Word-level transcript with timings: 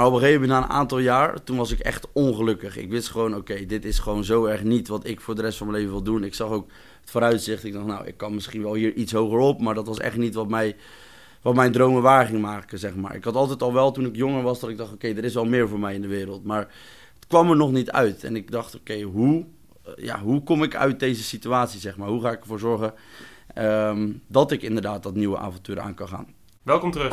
Maar 0.00 0.08
op 0.08 0.14
een 0.14 0.20
gegeven 0.20 0.40
moment, 0.40 0.60
na 0.60 0.66
een 0.66 0.80
aantal 0.80 0.98
jaar, 0.98 1.42
toen 1.42 1.56
was 1.56 1.72
ik 1.72 1.78
echt 1.78 2.06
ongelukkig. 2.12 2.76
Ik 2.76 2.90
wist 2.90 3.08
gewoon, 3.08 3.36
oké, 3.36 3.66
dit 3.66 3.84
is 3.84 3.98
gewoon 3.98 4.24
zo 4.24 4.44
erg 4.44 4.62
niet 4.62 4.88
wat 4.88 5.06
ik 5.06 5.20
voor 5.20 5.34
de 5.34 5.42
rest 5.42 5.58
van 5.58 5.66
mijn 5.66 5.78
leven 5.78 5.94
wil 5.94 6.04
doen. 6.04 6.24
Ik 6.24 6.34
zag 6.34 6.48
ook 6.48 6.70
het 7.00 7.10
vooruitzicht. 7.10 7.64
Ik 7.64 7.72
dacht, 7.72 7.86
nou, 7.86 8.06
ik 8.06 8.16
kan 8.16 8.34
misschien 8.34 8.62
wel 8.62 8.74
hier 8.74 8.92
iets 8.92 9.12
hoger 9.12 9.38
op, 9.38 9.60
maar 9.60 9.74
dat 9.74 9.86
was 9.86 9.98
echt 9.98 10.16
niet 10.16 10.34
wat, 10.34 10.48
mij, 10.48 10.76
wat 11.42 11.54
mijn 11.54 11.72
dromen 11.72 12.02
waar 12.02 12.26
ging 12.26 12.40
maken, 12.40 12.78
zeg 12.78 12.94
maar. 12.94 13.14
Ik 13.14 13.24
had 13.24 13.34
altijd 13.34 13.62
al 13.62 13.72
wel, 13.72 13.92
toen 13.92 14.06
ik 14.06 14.16
jonger 14.16 14.42
was, 14.42 14.60
dat 14.60 14.70
ik 14.70 14.76
dacht, 14.76 14.92
oké, 14.92 15.08
er 15.08 15.24
is 15.24 15.34
wel 15.34 15.44
meer 15.44 15.68
voor 15.68 15.80
mij 15.80 15.94
in 15.94 16.02
de 16.02 16.08
wereld. 16.08 16.44
Maar 16.44 16.68
het 17.14 17.26
kwam 17.26 17.50
er 17.50 17.56
nog 17.56 17.72
niet 17.72 17.90
uit. 17.90 18.24
En 18.24 18.36
ik 18.36 18.50
dacht, 18.50 18.74
oké, 18.74 19.00
hoe, 19.00 19.44
eh, 19.84 19.92
ja, 20.04 20.20
hoe 20.20 20.42
kom 20.42 20.62
ik 20.62 20.74
uit 20.74 21.00
deze 21.00 21.22
situatie, 21.22 21.80
zeg 21.80 21.96
maar? 21.96 22.08
Hoe 22.08 22.20
ga 22.20 22.30
ik 22.30 22.40
ervoor 22.40 22.58
zorgen 22.58 22.94
ehm, 23.54 24.12
dat 24.26 24.52
ik 24.52 24.62
inderdaad 24.62 25.02
dat 25.02 25.14
nieuwe 25.14 25.38
avontuur 25.38 25.80
aan 25.80 25.94
kan 25.94 26.08
gaan? 26.08 26.26
Welkom 26.62 26.90
terug 26.90 27.12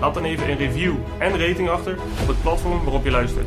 laat 0.00 0.14
dan 0.14 0.24
even 0.24 0.50
een 0.50 0.56
review 0.56 0.94
en 1.18 1.46
rating 1.46 1.68
achter 1.68 1.98
op 2.20 2.28
het 2.28 2.42
platform 2.42 2.82
waarop 2.82 3.04
je 3.04 3.10
luistert. 3.10 3.46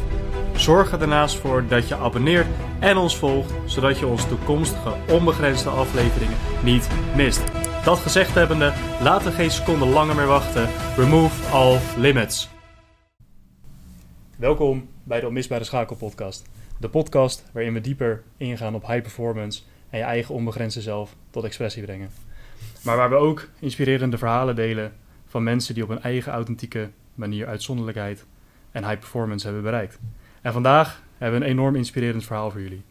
Zorg 0.56 0.92
er 0.92 1.00
daarnaast 1.00 1.36
voor 1.36 1.68
dat 1.68 1.88
je 1.88 1.96
abonneert 1.96 2.48
en 2.80 2.98
ons 2.98 3.18
volgt, 3.18 3.54
zodat 3.66 4.00
je 4.00 4.08
onze 4.08 4.28
toekomstige 4.28 4.94
onbegrensde 5.10 5.70
afleveringen 5.70 6.38
niet 6.64 6.90
mist. 7.16 7.44
Dat 7.84 7.98
gezegd 7.98 8.34
hebbende, 8.34 8.74
laten 9.02 9.28
we 9.28 9.34
geen 9.34 9.52
seconde 9.52 9.86
langer 9.86 10.16
meer 10.16 10.28
wachten. 10.28 10.70
Remove 10.98 11.50
all 11.52 11.78
limits. 11.98 12.50
Welkom 14.38 14.90
bij 15.04 15.20
de 15.20 15.28
Onmisbare 15.28 15.64
Schakel 15.64 15.96
podcast. 15.96 16.50
De 16.78 16.90
podcast 16.90 17.50
waarin 17.54 17.74
we 17.74 17.82
dieper 17.82 18.24
ingaan 18.38 18.76
op 18.76 18.88
high 18.88 19.02
performance 19.02 19.62
en 19.90 19.98
je 19.98 20.04
eigen 20.06 20.36
onbegrensde 20.36 20.82
zelf 20.82 21.16
tot 21.30 21.44
expressie 21.44 21.84
brengen. 21.84 22.10
Maar 22.84 22.98
waar 22.98 23.10
we 23.10 23.16
ook 23.16 23.48
inspirerende 23.60 24.18
verhalen 24.18 24.56
delen 24.56 24.94
van 25.30 25.44
mensen 25.44 25.74
die 25.74 25.84
op 25.84 25.90
hun 25.90 26.02
eigen 26.02 26.32
authentieke 26.32 26.90
manier 27.16 27.48
uitzonderlijkheid 27.48 28.26
en 28.72 28.84
high 28.84 29.00
performance 29.00 29.46
hebben 29.46 29.64
bereikt. 29.64 30.00
En 30.42 30.54
vandaag 30.54 31.02
hebben 31.18 31.40
we 31.40 31.46
een 31.46 31.52
enorm 31.52 31.76
inspirerend 31.76 32.26
verhaal 32.26 32.52
voor 32.52 32.62
jullie. 32.62 32.84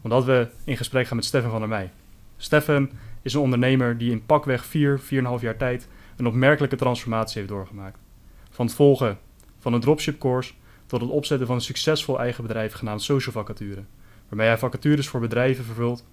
Omdat 0.00 0.24
we 0.24 0.48
in 0.64 0.76
gesprek 0.76 1.06
gaan 1.06 1.16
met 1.16 1.26
Stefan 1.26 1.50
van 1.50 1.60
der 1.60 1.68
Meij. 1.68 1.90
Stefan 2.36 2.90
is 3.22 3.34
een 3.34 3.40
ondernemer 3.40 3.98
die 3.98 4.10
in 4.10 4.26
pakweg 4.26 4.64
4, 4.64 5.00
4,5 5.00 5.06
jaar 5.40 5.56
tijd 5.56 5.88
een 6.16 6.26
opmerkelijke 6.26 6.76
transformatie 6.76 7.36
heeft 7.36 7.48
doorgemaakt. 7.52 7.98
Van 8.50 8.66
het 8.66 8.74
volgen 8.74 9.18
van 9.58 9.72
een 9.72 9.80
dropship 9.80 10.18
course 10.18 10.52
tot 10.86 11.00
het 11.00 11.10
opzetten 11.10 11.46
van 11.46 11.56
een 11.56 11.62
succesvol 11.62 12.18
eigen 12.18 12.42
bedrijf 12.42 12.72
genaamd 12.72 13.02
Social 13.02 13.32
Vacature, 13.32 13.84
waarmee 14.28 14.46
hij 14.46 14.58
vacatures 14.58 15.08
voor 15.08 15.20
bedrijven 15.20 15.64
vervult 15.64 16.04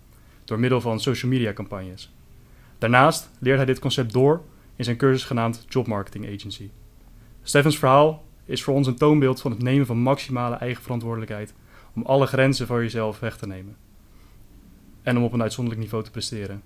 door 0.45 0.59
middel 0.59 0.81
van 0.81 0.99
social 0.99 1.31
media 1.31 1.53
campagnes. 1.53 2.11
Daarnaast 2.77 3.29
leert 3.39 3.57
hij 3.57 3.65
dit 3.65 3.79
concept 3.79 4.13
door 4.13 4.41
in 4.81 4.87
zijn 4.87 4.99
cursus 4.99 5.23
genaamd 5.23 5.65
Job 5.67 5.87
Marketing 5.87 6.25
Agency. 6.25 6.69
Stefans 7.43 7.77
verhaal 7.77 8.25
is 8.45 8.63
voor 8.63 8.73
ons 8.73 8.87
een 8.87 8.95
toonbeeld 8.95 9.41
van 9.41 9.51
het 9.51 9.61
nemen 9.61 9.85
van 9.85 9.97
maximale 9.97 10.55
eigen 10.55 10.83
verantwoordelijkheid 10.83 11.53
om 11.95 12.05
alle 12.05 12.25
grenzen 12.25 12.67
voor 12.67 12.81
jezelf 12.81 13.19
weg 13.19 13.37
te 13.37 13.47
nemen. 13.47 13.75
En 15.01 15.17
om 15.17 15.23
op 15.23 15.33
een 15.33 15.41
uitzonderlijk 15.41 15.83
niveau 15.83 16.03
te 16.03 16.11
presteren. 16.11 16.61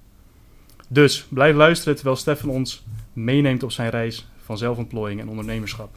Dus 0.87 1.25
blijf 1.29 1.55
luisteren 1.55 1.95
terwijl 1.95 2.15
Stefan 2.15 2.49
ons 2.49 2.85
meeneemt 3.13 3.63
op 3.63 3.71
zijn 3.71 3.89
reis 3.89 4.27
van 4.37 4.57
zelfontplooiing 4.57 5.21
en 5.21 5.29
ondernemerschap. 5.29 5.95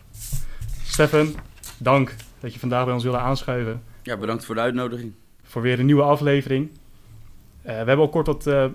Stefan, 0.85 1.35
dank 1.79 2.15
dat 2.41 2.53
je 2.53 2.59
vandaag 2.59 2.85
bij 2.85 2.95
ons 2.95 3.03
wilde 3.03 3.19
aanschuiven 3.19 3.83
Ja, 4.03 4.17
bedankt 4.17 4.45
voor 4.45 4.55
de 4.55 4.61
uitnodiging. 4.61 5.13
voor 5.43 5.63
weer 5.63 5.79
een 5.79 5.87
nieuwe 5.87 6.03
aflevering. 6.03 6.71
Eh, 6.71 6.79
we 7.63 7.73
hebben 7.73 7.99
al 7.99 8.09
kort 8.09 8.27
wat 8.27 8.47
eh, 8.47 8.67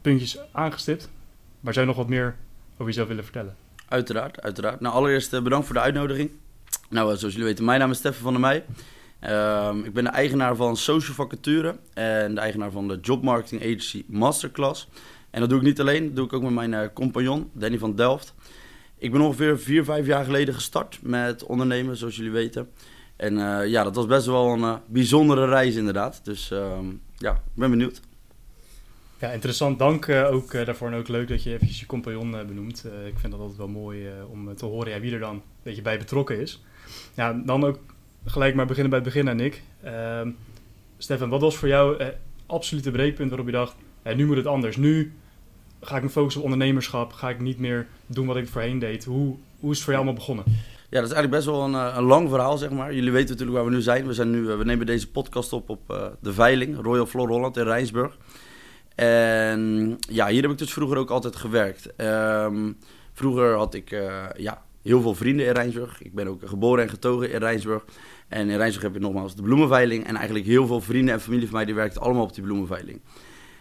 puntjes 0.00 0.38
aangestipt, 0.52 1.10
maar 1.60 1.72
zou 1.72 1.86
je 1.86 1.92
nog 1.92 2.00
wat 2.00 2.10
meer 2.10 2.36
over 2.74 2.86
jezelf 2.86 3.08
willen 3.08 3.24
vertellen? 3.24 3.56
Uiteraard, 3.88 4.42
uiteraard. 4.42 4.80
Nou, 4.80 4.94
allereerst 4.94 5.32
eh, 5.32 5.42
bedankt 5.42 5.66
voor 5.66 5.74
de 5.74 5.80
uitnodiging. 5.80 6.30
Nou, 6.90 7.12
eh, 7.12 7.18
zoals 7.18 7.34
jullie 7.34 7.48
weten, 7.48 7.64
mijn 7.64 7.80
naam 7.80 7.90
is 7.90 7.98
Stefan 7.98 8.22
van 8.22 8.32
der 8.32 8.40
Meij. 8.40 8.64
Ehm, 9.20 9.78
ik 9.78 9.92
ben 9.92 10.04
de 10.04 10.10
eigenaar 10.10 10.56
van 10.56 10.76
Social 10.76 11.14
Vacature 11.14 11.76
en 11.94 12.34
de 12.34 12.40
eigenaar 12.40 12.70
van 12.70 12.88
de 12.88 12.98
Job 13.02 13.22
Marketing 13.22 13.62
Agency 13.62 14.04
Masterclass. 14.06 14.88
En 15.30 15.40
dat 15.40 15.48
doe 15.48 15.58
ik 15.58 15.64
niet 15.64 15.80
alleen, 15.80 16.06
dat 16.06 16.16
doe 16.16 16.24
ik 16.24 16.32
ook 16.32 16.42
met 16.42 16.52
mijn 16.52 16.74
eh, 16.74 16.88
compagnon, 16.94 17.50
Danny 17.52 17.78
van 17.78 17.94
Delft. 17.94 18.34
Ik 18.98 19.12
ben 19.12 19.20
ongeveer 19.20 19.58
vier, 19.58 19.84
vijf 19.84 20.06
jaar 20.06 20.24
geleden 20.24 20.54
gestart 20.54 20.98
met 21.02 21.44
ondernemen, 21.44 21.96
zoals 21.96 22.16
jullie 22.16 22.30
weten. 22.30 22.70
En 23.16 23.34
ja, 23.68 23.82
dat 23.84 23.94
was 23.94 24.06
best 24.06 24.26
wel 24.26 24.52
een 24.52 24.78
bijzondere 24.86 25.46
reis 25.46 25.74
inderdaad. 25.74 26.20
Dus 26.24 26.50
ehm, 26.50 26.86
ja, 27.16 27.32
ik 27.32 27.54
ben 27.54 27.70
benieuwd. 27.70 28.00
Ja, 29.24 29.30
interessant. 29.30 29.78
Dank 29.78 30.06
eh, 30.06 30.32
ook 30.32 30.52
eh, 30.52 30.66
daarvoor 30.66 30.88
en 30.88 30.98
ook 30.98 31.08
leuk 31.08 31.28
dat 31.28 31.42
je 31.42 31.52
eventjes 31.52 31.80
je 31.80 31.86
compagnon 31.86 32.38
eh, 32.38 32.44
benoemt. 32.44 32.84
Ik 33.06 33.18
vind 33.18 33.32
dat 33.32 33.40
altijd 33.40 33.58
wel 33.58 33.68
mooi 33.68 34.06
om 34.30 34.54
te 34.56 34.64
horen 34.64 34.92
ja, 34.92 35.00
wie 35.00 35.12
er 35.12 35.18
dan 35.18 35.34
een 35.34 35.42
beetje 35.62 35.82
bij 35.82 35.98
betrokken 35.98 36.40
is. 36.40 36.62
Ja, 37.14 37.32
dan 37.32 37.64
ook 37.64 37.78
gelijk 38.24 38.54
maar 38.54 38.66
beginnen 38.66 38.90
bij 38.90 39.00
het 39.00 39.12
begin, 39.12 39.36
Nick. 39.36 39.62
Ehm 39.82 40.30
Stefan, 40.98 41.28
wat 41.28 41.40
was 41.40 41.56
voor 41.56 41.68
jou 41.68 42.02
het 42.02 42.16
absolute 42.46 42.90
breekpunt 42.90 43.28
waarop 43.28 43.46
je 43.46 43.52
dacht, 43.52 43.74
nu 44.16 44.26
moet 44.26 44.36
het 44.36 44.46
anders. 44.46 44.76
Nu 44.76 45.12
ga 45.80 45.96
ik 45.96 46.02
me 46.02 46.08
focussen 46.08 46.40
op 46.42 46.50
ondernemerschap. 46.50 47.12
Ga 47.12 47.28
ik 47.28 47.40
niet 47.40 47.58
meer 47.58 47.86
doen 48.06 48.26
wat 48.26 48.36
ik 48.36 48.48
voorheen 48.48 48.78
deed. 48.78 49.04
Hoe, 49.04 49.36
hoe 49.60 49.70
is 49.70 49.76
het 49.76 49.84
voor 49.84 49.92
jou 49.92 50.04
allemaal 50.04 50.14
begonnen? 50.14 50.44
Ja, 50.90 51.00
dat 51.00 51.10
is 51.10 51.14
eigenlijk 51.14 51.30
best 51.30 51.46
wel 51.46 51.64
een, 51.64 51.96
een 51.96 52.04
lang 52.04 52.28
verhaal, 52.28 52.58
zeg 52.58 52.70
maar. 52.70 52.94
Jullie 52.94 53.12
weten 53.12 53.30
natuurlijk 53.30 53.56
waar 53.56 53.66
we 53.66 53.74
nu 53.74 53.82
zijn. 53.82 54.06
We, 54.06 54.14
zijn 54.14 54.30
nu, 54.30 54.42
we 54.42 54.64
nemen 54.64 54.86
deze 54.86 55.10
podcast 55.10 55.52
op 55.52 55.68
op 55.68 56.14
de 56.20 56.32
Veiling, 56.32 56.82
Royal 56.82 57.06
Flor 57.06 57.28
Holland 57.28 57.56
in 57.56 57.64
Rijnsburg. 57.64 58.16
En 58.94 59.96
ja, 59.98 60.28
hier 60.28 60.42
heb 60.42 60.50
ik 60.50 60.58
dus 60.58 60.72
vroeger 60.72 60.96
ook 60.96 61.10
altijd 61.10 61.36
gewerkt. 61.36 61.94
Ehm, 61.96 62.72
vroeger 63.12 63.56
had 63.56 63.74
ik 63.74 63.90
eh, 63.90 64.24
ja, 64.36 64.62
heel 64.82 65.00
veel 65.00 65.14
vrienden 65.14 65.46
in 65.46 65.52
Rijnsburg. 65.52 66.02
Ik 66.02 66.14
ben 66.14 66.28
ook 66.28 66.40
geboren 66.44 66.82
en 66.82 66.90
getogen 66.90 67.30
in 67.30 67.38
Rijnsburg. 67.38 67.84
En 68.28 68.50
in 68.50 68.56
Rijnsburg 68.56 68.82
heb 68.82 68.94
je 68.94 69.00
nogmaals 69.00 69.34
de 69.34 69.42
bloemenveiling. 69.42 70.06
En 70.06 70.16
eigenlijk 70.16 70.46
heel 70.46 70.66
veel 70.66 70.80
vrienden 70.80 71.14
en 71.14 71.20
familie 71.20 71.46
van 71.46 71.56
mij 71.56 71.64
die 71.64 71.74
werkten 71.74 72.00
allemaal 72.00 72.22
op 72.22 72.34
die 72.34 72.44
bloemenveiling. 72.44 73.00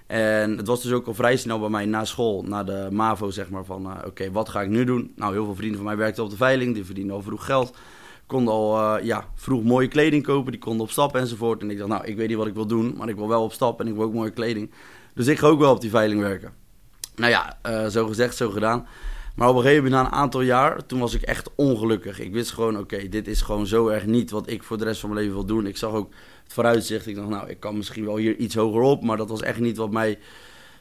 En 0.08 0.58
het 0.58 0.68
was 0.68 0.82
dus 0.82 0.92
ook 0.92 1.08
al 1.08 1.14
vrij 1.14 1.38
snel 1.38 1.60
bij 1.60 1.70
mij 1.70 1.86
na 1.86 2.06
school, 2.06 2.44
na 2.44 2.64
de 2.64 2.88
MAVO, 2.92 3.30
zeg 3.30 3.50
maar, 3.50 3.66
van 3.66 3.86
eh, 3.86 4.08
oké, 4.08 4.32
wat 4.32 4.50
ga 4.50 4.62
ik 4.62 4.70
nu 4.70 4.84
doen? 4.84 5.12
Nou, 5.16 5.34
heel 5.34 5.46
veel 5.46 5.56
vrienden 5.56 5.78
van 5.78 5.86
mij 5.86 5.98
werkten 5.98 6.24
op 6.24 6.30
de 6.30 6.36
veiling, 6.36 6.74
die 6.74 6.86
verdienden 6.86 7.16
al 7.16 7.22
vroeg 7.22 7.46
geld. 7.46 7.76
Konden 8.26 8.54
al 8.54 8.98
eh, 8.98 9.06
ja, 9.06 9.28
vroeg 9.36 9.64
mooie 9.64 9.88
kleding 9.88 10.24
kopen, 10.24 10.52
die 10.52 10.62
konden 10.62 10.82
op 10.82 10.92
stap 10.92 11.16
enzovoort. 11.16 11.62
En 11.62 11.70
ik 11.70 11.78
dacht, 11.78 11.90
nou, 11.90 12.06
ik 12.06 12.16
weet 12.16 12.28
niet 12.28 12.38
wat 12.38 12.48
ik 12.48 12.54
wil 12.54 12.66
doen, 12.66 12.94
maar 12.98 13.10
ik 13.10 13.16
wil 13.16 13.28
wel 13.28 13.44
op 13.44 13.54
stap 13.54 13.80
en 13.80 13.88
ik 13.88 13.94
wil 13.94 14.04
ook 14.04 14.14
mooie 14.14 14.32
kleding. 14.32 14.72
Dus 15.14 15.28
ik 15.28 15.40
ga 15.40 15.48
ook 15.48 15.60
wel 15.60 15.72
op 15.72 15.82
die 15.82 15.90
veiling 15.90 16.22
werken. 16.22 16.54
Nou 17.16 17.32
ja, 17.32 17.58
eh, 17.62 17.88
zo 17.88 18.08
gezegd, 18.08 18.36
zo 18.36 18.50
gedaan. 18.50 18.88
Maar 19.36 19.50
op 19.50 19.56
een 19.56 19.62
gegeven 19.62 19.84
moment, 19.84 20.02
na 20.02 20.08
een 20.08 20.22
aantal 20.22 20.42
jaar, 20.42 20.86
toen 20.86 21.00
was 21.00 21.14
ik 21.14 21.22
echt 21.22 21.50
ongelukkig. 21.56 22.20
Ik 22.20 22.34
wist 22.34 22.52
gewoon, 22.52 22.78
oké, 22.78 23.10
dit 23.10 23.28
is 23.28 23.42
gewoon 23.42 23.68
zo 23.68 23.88
erg 23.88 24.06
niet 24.06 24.32
wat 24.32 24.50
ik 24.50 24.64
voor 24.64 24.78
de 24.78 24.84
rest 24.84 25.00
van 25.00 25.10
mijn 25.10 25.22
leven 25.22 25.38
wil 25.38 25.48
doen. 25.48 25.68
Ik 25.68 25.78
zag 25.78 25.92
ook 25.92 26.14
het 26.44 26.54
vooruitzicht. 26.54 27.08
Ik 27.08 27.16
dacht, 27.16 27.30
nou, 27.30 27.50
ik 27.50 27.60
kan 27.60 27.78
misschien 27.78 28.06
wel 28.06 28.18
hier 28.18 28.36
iets 28.36 28.56
hoger 28.56 28.82
op, 28.82 29.04
maar 29.04 29.18
dat 29.18 29.30
was 29.30 29.42
echt 29.42 29.60
niet 29.60 29.78
wat, 29.78 29.92
mij, 29.92 30.20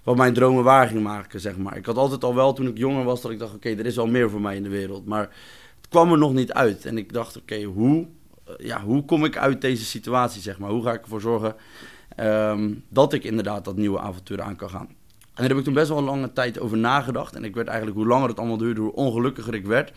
wat 0.03 0.16
mijn 0.16 0.34
dromen 0.34 0.64
waar 0.64 0.88
ging 0.88 1.03
maken, 1.03 1.41
zeg 1.41 1.56
maar. 1.56 1.76
Ik 1.76 1.87
had 1.87 1.97
altijd 1.97 2.25
al 2.25 2.34
wel, 2.34 2.53
toen 2.53 2.66
ik 2.66 2.78
jonger 2.78 3.04
was, 3.04 3.20
dat 3.20 3.31
ik 3.31 3.38
dacht, 3.38 3.54
oké, 3.54 3.69
er 3.69 3.87
is 3.87 3.97
wel 3.97 4.06
meer 4.06 4.31
voor 4.31 4.41
mij 4.41 4.56
in 4.56 4.62
de 4.62 4.69
wereld. 4.69 5.06
Maar 5.06 5.28
het 5.76 5.88
kwam 5.88 6.12
er 6.12 6.19
nog 6.19 6.32
niet 6.32 6.53
uit. 6.53 6.84
En 6.84 6.99
ik 6.99 7.12
dacht, 7.12 7.37
oké, 7.37 7.62
hoe, 7.62 8.06
eh, 8.44 8.53
ja, 8.59 8.82
hoe 8.82 9.05
kom 9.05 9.25
ik 9.25 9.37
uit 9.37 9.61
deze 9.61 9.84
situatie, 9.84 10.43
zeg 10.43 10.58
maar? 10.58 10.70
Hoe 10.70 10.82
ga 10.82 10.93
ik 10.93 11.02
ervoor 11.02 11.20
zorgen 11.20 11.56
ehm, 12.17 12.75
dat 12.88 13.12
ik 13.12 13.25
inderdaad 13.25 13.64
dat 13.64 13.76
nieuwe 13.76 14.00
avontuur 14.00 14.43
aan 14.43 14.56
kan 14.56 14.70
gaan? 14.70 14.88
En 15.35 15.38
daar 15.38 15.49
heb 15.49 15.59
ik 15.59 15.64
toen 15.64 15.75
best 15.75 15.88
wel 15.88 15.99
een 15.99 16.05
lange 16.05 16.32
tijd 16.32 16.61
over 16.61 16.79
nagedacht. 16.79 17.35
En 17.35 17.44
ik 17.44 17.55
werd 17.55 17.69
eigenlijk, 17.69 17.97
hoe 17.97 18.06
langer 18.06 18.29
het 18.29 18.38
allemaal 18.38 18.56
duurde, 18.56 18.81
hoe 18.81 18.93
ongelukkiger 18.93 19.55
ik 19.55 19.67
werd. 19.67 19.93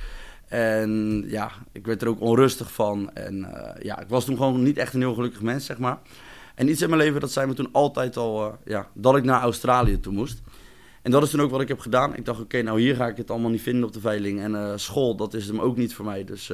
En 0.47 1.23
ja, 1.27 1.51
ik 1.71 1.85
werd 1.85 2.01
er 2.01 2.07
ook 2.07 2.21
onrustig 2.21 2.71
van. 2.71 3.13
En 3.13 3.53
eh, 3.53 3.83
ja, 3.83 3.99
ik 3.99 4.07
was 4.07 4.25
toen 4.25 4.37
gewoon 4.37 4.63
niet 4.63 4.77
echt 4.77 4.93
een 4.93 4.99
heel 4.99 5.13
gelukkig 5.13 5.41
mens, 5.41 5.65
zeg 5.65 5.77
maar. 5.77 5.97
En 6.55 6.69
iets 6.69 6.81
in 6.81 6.89
mijn 6.89 7.01
leven, 7.01 7.21
dat 7.21 7.31
zei 7.31 7.47
me 7.47 7.53
toen 7.53 7.69
altijd 7.71 8.17
al, 8.17 8.45
eh, 8.45 8.53
ja, 8.65 8.87
dat 8.93 9.15
ik 9.15 9.23
naar 9.23 9.41
Australië 9.41 9.99
toe 9.99 10.13
moest. 10.13 10.41
En 11.01 11.11
dat 11.11 11.23
is 11.23 11.29
toen 11.29 11.41
ook 11.41 11.51
wat 11.51 11.61
ik 11.61 11.67
heb 11.67 11.79
gedaan. 11.79 12.15
Ik 12.15 12.25
dacht, 12.25 12.39
oké, 12.39 12.61
nou 12.61 12.79
hier 12.79 12.95
ga 12.95 13.07
ik 13.07 13.17
het 13.17 13.31
allemaal 13.31 13.51
niet 13.51 13.61
vinden 13.61 13.83
op 13.83 13.93
de 13.93 13.99
veiling. 13.99 14.39
En 14.39 14.55
eh, 14.55 14.71
school, 14.75 15.15
dat 15.15 15.33
is 15.33 15.47
hem 15.47 15.59
ook 15.59 15.77
niet 15.77 15.93
voor 15.93 16.05
mij. 16.05 16.23
Dus 16.23 16.51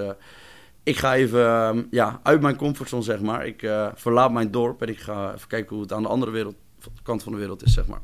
ik 0.83 0.97
ga 0.97 1.15
even 1.15 1.45
ehm, 1.45 1.83
ja, 1.91 2.19
uit 2.23 2.41
mijn 2.41 2.55
comfortzone, 2.55 3.03
zeg 3.03 3.21
maar. 3.21 3.45
Ik 3.45 3.63
eh, 3.63 3.87
verlaat 3.95 4.31
mijn 4.31 4.51
dorp 4.51 4.81
en 4.81 4.87
ik 4.87 4.99
ga 4.99 5.33
even 5.33 5.47
kijken 5.47 5.73
hoe 5.75 5.81
het 5.83 5.93
aan 5.93 6.01
de 6.01 6.09
andere 6.09 6.31
wereld, 6.31 6.55
kant 7.03 7.23
van 7.23 7.31
de 7.31 7.37
wereld 7.37 7.63
is, 7.63 7.73
zeg 7.73 7.87
maar. 7.87 8.01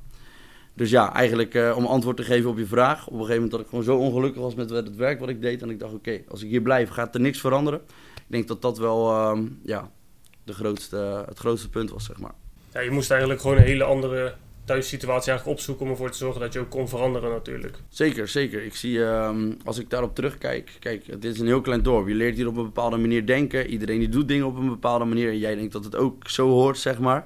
Dus 0.73 0.89
ja, 0.89 1.13
eigenlijk 1.13 1.53
eh, 1.53 1.73
om 1.77 1.85
antwoord 1.85 2.17
te 2.17 2.23
geven 2.23 2.49
op 2.49 2.57
je 2.57 2.65
vraag. 2.65 3.07
Op 3.07 3.13
een 3.13 3.19
gegeven 3.19 3.33
moment 3.33 3.51
dat 3.51 3.61
ik 3.61 3.67
gewoon 3.67 3.83
zo 3.83 3.97
ongelukkig 3.97 4.41
was 4.41 4.55
met 4.55 4.69
het 4.69 4.95
werk 4.95 5.19
wat 5.19 5.29
ik 5.29 5.41
deed. 5.41 5.61
En 5.61 5.69
ik 5.69 5.79
dacht, 5.79 5.93
oké, 5.93 6.21
als 6.27 6.43
ik 6.43 6.49
hier 6.49 6.61
blijf, 6.61 6.89
gaat 6.89 7.15
er 7.15 7.21
niks 7.21 7.39
veranderen. 7.39 7.79
Ik 8.15 8.23
denk 8.27 8.47
dat 8.47 8.61
dat 8.61 8.77
wel 8.77 9.11
ehm, 9.11 9.47
ja, 9.63 9.91
de 10.43 10.53
grootste, 10.53 11.23
het 11.27 11.39
grootste 11.39 11.69
punt 11.69 11.89
was, 11.89 12.05
zeg 12.05 12.17
maar. 12.19 12.33
Ja, 12.73 12.79
je 12.79 12.91
moest 12.91 13.11
eigenlijk 13.11 13.41
gewoon 13.41 13.57
een 13.57 13.63
hele 13.63 13.83
andere 13.83 14.35
thuissituatie 14.67 15.29
eigenlijk 15.29 15.59
opzoeken 15.59 15.85
om 15.85 15.91
ervoor 15.91 16.11
te 16.11 16.17
zorgen 16.17 16.41
dat 16.41 16.53
je 16.53 16.59
ook 16.59 16.69
kon 16.69 16.89
veranderen 16.89 17.29
natuurlijk. 17.29 17.77
Zeker, 17.89 18.27
zeker. 18.27 18.63
Ik 18.63 18.75
zie, 18.75 19.03
ehm, 19.03 19.51
als 19.63 19.77
ik 19.77 19.89
daarop 19.89 20.15
terugkijk, 20.15 20.77
kijk, 20.79 21.05
dit 21.21 21.33
is 21.33 21.39
een 21.39 21.45
heel 21.45 21.61
klein 21.61 21.83
dorp. 21.83 22.07
Je 22.07 22.13
leert 22.13 22.35
hier 22.35 22.47
op 22.47 22.57
een 22.57 22.63
bepaalde 22.63 22.97
manier 22.97 23.25
denken. 23.25 23.67
Iedereen 23.67 23.99
die 23.99 24.09
doet 24.09 24.27
dingen 24.27 24.45
op 24.45 24.57
een 24.57 24.69
bepaalde 24.69 25.05
manier. 25.05 25.29
En 25.29 25.37
jij 25.37 25.55
denkt 25.55 25.73
dat 25.73 25.83
het 25.83 25.95
ook 25.95 26.29
zo 26.29 26.49
hoort, 26.49 26.77
zeg 26.77 26.99
maar. 26.99 27.25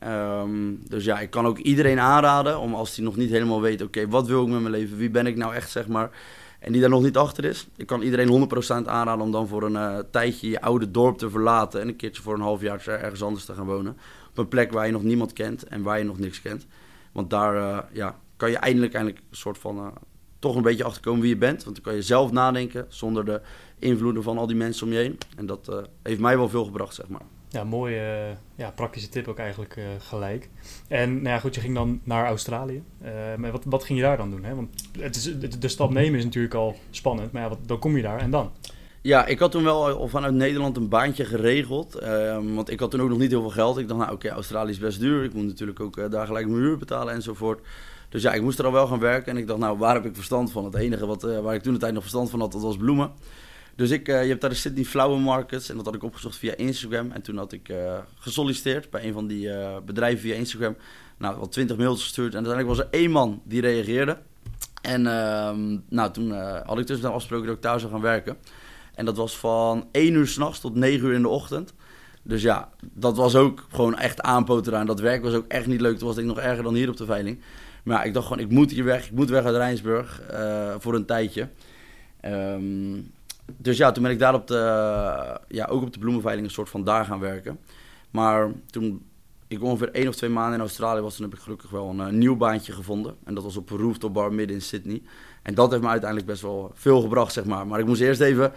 Ehm, 0.00 0.74
dus 0.88 1.04
ja, 1.04 1.20
ik 1.20 1.30
kan 1.30 1.46
ook 1.46 1.58
iedereen 1.58 2.00
aanraden 2.00 2.58
om 2.58 2.74
als 2.74 2.96
hij 2.96 3.04
nog 3.04 3.16
niet 3.16 3.30
helemaal 3.30 3.60
weet, 3.60 3.82
oké, 3.82 4.08
wat 4.08 4.26
wil 4.26 4.42
ik 4.42 4.48
met 4.48 4.60
mijn 4.60 4.74
leven? 4.74 4.96
Wie 4.96 5.10
ben 5.10 5.26
ik 5.26 5.36
nou 5.36 5.54
echt, 5.54 5.70
zeg 5.70 5.86
maar? 5.86 6.10
En 6.58 6.72
die 6.72 6.80
daar 6.80 6.90
nog 6.90 7.02
niet 7.02 7.16
achter 7.16 7.44
is. 7.44 7.66
Ik 7.76 7.86
kan 7.86 8.02
iedereen 8.02 8.28
100% 8.28 8.88
aanraden 8.88 9.24
om 9.24 9.32
dan 9.32 9.48
voor 9.48 9.62
een 9.62 9.72
uh, 9.72 9.98
tijdje 10.10 10.48
je 10.48 10.60
oude 10.60 10.90
dorp 10.90 11.18
te 11.18 11.30
verlaten. 11.30 11.80
En 11.80 11.88
een 11.88 11.96
keertje 11.96 12.22
voor 12.22 12.34
een 12.34 12.40
half 12.40 12.60
jaar 12.60 12.86
ergens 12.86 13.22
anders 13.22 13.44
te 13.44 13.54
gaan 13.54 13.66
wonen. 13.66 13.96
Op 14.34 14.40
een 14.40 14.48
plek 14.48 14.72
waar 14.72 14.86
je 14.86 14.92
nog 14.92 15.02
niemand 15.02 15.32
kent 15.32 15.62
en 15.62 15.82
waar 15.82 15.98
je 15.98 16.04
nog 16.04 16.18
niks 16.18 16.42
kent. 16.42 16.66
Want 17.12 17.30
daar 17.30 17.54
uh, 17.54 17.78
ja, 17.92 18.18
kan 18.36 18.50
je 18.50 18.56
eindelijk, 18.56 18.94
eindelijk 18.94 19.22
een 19.30 19.36
soort 19.36 19.58
van 19.58 19.76
uh, 19.76 19.86
toch 20.38 20.56
een 20.56 20.62
beetje 20.62 20.84
achterkomen 20.84 21.20
wie 21.20 21.30
je 21.30 21.36
bent. 21.36 21.64
Want 21.64 21.76
dan 21.76 21.84
kan 21.84 21.94
je 21.94 22.02
zelf 22.02 22.32
nadenken 22.32 22.86
zonder 22.88 23.24
de 23.24 23.40
invloeden 23.78 24.22
van 24.22 24.38
al 24.38 24.46
die 24.46 24.56
mensen 24.56 24.86
om 24.86 24.92
je 24.92 24.98
heen. 24.98 25.18
En 25.36 25.46
dat 25.46 25.68
uh, 25.70 25.76
heeft 26.02 26.20
mij 26.20 26.36
wel 26.36 26.48
veel 26.48 26.64
gebracht, 26.64 26.94
zeg 26.94 27.08
maar. 27.08 27.22
Ja, 27.48 27.64
mooie 27.64 28.36
ja, 28.54 28.70
praktische 28.70 29.08
tip 29.08 29.28
ook 29.28 29.38
eigenlijk 29.38 29.80
gelijk. 29.98 30.48
En 30.88 31.14
nou 31.14 31.28
ja, 31.28 31.38
goed, 31.38 31.54
je 31.54 31.60
ging 31.60 31.74
dan 31.74 32.00
naar 32.04 32.26
Australië. 32.26 32.82
maar 33.36 33.52
wat, 33.52 33.64
wat 33.64 33.84
ging 33.84 33.98
je 33.98 34.04
daar 34.04 34.16
dan 34.16 34.30
doen? 34.30 34.44
Hè? 34.44 34.54
Want 34.54 34.88
het 34.98 35.16
is, 35.16 35.38
de 35.58 35.68
stap 35.68 35.90
nemen 35.90 36.18
is 36.18 36.24
natuurlijk 36.24 36.54
al 36.54 36.76
spannend. 36.90 37.32
Maar 37.32 37.42
ja, 37.42 37.48
wat, 37.48 37.58
dan 37.66 37.78
kom 37.78 37.96
je 37.96 38.02
daar 38.02 38.18
en 38.18 38.30
dan? 38.30 38.52
Ja, 39.04 39.26
ik 39.26 39.38
had 39.38 39.50
toen 39.50 39.64
wel 39.64 40.08
vanuit 40.08 40.34
Nederland 40.34 40.76
een 40.76 40.88
baantje 40.88 41.24
geregeld. 41.24 42.02
Uh, 42.02 42.38
want 42.54 42.70
ik 42.70 42.80
had 42.80 42.90
toen 42.90 43.00
ook 43.00 43.08
nog 43.08 43.18
niet 43.18 43.30
heel 43.30 43.40
veel 43.40 43.50
geld. 43.50 43.78
Ik 43.78 43.88
dacht, 43.88 44.00
nou 44.00 44.12
oké, 44.12 44.28
Australië 44.28 44.70
is 44.70 44.78
best 44.78 45.00
duur. 45.00 45.24
Ik 45.24 45.34
moet 45.34 45.46
natuurlijk 45.46 45.80
ook 45.80 45.96
uh, 45.96 46.10
daar 46.10 46.26
gelijk 46.26 46.46
mijn 46.46 46.62
huur 46.62 46.78
betalen 46.78 47.14
enzovoort. 47.14 47.60
Dus 48.08 48.22
ja, 48.22 48.32
ik 48.32 48.42
moest 48.42 48.58
er 48.58 48.64
al 48.64 48.72
wel 48.72 48.86
gaan 48.86 48.98
werken. 48.98 49.32
En 49.32 49.38
ik 49.38 49.46
dacht, 49.46 49.58
nou, 49.58 49.78
waar 49.78 49.94
heb 49.94 50.04
ik 50.04 50.14
verstand 50.14 50.52
van? 50.52 50.64
Het 50.64 50.74
enige 50.74 51.06
wat, 51.06 51.24
uh, 51.24 51.40
waar 51.40 51.54
ik 51.54 51.62
toen 51.62 51.72
de 51.72 51.78
tijd 51.78 51.92
nog 51.92 52.02
verstand 52.02 52.30
van 52.30 52.40
had, 52.40 52.52
dat 52.52 52.62
was 52.62 52.76
bloemen. 52.76 53.10
Dus 53.76 53.90
ik, 53.90 54.06
je 54.06 54.12
hebt 54.12 54.40
daar 54.40 54.50
de 54.50 54.56
Sydney 54.56 54.84
Flower 54.84 55.18
Markets. 55.18 55.68
En 55.68 55.76
dat 55.76 55.84
had 55.84 55.94
ik 55.94 56.02
opgezocht 56.02 56.36
via 56.36 56.56
Instagram. 56.56 57.10
En 57.10 57.22
toen 57.22 57.36
had 57.36 57.52
ik 57.52 57.72
gesolliciteerd 58.18 58.90
bij 58.90 59.04
een 59.04 59.12
van 59.12 59.26
die 59.26 59.50
bedrijven 59.84 60.20
via 60.20 60.34
Instagram. 60.34 60.76
Nou, 61.18 61.36
wel 61.36 61.48
twintig 61.48 61.76
mails 61.76 62.02
gestuurd. 62.02 62.34
En 62.34 62.44
uiteindelijk 62.46 62.76
was 62.76 62.86
er 62.86 63.00
één 63.00 63.10
man 63.10 63.42
die 63.44 63.60
reageerde. 63.60 64.18
En 64.82 65.06
ehm, 65.06 65.78
nou, 65.88 66.12
toen 66.12 66.32
had 66.66 66.78
ik 66.78 66.86
dus 66.86 67.04
afgesproken 67.04 67.46
dat 67.46 67.56
ik 67.56 67.62
daar 67.62 67.80
zou 67.80 67.92
gaan 67.92 68.00
werken. 68.00 68.36
En 68.94 69.04
dat 69.04 69.16
was 69.16 69.36
van 69.36 69.88
1 69.90 70.14
uur 70.14 70.26
s'nachts 70.26 70.60
tot 70.60 70.74
9 70.74 71.06
uur 71.06 71.14
in 71.14 71.22
de 71.22 71.28
ochtend. 71.28 71.74
Dus 72.22 72.42
ja, 72.42 72.68
dat 72.92 73.16
was 73.16 73.34
ook 73.34 73.66
gewoon 73.70 73.98
echt 73.98 74.20
aanpoten 74.20 74.78
aan. 74.78 74.86
Dat 74.86 75.00
werk 75.00 75.22
was 75.22 75.34
ook 75.34 75.46
echt 75.48 75.66
niet 75.66 75.80
leuk. 75.80 75.98
Toen 75.98 76.08
was 76.08 76.16
ik 76.16 76.24
nog 76.24 76.38
erger 76.38 76.62
dan 76.62 76.74
hier 76.74 76.88
op 76.88 76.96
de 76.96 77.04
veiling. 77.04 77.40
Maar 77.84 77.96
ja, 77.98 78.02
ik 78.02 78.14
dacht 78.14 78.26
gewoon, 78.26 78.42
ik 78.42 78.50
moet 78.50 78.70
hier 78.70 78.84
weg. 78.84 79.06
Ik 79.06 79.12
moet 79.12 79.30
weg 79.30 79.44
uit 79.44 79.56
Rijnsburg 79.56 80.22
uh, 80.32 80.74
voor 80.78 80.94
een 80.94 81.06
tijdje. 81.06 81.48
Um, 82.24 83.12
dus 83.56 83.76
ja, 83.76 83.92
toen 83.92 84.02
ben 84.02 84.12
ik 84.12 84.18
daar 84.18 84.34
op 84.34 84.46
de, 84.46 84.56
ja, 85.48 85.66
ook 85.66 85.82
op 85.82 85.92
de 85.92 85.98
bloemenveiling 85.98 86.46
een 86.46 86.52
soort 86.52 86.68
van 86.68 86.84
daar 86.84 87.04
gaan 87.04 87.20
werken. 87.20 87.58
Maar 88.10 88.52
toen 88.70 89.02
ik 89.48 89.62
ongeveer 89.62 89.90
één 89.90 90.08
of 90.08 90.14
twee 90.14 90.30
maanden 90.30 90.54
in 90.54 90.60
Australië 90.60 91.00
was, 91.00 91.16
toen 91.16 91.24
heb 91.24 91.34
ik 91.34 91.42
gelukkig 91.42 91.70
wel 91.70 91.88
een, 91.88 91.98
een 91.98 92.18
nieuw 92.18 92.36
baantje 92.36 92.72
gevonden. 92.72 93.16
En 93.24 93.34
dat 93.34 93.44
was 93.44 93.56
op 93.56 93.70
een 93.70 93.78
rooftop 93.78 94.14
bar 94.14 94.32
midden 94.32 94.56
in 94.56 94.62
Sydney. 94.62 95.02
En 95.42 95.54
dat 95.54 95.70
heeft 95.70 95.82
me 95.82 95.88
uiteindelijk 95.88 96.30
best 96.30 96.42
wel 96.42 96.70
veel 96.74 97.00
gebracht, 97.00 97.32
zeg 97.32 97.44
maar. 97.44 97.66
Maar 97.66 97.80
ik 97.80 97.86
moest 97.86 98.00
eerst 98.00 98.20
even 98.20 98.52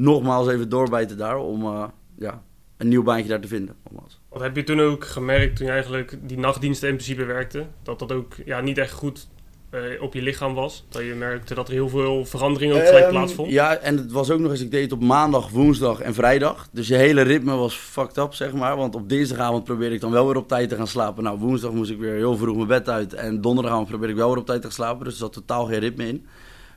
nogmaals 0.00 0.48
even 0.48 0.68
doorbijten 0.68 1.16
daar 1.16 1.38
om 1.38 1.62
uh, 1.62 1.84
ja, 2.18 2.42
een 2.76 2.88
nieuw 2.88 3.02
baantje 3.02 3.28
daar 3.28 3.40
te 3.40 3.48
vinden. 3.48 3.74
Nogmaals. 3.84 4.20
Wat 4.28 4.42
heb 4.42 4.56
je 4.56 4.64
toen 4.64 4.80
ook 4.80 5.04
gemerkt 5.04 5.56
toen 5.56 5.66
je 5.66 5.72
eigenlijk 5.72 6.18
die 6.22 6.38
nachtdiensten 6.38 6.88
in 6.88 6.94
principe 6.94 7.24
werkte? 7.24 7.66
Dat 7.82 7.98
dat 7.98 8.12
ook 8.12 8.34
ja, 8.44 8.60
niet 8.60 8.78
echt 8.78 8.92
goed 8.92 9.28
uh, 9.70 10.02
op 10.02 10.14
je 10.14 10.22
lichaam 10.22 10.54
was? 10.54 10.86
Dat 10.88 11.02
je 11.02 11.14
merkte 11.14 11.54
dat 11.54 11.68
er 11.68 11.74
heel 11.74 11.88
veel 11.88 12.24
verandering 12.24 12.72
ook 12.72 12.86
gelijk 12.86 13.04
um, 13.04 13.10
plaatsvond? 13.10 13.50
Ja, 13.50 13.76
en 13.76 13.96
het 13.96 14.12
was 14.12 14.30
ook 14.30 14.40
nog 14.40 14.50
eens, 14.50 14.60
ik 14.60 14.70
deed 14.70 14.82
het 14.82 14.92
op 14.92 15.02
maandag, 15.02 15.50
woensdag 15.50 16.00
en 16.00 16.14
vrijdag. 16.14 16.68
Dus 16.72 16.88
je 16.88 16.94
hele 16.94 17.22
ritme 17.22 17.54
was 17.54 17.74
fucked 17.74 18.16
up, 18.16 18.34
zeg 18.34 18.52
maar. 18.52 18.76
Want 18.76 18.94
op 18.94 19.08
dinsdagavond 19.08 19.64
probeerde 19.64 19.94
ik 19.94 20.00
dan 20.00 20.10
wel 20.10 20.26
weer 20.26 20.36
op 20.36 20.48
tijd 20.48 20.68
te 20.68 20.76
gaan 20.76 20.86
slapen. 20.86 21.22
Nou, 21.22 21.38
woensdag 21.38 21.72
moest 21.72 21.90
ik 21.90 21.98
weer 21.98 22.14
heel 22.14 22.36
vroeg 22.36 22.56
mijn 22.56 22.68
bed 22.68 22.88
uit. 22.88 23.14
En 23.14 23.40
donderdagavond 23.40 23.88
probeerde 23.88 24.12
ik 24.12 24.18
wel 24.18 24.28
weer 24.28 24.38
op 24.38 24.46
tijd 24.46 24.60
te 24.60 24.66
gaan 24.66 24.76
slapen. 24.76 25.04
Dus 25.04 25.12
er 25.12 25.18
zat 25.18 25.32
totaal 25.32 25.66
geen 25.66 25.78
ritme 25.78 26.06
in. 26.06 26.26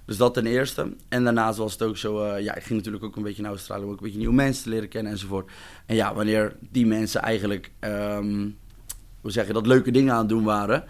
Dus 0.05 0.17
dat 0.17 0.33
ten 0.33 0.45
eerste. 0.45 0.95
En 1.09 1.23
daarnaast 1.23 1.57
was 1.57 1.71
het 1.71 1.81
ook 1.81 1.97
zo, 1.97 2.25
uh, 2.25 2.39
ja, 2.41 2.55
ik 2.55 2.63
ging 2.63 2.77
natuurlijk 2.77 3.03
ook 3.03 3.15
een 3.15 3.23
beetje 3.23 3.41
naar 3.41 3.51
Australië 3.51 3.83
om 3.83 3.89
ook 3.89 3.97
een 3.97 4.03
beetje 4.03 4.17
nieuwe 4.17 4.33
mensen 4.33 4.63
te 4.63 4.69
leren 4.69 4.89
kennen 4.89 5.11
enzovoort. 5.11 5.51
En 5.85 5.95
ja, 5.95 6.13
wanneer 6.13 6.55
die 6.59 6.85
mensen 6.85 7.21
eigenlijk, 7.21 7.71
um, 7.79 8.57
hoe 9.21 9.31
zeg 9.31 9.47
je 9.47 9.53
dat, 9.53 9.67
leuke 9.67 9.91
dingen 9.91 10.13
aan 10.13 10.19
het 10.19 10.29
doen 10.29 10.44
waren, 10.44 10.83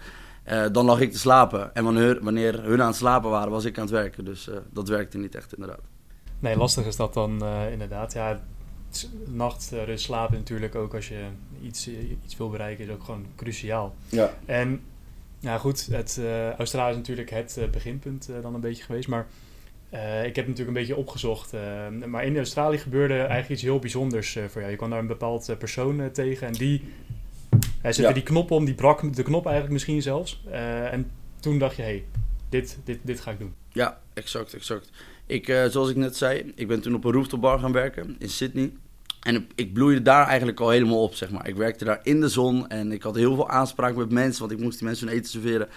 uh, 0.48 0.64
dan 0.72 0.84
lag 0.84 1.00
ik 1.00 1.12
te 1.12 1.18
slapen. 1.18 1.74
En 1.74 1.84
wanneer, 1.84 2.18
wanneer 2.22 2.62
hun 2.62 2.80
aan 2.80 2.86
het 2.86 2.96
slapen 2.96 3.30
waren, 3.30 3.50
was 3.50 3.64
ik 3.64 3.76
aan 3.76 3.84
het 3.84 3.92
werken. 3.92 4.24
Dus 4.24 4.48
uh, 4.48 4.56
dat 4.70 4.88
werkte 4.88 5.18
niet 5.18 5.34
echt 5.34 5.54
inderdaad. 5.54 5.82
Nee, 6.38 6.56
lastig 6.56 6.86
is 6.86 6.96
dat 6.96 7.14
dan 7.14 7.44
inderdaad. 7.70 8.12
Ja, 8.12 8.40
nachtrust 9.26 10.04
slapen 10.04 10.36
natuurlijk 10.36 10.74
ook 10.74 10.94
als 10.94 11.08
je 11.08 11.24
iets, 11.62 11.88
iets 12.24 12.36
wil 12.36 12.50
bereiken, 12.50 12.84
is 12.84 12.90
ook 12.90 13.04
gewoon 13.04 13.26
cruciaal. 13.36 13.94
Ja. 14.08 14.34
En 14.44 14.80
nou 15.44 15.60
goed, 15.60 15.86
het, 15.86 16.16
uh, 16.20 16.52
Australië 16.52 16.90
is 16.90 16.96
natuurlijk 16.96 17.30
het 17.30 17.56
uh, 17.58 17.68
beginpunt 17.68 18.28
uh, 18.30 18.42
dan 18.42 18.54
een 18.54 18.60
beetje 18.60 18.84
geweest. 18.84 19.08
Maar 19.08 19.26
ik 20.24 20.36
heb 20.36 20.46
natuurlijk 20.46 20.68
een 20.68 20.72
beetje 20.84 20.96
opgezocht. 20.96 21.52
maar 22.06 22.24
in 22.24 22.36
Australië 22.36 22.78
gebeurde 22.78 23.14
eigenlijk 23.14 23.50
iets 23.50 23.62
heel 23.62 23.78
bijzonders 23.78 24.38
voor 24.48 24.60
jou. 24.60 24.70
Je 24.70 24.76
kwam 24.76 24.90
daar 24.90 24.98
een 24.98 25.06
bepaald 25.06 25.54
persoon 25.58 26.10
tegen 26.12 26.46
en 26.46 26.52
die 26.52 26.82
hij 27.80 27.92
zette 27.92 28.08
ja. 28.08 28.14
die 28.14 28.22
knop 28.22 28.50
om, 28.50 28.64
die 28.64 28.74
brak 28.74 29.14
de 29.14 29.22
knop 29.22 29.44
eigenlijk 29.44 29.72
misschien 29.72 30.02
zelfs. 30.02 30.44
en 30.90 31.10
toen 31.40 31.58
dacht 31.58 31.76
je, 31.76 31.82
hé, 31.82 31.88
hey, 31.88 32.04
dit, 32.48 32.78
dit, 32.84 32.98
dit 33.02 33.20
ga 33.20 33.30
ik 33.30 33.38
doen. 33.38 33.54
Ja, 33.72 34.00
exact, 34.14 34.54
exact. 34.54 34.90
Ik, 35.26 35.46
zoals 35.46 35.90
ik 35.90 35.96
net 35.96 36.16
zei, 36.16 36.52
ik 36.54 36.68
ben 36.68 36.80
toen 36.80 36.94
op 36.94 37.04
een 37.04 37.12
rooftopbar 37.12 37.58
gaan 37.58 37.72
werken 37.72 38.16
in 38.18 38.28
Sydney. 38.28 38.72
En 39.24 39.46
ik 39.54 39.72
bloeide 39.72 40.02
daar 40.02 40.26
eigenlijk 40.26 40.60
al 40.60 40.70
helemaal 40.70 41.02
op, 41.02 41.14
zeg 41.14 41.30
maar. 41.30 41.48
Ik 41.48 41.56
werkte 41.56 41.84
daar 41.84 42.00
in 42.02 42.20
de 42.20 42.28
zon 42.28 42.68
en 42.68 42.92
ik 42.92 43.02
had 43.02 43.14
heel 43.14 43.34
veel 43.34 43.48
aanspraak 43.48 43.96
met 43.96 44.10
mensen, 44.10 44.40
want 44.40 44.52
ik 44.52 44.64
moest 44.64 44.78
die 44.78 44.86
mensen 44.86 45.06
hun 45.06 45.16
eten 45.16 45.30
serveren. 45.30 45.68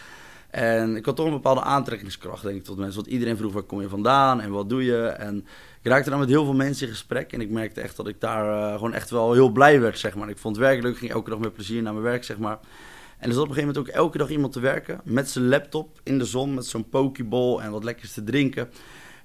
En 0.50 0.96
ik 0.96 1.06
had 1.06 1.16
toch 1.16 1.26
een 1.26 1.32
bepaalde 1.32 1.62
aantrekkingskracht, 1.62 2.44
denk 2.44 2.56
ik, 2.56 2.64
tot 2.64 2.78
mensen. 2.78 2.96
Want 2.96 3.08
iedereen 3.08 3.38
vroeg, 3.38 3.54
waar 3.54 3.64
kom 3.64 3.82
je 3.82 3.90
vandaan 3.90 4.42
en 4.42 4.52
wat 4.52 4.70
doe 4.70 4.84
je? 4.84 5.06
En 5.06 5.38
ik 5.82 5.92
raakte 5.92 6.10
dan 6.10 6.20
met 6.20 6.30
heel 6.30 6.44
veel 6.44 6.54
mensen 6.54 6.88
in 6.88 6.94
gesprek. 6.94 7.34
En 7.34 7.42
ik 7.42 7.50
merkte 7.50 7.82
echt 7.82 7.96
dat 7.96 8.08
ik 8.08 8.22
daar 8.22 8.46
uh, 8.46 8.74
gewoon 8.74 8.94
echt 8.94 9.10
wel 9.10 9.34
heel 9.34 9.50
blij 9.50 9.80
werd, 9.80 10.00
zeg 10.00 10.16
maar. 10.16 10.30
Ik 10.30 10.38
vond 10.38 10.56
het 10.56 10.66
werk 10.66 10.98
ging 10.98 11.12
elke 11.12 11.30
dag 11.30 11.40
met 11.40 11.54
plezier 11.54 11.82
naar 11.82 11.94
mijn 11.94 12.06
werk, 12.06 12.24
zeg 12.24 12.38
maar. 12.38 12.60
En 13.18 13.28
er 13.28 13.34
zat 13.34 13.44
op 13.44 13.50
een 13.50 13.56
gegeven 13.56 13.74
moment 13.76 13.78
ook 13.78 14.02
elke 14.02 14.18
dag 14.18 14.30
iemand 14.30 14.54
te 14.54 14.60
werken 14.60 15.02
met 15.04 15.30
zijn 15.30 15.48
laptop 15.48 16.00
in 16.04 16.18
de 16.18 16.26
zon, 16.26 16.54
met 16.54 16.66
zo'n 16.66 16.90
pokeball 16.90 17.60
en 17.60 17.72
wat 17.72 17.84
lekkers 17.84 18.14
te 18.14 18.24
drinken. 18.24 18.70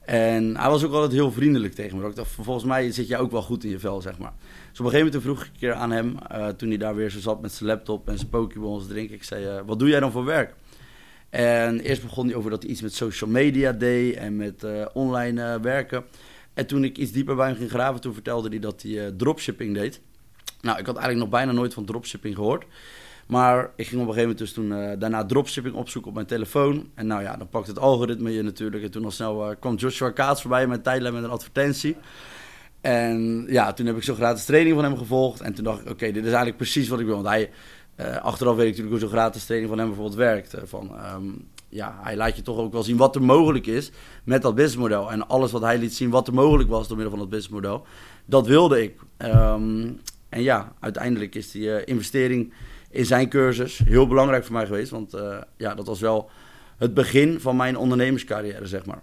En 0.04 0.56
hij 0.56 0.68
was 0.68 0.84
ook 0.84 0.92
altijd 0.92 1.12
heel 1.12 1.32
vriendelijk 1.32 1.74
tegen 1.74 1.98
me. 1.98 2.08
Ik 2.08 2.16
dacht, 2.16 2.30
volgens 2.30 2.64
mij 2.64 2.90
zit 2.90 3.08
jij 3.08 3.18
ook 3.18 3.30
wel 3.30 3.42
goed 3.42 3.64
in 3.64 3.70
je 3.70 3.78
vel, 3.78 4.00
zeg 4.00 4.18
maar. 4.18 4.32
Dus 4.70 4.80
op 4.80 4.86
een 4.86 4.92
gegeven 4.92 5.06
moment 5.06 5.22
vroeg 5.22 5.40
ik 5.40 5.52
een 5.52 5.58
keer 5.58 5.72
aan 5.72 5.90
hem, 5.90 6.16
uh, 6.32 6.48
toen 6.48 6.68
hij 6.68 6.78
daar 6.78 6.94
weer 6.94 7.10
zo 7.10 7.20
zat 7.20 7.40
met 7.40 7.52
zijn 7.52 7.68
laptop 7.68 8.08
en 8.08 8.16
zijn 8.18 8.30
pokeballs 8.30 8.86
drinken. 8.86 9.14
Ik 9.14 9.24
zei, 9.24 9.46
uh, 9.46 9.60
wat 9.66 9.78
doe 9.78 9.88
jij 9.88 10.00
dan 10.00 10.12
voor 10.12 10.24
werk? 10.24 10.54
En 11.30 11.80
eerst 11.80 12.02
begon 12.02 12.26
hij 12.26 12.34
over 12.34 12.50
dat 12.50 12.62
hij 12.62 12.70
iets 12.70 12.82
met 12.82 12.94
social 12.94 13.30
media 13.30 13.72
deed 13.72 14.16
en 14.16 14.36
met 14.36 14.62
uh, 14.64 14.86
online 14.92 15.60
werken. 15.60 16.04
En 16.54 16.66
toen 16.66 16.84
ik 16.84 16.98
iets 16.98 17.12
dieper 17.12 17.36
bij 17.36 17.46
hem 17.46 17.56
ging 17.56 17.70
graven, 17.70 18.00
toen 18.00 18.14
vertelde 18.14 18.48
hij 18.48 18.58
dat 18.58 18.82
hij 18.82 19.12
dropshipping 19.16 19.74
deed. 19.74 20.00
Nou, 20.60 20.78
ik 20.78 20.86
had 20.86 20.96
eigenlijk 20.96 21.30
nog 21.30 21.38
bijna 21.38 21.52
nooit 21.52 21.74
van 21.74 21.84
dropshipping 21.84 22.34
gehoord. 22.34 22.64
Maar 23.26 23.70
ik 23.76 23.86
ging 23.86 24.00
op 24.02 24.08
een 24.08 24.14
gegeven 24.14 24.20
moment 24.20 24.38
dus 24.38 24.52
toen 24.52 24.72
uh, 24.72 24.90
daarna 24.98 25.24
dropshipping 25.24 25.74
opzoeken 25.74 26.10
op 26.10 26.16
mijn 26.16 26.26
telefoon. 26.26 26.90
En 26.94 27.06
nou 27.06 27.22
ja, 27.22 27.36
dan 27.36 27.48
pakt 27.48 27.66
het 27.66 27.78
algoritme 27.78 28.30
je 28.30 28.42
natuurlijk. 28.42 28.82
En 28.82 28.90
toen 28.90 29.04
al 29.04 29.10
snel 29.10 29.50
uh, 29.50 29.56
kwam 29.60 29.74
Joshua 29.74 30.10
Kaats 30.10 30.40
voorbij 30.40 30.66
mijn 30.66 30.82
tijdlijn 30.82 31.14
met 31.14 31.24
een 31.24 31.30
advertentie. 31.30 31.96
En 32.80 33.44
ja, 33.48 33.72
toen 33.72 33.86
heb 33.86 33.96
ik 33.96 34.02
zo'n 34.02 34.16
gratis 34.16 34.44
training 34.44 34.74
van 34.74 34.84
hem 34.84 34.96
gevolgd. 34.96 35.40
En 35.40 35.54
toen 35.54 35.64
dacht 35.64 35.80
ik, 35.80 35.90
oké, 35.90 36.06
dit 36.06 36.16
is 36.16 36.24
eigenlijk 36.24 36.56
precies 36.56 36.88
wat 36.88 37.00
ik 37.00 37.06
wil. 37.06 37.14
Want 37.14 37.26
hij, 37.26 37.50
uh, 38.00 38.16
achteraf 38.16 38.56
weet 38.56 38.64
ik 38.64 38.70
natuurlijk 38.70 38.90
hoe 38.90 39.08
zo'n 39.08 39.18
gratis 39.18 39.44
training 39.44 39.70
van 39.70 39.78
hem 39.78 39.88
bijvoorbeeld 39.88 40.18
werkt. 40.18 40.54
van, 40.64 40.90
um, 41.14 41.48
ja, 41.68 41.98
hij 42.02 42.16
laat 42.16 42.36
je 42.36 42.42
toch 42.42 42.58
ook 42.58 42.72
wel 42.72 42.82
zien 42.82 42.96
wat 42.96 43.14
er 43.14 43.22
mogelijk 43.22 43.66
is 43.66 43.90
met 44.24 44.42
dat 44.42 44.54
businessmodel. 44.54 45.10
En 45.10 45.28
alles 45.28 45.52
wat 45.52 45.62
hij 45.62 45.78
liet 45.78 45.94
zien 45.94 46.10
wat 46.10 46.26
er 46.26 46.34
mogelijk 46.34 46.68
was 46.68 46.88
door 46.88 46.96
middel 46.96 47.16
van 47.16 47.22
dat 47.22 47.30
businessmodel, 47.30 47.86
dat 48.24 48.46
wilde 48.46 48.82
ik. 48.82 49.00
Um, 49.18 50.00
en 50.28 50.42
ja, 50.42 50.72
uiteindelijk 50.80 51.34
is 51.34 51.50
die 51.50 51.84
investering 51.84 52.52
in 52.92 53.06
zijn 53.06 53.28
cursus 53.28 53.78
heel 53.84 54.06
belangrijk 54.06 54.44
voor 54.44 54.54
mij 54.54 54.66
geweest. 54.66 54.90
Want 54.90 55.14
uh, 55.14 55.36
ja, 55.56 55.74
dat 55.74 55.86
was 55.86 56.00
wel 56.00 56.30
het 56.78 56.94
begin 56.94 57.40
van 57.40 57.56
mijn 57.56 57.76
ondernemerscarrière, 57.76 58.66
zeg 58.66 58.86
maar. 58.86 59.02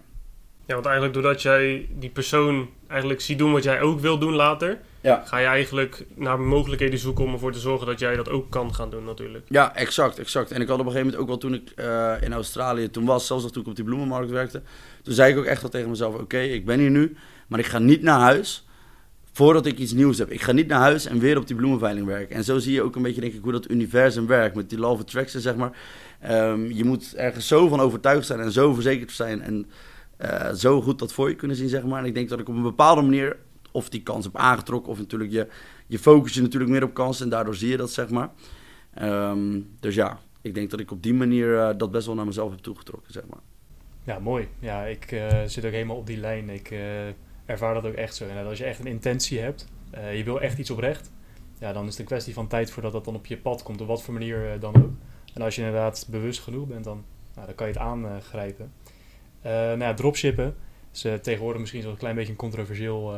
Ja, 0.66 0.74
want 0.74 0.86
eigenlijk 0.86 1.14
doordat 1.14 1.42
jij 1.42 1.88
die 1.98 2.10
persoon 2.10 2.68
eigenlijk 2.86 3.20
ziet 3.20 3.38
doen 3.38 3.52
wat 3.52 3.62
jij 3.62 3.80
ook 3.80 4.00
wil 4.00 4.18
doen 4.18 4.34
later, 4.34 4.78
ja. 5.00 5.22
ga 5.26 5.38
je 5.38 5.46
eigenlijk 5.46 6.04
naar 6.14 6.40
mogelijkheden 6.40 6.98
zoeken 6.98 7.24
om 7.24 7.32
ervoor 7.32 7.52
te 7.52 7.58
zorgen 7.58 7.86
dat 7.86 7.98
jij 7.98 8.16
dat 8.16 8.28
ook 8.28 8.50
kan 8.50 8.74
gaan 8.74 8.90
doen 8.90 9.04
natuurlijk. 9.04 9.46
Ja, 9.48 9.74
exact, 9.74 10.18
exact. 10.18 10.50
En 10.50 10.60
ik 10.60 10.68
had 10.68 10.78
op 10.78 10.86
een 10.86 10.92
gegeven 10.92 11.12
moment 11.12 11.22
ook 11.22 11.28
wel 11.28 11.38
toen 11.38 11.54
ik 11.54 11.72
uh, 11.76 12.14
in 12.20 12.32
Australië 12.32 12.90
toen 12.90 13.04
was, 13.04 13.26
zelfs 13.26 13.42
nog 13.42 13.52
toen 13.52 13.62
ik 13.62 13.68
op 13.68 13.76
die 13.76 13.84
bloemenmarkt 13.84 14.30
werkte, 14.30 14.62
toen 15.02 15.14
zei 15.14 15.32
ik 15.32 15.38
ook 15.38 15.44
echt 15.44 15.62
wel 15.62 15.70
tegen 15.70 15.90
mezelf, 15.90 16.14
oké, 16.14 16.22
okay, 16.22 16.48
ik 16.48 16.64
ben 16.64 16.78
hier 16.78 16.90
nu, 16.90 17.16
maar 17.46 17.58
ik 17.58 17.66
ga 17.66 17.78
niet 17.78 18.02
naar 18.02 18.20
huis 18.20 18.66
voordat 19.32 19.66
ik 19.66 19.78
iets 19.78 19.92
nieuws 19.92 20.18
heb. 20.18 20.30
Ik 20.30 20.40
ga 20.40 20.52
niet 20.52 20.66
naar 20.66 20.80
huis 20.80 21.06
en 21.06 21.18
weer 21.18 21.36
op 21.36 21.46
die 21.46 21.56
bloemenveiling 21.56 22.06
werken. 22.06 22.36
En 22.36 22.44
zo 22.44 22.58
zie 22.58 22.72
je 22.72 22.82
ook 22.82 22.96
een 22.96 23.02
beetje 23.02 23.20
denk 23.20 23.32
ik 23.32 23.42
hoe 23.42 23.52
dat 23.52 23.70
universum 23.70 24.26
werkt 24.26 24.56
met 24.56 24.70
die 24.70 24.78
law 24.78 24.90
of 24.90 25.00
attraction 25.00 25.40
zeg 25.40 25.56
maar. 25.56 25.78
Ehm, 26.20 26.70
je 26.70 26.84
moet 26.84 27.14
ergens 27.14 27.46
zo 27.46 27.68
van 27.68 27.80
overtuigd 27.80 28.26
zijn 28.26 28.40
en 28.40 28.52
zo 28.52 28.74
verzekerd 28.74 29.12
zijn 29.12 29.42
en 29.42 29.66
uh, 30.20 30.52
zo 30.52 30.82
goed 30.82 30.98
dat 30.98 31.12
voor 31.12 31.28
je 31.28 31.34
kunnen 31.34 31.56
zien 31.56 31.68
zeg 31.68 31.84
maar. 31.84 31.98
En 31.98 32.06
ik 32.06 32.14
denk 32.14 32.28
dat 32.28 32.40
ik 32.40 32.48
op 32.48 32.54
een 32.54 32.62
bepaalde 32.62 33.02
manier 33.02 33.36
of 33.72 33.88
die 33.88 34.02
kans 34.02 34.24
heb 34.24 34.36
aangetrokken 34.36 34.92
of 34.92 34.98
natuurlijk 34.98 35.30
je, 35.30 35.46
je 35.86 35.98
focus 35.98 36.34
je 36.34 36.42
natuurlijk 36.42 36.70
meer 36.70 36.84
op 36.84 36.94
kansen 36.94 37.24
en 37.24 37.30
daardoor 37.30 37.54
zie 37.54 37.68
je 37.68 37.76
dat 37.76 37.90
zeg 37.90 38.10
maar. 38.10 38.30
Um, 39.02 39.68
dus 39.80 39.94
ja, 39.94 40.18
ik 40.42 40.54
denk 40.54 40.70
dat 40.70 40.80
ik 40.80 40.90
op 40.90 41.02
die 41.02 41.14
manier 41.14 41.48
uh, 41.48 41.70
dat 41.76 41.90
best 41.90 42.06
wel 42.06 42.14
naar 42.14 42.26
mezelf 42.26 42.50
heb 42.50 42.58
toegetrokken 42.58 43.12
zeg 43.12 43.22
maar. 43.30 43.40
Ja, 44.04 44.18
mooi. 44.18 44.48
Ja, 44.58 44.84
ik 44.84 45.12
uh, 45.12 45.42
zit 45.46 45.64
ook 45.64 45.72
helemaal 45.72 45.96
op 45.96 46.06
die 46.06 46.16
lijn. 46.16 46.48
Ik 46.48 46.72
ervaar 47.50 47.74
dat 47.74 47.84
ook 47.86 47.94
echt 47.94 48.14
zo. 48.14 48.28
En 48.28 48.46
als 48.46 48.58
je 48.58 48.64
echt 48.64 48.78
een 48.78 48.86
intentie 48.86 49.40
hebt, 49.40 49.68
uh, 49.94 50.16
je 50.16 50.24
wil 50.24 50.40
echt 50.40 50.58
iets 50.58 50.70
oprecht, 50.70 51.10
ja, 51.58 51.72
dan 51.72 51.84
is 51.84 51.90
het 51.90 51.98
een 51.98 52.04
kwestie 52.04 52.34
van 52.34 52.46
tijd 52.46 52.70
voordat 52.70 52.92
dat 52.92 53.04
dan 53.04 53.14
op 53.14 53.26
je 53.26 53.38
pad 53.38 53.62
komt, 53.62 53.80
op 53.80 53.86
wat 53.86 54.02
voor 54.02 54.14
manier 54.14 54.54
uh, 54.54 54.60
dan 54.60 54.76
ook. 54.76 54.90
En 55.34 55.42
als 55.42 55.54
je 55.54 55.62
inderdaad 55.62 56.06
bewust 56.10 56.40
genoeg 56.40 56.66
bent, 56.66 56.84
dan, 56.84 57.04
nou, 57.34 57.46
dan 57.46 57.54
kan 57.54 57.66
je 57.66 57.72
het 57.72 57.82
aangrijpen. 57.82 58.72
Uh, 59.46 59.52
nou 59.52 59.78
ja, 59.78 59.94
dropshippen 59.94 60.54
is 60.92 61.06
tegenwoordig 61.22 61.60
misschien 61.60 61.82
zo'n 61.82 61.96
klein 61.96 62.14
beetje 62.14 62.30
een 62.30 62.38
controversieel 62.38 63.14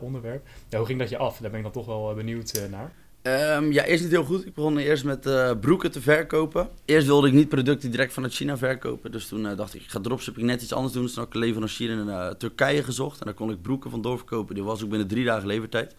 onderwerp. 0.00 0.46
Ja, 0.68 0.78
hoe 0.78 0.86
ging 0.86 0.98
dat 0.98 1.08
je 1.08 1.16
af? 1.16 1.38
Daar 1.38 1.50
ben 1.50 1.58
ik 1.58 1.64
dan 1.64 1.72
toch 1.72 1.86
wel 1.86 2.14
benieuwd 2.14 2.68
naar. 2.70 2.92
Um, 3.22 3.72
ja, 3.72 3.84
eerst 3.84 4.02
niet 4.02 4.12
heel 4.12 4.24
goed. 4.24 4.46
Ik 4.46 4.54
begon 4.54 4.78
eerst 4.78 5.04
met 5.04 5.26
uh, 5.26 5.50
broeken 5.60 5.90
te 5.90 6.00
verkopen. 6.00 6.68
Eerst 6.84 7.06
wilde 7.06 7.26
ik 7.26 7.32
niet 7.32 7.48
producten 7.48 7.90
direct 7.90 8.12
vanuit 8.12 8.32
China 8.32 8.56
verkopen. 8.56 9.12
Dus 9.12 9.28
toen 9.28 9.44
uh, 9.44 9.56
dacht 9.56 9.74
ik, 9.74 9.82
ik 9.82 9.90
ga 9.90 10.00
dropshipping 10.00 10.46
net 10.46 10.62
iets 10.62 10.72
anders 10.72 10.92
doen. 10.92 11.02
Dus 11.02 11.12
toen 11.12 11.22
heb 11.22 11.34
ik 11.34 11.40
een 11.40 11.46
leverancier 11.46 11.90
in 11.90 12.06
uh, 12.06 12.28
Turkije 12.28 12.82
gezocht. 12.82 13.20
En 13.20 13.26
daar 13.26 13.34
kon 13.34 13.50
ik 13.50 13.62
broeken 13.62 13.90
van 13.90 14.02
doorverkopen. 14.02 14.54
Die 14.54 14.64
was 14.64 14.82
ook 14.82 14.88
binnen 14.88 15.08
drie 15.08 15.24
dagen 15.24 15.46
levertijd. 15.46 15.94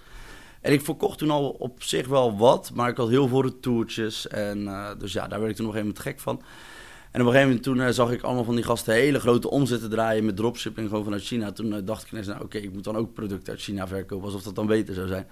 En 0.62 0.74
ik 0.74 0.82
verkocht 0.82 1.18
toen 1.18 1.30
al 1.30 1.50
op 1.50 1.84
zich 1.84 2.08
wel 2.08 2.38
wat. 2.38 2.72
Maar 2.74 2.90
ik 2.90 2.98
had 2.98 3.10
heel 3.10 3.28
veel 3.28 3.42
retourtjes. 3.42 4.28
En 4.28 4.70
dus 4.98 5.14
ja, 5.14 5.28
daar 5.28 5.40
werd 5.40 5.52
ik 5.52 5.58
toen 5.58 5.66
nog 5.66 5.76
een 5.76 5.98
gek 5.98 6.20
van. 6.20 6.42
En 7.12 7.22
op 7.22 7.28
een 7.28 7.34
gegeven 7.34 7.48
moment 7.48 7.64
toen 7.64 7.94
zag 7.94 8.12
ik 8.12 8.22
allemaal 8.22 8.44
van 8.44 8.56
die 8.56 8.64
gasten 8.64 8.94
hele 8.94 9.20
grote 9.20 9.50
omzetten 9.50 9.90
draaien 9.90 10.26
met 10.26 10.36
dropshipping 10.36 10.90
gewoon 10.90 11.04
vanuit 11.04 11.24
China. 11.24 11.52
Toen 11.52 11.86
dacht 11.86 12.04
ik 12.04 12.12
ineens, 12.12 12.28
nou 12.28 12.44
oké, 12.44 12.58
ik 12.58 12.74
moet 12.74 12.84
dan 12.84 12.98
ook 12.98 13.14
producten 13.14 13.54
uit 13.54 13.62
China 13.62 13.88
verkopen. 13.88 14.26
Alsof 14.26 14.44
dat 14.44 14.56
dan 14.56 14.68
beter 14.68 14.94
zou 14.94 15.08
zijn. 15.08 15.28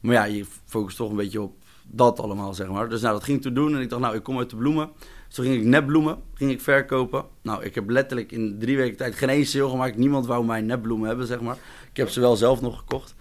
Maar 0.00 0.14
ja, 0.14 0.24
je 0.24 0.44
focust 0.64 0.96
toch 0.96 1.10
een 1.10 1.16
beetje 1.16 1.40
op 1.40 1.54
dat 1.88 2.20
allemaal, 2.20 2.54
zeg 2.54 2.68
maar. 2.68 2.88
Dus 2.88 3.00
nou, 3.00 3.14
dat 3.14 3.24
ging 3.24 3.36
ik 3.36 3.42
toen 3.42 3.54
doen 3.54 3.74
en 3.74 3.80
ik 3.80 3.88
dacht, 3.88 4.02
nou, 4.02 4.16
ik 4.16 4.22
kom 4.22 4.38
uit 4.38 4.50
de 4.50 4.56
bloemen. 4.56 4.90
Dus 5.26 5.34
toen 5.34 5.44
ging 5.44 5.56
ik 5.56 5.64
nepbloemen, 5.64 6.18
ging 6.34 6.50
ik 6.50 6.60
verkopen. 6.60 7.24
Nou, 7.42 7.64
ik 7.64 7.74
heb 7.74 7.90
letterlijk 7.90 8.32
in 8.32 8.56
drie 8.58 8.76
weken 8.76 8.96
tijd 8.96 9.14
geen 9.14 9.28
eens 9.28 9.50
sale 9.50 9.68
gemaakt. 9.68 9.96
Niemand 9.96 10.26
wou 10.26 10.44
mijn 10.44 10.66
nepbloemen 10.66 11.08
hebben, 11.08 11.26
zeg 11.26 11.40
maar. 11.40 11.56
Ik 11.90 11.96
heb 11.96 12.08
ze 12.08 12.20
wel 12.20 12.36
zelf 12.36 12.60
nog 12.60 12.78
gekocht. 12.78 13.14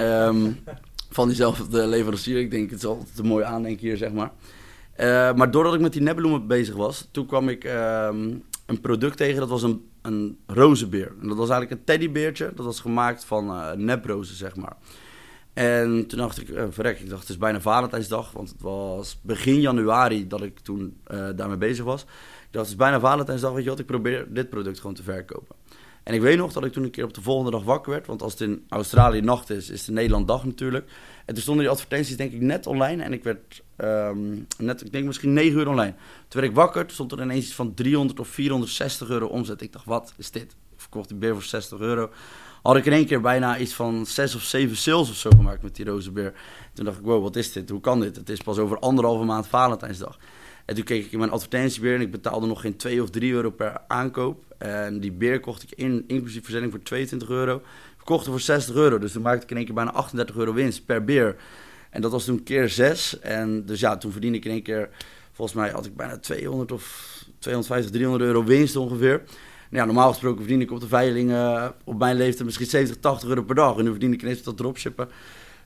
Um, 0.00 0.58
van 1.10 1.28
diezelfde 1.28 1.86
leverancier. 1.86 2.38
Ik 2.38 2.50
denk, 2.50 2.70
het 2.70 2.78
is 2.78 2.84
altijd 2.84 3.18
een 3.18 3.26
mooi 3.26 3.44
aandenken 3.44 3.86
hier, 3.86 3.96
zeg 3.96 4.12
maar. 4.12 4.32
Uh, 5.00 5.34
maar 5.34 5.50
doordat 5.50 5.74
ik 5.74 5.80
met 5.80 5.92
die 5.92 6.02
nepbloemen 6.02 6.46
bezig 6.46 6.74
was, 6.74 7.08
toen 7.10 7.26
kwam 7.26 7.48
ik 7.48 7.64
um, 7.64 8.42
een 8.66 8.80
product 8.80 9.16
tegen. 9.16 9.40
Dat 9.40 9.48
was 9.48 9.62
een, 9.62 9.88
een 10.02 10.38
rozenbeer. 10.46 11.12
En 11.20 11.28
dat 11.28 11.36
was 11.36 11.48
eigenlijk 11.50 11.70
een 11.70 11.86
teddybeertje. 11.86 12.52
Dat 12.54 12.64
was 12.64 12.80
gemaakt 12.80 13.24
van 13.24 13.50
uh, 13.50 13.72
neprozen, 13.72 14.36
zeg 14.36 14.56
maar. 14.56 14.76
En 15.54 16.06
toen 16.06 16.18
dacht 16.18 16.40
ik, 16.40 16.48
uh, 16.48 16.64
verrek, 16.70 17.00
ik 17.00 17.08
dacht 17.08 17.20
het 17.20 17.30
is 17.30 17.38
bijna 17.38 17.60
Valentijnsdag, 17.60 18.32
want 18.32 18.48
het 18.48 18.60
was 18.60 19.18
begin 19.22 19.60
januari 19.60 20.26
dat 20.26 20.42
ik 20.42 20.58
toen 20.58 20.96
uh, 21.12 21.28
daarmee 21.36 21.56
bezig 21.56 21.84
was. 21.84 22.02
Ik 22.02 22.08
dacht 22.50 22.64
het 22.64 22.74
is 22.74 22.76
bijna 22.76 23.00
Valentijnsdag, 23.00 23.52
weet 23.52 23.64
je 23.64 23.70
wat, 23.70 23.78
ik 23.78 23.86
probeer 23.86 24.26
dit 24.28 24.48
product 24.48 24.80
gewoon 24.80 24.94
te 24.94 25.02
verkopen. 25.02 25.56
En 26.02 26.14
ik 26.14 26.20
weet 26.20 26.36
nog 26.36 26.52
dat 26.52 26.64
ik 26.64 26.72
toen 26.72 26.84
een 26.84 26.90
keer 26.90 27.04
op 27.04 27.14
de 27.14 27.22
volgende 27.22 27.50
dag 27.50 27.64
wakker 27.64 27.92
werd, 27.92 28.06
want 28.06 28.22
als 28.22 28.32
het 28.32 28.40
in 28.40 28.64
Australië 28.68 29.20
nacht 29.20 29.50
is, 29.50 29.70
is 29.70 29.78
het 29.78 29.88
in 29.88 29.94
Nederland 29.94 30.28
dag 30.28 30.44
natuurlijk. 30.44 30.90
En 31.24 31.34
toen 31.34 31.42
stonden 31.42 31.64
die 31.64 31.72
advertenties 31.72 32.16
denk 32.16 32.32
ik 32.32 32.40
net 32.40 32.66
online 32.66 33.02
en 33.02 33.12
ik 33.12 33.22
werd 33.22 33.62
um, 33.76 34.46
net, 34.58 34.84
ik 34.84 34.92
denk 34.92 35.06
misschien 35.06 35.32
9 35.32 35.58
uur 35.58 35.68
online. 35.68 35.94
Toen 36.28 36.40
werd 36.40 36.52
ik 36.52 36.54
wakker, 36.54 36.82
toen 36.82 36.94
stond 36.94 37.12
er 37.12 37.22
ineens 37.22 37.44
iets 37.44 37.54
van 37.54 37.74
300 37.74 38.20
of 38.20 38.28
460 38.28 39.08
euro 39.08 39.26
omzet. 39.26 39.60
Ik 39.60 39.72
dacht, 39.72 39.84
wat 39.84 40.14
is 40.16 40.30
dit? 40.30 40.56
Verkocht 40.84 41.08
die 41.08 41.18
beer 41.18 41.32
voor 41.32 41.42
60 41.42 41.78
euro 41.78 42.10
had 42.64 42.76
ik 42.76 42.84
in 42.86 42.92
één 42.92 43.06
keer 43.06 43.20
bijna 43.20 43.58
iets 43.58 43.74
van 43.74 44.06
zes 44.06 44.34
of 44.34 44.42
zeven 44.42 44.76
sales 44.76 45.10
of 45.10 45.16
zo 45.16 45.30
gemaakt 45.30 45.62
met 45.62 45.76
die 45.76 45.84
rozenbeer. 45.84 46.32
Toen 46.72 46.84
dacht 46.84 46.98
ik, 46.98 47.04
wow, 47.04 47.22
wat 47.22 47.36
is 47.36 47.52
dit? 47.52 47.70
Hoe 47.70 47.80
kan 47.80 48.00
dit? 48.00 48.16
Het 48.16 48.28
is 48.28 48.40
pas 48.40 48.58
over 48.58 48.78
anderhalve 48.78 49.24
maand 49.24 49.46
Valentijnsdag. 49.46 50.18
En 50.64 50.74
toen 50.74 50.84
keek 50.84 51.04
ik 51.04 51.12
in 51.12 51.18
mijn 51.18 51.30
advertentiebeer 51.30 51.94
en 51.94 52.00
ik 52.00 52.10
betaalde 52.10 52.46
nog 52.46 52.60
geen 52.60 52.76
2 52.76 53.02
of 53.02 53.10
3 53.10 53.32
euro 53.32 53.50
per 53.50 53.80
aankoop. 53.88 54.44
En 54.58 55.00
die 55.00 55.12
beer 55.12 55.40
kocht 55.40 55.62
ik 55.62 55.72
in, 55.72 56.04
inclusief 56.06 56.42
verzending 56.42 56.72
voor 56.72 56.82
22 56.82 57.28
euro. 57.28 57.62
Verkocht 57.96 58.26
voor 58.26 58.40
60 58.40 58.74
euro. 58.74 58.98
Dus 58.98 59.12
toen 59.12 59.22
maakte 59.22 59.42
ik 59.42 59.50
in 59.50 59.56
één 59.56 59.64
keer 59.64 59.74
bijna 59.74 59.92
38 59.92 60.36
euro 60.36 60.52
winst 60.52 60.84
per 60.84 61.04
beer. 61.04 61.36
En 61.90 62.00
dat 62.00 62.10
was 62.10 62.24
toen 62.24 62.42
keer 62.42 62.68
6. 62.68 63.18
En 63.20 63.66
dus 63.66 63.80
ja, 63.80 63.96
toen 63.96 64.12
verdiende 64.12 64.38
ik 64.38 64.44
in 64.44 64.50
één 64.50 64.62
keer, 64.62 64.88
volgens 65.32 65.56
mij 65.56 65.70
had 65.70 65.86
ik 65.86 65.96
bijna 65.96 66.18
200 66.18 66.72
of 66.72 67.14
250, 67.38 67.92
300 67.92 68.24
euro 68.24 68.44
winst 68.44 68.76
ongeveer 68.76 69.22
ja, 69.74 69.84
normaal 69.84 70.08
gesproken 70.08 70.40
verdien 70.40 70.60
ik 70.60 70.70
op 70.70 70.80
de 70.80 70.88
veiling 70.88 71.30
uh, 71.30 71.68
op 71.84 71.98
mijn 71.98 72.16
leeftijd 72.16 72.44
misschien 72.44 72.66
70, 72.66 73.00
80 73.00 73.28
euro 73.28 73.42
per 73.42 73.54
dag. 73.54 73.76
En 73.76 73.84
nu 73.84 73.90
verdien 73.90 74.12
ik 74.12 74.22
ineens 74.22 74.42
dat 74.42 74.56
dropshippen 74.56 75.08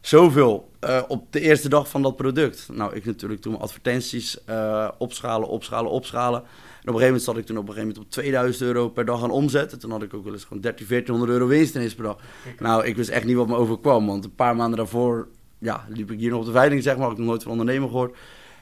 zoveel 0.01 0.71
uh, 0.85 1.03
op 1.09 1.33
de 1.33 1.41
eerste 1.41 1.69
dag 1.69 1.89
van 1.89 2.03
dat 2.03 2.17
product. 2.17 2.69
Nou, 2.73 2.95
ik 2.95 3.05
natuurlijk 3.05 3.41
toen 3.41 3.53
mijn 3.53 3.65
advertenties 3.65 4.39
uh, 4.49 4.89
opschalen, 4.99 5.49
opschalen, 5.49 5.91
opschalen. 5.91 6.41
En 6.41 6.45
op 6.45 6.95
een 6.95 7.01
gegeven 7.01 7.07
moment 7.07 7.23
zat 7.23 7.37
ik 7.37 7.47
toen 7.47 7.57
op 7.57 7.69
een 7.69 7.75
gegeven 7.75 7.89
moment 7.89 8.07
op 8.07 8.13
2000 8.13 8.65
euro 8.65 8.89
per 8.89 9.05
dag 9.05 9.23
aan 9.23 9.31
omzet. 9.31 9.73
En 9.73 9.79
toen 9.79 9.91
had 9.91 10.03
ik 10.03 10.15
ook 10.15 10.25
wel 10.25 10.33
eens 10.33 10.45
gewoon 10.45 10.63
13, 10.63 10.87
1400 10.87 11.39
euro 11.39 11.47
winst 11.57 11.75
ineens 11.75 11.95
per 11.95 12.05
dag. 12.05 12.19
Nou, 12.59 12.87
ik 12.87 12.97
wist 12.97 13.09
echt 13.09 13.25
niet 13.25 13.37
wat 13.37 13.49
me 13.49 13.57
overkwam. 13.57 14.07
Want 14.07 14.25
een 14.25 14.35
paar 14.35 14.57
maanden 14.57 14.79
daarvoor 14.79 15.29
ja, 15.59 15.85
liep 15.89 16.11
ik 16.11 16.19
hier 16.19 16.31
nog 16.31 16.41
op 16.41 16.47
de 16.47 16.53
veiling, 16.53 16.83
zeg 16.83 16.97
maar. 16.97 17.03
Had 17.03 17.13
ik 17.13 17.19
nog 17.19 17.27
nooit 17.27 17.43
van 17.43 17.53
ondernemer 17.53 17.89
gehoord. 17.89 18.17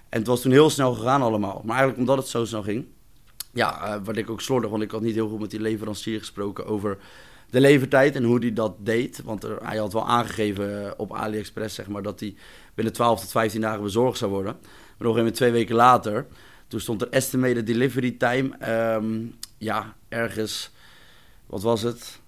En 0.08 0.18
het 0.18 0.26
was 0.26 0.40
toen 0.40 0.52
heel 0.52 0.70
snel 0.70 0.94
gegaan 0.94 1.22
allemaal. 1.22 1.62
Maar 1.64 1.76
eigenlijk 1.76 1.98
omdat 1.98 2.16
het 2.16 2.28
zo 2.28 2.44
snel 2.44 2.62
ging, 2.62 2.86
ja, 3.56 3.96
uh, 3.96 4.04
wat 4.04 4.16
ik 4.16 4.30
ook 4.30 4.40
slordig, 4.40 4.70
want 4.70 4.82
ik 4.82 4.90
had 4.90 5.00
niet 5.00 5.14
heel 5.14 5.28
goed 5.28 5.40
met 5.40 5.50
die 5.50 5.60
leverancier 5.60 6.18
gesproken 6.18 6.66
over 6.66 6.98
de 7.50 7.60
levertijd 7.60 8.14
en 8.14 8.24
hoe 8.24 8.38
hij 8.38 8.52
dat 8.52 8.74
deed. 8.78 9.20
Want 9.24 9.46
hij 9.62 9.76
had 9.76 9.92
wel 9.92 10.06
aangegeven 10.06 10.82
uh, 10.82 10.90
op 10.96 11.12
AliExpress, 11.12 11.74
zeg 11.74 11.88
maar, 11.88 12.02
dat 12.02 12.20
hij 12.20 12.34
binnen 12.74 12.94
12 12.94 13.20
tot 13.20 13.30
15 13.30 13.60
dagen 13.60 13.82
bezorgd 13.82 14.18
zou 14.18 14.30
worden. 14.30 14.56
Maar 14.98 15.08
nog 15.08 15.18
even 15.18 15.32
twee 15.32 15.50
weken 15.50 15.74
later, 15.74 16.26
toen 16.68 16.80
stond 16.80 17.02
er 17.02 17.08
estimated 17.10 17.66
delivery 17.66 18.10
time, 18.10 18.70
um, 18.94 19.34
ja, 19.58 19.94
ergens, 20.08 20.70
wat 21.46 21.62
was 21.62 21.82
het? 21.82 22.20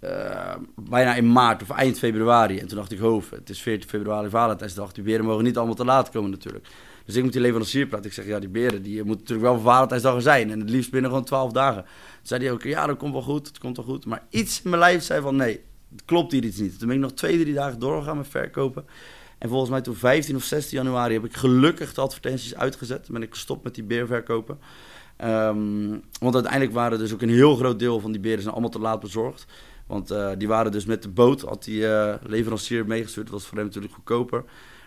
Uh, 0.00 0.54
bijna 0.74 1.14
in 1.14 1.32
maart 1.32 1.62
of 1.62 1.70
eind 1.70 1.98
februari. 1.98 2.58
En 2.58 2.66
toen 2.66 2.76
dacht 2.76 2.92
ik, 2.92 2.98
hoofd, 2.98 3.30
het 3.30 3.50
is 3.50 3.62
14 3.62 3.88
februari 3.88 4.28
Valentijnsdag. 4.28 4.92
Die 4.92 5.04
beren 5.04 5.24
mogen 5.24 5.44
niet 5.44 5.56
allemaal 5.56 5.74
te 5.74 5.84
laat 5.84 6.10
komen 6.10 6.30
natuurlijk. 6.30 6.66
Dus 7.04 7.16
ik 7.16 7.22
moet 7.22 7.32
die 7.32 7.40
leverancier 7.40 7.86
praten. 7.86 8.06
Ik 8.06 8.12
zeg, 8.12 8.26
ja, 8.26 8.38
die 8.38 8.48
beren, 8.48 8.82
die 8.82 9.04
moeten 9.04 9.26
natuurlijk 9.26 9.48
wel 9.48 9.60
Valentijnsdag 9.60 10.22
zijn. 10.22 10.50
En 10.50 10.60
het 10.60 10.70
liefst 10.70 10.90
binnen 10.90 11.10
gewoon 11.10 11.24
12 11.24 11.52
dagen. 11.52 11.82
Toen 11.82 11.92
zei 12.22 12.44
hij 12.44 12.52
ook, 12.52 12.62
ja, 12.62 12.86
dat 12.86 12.96
komt 12.96 13.12
wel 13.12 13.22
goed, 13.22 13.46
het 13.46 13.58
komt 13.58 13.76
wel 13.76 13.86
goed. 13.86 14.06
Maar 14.06 14.22
iets 14.30 14.62
in 14.62 14.70
mijn 14.70 14.82
lijf 14.82 15.02
zei 15.02 15.20
van, 15.20 15.36
nee, 15.36 15.60
het 15.90 16.04
klopt 16.04 16.32
hier 16.32 16.44
iets 16.44 16.58
niet. 16.58 16.78
Toen 16.78 16.88
ben 16.88 16.96
ik 16.96 17.02
nog 17.02 17.12
twee, 17.12 17.40
drie 17.40 17.54
dagen 17.54 17.78
doorgegaan 17.78 18.16
met 18.16 18.28
verkopen. 18.28 18.84
En 19.38 19.48
volgens 19.48 19.70
mij 19.70 19.80
toen 19.80 19.94
15 19.94 20.36
of 20.36 20.42
16 20.42 20.78
januari 20.78 21.14
heb 21.14 21.24
ik 21.24 21.36
gelukkig 21.36 21.94
de 21.94 22.00
advertenties 22.00 22.54
uitgezet. 22.54 23.04
Toen 23.04 23.14
ben 23.14 23.22
ik 23.22 23.30
gestopt 23.30 23.64
met 23.64 23.74
die 23.74 23.84
beerverkopen. 23.84 24.58
Um, 25.24 26.02
want 26.20 26.34
uiteindelijk 26.34 26.72
waren 26.72 26.98
dus 26.98 27.12
ook 27.12 27.22
een 27.22 27.28
heel 27.28 27.56
groot 27.56 27.78
deel 27.78 28.00
van 28.00 28.12
die 28.12 28.20
beren 28.20 28.40
zijn 28.40 28.52
allemaal 28.52 28.70
te 28.70 28.78
laat 28.78 29.00
bezorgd. 29.00 29.46
Want 29.86 30.12
uh, 30.12 30.30
die 30.38 30.48
waren 30.48 30.72
dus 30.72 30.84
met 30.84 31.02
de 31.02 31.08
boot, 31.08 31.40
had 31.40 31.64
die 31.64 31.80
uh, 31.80 32.14
leverancier 32.22 32.86
meegestuurd. 32.86 33.26
Dat 33.26 33.34
was 33.34 33.46
voor 33.46 33.56
hem 33.56 33.66
natuurlijk 33.66 33.94
goedkoper. 33.94 34.44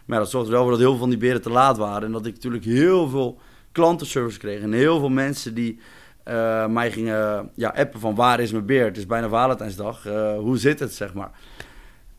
Maar 0.07 0.19
dat 0.19 0.29
zorgde 0.29 0.51
wel 0.51 0.61
voor 0.61 0.71
dat 0.71 0.79
heel 0.79 0.89
veel 0.89 0.99
van 0.99 1.09
die 1.09 1.17
beren 1.17 1.41
te 1.41 1.49
laat 1.49 1.77
waren. 1.77 2.03
En 2.03 2.11
dat 2.11 2.25
ik 2.25 2.33
natuurlijk 2.33 2.63
heel 2.63 3.09
veel 3.09 3.39
klantenservice 3.71 4.39
kreeg. 4.39 4.61
En 4.61 4.73
heel 4.73 4.99
veel 4.99 5.09
mensen 5.09 5.53
die 5.53 5.79
uh, 6.27 6.67
mij 6.67 6.91
gingen 6.91 7.51
ja, 7.55 7.69
appen 7.69 7.99
van 7.99 8.15
waar 8.15 8.39
is 8.39 8.51
mijn 8.51 8.65
beer? 8.65 8.85
Het 8.85 8.97
is 8.97 9.05
bijna 9.05 9.29
Valentijnsdag. 9.29 10.03
hoe 10.37 10.57
zit 10.57 10.79
het, 10.79 10.93
zeg 10.93 11.13
maar. 11.13 11.31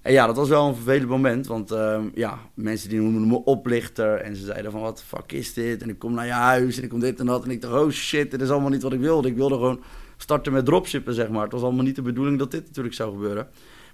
En 0.08 0.12
ja, 0.12 0.26
dat 0.26 0.36
was 0.36 0.48
wel 0.48 0.68
een 0.68 0.74
vervelend 0.74 1.08
moment. 1.08 1.46
Want 1.46 1.72
uh, 1.72 2.00
ja, 2.14 2.38
mensen 2.54 2.88
die 2.88 3.00
noemden 3.00 3.28
me 3.28 3.44
oplichter. 3.44 4.14
En 4.14 4.36
ze 4.36 4.44
zeiden 4.44 4.70
van, 4.70 4.80
wat 4.80 5.02
fuck 5.02 5.32
is 5.32 5.54
dit? 5.54 5.82
En 5.82 5.88
ik 5.88 5.98
kom 5.98 6.14
naar 6.14 6.26
je 6.26 6.32
huis 6.32 6.76
en 6.76 6.82
ik 6.82 6.88
kom 6.88 7.00
dit 7.00 7.20
en 7.20 7.26
dat. 7.26 7.44
En 7.44 7.50
ik 7.50 7.60
dacht, 7.60 7.74
oh 7.74 7.90
shit, 7.90 8.30
dit 8.30 8.40
is 8.40 8.50
allemaal 8.50 8.70
niet 8.70 8.82
wat 8.82 8.92
ik 8.92 9.00
wilde. 9.00 9.28
Ik 9.28 9.36
wilde 9.36 9.54
gewoon 9.54 9.82
starten 10.16 10.52
met 10.52 10.64
dropshippen, 10.64 11.14
zeg 11.14 11.28
maar. 11.28 11.42
Het 11.42 11.52
was 11.52 11.62
allemaal 11.62 11.84
niet 11.84 11.96
de 11.96 12.02
bedoeling 12.02 12.38
dat 12.38 12.50
dit 12.50 12.66
natuurlijk 12.66 12.94
zou 12.94 13.12
gebeuren. 13.12 13.48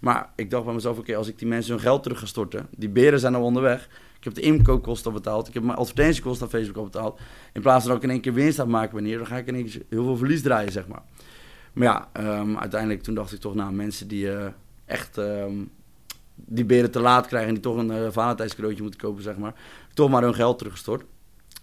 Maar 0.05 0.31
ik 0.37 0.51
dacht 0.51 0.65
bij 0.65 0.75
mezelf, 0.75 0.99
oké, 0.99 1.17
als 1.17 1.29
ik 1.29 1.39
die 1.39 1.49
mensen 1.49 1.73
hun 1.73 1.83
geld 1.83 2.03
terug 2.03 2.19
ga 2.19 2.27
storten... 2.27 2.69
Die 2.77 2.89
beren 2.89 3.21
zijn 3.21 3.35
al 3.35 3.43
onderweg. 3.43 3.89
Ik 4.19 4.25
heb 4.25 4.35
de 4.35 4.41
inkoopkosten 4.41 5.11
al 5.11 5.17
betaald. 5.17 5.49
Ik 5.49 5.55
heb 5.55 5.63
mijn 5.63 5.79
advertentiekosten 5.79 6.45
aan 6.45 6.53
Facebook 6.53 6.77
al 6.77 6.85
betaald. 6.85 7.21
In 7.53 7.61
plaats 7.61 7.83
van 7.85 7.89
dat 7.89 7.97
ik 7.97 8.09
in 8.09 8.11
één 8.11 8.21
keer 8.21 8.33
winst 8.33 8.59
aan 8.59 8.71
maken 8.71 8.95
wanneer... 8.95 9.19
dan 9.19 9.27
ga 9.27 9.37
ik 9.37 9.47
in 9.47 9.55
één 9.55 9.65
keer 9.65 9.83
heel 9.89 10.05
veel 10.05 10.17
verlies 10.17 10.43
draaien, 10.43 10.73
zeg 10.73 10.87
maar. 10.87 11.03
Maar 11.73 12.11
ja, 12.13 12.23
um, 12.41 12.59
uiteindelijk 12.59 13.03
toen 13.03 13.15
dacht 13.15 13.33
ik 13.33 13.41
toch, 13.41 13.55
nou, 13.55 13.73
mensen 13.73 14.09
die 14.09 14.25
uh, 14.25 14.47
echt... 14.85 15.17
Um, 15.17 15.71
die 16.35 16.65
beren 16.65 16.91
te 16.91 17.01
laat 17.01 17.27
krijgen 17.27 17.49
en 17.49 17.55
die 17.55 17.63
toch 17.63 17.77
een 17.77 17.91
uh, 17.91 18.81
moeten 18.81 19.01
kopen, 19.01 19.23
zeg 19.23 19.37
maar. 19.37 19.55
Toch 19.95 20.11
maar 20.11 20.23
hun 20.23 20.35
geld 20.35 20.59
teruggestort. 20.59 21.05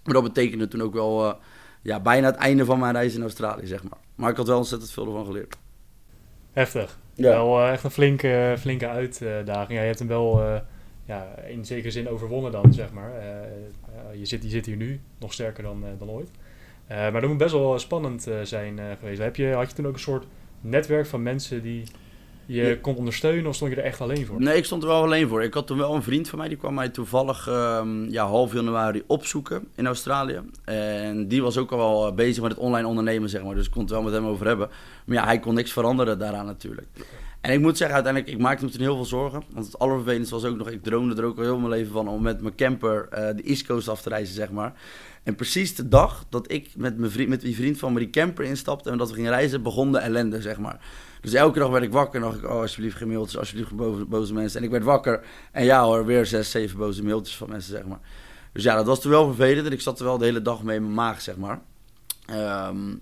Maar 0.03 0.13
dat 0.13 0.23
betekende 0.23 0.67
toen 0.67 0.81
ook 0.81 0.93
wel 0.93 1.25
uh, 1.25 1.33
ja, 1.81 1.99
bijna 1.99 2.27
het 2.27 2.35
einde 2.35 2.65
van 2.65 2.79
mijn 2.79 2.93
reis 2.93 3.15
in 3.15 3.21
Australië, 3.21 3.67
zeg 3.67 3.83
maar. 3.83 3.99
Maar 4.15 4.29
ik 4.29 4.37
had 4.37 4.47
wel 4.47 4.57
ontzettend 4.57 4.91
veel 4.91 5.05
ervan 5.05 5.25
geleerd. 5.25 5.57
Heftig. 6.51 6.97
Ja. 7.21 7.29
Wel 7.29 7.59
eh, 7.59 7.71
echt 7.71 7.83
een 7.83 7.91
flinke, 7.91 8.55
flinke 8.59 8.87
uitdaging. 8.87 9.71
Ja, 9.71 9.79
je 9.79 9.87
hebt 9.87 9.99
hem 9.99 10.07
wel 10.07 10.43
eh, 10.43 10.59
ja, 11.05 11.35
in 11.47 11.65
zekere 11.65 11.91
zin 11.91 12.09
overwonnen 12.09 12.51
dan, 12.51 12.73
zeg 12.73 12.91
maar. 12.91 13.11
Eh, 13.15 14.19
je, 14.19 14.25
zit, 14.25 14.43
je 14.43 14.49
zit 14.49 14.65
hier 14.65 14.75
nu, 14.75 14.99
nog 15.19 15.33
sterker 15.33 15.63
dan, 15.63 15.83
dan 15.97 16.09
ooit. 16.09 16.29
Maar 16.87 17.21
dat 17.21 17.29
moet 17.29 17.37
best 17.37 17.51
wel 17.51 17.79
spannend 17.79 18.27
zijn 18.43 18.79
geweest. 18.99 19.21
Heb 19.21 19.35
je, 19.35 19.53
had 19.53 19.69
je 19.69 19.75
toen 19.75 19.87
ook 19.87 19.93
een 19.93 19.99
soort 19.99 20.25
netwerk 20.61 21.05
van 21.05 21.23
mensen 21.23 21.61
die 21.61 21.83
je 22.45 22.61
Ja. 22.63 22.75
kon 22.81 22.95
ondersteunen 22.95 23.45
of 23.45 23.55
stond 23.55 23.71
je 23.71 23.77
er 23.77 23.83
echt 23.83 24.01
alleen 24.01 24.25
voor? 24.25 24.41
Nee, 24.41 24.57
ik 24.57 24.65
stond 24.65 24.81
er 24.83 24.89
wel 24.89 25.01
alleen 25.03 25.27
voor. 25.27 25.43
Ik 25.43 25.53
had 25.53 25.67
toen 25.67 25.77
wel 25.77 25.95
een 25.95 26.03
vriend 26.03 26.29
van 26.29 26.39
mij, 26.39 26.47
die 26.47 26.57
kwam 26.57 26.73
mij 26.73 26.89
toevallig 26.89 27.47
ehm, 27.47 28.09
ja, 28.09 28.25
half 28.25 28.53
januari 28.53 29.03
opzoeken 29.07 29.67
in 29.75 29.85
Australië. 29.85 30.39
En 30.63 31.27
die 31.27 31.41
was 31.41 31.57
ook 31.57 31.71
al 31.71 31.77
wel 31.77 32.07
eh, 32.07 32.13
bezig 32.13 32.41
met 32.43 32.51
het 32.51 32.59
online 32.59 32.87
ondernemen, 32.87 33.29
zeg 33.29 33.43
maar. 33.43 33.55
Dus 33.55 33.65
ik 33.65 33.71
kon 33.71 33.81
het 33.81 33.91
wel 33.91 34.01
met 34.01 34.13
hem 34.13 34.25
over 34.25 34.47
hebben. 34.47 34.69
Maar 35.05 35.17
ja, 35.17 35.25
hij 35.25 35.39
kon 35.39 35.53
niks 35.53 35.71
veranderen 35.71 36.19
daaraan 36.19 36.45
natuurlijk. 36.45 36.87
En 37.41 37.53
ik 37.53 37.59
moet 37.59 37.77
zeggen, 37.77 37.95
uiteindelijk, 37.95 38.33
ik 38.33 38.41
maakte 38.41 38.65
me 38.65 38.71
toen 38.71 38.81
heel 38.81 38.95
veel 38.95 39.05
zorgen. 39.05 39.43
Want 39.53 39.65
het 39.65 39.79
allervervelendste 39.79 40.35
was 40.35 40.45
ook 40.45 40.57
nog, 40.57 40.69
ik 40.69 40.83
droomde 40.83 41.15
er 41.15 41.23
ook 41.23 41.37
al 41.37 41.43
heel 41.43 41.57
mijn 41.57 41.69
leven 41.69 41.91
van 41.91 42.07
om 42.07 42.21
met 42.21 42.41
mijn 42.41 42.55
camper 42.55 43.07
eh, 43.09 43.35
de 43.35 43.43
East 43.43 43.65
Coast 43.67 43.87
af 43.87 44.01
te 44.01 44.09
reizen, 44.09 44.35
zeg 44.35 44.51
maar. 44.51 44.73
En 45.23 45.35
precies 45.35 45.75
de 45.75 45.87
dag 45.87 46.25
dat 46.29 46.51
ik 46.51 46.69
met, 46.75 46.97
mijn 46.97 47.11
vriend, 47.11 47.29
met 47.29 47.41
die 47.41 47.55
vriend 47.55 47.77
van 47.79 47.93
me 47.93 47.99
die 47.99 48.09
camper 48.09 48.45
instapte 48.45 48.89
en 48.89 48.97
dat 48.97 49.09
we 49.09 49.15
gingen 49.15 49.31
reizen, 49.31 49.63
begon 49.63 49.91
de 49.91 49.97
ellende, 49.97 50.41
zeg 50.41 50.57
maar. 50.57 50.79
Dus 51.21 51.33
elke 51.33 51.59
dag 51.59 51.69
werd 51.69 51.83
ik 51.83 51.91
wakker 51.91 52.15
en 52.15 52.27
dacht 52.27 52.37
ik, 52.37 52.49
oh 52.49 52.59
alsjeblieft 52.61 52.97
geen 52.97 53.07
mailtjes, 53.07 53.37
alsjeblieft 53.37 53.75
boze, 53.75 54.05
boze 54.05 54.33
mensen. 54.33 54.59
En 54.59 54.65
ik 54.65 54.71
werd 54.71 54.83
wakker 54.83 55.23
en 55.51 55.65
ja 55.65 55.83
hoor, 55.83 56.05
weer 56.05 56.25
zes, 56.25 56.51
zeven 56.51 56.77
boze 56.77 57.03
mailtjes 57.03 57.37
van 57.37 57.49
mensen, 57.49 57.71
zeg 57.71 57.85
maar. 57.85 57.99
Dus 58.51 58.63
ja, 58.63 58.75
dat 58.75 58.85
was 58.85 59.01
toen 59.01 59.11
wel 59.11 59.25
vervelend 59.25 59.65
en 59.65 59.71
ik 59.71 59.81
zat 59.81 59.99
er 59.99 60.05
wel 60.05 60.17
de 60.17 60.25
hele 60.25 60.41
dag 60.41 60.63
mee 60.63 60.75
in 60.75 60.81
mijn 60.81 60.93
maag, 60.93 61.21
zeg 61.21 61.37
maar. 61.37 61.61
Ehm, 62.25 62.95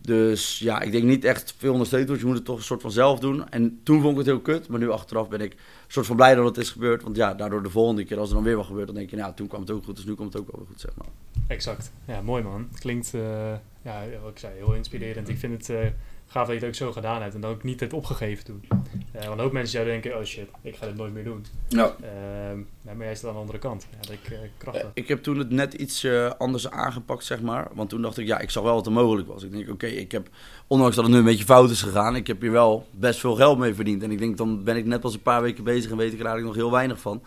dus 0.00 0.58
ja, 0.58 0.80
ik 0.80 0.92
denk 0.92 1.04
niet 1.04 1.24
echt 1.24 1.54
veel 1.58 1.72
ondersteund 1.72 2.06
wordt. 2.06 2.20
Je 2.20 2.26
moet 2.26 2.36
het 2.36 2.44
toch 2.44 2.56
een 2.56 2.62
soort 2.62 2.80
van 2.80 2.90
zelf 2.90 3.18
doen. 3.18 3.48
En 3.48 3.80
toen 3.82 4.00
vond 4.00 4.12
ik 4.12 4.18
het 4.18 4.26
heel 4.26 4.40
kut, 4.40 4.68
maar 4.68 4.78
nu 4.78 4.90
achteraf 4.90 5.28
ben 5.28 5.40
ik 5.40 5.52
een 5.52 5.58
soort 5.88 6.06
van 6.06 6.16
blij 6.16 6.34
dat 6.34 6.44
het 6.44 6.56
is 6.56 6.70
gebeurd. 6.70 7.02
Want 7.02 7.16
ja, 7.16 7.34
daardoor 7.34 7.62
de 7.62 7.70
volgende 7.70 8.04
keer 8.04 8.18
als 8.18 8.28
er 8.28 8.34
dan 8.34 8.44
weer 8.44 8.56
wat 8.56 8.66
gebeurt, 8.66 8.86
dan 8.86 8.96
denk 8.96 9.10
je, 9.10 9.16
nou, 9.16 9.34
toen 9.34 9.46
kwam 9.46 9.60
het 9.60 9.70
ook 9.70 9.84
goed, 9.84 9.96
dus 9.96 10.04
nu 10.04 10.14
komt 10.14 10.32
het 10.32 10.42
ook 10.42 10.50
wel 10.50 10.60
weer 10.60 10.68
goed, 10.68 10.80
zeg 10.80 10.90
maar. 10.96 11.06
Exact. 11.46 11.92
Ja, 12.06 12.22
mooi 12.22 12.42
man. 12.42 12.68
Klinkt, 12.78 13.14
eh, 13.14 13.52
ja, 13.82 14.02
wat 14.22 14.30
ik 14.30 14.38
zei, 14.38 14.54
heel 14.56 14.74
inspirerend. 14.74 15.28
Ik 15.28 15.38
vind 15.38 15.52
het 15.52 15.68
eh, 15.70 15.86
gaaf 16.26 16.46
dat 16.46 16.54
je 16.54 16.60
het 16.60 16.68
ook 16.68 16.74
zo 16.74 16.92
gedaan 16.92 17.22
hebt 17.22 17.34
en 17.34 17.40
dat 17.40 17.50
ook 17.50 17.62
niet 17.62 17.80
hebt 17.80 17.92
opgegeven 17.92 18.44
toen. 18.44 18.64
Eh, 19.12 19.26
want 19.28 19.40
ook 19.40 19.52
mensen 19.52 19.72
zouden 19.72 19.92
denken, 19.92 20.20
oh 20.20 20.24
shit, 20.24 20.48
ik 20.62 20.76
ga 20.76 20.86
dit 20.86 20.96
nooit 20.96 21.12
meer 21.12 21.24
doen. 21.24 21.46
Ja. 21.68 21.94
Ehm, 22.00 22.58
ja, 22.58 22.94
maar 22.94 23.06
jij 23.06 23.14
staat 23.14 23.28
aan 23.28 23.34
de 23.34 23.40
andere 23.40 23.58
kant. 23.58 23.86
Ja, 23.90 23.96
dat 24.00 24.10
ik 24.10 24.30
eh, 24.30 24.38
krachtig. 24.56 24.90
Ik 24.94 25.08
heb 25.08 25.22
toen 25.22 25.38
het 25.38 25.50
net 25.50 25.74
iets 25.74 26.04
eh, 26.04 26.30
anders 26.38 26.70
aangepakt, 26.70 27.24
zeg 27.24 27.40
maar. 27.40 27.68
Want 27.72 27.88
toen 27.88 28.02
dacht 28.02 28.18
ik, 28.18 28.26
ja, 28.26 28.38
ik 28.38 28.50
zag 28.50 28.62
wel 28.62 28.74
wat 28.74 28.86
er 28.86 28.92
mogelijk 28.92 29.28
was. 29.28 29.42
Ik 29.42 29.52
denk, 29.52 29.70
oké, 29.70 29.86
ik 29.86 30.12
heb, 30.12 30.28
ondanks 30.66 30.96
dat 30.96 31.04
het 31.04 31.12
nu 31.12 31.18
een 31.18 31.26
beetje 31.26 31.44
fout 31.44 31.70
is 31.70 31.82
gegaan, 31.82 32.16
ik 32.16 32.26
heb 32.26 32.40
hier 32.40 32.50
wel 32.50 32.86
best 32.90 33.20
veel 33.20 33.34
geld 33.34 33.58
mee 33.58 33.74
verdiend. 33.74 34.02
En 34.02 34.10
ik 34.10 34.18
denk, 34.18 34.36
dan 34.36 34.64
ben 34.64 34.76
ik 34.76 34.84
net 34.84 35.00
pas 35.00 35.14
een 35.14 35.22
paar 35.22 35.42
weken 35.42 35.64
bezig 35.64 35.90
en 35.90 35.96
weet 35.96 36.12
ik 36.12 36.20
er 36.20 36.26
eigenlijk 36.26 36.56
nog 36.56 36.64
heel 36.64 36.74
weinig 36.74 37.00
van. 37.00 37.22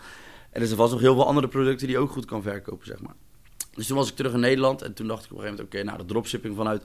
En 0.50 0.60
er 0.60 0.66
zijn 0.66 0.78
vast 0.78 0.92
nog 0.92 1.00
heel 1.00 1.14
veel 1.14 1.26
andere 1.26 1.48
producten 1.48 1.86
die 1.86 1.96
je 1.96 2.02
ook 2.02 2.10
goed 2.10 2.24
kan 2.24 2.42
verkopen, 2.42 2.86
zeg 2.86 3.00
maar. 3.00 3.14
Dus 3.74 3.86
toen 3.86 3.96
was 3.96 4.08
ik 4.08 4.16
terug 4.16 4.32
in 4.32 4.40
Nederland 4.40 4.82
en 4.82 4.94
toen 4.94 5.06
dacht 5.06 5.24
ik 5.24 5.30
op 5.30 5.36
een 5.36 5.42
gegeven 5.42 5.64
moment, 5.64 5.74
oké, 5.74 5.90
nou, 5.90 6.06
de 6.06 6.12
dropshipping 6.12 6.56
vanuit 6.56 6.82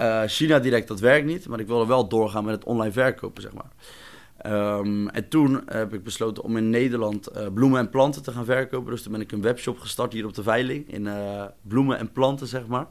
eh, 0.00 0.22
China 0.26 0.58
direct, 0.58 0.88
dat 0.88 1.00
werkt 1.00 1.26
niet. 1.26 1.48
Maar 1.48 1.60
ik 1.60 1.66
wilde 1.66 1.86
wel 1.86 2.08
doorgaan 2.08 2.44
met 2.44 2.54
het 2.54 2.64
online 2.64 2.92
verkopen, 2.92 3.42
zeg 3.42 3.52
maar. 3.52 3.70
Ehm, 4.36 5.08
en 5.08 5.28
toen 5.28 5.62
heb 5.66 5.94
ik 5.94 6.02
besloten 6.02 6.42
om 6.42 6.56
in 6.56 6.70
Nederland 6.70 7.26
eh, 7.26 7.46
bloemen 7.54 7.78
en 7.78 7.90
planten 7.90 8.22
te 8.22 8.32
gaan 8.32 8.44
verkopen. 8.44 8.90
Dus 8.90 9.02
toen 9.02 9.12
ben 9.12 9.20
ik 9.20 9.32
een 9.32 9.42
webshop 9.42 9.78
gestart 9.78 10.12
hier 10.12 10.26
op 10.26 10.34
de 10.34 10.42
Veiling. 10.42 10.92
In 10.92 11.06
eh, 11.06 11.44
bloemen 11.62 11.98
en 11.98 12.12
planten, 12.12 12.46
zeg 12.46 12.66
maar. 12.66 12.86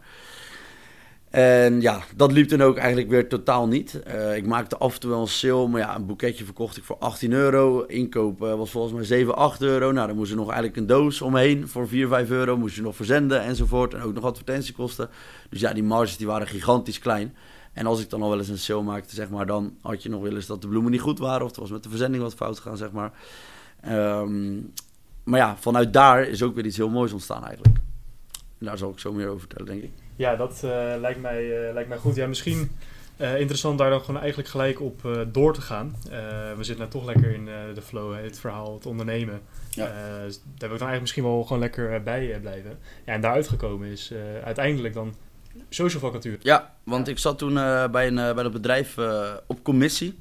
En 1.30 1.82
ja, 1.82 2.04
dat 2.16 2.32
liep 2.32 2.48
toen 2.48 2.62
ook 2.62 2.78
eigenlijk 2.78 3.10
weer 3.10 3.30
totaal 3.30 3.68
niet. 3.68 4.04
Eh, 4.04 4.36
ik 4.36 4.46
maakte 4.46 4.78
af 4.78 4.94
en 4.94 5.00
toe 5.00 5.10
wel 5.10 5.22
een 5.22 5.28
sale, 5.28 5.68
maar 5.68 5.82
ja, 5.82 5.96
een 5.96 6.06
boeketje 6.06 6.44
verkocht 6.44 6.78
ik 6.78 6.84
voor 6.84 6.98
18 6.98 7.32
euro. 7.32 7.82
Inkoop 7.82 8.40
was 8.40 8.72
volgens 8.72 8.94
mij 8.94 9.04
7, 9.04 9.36
8 9.36 9.62
euro. 9.62 9.92
Nou, 9.92 10.08
dan 10.08 10.16
moest 10.16 10.32
er 10.32 10.38
nog 10.38 10.48
eigenlijk 10.48 10.78
een 10.78 10.88
doos 10.88 11.22
omheen 11.22 11.68
voor 11.68 11.88
4, 11.88 12.08
5 12.08 12.30
euro. 12.30 12.58
Moest 12.58 12.76
je 12.76 12.82
nog 12.82 12.96
verzenden 12.96 13.42
enzovoort. 13.42 13.94
En 13.94 14.02
ook 14.02 14.14
nog 14.14 14.24
advertentiekosten. 14.24 15.10
Dus 15.50 15.60
ja, 15.60 15.74
die 15.74 15.84
marges 15.84 16.18
die 16.18 16.28
waren 16.28 16.48
gigantisch 16.48 17.00
klein. 17.00 17.36
En 17.74 17.86
als 17.86 18.02
ik 18.02 18.10
dan 18.10 18.22
al 18.22 18.30
wel 18.30 18.38
eens 18.38 18.48
een 18.48 18.58
sale 18.58 18.84
maakte, 18.84 19.16
zeg 19.16 19.30
maar, 19.30 19.46
dan 19.46 19.78
had 19.82 20.04
je 20.04 20.10
nog 20.10 20.22
wel 20.22 20.36
eens 20.36 20.46
dat 20.46 20.62
de 20.62 20.68
bloemen 20.68 20.92
niet 20.92 21.02
goed 21.02 21.20
waren. 21.20 21.46
Of 21.46 21.56
er 21.56 21.62
was 21.62 21.72
met 21.72 21.84
de 21.84 21.90
verzending 21.90 22.24
wat 22.24 22.34
fout 22.34 22.60
gegaan, 22.60 22.78
zeg 22.78 22.92
maar. 22.92 23.12
Ehm, 23.82 24.56
maar 25.24 25.40
ja, 25.40 25.58
vanuit 25.60 25.94
daar 25.94 26.28
is 26.28 26.44
ook 26.44 26.56
weer 26.56 26.66
iets 26.66 26.78
heel 26.78 26.90
moois 26.90 27.12
ontstaan 27.12 27.46
eigenlijk. 27.46 27.78
En 28.60 28.66
daar 28.66 28.78
zal 28.78 28.90
ik 28.90 29.00
zo 29.00 29.14
meer 29.14 29.28
over 29.28 29.40
vertellen, 29.40 29.66
denk 29.66 29.84
ik. 29.84 29.92
Ja, 30.16 30.36
dat 30.36 30.64
eh, 30.64 30.94
lijkt, 31.00 31.22
mij, 31.22 31.68
eh, 31.68 31.74
lijkt 31.74 31.90
mij 31.90 31.98
goed. 31.98 32.16
Ja, 32.16 32.28
misschien 32.28 32.72
eh, 33.18 33.40
interessant 33.40 33.78
daar 33.78 33.90
dan 33.90 34.02
gewoon 34.02 34.20
eigenlijk 34.20 34.50
gelijk 34.50 34.82
op 34.82 35.28
door 35.32 35.54
te 35.54 35.62
gaan. 35.62 35.96
We 36.58 36.64
zitten 36.64 36.78
nou 36.78 36.90
toch 36.90 37.06
lekker 37.06 37.34
in 37.34 37.46
de 37.74 37.82
flow, 37.82 38.24
het 38.24 38.40
verhaal, 38.40 38.74
het 38.74 38.86
ondernemen. 38.86 39.42
Ja. 39.70 39.86
Dus 40.26 40.42
daar 40.44 40.70
wil 40.70 40.72
ik 40.72 40.80
dan 40.80 40.88
eigenlijk 40.88 41.02
misschien 41.02 41.24
wel 41.24 41.44
gewoon 41.44 41.60
lekker 41.60 42.04
bij 42.04 42.40
blijven. 42.42 42.80
Ja, 43.06 43.14
en 43.14 43.22
daaruit 43.22 43.48
gekomen 43.48 43.88
is 43.88 44.14
uiteindelijk 44.44 44.94
dan 44.94 45.16
social 45.70 46.02
vacature. 46.02 46.38
Ja, 46.42 46.76
want 46.84 47.08
ik 47.08 47.18
zat 47.18 47.38
toen 47.38 47.54
bij, 47.92 48.08
een, 48.08 48.16
bij 48.16 48.44
dat 48.44 48.52
bedrijf 48.52 48.98
op 49.48 49.64
commissie. 49.64 50.18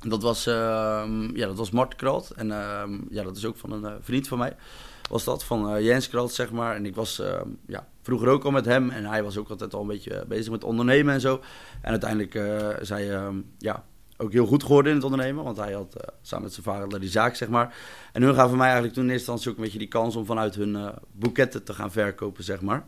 Dat 0.00 0.22
was, 0.22 0.46
ehm 0.46 1.36
ja, 1.36 1.46
dat 1.46 1.56
was 1.56 1.70
Mart 1.70 1.96
Kralt. 1.96 2.30
En 2.30 2.50
ehm, 2.50 2.98
ja, 3.10 3.22
dat 3.22 3.36
is 3.36 3.44
ook 3.44 3.56
van 3.56 3.72
een 3.72 3.98
vriend 4.02 4.28
van 4.28 4.38
mij. 4.38 4.56
Was 5.10 5.24
dat, 5.24 5.44
van 5.44 5.74
eh, 5.74 5.84
Jens 5.84 6.08
Kralt, 6.08 6.32
zeg 6.32 6.50
maar. 6.50 6.76
En 6.76 6.86
ik 6.86 6.94
was 6.94 7.18
ehm, 7.18 7.48
ja, 7.66 7.88
vroeger 8.02 8.28
ook 8.28 8.44
al 8.44 8.50
met 8.50 8.64
hem. 8.64 8.90
En 8.90 9.04
hij 9.04 9.22
was 9.22 9.36
ook 9.36 9.48
altijd 9.48 9.74
al 9.74 9.80
een 9.80 9.86
beetje 9.86 10.14
eh, 10.14 10.26
bezig 10.26 10.50
met 10.50 10.64
ondernemen 10.64 11.14
en 11.14 11.20
zo. 11.20 11.40
En 11.82 11.90
uiteindelijk 11.90 12.34
uh, 12.34 12.80
is 12.80 12.88
hij 12.88 13.12
ehm, 13.14 13.36
ja, 13.58 13.84
ook 14.20 14.32
heel 14.32 14.46
goed 14.46 14.62
geworden 14.62 14.90
in 14.90 14.96
het 14.96 15.06
ondernemen. 15.06 15.44
Want 15.44 15.56
hij 15.56 15.72
had 15.72 15.94
eh, 15.94 16.08
samen 16.22 16.44
met 16.44 16.52
zijn 16.52 16.66
vader 16.66 17.00
die 17.00 17.10
zaak, 17.10 17.34
zeg 17.34 17.48
maar. 17.48 17.74
En 18.12 18.22
hun 18.22 18.34
gaven 18.34 18.56
mij 18.56 18.64
eigenlijk 18.64 18.94
toen 18.94 19.04
in 19.04 19.10
eerste 19.10 19.30
instantie 19.30 19.50
ook 19.50 19.56
een 19.56 19.70
beetje 19.70 19.78
die 19.78 19.88
kans 19.88 20.16
om 20.16 20.26
vanuit 20.26 20.54
hun 20.54 20.76
eh, 20.76 20.88
boeketten 21.12 21.64
te 21.64 21.74
gaan 21.74 21.92
verkopen, 21.92 22.44
zeg 22.44 22.60
maar. 22.60 22.84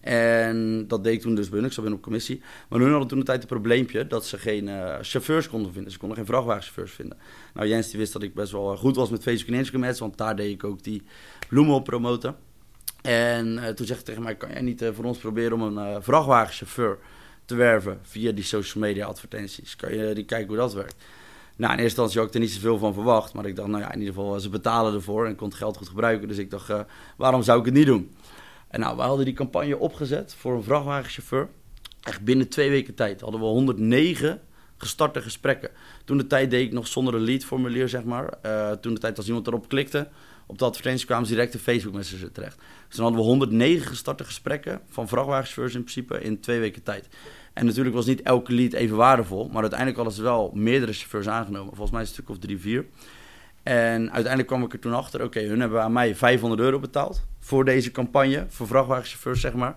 En 0.00 0.84
dat 0.88 1.04
deed 1.04 1.14
ik 1.14 1.20
toen 1.20 1.34
dus 1.34 1.48
bij. 1.48 1.60
Ik 1.60 1.64
zat 1.64 1.74
binnen 1.74 1.94
op 1.94 2.02
commissie. 2.02 2.40
Maar 2.68 2.80
hun 2.80 2.90
hadden 2.90 3.08
toen 3.08 3.18
de 3.18 3.24
tijd 3.24 3.42
een 3.42 3.48
probleempje 3.48 4.06
dat 4.06 4.26
ze 4.26 4.38
geen 4.38 4.68
eh, 4.68 4.96
chauffeurs 5.00 5.48
konden 5.48 5.72
vinden. 5.72 5.92
Ze 5.92 5.98
konden 5.98 6.16
geen 6.16 6.26
vrachtwagenchauffeurs 6.26 6.92
vinden. 6.92 7.18
Nou, 7.54 7.68
Jens 7.68 7.90
die 7.90 7.98
wist 7.98 8.12
dat 8.12 8.22
ik 8.22 8.34
best 8.34 8.52
wel 8.52 8.72
eh, 8.72 8.78
goed 8.78 8.96
was 8.96 9.10
met 9.10 9.22
Facebook 9.22 9.52
en 9.52 9.58
Instagram 9.58 9.94
want 9.98 10.16
daar 10.16 10.36
deed 10.36 10.52
ik 10.52 10.64
ook 10.64 10.82
die 10.82 11.02
bloemen 11.48 11.74
op 11.74 11.84
promoten. 11.84 12.36
En 13.02 13.58
eh, 13.58 13.74
toen 13.74 13.86
zegt 13.86 13.98
hij 13.98 14.08
tegen 14.08 14.22
mij, 14.22 14.36
kan 14.36 14.50
jij 14.50 14.60
niet 14.60 14.90
voor 14.94 15.04
ons 15.04 15.18
proberen 15.18 15.62
om 15.62 15.76
een 15.76 16.02
vrachtwagenchauffeur 16.02 16.98
te 17.44 17.54
werven 17.54 17.98
via 18.02 18.32
die 18.32 18.44
social 18.44 18.84
media 18.84 19.06
advertenties? 19.06 19.76
Kan 19.76 19.94
je 19.94 20.14
die 20.14 20.24
kijken 20.24 20.48
hoe 20.48 20.56
dat 20.56 20.74
werkt? 20.74 20.96
Nou, 21.56 21.72
in 21.72 21.78
eerste 21.78 22.00
instantie 22.00 22.18
had 22.18 22.28
ik 22.28 22.34
er 22.34 22.40
niet 22.40 22.50
zoveel 22.50 22.78
van 22.78 22.94
verwacht. 22.94 23.32
Maar 23.32 23.46
ik 23.46 23.56
dacht, 23.56 23.68
nou 23.68 23.82
ja, 23.82 23.92
in 23.92 23.98
ieder 23.98 24.14
geval, 24.14 24.40
ze 24.40 24.48
betalen 24.48 24.94
ervoor 24.94 25.26
en 25.26 25.36
kon 25.36 25.48
het 25.48 25.56
geld 25.56 25.76
goed 25.76 25.88
gebruiken. 25.88 26.28
Dus 26.28 26.38
ik 26.38 26.50
dacht, 26.50 26.72
waarom 27.16 27.42
zou 27.42 27.58
ik 27.58 27.64
het 27.64 27.74
niet 27.74 27.86
doen? 27.86 28.10
En 28.68 28.80
nou, 28.80 28.96
we 28.96 29.02
hadden 29.02 29.24
die 29.24 29.34
campagne 29.34 29.78
opgezet 29.78 30.34
voor 30.34 30.54
een 30.54 30.62
vrachtwagenchauffeur. 30.62 31.48
Echt 32.02 32.24
binnen 32.24 32.48
twee 32.48 32.70
weken 32.70 32.94
tijd 32.94 33.20
hadden 33.20 33.40
we 33.40 33.46
109 33.46 34.40
gestarte 34.76 35.22
gesprekken. 35.22 35.70
Toen 36.04 36.16
de 36.16 36.26
tijd 36.26 36.50
deed 36.50 36.66
ik 36.66 36.72
nog 36.72 36.86
zonder 36.86 37.14
een 37.14 37.20
leadformulier, 37.20 37.88
zeg 37.88 38.04
maar. 38.04 38.34
Uh, 38.46 38.70
toen 38.70 38.94
de 38.94 39.00
tijd 39.00 39.16
als 39.16 39.26
iemand 39.26 39.46
erop 39.46 39.68
klikte, 39.68 40.08
op 40.46 40.58
de 40.58 40.64
advertenties 40.64 41.04
kwamen 41.04 41.26
ze 41.26 41.34
direct 41.34 41.52
de 41.52 41.58
Facebook 41.58 41.94
Messenger 41.94 42.32
terecht. 42.32 42.56
Dus 42.86 42.96
dan 42.96 43.04
hadden 43.04 43.22
we 43.22 43.28
109 43.28 43.86
gestarte 43.86 44.24
gesprekken 44.24 44.80
van 44.88 45.08
vrachtwagenchauffeurs 45.08 45.74
in 45.74 45.80
principe 45.80 46.20
in 46.20 46.40
twee 46.40 46.60
weken 46.60 46.82
tijd. 46.82 47.08
En 47.52 47.66
natuurlijk 47.66 47.94
was 47.94 48.06
niet 48.06 48.22
elke 48.22 48.52
lead 48.52 48.72
even 48.72 48.96
waardevol, 48.96 49.48
maar 49.48 49.60
uiteindelijk 49.60 49.98
hadden 49.98 50.16
ze 50.16 50.22
wel 50.22 50.50
meerdere 50.54 50.92
chauffeurs 50.92 51.28
aangenomen. 51.28 51.68
Volgens 51.68 51.90
mij 51.90 52.00
een 52.00 52.06
stuk 52.06 52.28
of 52.28 52.38
drie, 52.38 52.58
vier. 52.58 52.86
En 53.68 54.12
uiteindelijk 54.12 54.46
kwam 54.46 54.62
ik 54.62 54.72
er 54.72 54.78
toen 54.78 54.94
achter, 54.94 55.22
oké, 55.22 55.40
hun 55.40 55.60
hebben 55.60 55.82
aan 55.82 55.92
mij 55.92 56.14
500 56.14 56.60
euro 56.60 56.78
betaald 56.78 57.26
voor 57.38 57.64
deze 57.64 57.90
campagne, 57.90 58.46
voor 58.48 58.66
vrachtwagenchauffeurs 58.66 59.40
zeg 59.40 59.54
maar. 59.54 59.76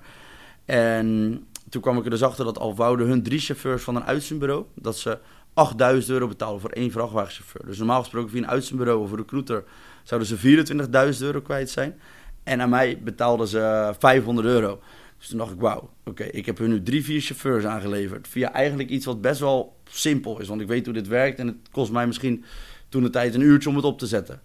En 0.66 1.40
toen 1.70 1.82
kwam 1.82 1.98
ik 1.98 2.04
er 2.04 2.10
dus 2.10 2.24
achter 2.24 2.46
dat 2.46 2.60
al 2.60 2.76
wouden 2.76 3.08
hun 3.08 3.24
drie 3.24 3.40
chauffeurs 3.40 3.84
van 3.84 3.96
een 3.96 4.04
uitzendbureau, 4.04 4.66
dat 4.76 4.98
ze 4.98 5.18
8000 5.54 6.12
euro 6.14 6.28
betalen 6.28 6.62
voor 6.62 6.70
één 6.70 6.92
vrachtwagenchauffeur. 6.92 7.66
Dus 7.66 7.78
normaal 7.78 8.00
gesproken 8.00 8.30
via 8.30 8.42
een 8.42 8.50
uitzendbureau 8.50 9.02
of 9.02 9.12
een 9.12 9.18
recruiter 9.18 9.64
zouden 10.04 10.30
ze 10.30 11.16
24.000 11.16 11.22
euro 11.22 11.42
kwijt 11.42 11.70
zijn. 11.70 12.00
En 12.44 12.62
aan 12.62 12.70
mij 12.70 13.00
betaalden 13.04 13.48
ze 13.48 13.94
500 14.00 14.48
euro. 14.48 14.82
Dus 15.18 15.28
toen 15.28 15.38
dacht 15.38 15.52
ik, 15.52 15.60
wauw, 15.60 15.90
oké, 16.06 16.24
ik 16.24 16.46
heb 16.46 16.58
hun 16.58 16.70
nu 16.70 16.84
drie, 16.84 17.04
vier 17.04 17.22
chauffeurs 17.22 17.66
aangeleverd. 17.66 18.28
Via 18.28 18.54
eigenlijk 18.54 18.90
iets 18.90 19.06
wat 19.06 19.22
best 19.22 19.40
wel 19.40 19.76
simpel 19.90 20.40
is, 20.40 20.48
want 20.48 20.62
ik 20.62 20.68
weet 20.68 20.86
hoe 20.86 20.94
dit 20.94 21.08
werkt 21.08 21.40
en 21.40 21.48
het 21.48 21.58
kost 21.72 21.92
mij 21.92 22.08
misschien 22.08 22.44
toen 22.92 23.04
de 23.04 23.10
tijd 23.10 23.36
een 23.36 23.42
uurtje 23.42 23.70
om 23.70 23.76
het 23.76 23.86
op 23.86 24.00
te 24.00 24.08
zetten. 24.08 24.42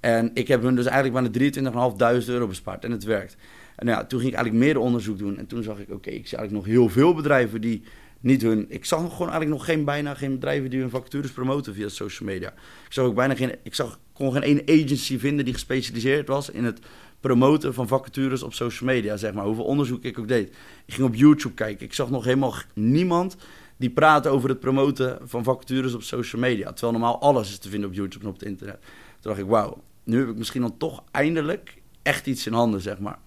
En 0.00 0.30
ik 0.34 0.48
heb 0.48 0.62
hun 0.62 0.74
dus 0.74 0.86
eigenlijk 0.86 1.32
bijna 1.32 1.90
23.500 2.22 2.28
euro 2.28 2.46
bespaard 2.46 2.84
en 2.84 2.90
het 2.90 3.04
werkt. 3.04 3.36
En 3.76 3.86
nou 3.86 3.98
ja, 3.98 4.04
toen 4.04 4.20
ging 4.20 4.32
ik 4.32 4.38
eigenlijk 4.38 4.66
meer 4.66 4.78
onderzoek 4.78 5.18
doen. 5.18 5.38
En 5.38 5.46
toen 5.46 5.62
zag 5.62 5.78
ik, 5.78 5.90
oké, 5.90 6.10
ik 6.10 6.26
zie 6.26 6.38
eigenlijk 6.38 6.66
nog 6.66 6.74
heel 6.74 6.88
veel 6.88 7.14
bedrijven 7.14 7.60
die 7.60 7.82
niet 8.20 8.42
hun... 8.42 8.66
Ik 8.68 8.84
zag 8.84 9.00
gewoon 9.00 9.18
eigenlijk 9.18 9.50
nog 9.50 9.64
geen, 9.64 9.84
bijna 9.84 10.14
geen 10.14 10.32
bedrijven 10.32 10.70
die 10.70 10.80
hun 10.80 10.90
vacatures 10.90 11.30
promoten 11.30 11.74
via 11.74 11.88
social 11.88 12.28
media. 12.28 12.48
Ik 12.86 12.92
zag 12.92 13.04
ook 13.04 13.14
bijna 13.14 13.34
geen... 13.34 13.54
Ik 13.62 13.74
zag, 13.74 13.98
kon 14.12 14.32
geen 14.32 14.42
één 14.42 14.62
agency 14.82 15.18
vinden 15.18 15.44
die 15.44 15.54
gespecialiseerd 15.54 16.28
was 16.28 16.50
in 16.50 16.64
het 16.64 16.80
promoten 17.20 17.74
van 17.74 17.88
vacatures 17.88 18.42
op 18.42 18.54
social 18.54 18.90
media, 18.90 19.16
zeg 19.16 19.32
maar. 19.32 19.44
Hoeveel 19.44 19.64
onderzoek 19.64 20.04
ik 20.04 20.18
ook 20.18 20.28
deed. 20.28 20.48
Ik 20.86 20.94
ging 20.94 21.06
op 21.08 21.14
YouTube 21.14 21.54
kijken. 21.54 21.86
Ik 21.86 21.94
zag 21.94 22.10
nog 22.10 22.24
helemaal 22.24 22.54
niemand 22.74 23.36
die 23.78 23.90
praten 23.90 24.30
over 24.30 24.48
het 24.48 24.60
promoten 24.60 25.18
van 25.22 25.44
vacatures 25.44 25.94
op 25.94 26.02
social 26.02 26.40
media. 26.40 26.72
Terwijl 26.72 26.92
normaal 26.92 27.20
alles 27.20 27.48
is 27.48 27.58
te 27.58 27.68
vinden 27.68 27.88
op 27.88 27.94
YouTube 27.94 28.24
en 28.24 28.30
op 28.30 28.38
het 28.38 28.48
internet. 28.48 28.78
Toen 28.80 29.32
dacht 29.32 29.38
ik, 29.38 29.46
wauw, 29.46 29.82
nu 30.04 30.18
heb 30.18 30.28
ik 30.28 30.36
misschien 30.36 30.60
dan 30.60 30.76
toch 30.76 31.02
eindelijk 31.10 31.82
echt 32.02 32.26
iets 32.26 32.46
in 32.46 32.52
handen, 32.52 32.80
zeg 32.80 32.98
maar. 32.98 33.18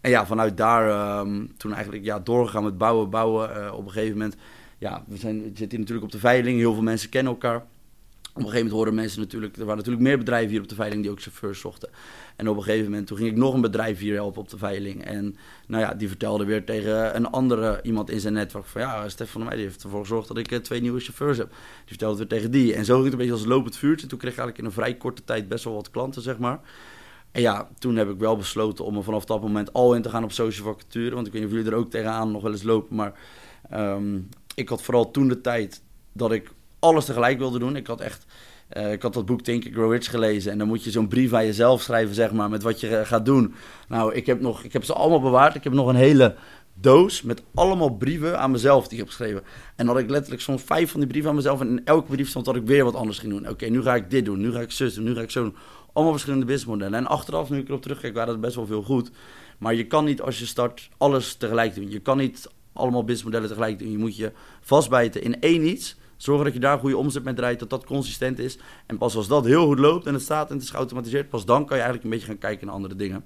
En 0.00 0.10
ja, 0.10 0.26
vanuit 0.26 0.56
daar 0.56 0.88
ehm, 0.88 1.46
toen 1.56 1.72
eigenlijk 1.72 2.04
ja, 2.04 2.18
doorgegaan 2.18 2.64
met 2.64 2.78
bouwen, 2.78 3.10
bouwen. 3.10 3.56
Eh, 3.56 3.74
op 3.74 3.84
een 3.84 3.92
gegeven 3.92 4.16
moment, 4.18 4.36
ja, 4.78 5.02
we, 5.06 5.16
zijn, 5.16 5.42
we 5.42 5.50
zitten 5.54 5.78
natuurlijk 5.78 6.06
op 6.06 6.12
de 6.12 6.18
veiling. 6.18 6.58
Heel 6.58 6.74
veel 6.74 6.82
mensen 6.82 7.08
kennen 7.08 7.32
elkaar. 7.32 7.64
Op 8.34 8.38
een 8.38 8.48
gegeven 8.48 8.66
moment 8.66 8.76
hoorden 8.76 8.94
mensen 8.94 9.20
natuurlijk, 9.20 9.56
er 9.56 9.64
waren 9.64 9.76
natuurlijk 9.76 10.04
meer 10.04 10.18
bedrijven 10.18 10.50
hier 10.50 10.60
op 10.60 10.68
de 10.68 10.74
veiling 10.74 11.02
die 11.02 11.10
ook 11.10 11.20
chauffeurs 11.20 11.60
zochten. 11.60 11.88
En 12.36 12.48
op 12.48 12.56
een 12.56 12.62
gegeven 12.62 12.84
moment, 12.84 13.06
toen 13.06 13.16
ging 13.16 13.30
ik 13.30 13.36
nog 13.36 13.54
een 13.54 13.60
bedrijf 13.60 13.98
hier 13.98 14.14
helpen 14.14 14.40
op 14.40 14.48
de 14.48 14.58
veiling. 14.58 15.04
En 15.04 15.36
nou 15.66 15.82
ja, 15.82 15.94
die 15.94 16.08
vertelde 16.08 16.44
weer 16.44 16.64
tegen 16.64 17.16
een 17.16 17.30
andere 17.30 17.80
iemand 17.82 18.10
in 18.10 18.20
zijn 18.20 18.32
netwerk 18.32 18.66
van 18.66 18.80
ja, 18.80 19.08
Stefan 19.08 19.40
van 19.40 19.44
mij 19.44 19.56
die 19.56 19.64
heeft 19.64 19.82
ervoor 19.82 20.00
gezorgd 20.00 20.28
dat 20.28 20.38
ik 20.38 20.50
eh, 20.52 20.58
twee 20.58 20.80
nieuwe 20.80 21.00
chauffeurs 21.00 21.38
heb. 21.38 21.48
Die 21.48 21.58
vertelde 21.86 22.16
weer 22.16 22.26
tegen 22.26 22.50
die. 22.50 22.74
En 22.74 22.84
zo 22.84 22.92
ging 22.92 23.04
het 23.04 23.12
een 23.12 23.18
beetje 23.18 23.34
als 23.34 23.44
lopend 23.44 23.76
vuurtje. 23.76 24.06
Toen 24.06 24.18
kreeg 24.18 24.32
ik 24.32 24.38
eigenlijk 24.38 24.58
in 24.58 24.64
een 24.64 24.84
vrij 24.84 24.96
korte 24.98 25.24
tijd 25.24 25.48
best 25.48 25.64
wel 25.64 25.74
wat 25.74 25.90
klanten, 25.90 26.22
zeg 26.22 26.38
maar. 26.38 26.60
En 27.30 27.40
ja, 27.40 27.68
toen 27.78 27.96
heb 27.96 28.10
ik 28.10 28.18
wel 28.18 28.36
besloten 28.36 28.84
om 28.84 28.96
er 28.96 29.04
vanaf 29.04 29.24
dat 29.24 29.40
moment 29.40 29.72
al 29.72 29.94
in 29.94 30.02
te 30.02 30.08
gaan 30.08 30.24
op 30.24 30.32
social 30.32 30.66
vacature. 30.66 31.14
Want 31.14 31.26
ik 31.26 31.32
weet 31.32 31.42
niet 31.42 31.50
of 31.50 31.56
jullie 31.56 31.72
er 31.72 31.78
ook 31.78 31.90
tegenaan 31.90 32.30
nog 32.30 32.42
wel 32.42 32.52
eens 32.52 32.62
lopen. 32.62 32.96
Maar 32.96 33.12
ehm, 33.70 34.20
ik 34.54 34.68
had 34.68 34.82
vooral 34.82 35.10
toen 35.10 35.28
de 35.28 35.40
tijd 35.40 35.82
dat 36.12 36.32
ik 36.32 36.50
alles 36.82 37.04
tegelijk 37.04 37.38
wilde 37.38 37.58
doen. 37.58 37.76
Ik 37.76 37.86
had 37.86 38.00
echt... 38.00 38.24
Uh, 38.76 38.92
ik 38.92 39.02
had 39.02 39.14
dat 39.14 39.26
boek 39.26 39.40
Think 39.40 39.64
Grow 39.72 39.92
Rich 39.92 40.10
gelezen. 40.10 40.52
En 40.52 40.58
dan 40.58 40.66
moet 40.66 40.84
je 40.84 40.90
zo'n 40.90 41.08
brief 41.08 41.32
aan 41.32 41.44
jezelf 41.44 41.82
schrijven, 41.82 42.14
zeg 42.14 42.32
maar, 42.32 42.50
met 42.50 42.62
wat 42.62 42.80
je 42.80 42.88
uh, 42.88 43.00
gaat 43.00 43.24
doen. 43.24 43.54
Nou, 43.88 44.14
ik 44.14 44.26
heb, 44.26 44.40
nog, 44.40 44.62
ik 44.62 44.72
heb 44.72 44.84
ze 44.84 44.92
allemaal 44.92 45.20
bewaard. 45.20 45.54
Ik 45.54 45.64
heb 45.64 45.72
nog 45.72 45.88
een 45.88 45.94
hele 45.94 46.34
doos 46.74 47.22
met 47.22 47.42
allemaal 47.54 47.96
brieven 47.96 48.38
aan 48.38 48.50
mezelf 48.50 48.82
die 48.82 48.92
ik 48.92 48.98
heb 48.98 49.06
geschreven. 49.06 49.42
En 49.76 49.86
had 49.86 49.98
ik 49.98 50.10
letterlijk 50.10 50.42
soms 50.42 50.62
vijf 50.62 50.90
van 50.90 51.00
die 51.00 51.08
brieven 51.08 51.30
aan 51.30 51.36
mezelf. 51.36 51.60
En 51.60 51.68
in 51.68 51.84
elke 51.84 52.10
brief 52.10 52.28
stond 52.28 52.44
dat 52.44 52.56
ik 52.56 52.66
weer 52.66 52.84
wat 52.84 52.94
anders 52.94 53.18
ging 53.18 53.32
doen. 53.32 53.48
Oké, 53.48 53.66
nu 53.66 53.82
ga 53.82 53.94
ik 53.94 54.10
dit 54.10 54.24
doen. 54.24 54.40
Nu 54.40 54.52
ga 54.52 54.60
ik 54.60 54.70
zus 54.70 54.94
doen. 54.94 55.04
Nu 55.04 55.14
ga 55.14 55.20
ik 55.20 55.30
zo 55.30 55.42
doen. 55.42 55.56
Allemaal 55.92 56.12
verschillende 56.12 56.46
businessmodellen. 56.46 56.98
En 56.98 57.06
achteraf, 57.06 57.50
nu 57.50 57.58
ik 57.58 57.68
erop 57.68 57.82
terugkijk, 57.82 58.14
waren 58.14 58.32
dat 58.32 58.40
best 58.40 58.54
wel 58.54 58.66
veel 58.66 58.82
goed. 58.82 59.10
Maar 59.58 59.74
je 59.74 59.86
kan 59.86 60.04
niet 60.04 60.20
als 60.20 60.38
je 60.38 60.46
start 60.46 60.88
alles 60.98 61.34
tegelijk 61.34 61.74
doen. 61.74 61.90
Je 61.90 62.00
kan 62.00 62.16
niet 62.16 62.48
allemaal 62.72 63.00
businessmodellen 63.00 63.48
tegelijk 63.48 63.78
doen. 63.78 63.90
Je 63.90 63.98
moet 63.98 64.16
je 64.16 64.32
vastbijten 64.60 65.22
in 65.22 65.40
één 65.40 65.66
iets. 65.66 65.96
Zorgen 66.22 66.44
dat 66.44 66.54
je 66.54 66.60
daar 66.60 66.78
goede 66.78 66.96
omzet 66.96 67.24
mee 67.24 67.34
draait, 67.34 67.58
dat 67.58 67.70
dat 67.70 67.84
consistent 67.84 68.38
is. 68.38 68.58
En 68.86 68.98
pas 68.98 69.16
als 69.16 69.28
dat 69.28 69.44
heel 69.44 69.66
goed 69.66 69.78
loopt 69.78 70.06
en 70.06 70.12
het 70.12 70.22
staat 70.22 70.48
en 70.48 70.54
het 70.54 70.64
is 70.64 70.70
geautomatiseerd, 70.70 71.28
pas 71.28 71.44
dan 71.44 71.66
kan 71.66 71.76
je 71.76 71.82
eigenlijk 71.82 72.04
een 72.04 72.10
beetje 72.10 72.26
gaan 72.26 72.38
kijken 72.38 72.66
naar 72.66 72.74
andere 72.74 72.96
dingen. 72.96 73.24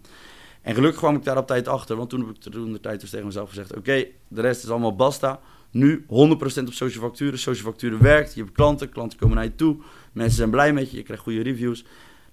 En 0.62 0.74
gelukkig 0.74 1.00
kwam 1.00 1.16
ik 1.16 1.24
daar 1.24 1.36
op 1.36 1.46
tijd 1.46 1.68
achter, 1.68 1.96
want 1.96 2.10
toen 2.10 2.20
heb 2.20 2.28
ik 2.28 2.40
toen 2.40 2.72
de 2.72 2.80
tijd 2.80 3.00
dus 3.00 3.10
tegen 3.10 3.26
mezelf 3.26 3.48
gezegd: 3.48 3.76
Oké, 3.76 4.06
de 4.28 4.40
rest 4.40 4.62
is 4.62 4.70
allemaal 4.70 4.96
basta. 4.96 5.40
Nu 5.70 6.04
100% 6.04 6.08
op 6.08 6.72
social 6.72 7.04
facturen. 7.04 7.38
Social 7.38 7.64
facturen 7.70 8.02
werkt. 8.02 8.34
Je 8.34 8.40
hebt 8.40 8.52
klanten, 8.52 8.88
klanten 8.88 9.18
komen 9.18 9.36
naar 9.36 9.44
je 9.44 9.54
toe. 9.54 9.76
Mensen 10.12 10.36
zijn 10.36 10.50
blij 10.50 10.72
met 10.72 10.90
je, 10.90 10.96
je 10.96 11.02
krijgt 11.02 11.22
goede 11.22 11.42
reviews. 11.42 11.84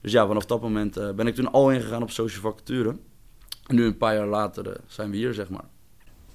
Dus 0.02 0.12
ja, 0.12 0.28
vanaf 0.28 0.46
dat 0.46 0.62
moment 0.62 0.98
uh, 0.98 1.12
ben 1.12 1.28
ik 1.28 1.36
toen 1.36 1.52
al 1.52 1.72
ingegaan 1.72 2.02
op 2.02 2.12
social 2.12 2.42
facturen. 2.42 3.00
En 3.68 3.76
nu 3.76 3.86
een 3.86 3.98
paar 3.98 4.16
jaar 4.16 4.28
later 4.28 4.68
uh, 4.68 4.74
zijn 4.88 5.10
we 5.10 5.18
hier, 5.18 5.34
zeg 5.34 5.50
maar. 5.50 5.66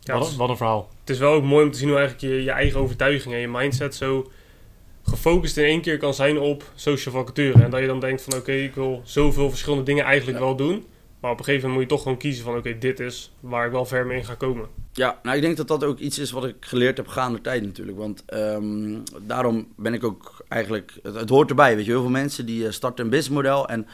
Ja, 0.08 0.18
wat, 0.18 0.36
wat, 0.36 0.48
een 0.48 0.56
verhaal. 0.56 0.88
Het 1.00 1.10
is 1.10 1.18
wel 1.18 1.32
ook 1.32 1.44
mooi 1.44 1.64
om 1.64 1.70
te 1.70 1.78
zien 1.78 1.88
hoe 1.88 1.98
eigenlijk 1.98 2.34
je, 2.34 2.42
je 2.42 2.50
eigen 2.50 2.80
overtuiging 2.80 3.34
en 3.34 3.40
je 3.40 3.48
mindset 3.48 3.94
zo 3.94 4.30
gefocust 5.02 5.56
in 5.56 5.64
één 5.64 5.80
keer 5.80 5.98
kan 5.98 6.14
zijn 6.14 6.38
op 6.38 6.64
social 6.74 7.14
vacature. 7.14 7.62
En 7.62 7.70
dat 7.70 7.80
je 7.80 7.86
dan 7.86 8.00
denkt 8.00 8.22
van 8.22 8.32
oké, 8.32 8.42
okay, 8.42 8.64
ik 8.64 8.74
wil 8.74 9.00
zoveel 9.04 9.48
verschillende 9.48 9.84
dingen 9.84 10.04
eigenlijk 10.04 10.38
ja. 10.38 10.44
wel 10.44 10.56
doen. 10.56 10.84
Maar 11.20 11.30
op 11.30 11.38
een 11.38 11.44
gegeven 11.44 11.68
moment 11.68 11.80
moet 11.80 11.90
je 11.90 11.96
toch 11.96 12.02
gewoon 12.02 12.18
kiezen 12.18 12.44
van 12.44 12.56
oké, 12.56 12.68
okay, 12.68 12.78
dit 12.78 13.00
is 13.00 13.32
waar 13.40 13.66
ik 13.66 13.72
wel 13.72 13.84
ver 13.84 14.06
mee 14.06 14.18
in 14.18 14.24
ga 14.24 14.34
komen. 14.34 14.66
Ja, 14.92 15.18
nou 15.22 15.36
ik 15.36 15.42
denk 15.42 15.56
dat 15.56 15.68
dat 15.68 15.84
ook 15.84 15.98
iets 15.98 16.18
is 16.18 16.30
wat 16.30 16.44
ik 16.44 16.56
geleerd 16.60 16.96
heb 16.96 17.06
gaande 17.06 17.40
tijd 17.40 17.62
natuurlijk. 17.62 17.98
Want 17.98 18.24
um, 18.34 19.02
daarom 19.20 19.68
ben 19.76 19.94
ik 19.94 20.04
ook 20.04 20.44
eigenlijk, 20.48 20.92
het, 21.02 21.14
het, 21.14 21.28
hoort 21.28 21.48
erbij, 21.50 21.76
weet 21.76 21.84
je. 21.84 21.90
Heel 21.90 22.00
veel 22.00 22.10
mensen 22.10 22.46
die 22.46 22.72
starten 22.72 23.04
een 23.04 23.10
businessmodel 23.10 23.68
en 23.68 23.86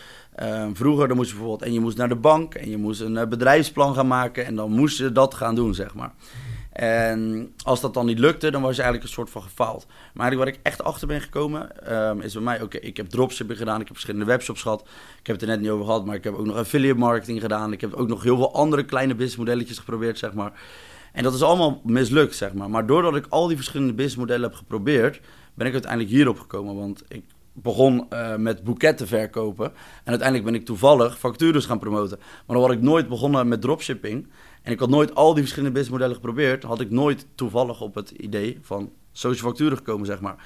uh, 0.43 0.67
vroeger 0.73 1.09
dan 1.09 1.17
moest 1.17 1.31
je 1.31 1.37
bijvoorbeeld, 1.37 1.69
en 1.69 1.73
je 1.73 1.81
moest 1.81 1.97
naar 1.97 2.09
de 2.09 2.17
bank 2.17 2.55
en 2.55 2.71
je 2.71 2.77
moest 2.77 3.01
een 3.01 3.15
uh, 3.15 3.27
bedrijfsplan 3.27 3.95
gaan 3.95 4.07
maken 4.07 4.47
en 4.47 4.55
dan 4.55 4.71
moest 4.71 4.99
je 4.99 5.13
dat 5.13 5.35
gaan 5.35 5.55
doen, 5.55 5.75
zeg 5.75 5.95
maar. 5.95 6.13
En 6.73 7.53
als 7.65 7.81
dat 7.81 7.95
dan 7.95 8.07
niet 8.07 8.19
lukte, 8.19 8.51
dan 8.51 8.63
was 8.63 8.77
je 8.77 8.83
eigenlijk 8.83 9.11
een 9.11 9.15
soort 9.15 9.31
van 9.31 9.43
gefaald. 9.43 9.87
Maar 9.87 10.27
eigenlijk 10.27 10.37
waar 10.37 10.61
ik 10.61 10.61
echt 10.63 10.83
achter 10.83 11.07
ben 11.07 11.21
gekomen, 11.21 11.93
um, 11.95 12.21
is 12.21 12.33
bij 12.33 12.43
mij, 12.43 12.63
oké, 12.63 12.79
ik 12.79 12.97
heb 12.97 13.07
dropshipping 13.07 13.59
gedaan, 13.59 13.81
ik 13.81 13.87
heb 13.87 13.93
verschillende 13.93 14.27
webshops 14.27 14.63
gehad. 14.63 14.81
Ik 15.21 15.27
heb 15.27 15.41
het 15.41 15.43
er 15.45 15.51
net 15.51 15.61
niet 15.61 15.71
over 15.71 15.85
gehad, 15.85 16.05
maar 16.05 16.15
ik 16.15 16.25
heb 16.25 16.35
ook 16.35 16.47
nog 16.47 16.57
affiliate 16.57 16.99
marketing 16.99 17.41
gedaan. 17.41 17.73
Ik 17.73 17.81
heb 17.81 17.93
ook 17.93 18.09
nog 18.09 18.23
heel 18.23 18.37
veel 18.37 18.55
andere 18.55 18.85
kleine 18.85 19.13
businessmodelletjes 19.13 19.79
geprobeerd, 19.79 20.19
zeg 20.19 20.33
maar. 20.33 20.53
En 21.13 21.23
dat 21.23 21.35
is 21.35 21.43
allemaal 21.43 21.81
mislukt, 21.85 22.35
zeg 22.35 22.53
maar. 22.53 22.71
Maar 22.71 22.87
doordat 22.87 23.17
ik 23.17 23.27
al 23.29 23.47
die 23.47 23.57
verschillende 23.57 23.93
businessmodellen 23.93 24.49
heb 24.49 24.59
geprobeerd, 24.59 25.21
ben 25.55 25.67
ik 25.67 25.73
uiteindelijk 25.73 26.11
hierop 26.11 26.39
gekomen. 26.39 26.75
Want 26.77 27.03
ik 27.09 27.25
begon 27.55 28.07
uh, 28.11 28.37
met 28.37 28.65
boeketten 28.65 29.07
verkopen. 29.07 29.67
En 30.05 30.11
uiteindelijk 30.11 30.51
ben 30.51 30.61
ik 30.61 30.65
toevallig 30.65 31.19
factures 31.19 31.67
gaan 31.67 31.79
promoten. 31.79 32.19
Maar 32.19 32.57
dan 32.57 32.67
had 32.67 32.75
ik 32.75 32.81
nooit 32.81 33.09
begonnen 33.09 33.49
met 33.49 33.61
dropshipping. 33.61 34.29
En 34.63 34.73
ik 34.73 34.79
had 34.79 34.89
nooit 34.89 35.15
al 35.15 35.33
die 35.33 35.43
verschillende 35.43 35.73
businessmodellen 35.73 36.15
geprobeerd. 36.15 36.63
Had 36.63 36.81
ik 36.81 36.91
nooit 36.91 37.27
toevallig 37.35 37.81
op 37.81 37.95
het 37.95 38.11
idee 38.11 38.59
van 38.63 38.93
social 39.13 39.49
facturen 39.49 39.77
gekomen, 39.77 40.07
zeg 40.07 40.21
maar. 40.21 40.37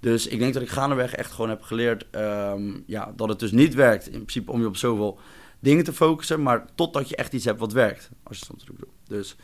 Dus 0.00 0.26
ik 0.26 0.38
denk 0.38 0.54
dat 0.54 0.62
ik 0.62 0.68
gaandeweg 0.68 1.14
echt 1.14 1.32
gewoon 1.32 1.50
heb 1.50 1.62
geleerd 1.62 2.06
um, 2.12 2.84
ja, 2.86 3.12
dat 3.16 3.28
het 3.28 3.38
dus 3.38 3.52
niet 3.52 3.74
werkt. 3.74 4.06
In 4.06 4.12
principe 4.12 4.50
om 4.50 4.60
je 4.60 4.66
op 4.66 4.76
zoveel 4.76 5.18
dingen 5.60 5.84
te 5.84 5.92
focussen. 5.92 6.42
Maar 6.42 6.64
totdat 6.74 7.08
je 7.08 7.16
echt 7.16 7.32
iets 7.32 7.44
hebt 7.44 7.60
wat 7.60 7.72
werkt. 7.72 8.10
Als 8.22 8.38
je 8.38 8.44
het 8.46 8.54
soms 8.54 8.64
bedoelt. 8.64 8.94
Dus 9.06 9.36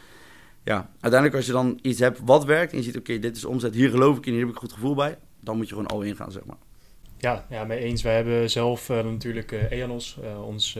ja, 0.64 0.90
uiteindelijk 0.92 1.34
als 1.34 1.46
je 1.46 1.52
dan 1.52 1.78
iets 1.82 1.98
hebt 1.98 2.20
wat 2.24 2.44
werkt. 2.44 2.72
En 2.72 2.78
je 2.78 2.84
ziet, 2.84 2.96
oké, 2.96 3.18
dit 3.18 3.36
is 3.36 3.44
omzet. 3.44 3.74
Hier 3.74 3.90
geloof 3.90 4.16
ik 4.16 4.26
in. 4.26 4.32
Hier 4.32 4.40
heb 4.40 4.50
ik 4.50 4.54
een 4.54 4.60
goed 4.60 4.72
gevoel 4.72 4.94
bij. 4.94 5.18
Dan 5.40 5.56
moet 5.56 5.68
je 5.68 5.74
gewoon 5.74 5.90
al 5.90 6.02
ingaan, 6.02 6.32
zeg 6.32 6.44
maar. 6.44 6.58
Ja, 7.20 7.46
ja 7.50 7.64
mee 7.64 7.78
eens. 7.78 8.02
Wij 8.02 8.14
hebben 8.14 8.50
zelf 8.50 8.88
uh, 8.88 9.04
natuurlijk 9.04 9.52
uh, 9.52 9.70
EANOS, 9.70 10.18
uh, 10.24 10.46
ons 10.46 10.78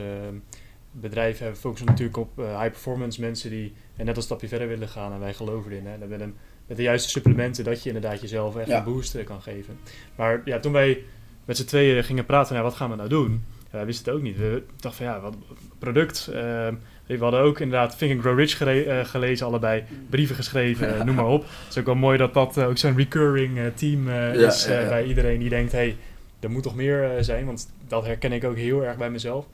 bedrijf, 0.91 1.41
focussen 1.53 1.87
natuurlijk 1.87 2.17
op 2.17 2.37
high 2.37 2.69
performance 2.69 3.21
mensen 3.21 3.49
die 3.49 3.73
net 3.95 4.17
een 4.17 4.23
stapje 4.23 4.47
verder 4.47 4.67
willen 4.67 4.87
gaan 4.87 5.13
en 5.13 5.19
wij 5.19 5.33
geloven 5.33 5.71
erin. 5.71 5.85
Hè. 5.85 5.93
En 5.93 6.09
met, 6.09 6.21
een, 6.21 6.35
met 6.67 6.77
de 6.77 6.83
juiste 6.83 7.09
supplementen 7.09 7.63
dat 7.63 7.83
je 7.83 7.89
inderdaad 7.89 8.21
jezelf 8.21 8.55
echt 8.55 8.67
ja. 8.67 8.77
een 8.77 8.83
boost 8.83 9.23
kan 9.23 9.41
geven. 9.41 9.79
Maar 10.15 10.41
ja, 10.45 10.59
toen 10.59 10.71
wij 10.71 11.03
met 11.45 11.57
z'n 11.57 11.65
tweeën 11.65 12.03
gingen 12.03 12.25
praten, 12.25 12.53
nou, 12.53 12.65
wat 12.65 12.75
gaan 12.75 12.89
we 12.89 12.95
nou 12.95 13.09
doen? 13.09 13.43
Ja, 13.63 13.77
wij 13.77 13.85
wisten 13.85 14.05
het 14.05 14.15
ook 14.15 14.21
niet. 14.21 14.37
We 14.37 14.63
dachten 14.77 15.05
van 15.05 15.15
ja, 15.15 15.21
wat 15.21 15.35
product. 15.79 16.25
we 17.05 17.17
hadden 17.19 17.39
ook 17.39 17.59
inderdaad 17.59 17.97
Think 17.97 18.11
and 18.11 18.21
Grow 18.21 18.39
Rich 18.39 18.57
gele 18.57 19.05
gelezen, 19.05 19.45
allebei 19.45 19.83
brieven 20.09 20.35
geschreven, 20.35 21.05
noem 21.05 21.15
maar 21.15 21.27
op. 21.27 21.41
Het 21.41 21.69
is 21.69 21.77
ook 21.77 21.85
wel 21.85 21.95
mooi 21.95 22.17
dat 22.17 22.33
dat 22.33 22.57
ook 22.57 22.77
zo'n 22.77 22.97
recurring 22.97 23.59
team 23.75 24.09
is 24.33 24.65
bij 24.67 25.05
iedereen 25.05 25.39
die 25.39 25.49
denkt, 25.49 25.71
hey, 25.71 25.97
er 26.41 26.51
moet 26.51 26.63
toch 26.63 26.75
meer 26.75 27.15
uh, 27.15 27.23
zijn, 27.23 27.45
want 27.45 27.71
dat 27.87 28.05
herken 28.05 28.31
ik 28.31 28.43
ook 28.43 28.55
heel 28.55 28.83
erg 28.83 28.97
bij 28.97 29.09
mezelf. 29.09 29.47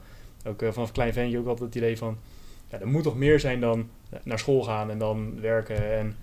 Ook 0.44 0.62
uh, 0.62 0.72
vanaf 0.72 0.92
klein 0.92 1.12
ventje 1.12 1.38
ook 1.38 1.46
altijd 1.46 1.74
het 1.74 1.82
idee 1.82 1.98
van, 1.98 2.18
ja, 2.70 2.80
er 2.80 2.88
moet 2.88 3.02
toch 3.02 3.16
meer 3.16 3.40
zijn 3.40 3.60
dan 3.60 3.88
naar 4.22 4.38
school 4.38 4.62
gaan 4.62 4.90
en 4.90 4.98
dan 4.98 5.40
werken 5.40 5.92
en 5.92 6.16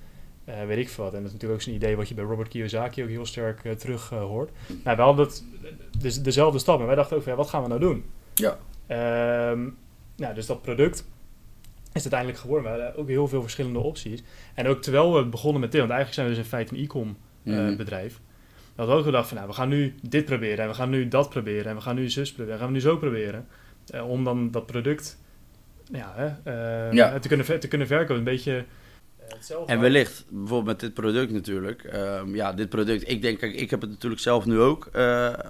uh, 0.50 0.66
weet 0.66 0.78
ik 0.78 0.90
veel 0.90 1.04
wat. 1.04 1.14
En 1.14 1.20
dat 1.20 1.28
is 1.28 1.34
natuurlijk 1.34 1.62
ook 1.62 1.68
zo'n 1.68 1.76
idee 1.76 1.96
wat 1.96 2.08
je 2.08 2.14
bij 2.14 2.24
Robert 2.24 2.48
Kiyosaki 2.48 3.04
ook 3.04 3.10
heel 3.10 3.26
sterk 3.26 3.62
terug 3.78 4.10
hoort. 4.10 4.52
Nou, 4.84 4.98
we 4.98 5.04
hadden 5.04 5.26
het, 5.26 5.44
dus 6.00 6.22
dezelfde 6.22 6.60
stap, 6.60 6.78
maar 6.78 6.88
wij 6.88 6.96
dachten 6.96 7.18
ook 7.18 7.24
van, 7.24 7.32
ja, 7.32 7.38
wat 7.38 7.50
gaan 7.50 7.62
we 7.62 7.68
nou 7.68 7.80
doen? 7.80 8.04
Ja. 8.34 8.58
Um, 9.52 9.78
nou, 10.16 10.34
dus 10.34 10.46
dat 10.46 10.62
product 10.62 11.06
is 11.94 12.02
uiteindelijk 12.02 12.40
geworden. 12.40 12.64
We 12.72 12.80
hadden 12.80 13.02
ook 13.02 13.08
heel 13.08 13.28
veel 13.28 13.42
verschillende 13.42 13.80
opties. 13.80 14.24
En 14.54 14.68
ook 14.68 14.82
terwijl 14.82 15.14
we 15.14 15.26
begonnen 15.26 15.62
met 15.62 15.72
dit, 15.72 15.80
want 15.80 15.94
eigenlijk 15.94 16.22
zijn 16.22 16.28
we 16.28 16.34
dus 16.34 16.44
in 16.44 16.50
feite 16.50 16.76
een 16.76 16.84
e-com 16.84 17.18
mm. 17.44 17.78
bedrijf 17.78 18.20
dat 18.76 18.88
we 18.88 18.94
ook 18.94 19.04
gedacht 19.04 19.28
van, 19.28 19.38
nou, 19.38 19.50
we 19.50 19.56
gaan 19.56 19.70
nu 19.70 19.96
dit 20.02 20.26
proberen 20.26 20.58
en 20.58 20.68
we 20.68 20.76
gaan 20.76 20.90
nu 20.90 21.08
dat 21.08 21.30
proberen 21.30 21.66
en 21.66 21.76
we 21.76 21.82
gaan 21.82 21.96
nu 21.96 22.10
zus 22.10 22.32
proberen 22.32 22.54
en 22.54 22.60
gaan 22.60 22.68
we 22.68 22.74
nu 22.74 22.82
zo 22.82 22.98
proberen. 22.98 23.48
Uh, 23.94 24.10
om 24.10 24.24
dan 24.24 24.52
dat 24.52 24.66
product 24.66 25.18
ja, 25.92 26.14
hè, 26.16 26.88
uh, 26.88 26.94
ja. 26.94 27.20
Te, 27.20 27.28
kunnen, 27.28 27.60
te 27.60 27.68
kunnen 27.68 27.88
verkopen. 27.88 28.16
Een 28.16 28.24
beetje 28.24 28.66
hetzelfde. 29.28 29.74
En 29.74 29.80
wellicht, 29.80 30.26
bijvoorbeeld 30.30 30.66
met 30.66 30.80
dit 30.80 30.94
product 30.94 31.32
natuurlijk. 31.32 31.90
Um, 31.94 32.36
ja, 32.36 32.54
dit 32.54 32.70
product, 32.70 33.10
ik 33.10 33.22
denk, 33.22 33.40
kijk, 33.40 33.54
ik 33.54 33.70
heb 33.70 33.82
het 33.82 33.90
natuurlijk 33.90 34.22
zelf 34.22 34.46
nu 34.46 34.60
ook 34.60 34.90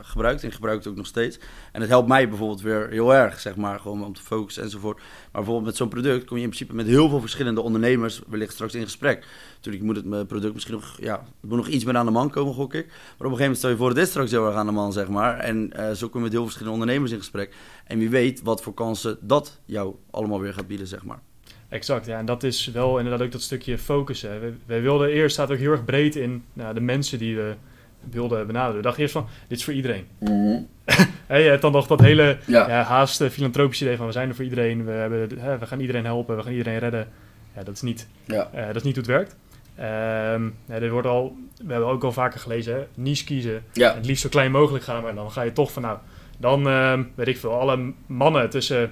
gebruikt 0.02 0.44
en 0.44 0.52
gebruik 0.52 0.78
het 0.78 0.88
ook 0.88 0.96
nog 0.96 1.06
steeds. 1.06 1.40
En 1.72 1.82
het 1.82 1.90
helpt 1.90 2.08
mij 2.08 2.30
bijvoorbeeld 2.30 2.62
weer 2.62 2.90
heel 2.90 3.14
erg, 3.14 3.40
zeg 3.40 3.56
maar, 3.56 3.80
gewoon 3.80 4.04
om 4.04 4.14
te 4.14 4.22
focussen 4.22 4.64
enzovoort. 4.64 4.98
Maar 4.98 5.06
bijvoorbeeld 5.32 5.66
met 5.66 5.76
zo'n 5.76 5.90
product 5.90 6.26
kom 6.26 6.38
je 6.38 6.44
in 6.44 6.50
principe 6.50 6.76
met 6.76 6.86
heel 6.86 7.10
veel 7.10 7.20
verschillende 7.20 7.62
ondernemers 7.62 8.22
wellicht 8.28 8.54
straks 8.54 8.74
in 8.74 8.84
gesprek. 8.84 9.26
Natuurlijk 9.56 9.84
moet 9.84 9.96
het 9.96 10.06
mijn 10.06 10.26
product 10.26 10.54
misschien 10.54 10.76
nog, 10.76 10.98
ja, 11.00 11.24
moet 11.42 11.58
nog 11.58 11.68
iets 11.68 11.84
meer 11.84 11.98
aan 11.98 12.06
de 12.06 12.12
man 12.12 12.30
komen, 12.30 12.54
gok 12.54 12.74
ik. 12.74 12.86
Maar 12.86 12.96
op 12.96 13.04
een 13.10 13.18
gegeven 13.18 13.40
moment 13.40 13.58
stel 13.58 13.70
je 13.70 13.78
voor, 13.78 13.90
het 13.90 13.98
is 13.98 14.10
straks 14.10 14.32
heel 14.32 14.46
erg 14.46 14.56
aan 14.56 14.66
de 14.66 14.72
man, 14.72 14.94
zeg 14.94 15.08
maar. 15.08 15.40
En 15.40 15.72
uh, 15.76 15.92
zo 15.92 16.10
kom 16.10 16.18
je 16.18 16.24
met 16.24 16.32
heel 16.32 16.42
veel 16.42 16.44
verschillende 16.44 16.80
ondernemers 16.80 17.12
in 17.12 17.18
gesprek. 17.18 17.56
En 17.86 18.00
wie 18.00 18.10
weet 18.10 18.42
wat 18.42 18.62
voor 18.62 18.74
kansen 18.74 19.18
dat 19.22 19.60
jou 19.66 19.96
allemaal 20.12 20.40
weer 20.40 20.54
gaat 20.54 20.68
bieden, 20.68 20.88
zeg 20.88 21.04
maar. 21.04 21.20
Exact, 21.70 22.06
ja. 22.06 22.18
En 22.18 22.26
dat 22.26 22.44
is 22.44 22.68
wel 22.68 22.98
inderdaad 22.98 23.26
ook 23.26 23.32
dat 23.32 23.42
stukje 23.42 23.78
focussen. 23.78 24.40
Wij, 24.40 24.54
wij 24.66 24.82
wilden 24.82 25.10
eerst, 25.10 25.34
staat 25.34 25.52
ook 25.52 25.58
heel 25.58 25.72
erg 25.72 25.86
breed 25.86 26.16
in 26.16 26.44
nou, 26.54 26.74
de 26.74 26.82
mensen 26.82 27.20
die 27.20 27.36
we 27.36 27.56
wilden 28.10 28.48
benaderen. 28.48 28.76
We 28.76 28.82
dachten 28.82 29.02
eerst 29.02 29.14
van, 29.14 29.28
dit 29.48 29.58
is 29.58 29.64
voor 29.64 29.74
iedereen. 29.74 30.06
Hey, 31.28 31.44
je 31.44 31.50
hebt 31.50 31.62
dan 31.62 31.72
nog 31.72 31.88
dat 31.88 32.00
hele 32.00 32.38
ja. 32.46 32.68
Ja, 32.68 32.84
haast 32.84 33.22
uh, 33.22 33.30
filantropische 33.30 33.84
idee 33.84 33.98
van, 33.98 34.06
we 34.06 34.12
zijn 34.12 34.30
er 34.30 34.36
voor 34.36 34.44
iedereen. 34.44 34.86
We, 34.86 34.92
hebben, 34.92 35.40
hè, 35.40 35.58
we 35.58 35.66
gaan 35.66 35.80
iedereen 35.80 36.06
helpen, 36.06 36.36
we 36.36 36.44
gaan 36.44 36.52
iedereen 36.52 36.80
redden. 36.80 37.08
Ja, 37.56 37.64
dat 37.64 37.76
is 37.76 37.82
niet, 37.82 38.08
ja. 38.26 38.50
uh, 38.56 38.66
dat 38.68 38.76
is 38.76 38.84
niet 38.84 38.96
hoe 38.96 39.04
het 39.04 39.14
werkt. 39.14 39.36
Ehm, 39.76 40.50
ja, 40.66 40.80
dit 40.80 40.90
wordt 40.90 41.08
al, 41.08 41.38
we 41.64 41.72
hebben 41.72 41.90
ook 41.90 42.04
al 42.04 42.12
vaker 42.12 42.40
gelezen, 42.40 42.74
hè? 42.74 42.86
niche 42.96 43.26
kiezen. 43.26 43.64
Ja. 43.74 43.96
Het 43.96 44.06
liefst 44.06 44.22
zo 44.22 44.30
klein 44.30 44.52
mogelijk 44.52 44.84
gaan, 44.84 45.04
maar 45.04 45.16
dan 45.16 45.32
ga 45.32 45.42
je 45.42 45.52
toch 45.52 45.72
van 45.72 45.82
nou, 45.82 45.98
dan 46.38 46.68
ehm, 46.68 47.04
weet 47.16 47.28
ik 47.28 47.38
veel, 47.38 47.60
alle 47.60 47.94
mannen 48.06 48.50
tussen 48.50 48.92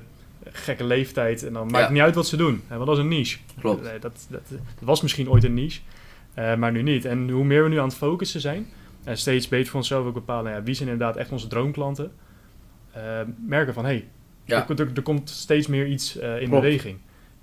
gekke 0.54 0.84
leeftijd 0.84 1.44
en 1.46 1.54
dan 1.54 1.62
maakt 1.64 1.76
Ja. 1.78 1.82
het 1.84 1.90
niet 1.92 2.02
uit 2.02 2.16
wat 2.16 2.28
ze 2.28 2.38
doen, 2.38 2.62
hè, 2.68 2.76
want 2.76 2.88
dat 2.88 2.98
is 2.98 3.04
een 3.04 3.10
niche. 3.10 3.38
Klopt. 3.60 3.84
Nee, 3.84 4.00
dat, 4.00 4.28
dat, 4.30 4.42
dat 4.50 4.60
was 4.80 5.02
misschien 5.02 5.30
ooit 5.30 5.44
een 5.44 5.54
niche, 5.54 5.80
eh, 6.34 6.56
maar 6.56 6.72
nu 6.72 6.82
niet. 6.82 7.06
En 7.06 7.30
hoe 7.30 7.44
meer 7.44 7.64
we 7.64 7.70
nu 7.70 7.80
aan 7.80 7.88
het 7.88 7.98
focussen 7.98 8.42
zijn, 8.42 8.68
en 9.04 9.18
steeds 9.18 9.48
beter 9.48 9.68
voor 9.68 9.80
onszelf 9.80 10.06
ook 10.06 10.14
bepalen, 10.14 10.52
ja, 10.52 10.64
wie 10.64 10.74
zijn 10.76 10.90
inderdaad 10.90 11.18
echt 11.18 11.32
onze 11.32 11.48
droomklanten, 11.48 12.12
eh, 12.92 13.20
merken 13.48 13.74
van 13.74 13.84
hé, 13.86 13.90
hey, 13.92 14.08
Ja. 14.46 14.68
er, 14.70 14.80
er, 14.82 14.90
er 14.96 15.02
komt 15.02 15.30
steeds 15.30 15.68
meer 15.68 15.86
iets 15.88 16.18
eh, 16.18 16.42
in 16.42 16.48
Klopt. 16.50 16.62
beweging. 16.64 16.98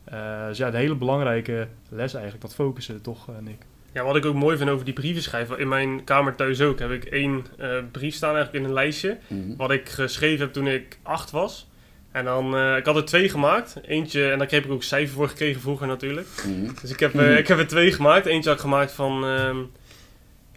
Eh, 0.04 0.46
dus 0.46 0.58
ja, 0.58 0.66
een 0.68 0.74
hele 0.74 0.94
belangrijke 0.94 1.68
les 1.88 2.12
eigenlijk, 2.14 2.42
dat 2.42 2.54
focussen 2.54 3.00
toch, 3.02 3.28
eh, 3.28 3.34
Nick. 3.40 3.62
Ja, 3.92 4.04
wat 4.04 4.16
ik 4.16 4.24
ook 4.24 4.34
mooi 4.34 4.56
vind 4.56 4.70
over 4.70 4.84
die 4.84 4.94
brieven 4.94 5.22
schrijven. 5.22 5.58
In 5.58 5.68
mijn 5.68 6.04
kamer 6.04 6.34
thuis 6.34 6.60
ook 6.60 6.78
heb 6.78 6.90
ik 6.90 7.04
één 7.04 7.44
eh, 7.58 7.68
brief 7.90 8.14
staan 8.14 8.34
eigenlijk 8.34 8.64
in 8.64 8.70
een 8.70 8.74
lijstje. 8.76 9.18
Mhm. 9.28 9.56
Wat 9.56 9.70
ik 9.70 9.88
geschreven 9.88 10.40
heb 10.44 10.52
toen 10.52 10.66
ik 10.66 10.98
acht 11.02 11.30
was. 11.30 11.69
En 12.12 12.24
dan, 12.24 12.56
eh, 12.56 12.76
ik 12.76 12.86
had 12.86 12.96
er 12.96 13.04
twee 13.04 13.28
gemaakt. 13.28 13.76
Eentje, 13.86 14.30
en 14.30 14.38
daar 14.38 14.48
heb 14.50 14.64
ik 14.64 14.70
ook 14.70 14.82
cijfer 14.82 15.14
voor 15.14 15.28
gekregen 15.28 15.60
vroeger 15.60 15.86
natuurlijk. 15.86 16.26
Mhm. 16.46 16.70
Dus 16.80 16.90
ik 16.90 17.00
heb, 17.00 17.14
eh, 17.14 17.38
ik 17.38 17.48
heb 17.48 17.58
er 17.58 17.66
twee 17.66 17.92
gemaakt. 17.92 18.26
Eentje 18.26 18.48
had 18.48 18.58
ik 18.58 18.64
gemaakt 18.64 18.92
van... 18.92 19.24
ehm, 19.24 19.56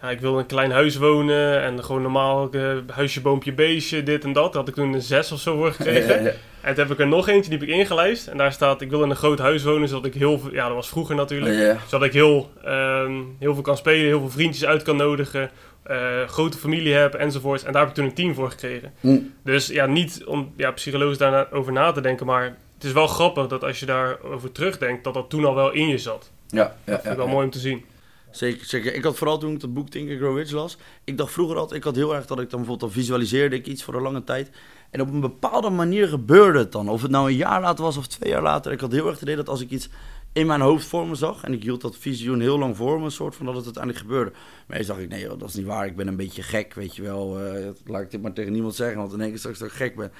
ja, 0.01 0.09
ik 0.09 0.19
wil 0.19 0.33
in 0.33 0.37
een 0.39 0.45
klein 0.45 0.71
huis 0.71 0.95
wonen. 0.95 1.61
En 1.61 1.83
gewoon 1.83 2.01
normaal 2.01 2.49
eh, 2.51 2.77
huisje, 2.87 3.21
boompje, 3.21 3.53
beestje, 3.53 4.03
dit 4.03 4.23
en 4.23 4.33
dat. 4.33 4.53
Daar 4.53 4.61
had 4.61 4.67
ik 4.67 4.75
toen 4.75 4.93
een 4.93 5.01
zes 5.01 5.31
of 5.31 5.39
zo 5.39 5.57
voor 5.57 5.71
gekregen. 5.71 6.33
En 6.63 6.73
toen 6.73 6.83
heb 6.83 6.93
ik 6.93 6.99
er 6.99 7.07
nog 7.07 7.27
eentje, 7.27 7.49
die 7.49 7.59
heb 7.59 7.67
ik 7.67 7.75
ingelijst. 7.75 8.27
En 8.27 8.37
daar 8.37 8.51
staat, 8.51 8.81
ik 8.81 8.89
wil 8.89 9.03
in 9.03 9.09
een 9.09 9.15
groot 9.15 9.39
huis 9.39 9.63
wonen, 9.63 9.87
zodat 9.87 10.05
ik 10.05 10.13
heel 10.13 10.39
veel... 10.39 10.53
Ja, 10.53 10.65
dat 10.65 10.75
was 10.75 10.89
vroeger 10.89 11.15
natuurlijk. 11.15 11.77
Zodat 11.87 12.07
ik 12.07 12.13
heel, 12.13 12.51
ehm, 12.63 13.13
heel 13.39 13.53
veel 13.53 13.63
kan 13.63 13.77
spelen, 13.77 14.05
heel 14.05 14.19
veel 14.19 14.29
vriendjes 14.29 14.65
uit 14.65 14.83
kan 14.83 14.95
nodigen. 14.95 15.49
Eh, 15.83 16.27
grote 16.27 16.57
familie 16.57 16.93
heb 16.93 17.13
enzovoorts. 17.13 17.63
En 17.63 17.71
daar 17.71 17.81
heb 17.81 17.89
ik 17.89 17.95
toen 17.95 18.05
een 18.05 18.13
team 18.13 18.33
voor 18.33 18.49
gekregen. 18.49 18.93
Mhm. 18.99 19.19
Dus 19.43 19.67
ja, 19.67 19.85
niet 19.85 20.23
om 20.25 20.53
ja, 20.57 20.71
psychologisch 20.71 21.17
daarover 21.17 21.73
na 21.73 21.91
te 21.91 22.01
denken. 22.01 22.25
Maar 22.25 22.57
het 22.73 22.83
is 22.83 22.91
wel 22.91 23.07
grappig 23.07 23.47
dat 23.47 23.63
als 23.63 23.79
je 23.79 23.85
daarover 23.85 24.51
terugdenkt, 24.51 25.03
dat 25.03 25.13
dat 25.13 25.29
toen 25.29 25.45
al 25.45 25.55
wel 25.55 25.71
in 25.71 25.87
je 25.87 25.97
zat. 25.97 26.31
Ja, 26.47 26.59
ja, 26.59 26.63
Dat 26.63 26.75
vind 26.85 27.03
ja, 27.03 27.11
ik 27.11 27.17
wel 27.17 27.25
ja. 27.25 27.31
mooi 27.31 27.45
om 27.45 27.51
te 27.51 27.59
zien. 27.59 27.85
Zeker, 28.31 28.65
zeker. 28.65 28.93
Ik 28.93 29.03
had 29.03 29.17
vooral 29.17 29.37
toen 29.37 29.53
ik 29.53 29.59
dat 29.59 29.73
boek 29.73 29.89
Think 29.89 30.09
and 30.09 30.19
Grow 30.19 30.37
Rich 30.37 30.51
las, 30.51 30.77
ik 31.03 31.17
dacht 31.17 31.31
vroeger 31.31 31.57
altijd, 31.57 31.79
ik 31.79 31.85
had 31.85 31.95
heel 31.95 32.15
erg 32.15 32.25
dat 32.25 32.39
ik 32.39 32.49
dan 32.49 32.59
bijvoorbeeld, 32.59 32.91
dan 32.91 33.01
visualiseerde 33.01 33.55
ik 33.55 33.67
iets 33.67 33.83
voor 33.83 33.95
een 33.95 34.01
lange 34.01 34.23
tijd. 34.23 34.49
En 34.89 35.01
op 35.01 35.07
een 35.07 35.19
bepaalde 35.19 35.69
manier 35.69 36.07
gebeurde 36.07 36.59
het 36.59 36.71
dan. 36.71 36.89
Of 36.89 37.01
het 37.01 37.11
nou 37.11 37.29
een 37.29 37.35
jaar 37.35 37.61
later 37.61 37.83
was 37.83 37.97
of 37.97 38.07
twee 38.07 38.31
jaar 38.31 38.41
later. 38.41 38.71
Ik 38.71 38.79
had 38.79 38.91
heel 38.91 39.05
erg 39.05 39.13
het 39.13 39.21
idee 39.21 39.35
dat 39.35 39.49
als 39.49 39.61
ik 39.61 39.69
iets 39.69 39.89
in 40.33 40.47
mijn 40.47 40.61
hoofd 40.61 40.87
voor 40.87 41.07
me 41.07 41.15
zag, 41.15 41.43
en 41.43 41.53
ik 41.53 41.63
hield 41.63 41.81
dat 41.81 41.97
visioen 41.97 42.39
heel 42.39 42.59
lang 42.59 42.77
voor 42.77 42.99
me, 42.99 43.05
een 43.05 43.11
soort 43.11 43.35
van 43.35 43.45
dat 43.45 43.55
het 43.55 43.65
uiteindelijk 43.65 44.03
gebeurde. 44.03 44.31
Maar 44.67 44.77
eerst 44.77 44.89
dacht 44.89 45.01
ik, 45.01 45.09
nee 45.09 45.27
dat 45.27 45.49
is 45.49 45.55
niet 45.55 45.65
waar, 45.65 45.85
ik 45.85 45.95
ben 45.95 46.07
een 46.07 46.15
beetje 46.15 46.41
gek, 46.41 46.73
weet 46.73 46.95
je 46.95 47.01
wel. 47.01 47.39
Eh, 47.39 47.69
laat 47.85 48.01
ik 48.01 48.11
dit 48.11 48.21
maar 48.21 48.33
tegen 48.33 48.51
niemand 48.51 48.75
zeggen, 48.75 48.97
want 48.97 49.09
dan 49.09 49.19
denk 49.19 49.31
ik 49.31 49.37
straks 49.37 49.59
dat 49.59 49.67
ik 49.67 49.73
gek 49.73 49.95
ben. 49.95 50.11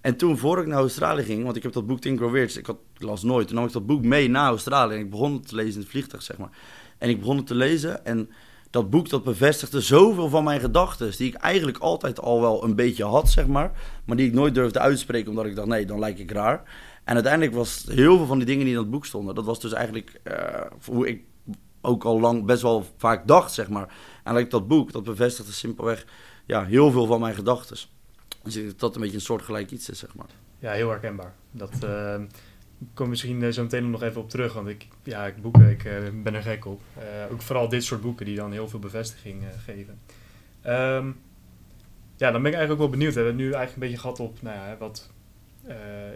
En 0.00 0.16
toen, 0.16 0.38
voor 0.38 0.60
ik 0.60 0.66
naar 0.66 0.78
Australië 0.78 1.22
ging, 1.22 1.44
want 1.44 1.56
ik 1.56 1.62
heb 1.62 1.72
dat 1.72 1.86
boek 1.86 1.98
Grow 2.02 2.34
Rich, 2.34 2.56
ik, 2.56 2.66
had, 2.66 2.78
las 2.96 3.22
nooit. 3.22 3.46
Toen 3.46 3.56
nam 3.56 3.66
ik 3.66 3.72
dat 3.72 3.86
boek 3.86 4.02
mee 4.02 4.28
naar 4.28 4.48
Australië 4.48 4.94
en 4.94 5.00
ik 5.00 5.10
begon 5.10 5.32
het 5.32 5.48
te 5.48 5.54
lezen 5.54 5.74
in 5.74 5.80
het 5.80 5.88
vliegtuig, 5.88 6.22
zeg 6.22 6.38
maar. 6.38 6.50
En 6.98 7.08
ik 7.08 7.18
begon 7.18 7.36
het 7.36 7.46
te 7.46 7.54
lezen 7.54 8.04
en 8.04 8.30
dat 8.70 8.90
boek 8.90 9.08
dat 9.08 9.24
bevestigde 9.24 9.80
zoveel 9.80 10.28
van 10.28 10.44
mijn 10.44 10.60
gedachten, 10.60 11.12
die 11.16 11.28
ik 11.28 11.34
eigenlijk 11.34 11.78
altijd 11.78 12.20
al 12.20 12.40
wel 12.40 12.64
een 12.64 12.74
beetje 12.74 13.04
had, 13.04 13.30
zeg 13.30 13.46
maar. 13.46 13.72
Maar 14.04 14.16
die 14.16 14.26
ik 14.26 14.32
nooit 14.32 14.54
durfde 14.54 14.78
uitspreken, 14.78 15.30
omdat 15.30 15.46
ik 15.46 15.56
dacht, 15.56 15.68
nee, 15.68 15.86
dan 15.86 15.98
lijk 15.98 16.18
ik 16.18 16.30
raar. 16.30 16.62
En 17.08 17.14
uiteindelijk 17.14 17.54
was 17.54 17.84
heel 17.88 18.16
veel 18.16 18.26
van 18.26 18.38
die 18.38 18.46
dingen 18.46 18.64
die 18.64 18.74
in 18.74 18.80
dat 18.80 18.90
boek 18.90 19.06
stonden, 19.06 19.34
dat 19.34 19.44
was 19.44 19.60
dus 19.60 19.72
eigenlijk 19.72 20.20
eh, 20.22 20.60
hoe 20.84 21.08
ik 21.08 21.22
ook 21.80 22.04
al 22.04 22.20
lang 22.20 22.44
best 22.44 22.62
wel 22.62 22.86
vaak 22.96 23.26
dacht, 23.26 23.52
zeg 23.52 23.68
maar. 23.68 23.82
En 23.82 23.88
eigenlijk 24.24 24.50
dat 24.50 24.68
boek, 24.68 24.92
dat 24.92 25.04
bevestigde 25.04 25.52
simpelweg 25.52 26.06
ja, 26.46 26.64
heel 26.64 26.90
veel 26.90 27.06
van 27.06 27.20
mijn 27.20 27.34
gedachten. 27.34 27.76
Dus 28.42 28.56
ik 28.56 28.78
dat 28.78 28.94
een 28.94 29.00
beetje 29.00 29.16
een 29.16 29.22
soort 29.22 29.42
gelijk 29.42 29.70
iets 29.70 29.88
is, 29.88 29.98
zeg 29.98 30.14
maar. 30.14 30.26
Ja, 30.58 30.72
heel 30.72 30.88
herkenbaar. 30.88 31.34
Dat 31.50 31.72
ik 32.78 32.86
kom 32.94 33.08
misschien 33.08 33.42
eh, 33.42 33.50
zo 33.50 33.62
meteen 33.62 33.90
nog 33.90 34.02
even 34.02 34.20
op 34.20 34.30
terug, 34.30 34.52
want 34.52 34.68
ik, 34.68 34.86
ja, 35.02 35.26
ik 35.26 35.42
boeken, 35.42 35.70
ik 35.70 36.22
ben 36.22 36.34
er 36.34 36.42
gek 36.42 36.66
op. 36.66 36.80
Ook 37.32 37.42
vooral 37.42 37.68
dit 37.68 37.84
soort 37.84 38.00
boeken 38.00 38.26
die 38.26 38.36
dan 38.36 38.52
heel 38.52 38.68
veel 38.68 38.78
bevestiging 38.78 39.42
geven. 39.64 40.00
Ehm, 40.62 41.10
ja, 42.16 42.30
dan 42.30 42.42
ben 42.42 42.52
ik 42.52 42.56
eigenlijk 42.56 42.70
ook 42.70 42.78
wel 42.78 42.98
benieuwd. 42.98 43.14
We 43.14 43.20
hebben 43.20 43.36
nu 43.36 43.44
eigenlijk 43.44 43.74
een 43.74 43.80
beetje 43.80 43.98
gehad 43.98 44.20
op, 44.20 44.42
nou 44.42 44.56
ja, 44.56 44.76
wat 44.78 45.10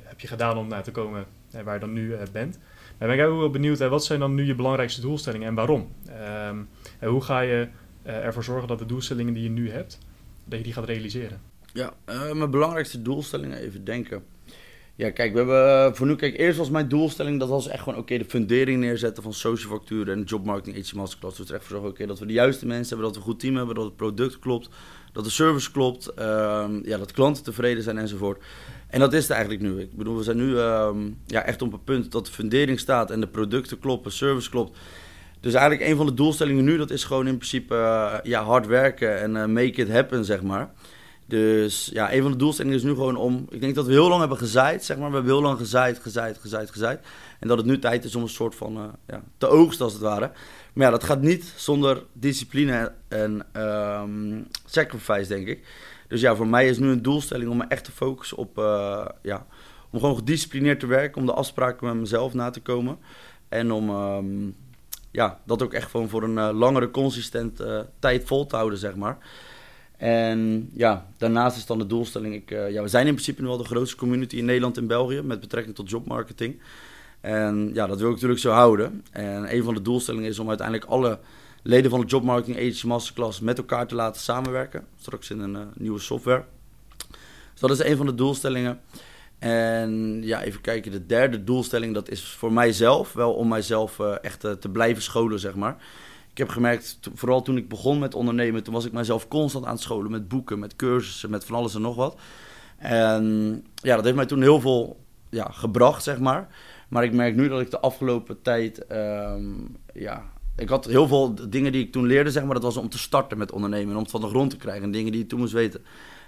heb 0.04 0.20
je 0.20 0.26
gedaan 0.26 0.56
om 0.56 0.68
naar 0.68 0.82
te 0.82 0.90
komen 0.90 1.26
eh, 1.50 1.62
waar 1.62 1.74
je 1.74 1.80
dan 1.80 1.92
nu 1.92 2.14
eh, 2.14 2.22
bent. 2.32 2.58
Maar 2.98 3.08
ben 3.08 3.18
ik 3.18 3.26
ook 3.26 3.38
wel 3.38 3.50
benieuwd, 3.50 3.78
wat 3.78 4.04
zijn 4.04 4.20
dan 4.20 4.34
nu 4.34 4.44
je 4.44 4.54
belangrijkste 4.54 5.00
doelstellingen 5.00 5.48
en 5.48 5.54
waarom? 5.54 5.88
Ehm, 6.06 6.56
en 6.98 7.08
hoe 7.08 7.22
ga 7.22 7.40
je 7.40 7.68
eh, 8.02 8.24
ervoor 8.24 8.44
zorgen 8.44 8.68
dat 8.68 8.78
de 8.78 8.86
doelstellingen 8.86 9.34
die 9.34 9.42
je 9.42 9.50
nu 9.50 9.70
hebt, 9.70 9.98
dat 10.44 10.58
je 10.58 10.64
die 10.64 10.72
gaat 10.72 10.84
realiseren? 10.84 11.40
Ja, 11.72 11.92
eh, 12.04 12.32
mijn 12.32 12.50
belangrijkste 12.50 13.02
doelstellingen, 13.02 13.58
even 13.58 13.84
denken. 13.84 14.24
Ja, 14.94 15.10
kijk, 15.10 15.32
we 15.32 15.38
hebben 15.38 15.96
voor 15.96 16.06
nu, 16.06 16.16
kijk, 16.16 16.38
eerst 16.38 16.58
was 16.58 16.70
mijn 16.70 16.88
doelstelling, 16.88 17.38
dat 17.40 17.48
was 17.48 17.68
echt 17.68 17.82
gewoon, 17.82 17.98
oké, 17.98 18.18
de 18.18 18.24
fundering 18.24 18.80
neerzetten 18.80 19.22
van 19.22 19.32
social 19.32 19.82
en 19.88 20.22
jobmarketing 20.22 20.76
agency 20.76 20.96
masterclass. 20.96 21.36
Dus 21.36 21.48
er 21.48 21.54
echt 21.54 21.64
voor 21.64 21.72
zorgen, 21.72 21.90
oké, 21.90 22.06
dat 22.06 22.18
we 22.18 22.26
de 22.26 22.32
juiste 22.32 22.66
mensen 22.66 22.88
hebben, 22.88 23.06
dat 23.06 23.14
we 23.14 23.20
een 23.22 23.32
goed 23.32 23.40
team 23.40 23.56
hebben, 23.56 23.74
dat 23.74 23.84
het 23.84 23.96
product 23.96 24.38
klopt, 24.38 24.68
dat 25.12 25.24
de 25.24 25.30
service 25.30 25.72
klopt, 25.72 26.06
ehm, 26.08 26.80
ja, 26.84 26.98
dat 26.98 27.12
klanten 27.12 27.44
tevreden 27.44 27.82
zijn 27.82 27.98
enzovoort. 27.98 28.42
En 28.92 29.00
dat 29.00 29.12
is 29.12 29.22
het 29.22 29.30
eigenlijk 29.30 29.62
nu. 29.62 29.80
Ik 29.80 29.96
bedoel, 29.96 30.16
we 30.16 30.22
zijn 30.22 30.36
nu 30.36 30.58
ehm, 30.58 30.96
ja, 31.26 31.42
echt 31.42 31.62
op 31.62 31.72
een 31.72 31.84
punt 31.84 32.12
dat 32.12 32.26
de 32.26 32.32
fundering 32.32 32.78
staat 32.78 33.10
en 33.10 33.20
de 33.20 33.26
producten 33.26 33.78
kloppen, 33.78 34.12
service 34.12 34.50
klopt. 34.50 34.78
Dus 35.40 35.54
eigenlijk 35.54 35.90
een 35.90 35.96
van 35.96 36.06
de 36.06 36.14
doelstellingen 36.14 36.64
nu, 36.64 36.76
dat 36.76 36.90
is 36.90 37.04
gewoon 37.04 37.26
in 37.26 37.36
principe 37.36 37.74
eh, 37.74 38.14
ja, 38.22 38.42
hard 38.44 38.66
werken 38.66 39.20
en 39.20 39.36
eh, 39.36 39.46
make 39.46 39.72
it 39.72 39.90
happen, 39.90 40.24
zeg 40.24 40.42
maar. 40.42 40.70
Dus 41.26 41.90
ja, 41.92 42.12
een 42.12 42.22
van 42.22 42.30
de 42.30 42.36
doelstellingen 42.36 42.78
is 42.78 42.84
nu 42.84 42.90
gewoon 42.90 43.16
om... 43.16 43.46
Ik 43.50 43.60
denk 43.60 43.74
dat 43.74 43.86
we 43.86 43.92
heel 43.92 44.08
lang 44.08 44.20
hebben 44.20 44.38
gezaaid, 44.38 44.84
zeg 44.84 44.96
maar. 44.96 45.08
We 45.08 45.14
hebben 45.14 45.32
heel 45.32 45.42
lang 45.42 45.58
gezaaid, 45.58 45.98
gezaaid, 45.98 46.38
gezaaid, 46.38 46.70
gezaaid. 46.70 47.00
En 47.38 47.48
dat 47.48 47.56
het 47.56 47.66
nu 47.66 47.78
tijd 47.78 48.04
is 48.04 48.14
om 48.14 48.22
een 48.22 48.28
soort 48.28 48.54
van 48.54 48.76
eh, 48.76 48.82
ja, 49.06 49.22
te 49.38 49.46
oogsten, 49.46 49.84
als 49.84 49.92
het 49.92 50.02
ware. 50.02 50.30
Maar 50.72 50.84
ja, 50.84 50.90
dat 50.90 51.04
gaat 51.04 51.20
niet 51.20 51.52
zonder 51.56 52.02
discipline 52.12 52.92
en 53.08 53.46
ehm, 53.52 54.40
sacrifice, 54.66 55.28
denk 55.28 55.46
ik. 55.46 55.64
Dus 56.12 56.20
ja, 56.20 56.34
voor 56.36 56.46
mij 56.46 56.68
is 56.68 56.78
nu 56.78 56.88
een 56.88 57.02
doelstelling 57.02 57.50
om 57.50 57.56
me 57.56 57.64
echt 57.68 57.84
te 57.84 57.92
focussen 57.92 58.36
op... 58.36 58.58
eh, 58.58 59.06
ja, 59.22 59.46
om 59.90 60.00
gewoon 60.00 60.16
gedisciplineerd 60.16 60.80
te 60.80 60.86
werken, 60.86 61.20
om 61.20 61.26
de 61.26 61.32
afspraken 61.32 61.86
met 61.86 61.96
mezelf 61.96 62.34
na 62.34 62.50
te 62.50 62.60
komen. 62.60 62.98
En 63.48 63.72
om 63.72 63.88
ehm, 63.88 64.50
ja, 65.10 65.40
dat 65.44 65.62
ook 65.62 65.72
echt 65.72 65.90
gewoon 65.90 66.08
voor 66.08 66.22
een 66.22 66.38
eh, 66.38 66.50
langere, 66.52 66.90
consistente 66.90 67.88
tijd 67.98 68.24
vol 68.24 68.46
te 68.46 68.56
houden, 68.56 68.78
zeg 68.78 68.96
maar. 68.96 69.18
En 69.96 70.70
ja, 70.74 71.06
daarnaast 71.18 71.56
is 71.56 71.66
dan 71.66 71.78
de 71.78 71.86
doelstelling. 71.86 72.34
Ik, 72.34 72.50
eh, 72.50 72.70
ja, 72.70 72.82
we 72.82 72.88
zijn 72.88 73.06
in 73.06 73.12
principe 73.12 73.42
nu 73.42 73.48
al 73.48 73.56
de 73.56 73.64
grootste 73.64 73.96
community 73.96 74.36
in 74.36 74.44
Nederland 74.44 74.76
en 74.76 74.86
België 74.86 75.22
met 75.22 75.40
betrekking 75.40 75.74
tot 75.74 75.90
jobmarketing. 75.90 76.60
En 77.20 77.70
ja, 77.74 77.86
dat 77.86 77.98
wil 77.98 78.06
ik 78.06 78.14
natuurlijk 78.14 78.40
zo 78.40 78.50
houden. 78.50 79.04
En 79.10 79.54
een 79.54 79.62
van 79.64 79.74
de 79.74 79.82
doelstellingen 79.82 80.28
is 80.28 80.38
om 80.38 80.48
uiteindelijk 80.48 80.90
alle 80.90 81.18
leden 81.62 81.90
van 81.90 82.00
de 82.00 82.06
Jobmarketing 82.06 82.56
Agency 82.56 82.86
Masterclass 82.86 83.40
met 83.40 83.58
elkaar 83.58 83.86
te 83.86 83.94
laten 83.94 84.20
samenwerken. 84.20 84.86
Straks 85.00 85.30
in 85.30 85.40
een 85.40 85.56
eh, 85.56 85.62
nieuwe 85.74 85.98
software. 85.98 86.44
Dus 87.52 87.60
dat 87.60 87.70
is 87.70 87.84
een 87.84 87.96
van 87.96 88.06
de 88.06 88.14
doelstellingen. 88.14 88.80
En 89.38 90.20
ja, 90.22 90.42
even 90.42 90.60
kijken. 90.60 90.92
De 90.92 91.06
derde 91.06 91.44
doelstelling, 91.44 91.94
dat 91.94 92.08
is 92.08 92.24
voor 92.24 92.52
mijzelf. 92.52 93.12
Wel 93.12 93.34
om 93.34 93.48
mijzelf 93.48 93.98
eh, 93.98 94.14
echt 94.22 94.44
eh, 94.44 94.52
te 94.52 94.68
blijven 94.68 95.02
scholen, 95.02 95.38
zeg 95.38 95.54
maar. 95.54 95.76
Ik 96.30 96.38
heb 96.38 96.48
gemerkt, 96.48 96.98
vooral 97.14 97.42
toen 97.42 97.56
ik 97.56 97.68
begon 97.68 97.98
met 97.98 98.14
ondernemen, 98.14 98.62
toen 98.62 98.74
was 98.74 98.84
ik 98.84 98.92
mezelf 98.92 99.28
constant 99.28 99.64
aan 99.64 99.72
het 99.72 99.80
scholen 99.80 100.10
met 100.10 100.28
boeken, 100.28 100.58
met 100.58 100.76
cursussen, 100.76 101.30
met 101.30 101.44
van 101.44 101.56
alles 101.56 101.74
en 101.74 101.80
nog 101.80 101.96
wat. 101.96 102.20
En 102.78 103.64
ja, 103.74 103.94
dat 103.94 104.04
heeft 104.04 104.16
mij 104.16 104.26
toen 104.26 104.42
heel 104.42 104.60
veel 104.60 105.00
ja, 105.28 105.48
gebracht, 105.50 106.02
zeg 106.02 106.18
maar. 106.18 106.48
Maar 106.88 107.04
ik 107.04 107.12
merk 107.12 107.34
nu 107.34 107.48
dat 107.48 107.60
ik 107.60 107.70
de 107.70 107.80
afgelopen 107.80 108.42
tijd, 108.42 108.86
ehm, 108.86 109.44
ja, 109.94 110.32
ik 110.56 110.68
had 110.68 110.84
heel 110.84 111.06
veel 111.06 111.34
dingen 111.48 111.72
die 111.72 111.84
ik 111.84 111.92
toen 111.92 112.06
leerde, 112.06 112.30
zeg 112.30 112.44
maar, 112.44 112.54
dat 112.54 112.62
was 112.62 112.76
om 112.76 112.88
te 112.88 112.98
starten 112.98 113.38
met 113.38 113.52
ondernemen, 113.52 113.96
om 113.96 114.02
het 114.02 114.10
van 114.10 114.20
de 114.20 114.28
grond 114.28 114.50
te 114.50 114.56
krijgen 114.56 114.82
en 114.82 114.90
dingen 114.90 115.12
die 115.12 115.20
je 115.20 115.26
toen 115.26 115.38
moest 115.38 115.52
weten. 115.52 115.84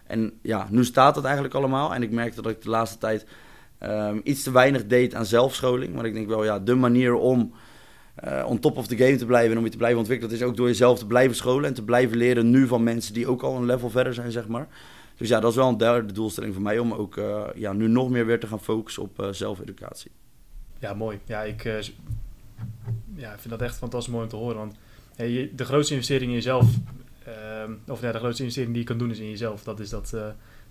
En 0.06 0.32
ja, 0.42 0.66
nu 0.70 0.84
staat 0.84 1.16
het 1.16 1.24
eigenlijk 1.24 1.54
allemaal 1.54 1.94
en 1.94 2.02
ik 2.02 2.10
merkte 2.10 2.42
dat 2.42 2.52
ik 2.52 2.62
de 2.62 2.68
laatste 2.68 2.98
tijd 2.98 3.26
ehm, 3.78 4.20
iets 4.22 4.42
te 4.42 4.50
weinig 4.50 4.86
deed 4.86 5.14
aan 5.14 5.26
zelfscholing. 5.26 5.94
Maar 5.94 6.06
ik 6.06 6.14
denk 6.14 6.28
wel, 6.28 6.44
ja, 6.44 6.58
de 6.58 6.74
manier 6.74 7.14
om 7.14 7.52
eh, 8.14 8.44
on 8.48 8.58
top 8.58 8.76
of 8.76 8.86
the 8.86 8.96
game 8.96 9.16
te 9.16 9.26
blijven 9.26 9.50
en 9.50 9.58
om 9.58 9.64
je 9.64 9.70
te 9.70 9.76
blijven 9.76 9.98
ontwikkelen, 9.98 10.32
dat 10.32 10.42
is 10.42 10.48
ook 10.48 10.56
door 10.56 10.66
jezelf 10.66 10.98
te 10.98 11.06
blijven 11.06 11.36
scholen 11.36 11.64
en 11.64 11.74
te 11.74 11.84
blijven 11.84 12.16
leren 12.16 12.50
nu 12.50 12.66
van 12.66 12.82
mensen 12.82 13.14
die 13.14 13.28
ook 13.28 13.42
al 13.42 13.56
een 13.56 13.64
level 13.64 13.90
verder 13.90 14.14
zijn, 14.14 14.32
zeg 14.32 14.48
maar. 14.48 14.68
Dus 15.16 15.28
ja, 15.28 15.40
dat 15.40 15.50
is 15.50 15.56
wel 15.56 15.68
een 15.68 15.76
derde 15.76 16.12
doelstelling 16.12 16.54
voor 16.54 16.62
mij 16.62 16.78
om 16.78 16.92
ook 16.92 17.16
eh, 17.16 17.42
ja, 17.54 17.72
nu 17.72 17.88
nog 17.88 18.10
meer 18.10 18.26
weer 18.26 18.40
te 18.40 18.46
gaan 18.46 18.60
focussen 18.60 19.02
op 19.02 19.20
eh, 19.20 19.28
zelfeducatie. 19.30 20.10
Ja, 20.78 20.94
mooi. 20.94 21.20
Ja, 21.24 21.42
ik 21.42 21.64
ja, 23.14 23.32
ik 23.32 23.38
vind 23.38 23.50
dat 23.50 23.62
echt 23.62 23.76
fantastisch 23.76 24.12
mooi 24.12 24.24
om 24.24 24.30
te 24.30 24.36
horen. 24.36 24.56
Want 24.56 24.76
je- 25.16 25.50
de 25.54 25.64
grootste 25.64 25.92
investering 25.94 26.30
in 26.30 26.36
jezelf, 26.36 26.66
ehm, 27.24 27.72
of 27.86 28.00
ja, 28.00 28.12
de 28.12 28.18
grootste 28.18 28.42
investering 28.42 28.72
die 28.74 28.82
je 28.82 28.88
kan 28.88 28.98
doen 28.98 29.10
is 29.10 29.18
in 29.18 29.30
jezelf. 29.30 29.62
Dat 29.62 29.80
is 29.80 29.90
dat 29.90 30.12
eh, 30.12 30.26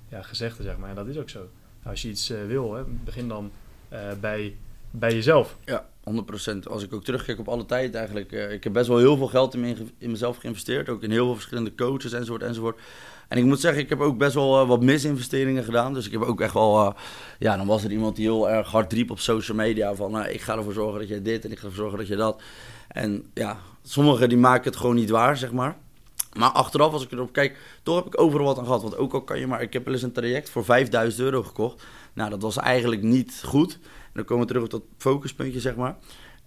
ja, 0.10 0.22
gezegde, 0.22 0.63
zeg 0.63 0.78
maar. 0.78 0.89
En 0.89 0.96
dat 0.96 1.08
is 1.08 1.17
ook 1.17 1.30
zo. 1.30 1.50
Als 1.84 2.02
je 2.02 2.10
iets 2.10 2.30
eh, 2.30 2.46
wil, 2.48 2.74
hè, 2.74 2.84
begin 3.04 3.28
dan 3.28 3.52
eh, 3.89 4.00
bij, 4.22 4.56
bij 4.91 5.13
jezelf. 5.13 5.58
Ja. 5.65 5.89
100%. 6.04 6.67
Als 6.69 6.84
ik 6.84 6.93
ook 6.93 7.04
terugkijk 7.04 7.39
op 7.39 7.48
alle 7.48 7.65
tijd 7.65 7.96
eigenlijk. 7.96 8.32
ik 8.32 8.63
heb 8.63 8.74
best 8.74 8.88
wel 8.88 8.98
heel 8.98 9.17
veel 9.17 9.28
geld 9.28 9.54
in, 9.54 9.89
in 9.98 10.12
mezelf 10.12 10.38
geïnvesteerd. 10.38 10.89
Ook 10.89 11.04
in 11.04 11.12
heel 11.12 11.26
veel 11.26 11.34
verschillende 11.34 11.76
coaches 11.76 12.13
enzovoort 12.13 12.41
enzovoort. 12.43 12.80
En 13.34 13.39
ik 13.39 13.46
moet 13.46 13.60
zeggen, 13.60 13.82
ik 13.82 13.89
heb 13.89 14.00
ook 14.00 14.17
best 14.17 14.34
wel 14.34 14.62
eh, 14.62 14.67
wat 14.67 14.82
misinvesteringen 14.82 15.63
gedaan. 15.63 15.93
Dus 15.93 16.06
ik 16.06 16.12
heb 16.12 16.22
ook 16.22 16.41
echt 16.41 16.54
wel... 16.54 16.80
eh, 16.80 16.93
ja, 17.39 17.58
dan 17.58 17.67
was 17.67 17.84
er 17.84 17.91
iemand 17.91 18.15
die 18.15 18.26
heel 18.26 18.50
erg 18.50 18.72
hard 18.72 18.93
riep 18.93 19.12
op 19.12 19.19
social 19.19 19.58
media. 19.58 19.96
Van 19.96 20.19
eh, 20.19 20.34
ik 20.34 20.41
ga 20.41 20.58
ervoor 20.58 20.74
zorgen 20.74 21.00
dat 21.00 21.08
jij 21.08 21.22
dit 21.22 21.46
en 21.46 21.52
ik 21.52 21.58
ga 21.60 21.65
ervoor 21.65 21.82
zorgen 21.82 21.98
dat 21.98 22.08
je 22.08 22.15
dat. 22.15 22.41
En 22.88 23.26
ja, 23.34 23.58
sommigen 23.84 24.30
die 24.30 24.38
maken 24.38 24.63
het 24.63 24.76
gewoon 24.80 24.96
niet 24.96 25.10
waar, 25.10 25.38
zeg 25.38 25.52
maar. 25.52 25.76
Maar 26.34 26.50
achteraf, 26.50 26.93
als 26.93 27.04
ik 27.04 27.12
erop 27.12 27.34
kijk, 27.34 27.58
toch 27.84 27.96
heb 27.96 28.06
ik 28.06 28.22
overal 28.22 28.46
wat 28.46 28.58
aan 28.58 28.65
gehad. 28.65 28.82
Want 28.82 28.98
ook 28.98 29.13
al 29.13 29.24
kan 29.24 29.39
je 29.39 29.48
maar... 29.48 29.62
Ik 29.62 29.74
heb 29.74 29.86
wel 29.86 29.93
eens 29.93 30.04
een 30.04 30.12
traject 30.12 30.50
voor 30.50 30.65
5000 30.65 31.24
euro 31.24 31.43
gekocht. 31.43 31.84
Nou, 32.13 32.30
dat 32.30 32.41
was 32.41 32.58
eigenlijk 32.58 33.02
niet 33.02 33.41
goed. 33.46 33.80
Dan 34.13 34.26
komen 34.26 34.43
we 34.43 34.48
terug 34.48 34.63
op 34.63 34.72
dat 34.72 34.84
focuspuntje, 34.98 35.60
zeg 35.60 35.76
maar. 35.76 35.96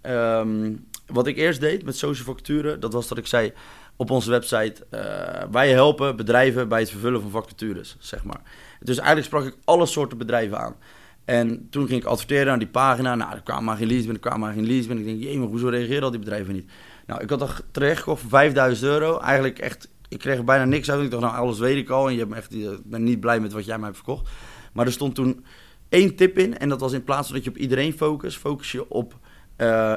Ehm, 0.00 0.74
wat 1.06 1.26
ik 1.26 1.36
eerst 1.36 1.60
deed 1.60 1.84
met 1.84 1.96
social 1.96 2.24
vacaturen, 2.24 2.80
dat 2.80 2.92
was 2.92 3.08
dat 3.08 3.18
ik 3.18 3.26
zei 3.26 3.52
op 3.96 4.10
onze 4.10 4.30
website... 4.30 4.86
eh, 4.90 5.42
wij 5.50 5.70
helpen 5.70 6.16
bedrijven 6.16 6.68
bij 6.68 6.80
het 6.80 6.90
vervullen 6.90 7.20
van 7.20 7.30
vacatures, 7.30 7.96
zeg 7.98 8.24
maar. 8.24 8.40
Dus 8.80 8.96
eigenlijk 8.96 9.26
sprak 9.26 9.44
ik 9.44 9.56
alle 9.64 9.86
soorten 9.86 10.18
bedrijven 10.18 10.58
aan. 10.58 10.76
En 11.24 11.66
toen 11.70 11.86
ging 11.86 12.00
ik 12.00 12.06
adverteren 12.06 12.52
aan 12.52 12.58
die 12.58 12.68
pagina. 12.68 13.14
Nou, 13.14 13.32
er 13.32 13.42
kwamen 13.42 13.64
maar 13.64 13.76
geen 13.76 13.86
leads 13.86 14.04
binnen, 14.04 14.22
er 14.22 14.28
kwamen 14.28 14.46
maar 14.46 14.52
geen 14.52 14.66
leads 14.66 14.86
binnen. 14.86 15.06
Ik 15.06 15.10
denk, 15.10 15.22
jee, 15.22 15.38
maar 15.38 15.48
hoezo 15.48 15.68
reageren 15.68 16.02
al 16.02 16.10
die 16.10 16.18
bedrijven 16.18 16.54
niet? 16.54 16.70
Nou, 17.06 17.22
ik 17.22 17.30
had 17.30 17.38
dat 17.38 17.64
terecht 17.70 17.98
gekocht 17.98 18.20
voor 18.20 18.30
5000 18.30 18.90
euro. 18.90 19.18
Eigenlijk 19.18 19.58
echt, 19.58 19.88
ik 20.08 20.18
kreeg 20.18 20.44
bijna 20.44 20.64
niks 20.64 20.90
uit. 20.90 21.02
Ik 21.02 21.10
dacht, 21.10 21.22
nou, 21.22 21.36
alles 21.36 21.58
weet 21.58 21.76
ik 21.76 21.88
al. 21.88 22.06
En 22.06 22.12
je 22.12 22.18
hebt 22.18 22.32
echt, 22.32 22.54
ik 22.54 22.84
ben 22.84 23.04
niet 23.04 23.20
blij 23.20 23.40
met 23.40 23.52
wat 23.52 23.64
jij 23.64 23.76
mij 23.76 23.84
hebt 23.84 23.96
verkocht. 23.96 24.28
Maar 24.72 24.86
er 24.86 24.92
stond 24.92 25.14
toen 25.14 25.44
één 25.88 26.16
tip 26.16 26.38
in. 26.38 26.58
En 26.58 26.68
dat 26.68 26.80
was 26.80 26.92
in 26.92 27.04
plaats 27.04 27.26
van 27.26 27.36
dat 27.36 27.44
je 27.44 27.50
op 27.50 27.56
iedereen 27.56 27.92
focust, 27.92 28.38
focus 28.38 28.72
je 28.72 28.90
op 28.90 29.18
eh, 29.56 29.94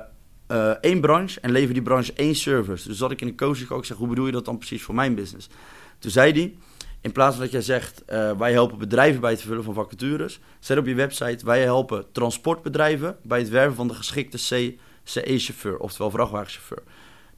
eh, 0.50 0.70
één 0.70 1.02
branche. 1.02 1.40
En 1.40 1.52
lever 1.52 1.74
die 1.74 1.84
branche 1.84 2.14
één 2.14 2.36
service. 2.36 2.88
Dus 2.88 2.98
dat 2.98 3.12
ik 3.12 3.22
in 3.22 3.28
een 3.28 3.38
coaching 3.38 3.70
ook 3.70 3.86
zeg, 3.86 3.98
hoe 3.98 4.08
bedoel 4.08 4.26
je 4.26 4.32
dat 4.32 4.46
dan 4.46 4.58
precies 4.58 4.84
voor 4.84 4.96
mijn 4.96 5.16
business? 5.16 5.50
Toen 6.00 6.12
zei 6.12 6.32
hij, 6.32 6.56
in 7.02 7.12
plaats 7.12 7.36
van 7.36 7.44
dat 7.44 7.54
jij 7.54 7.62
zegt, 7.62 8.06
eh, 8.06 8.38
wij 8.38 8.52
helpen 8.52 8.78
bedrijven 8.78 9.22
bij 9.22 9.32
het 9.32 9.40
vervullen 9.40 9.64
van 9.64 9.74
vacatures. 9.74 10.40
Zet 10.60 10.78
op 10.78 10.86
je 10.86 10.96
website, 10.96 11.46
wij 11.46 11.62
helpen 11.62 12.06
transportbedrijven 12.12 13.18
bij 13.24 13.40
het 13.40 13.50
werven 13.50 13.76
van 13.76 13.88
de 13.88 13.94
geschikte 13.94 14.38
CE-chauffeur. 15.04 15.78
Oftewel 15.78 16.12
vrachtwagenchauffeur. 16.12 16.84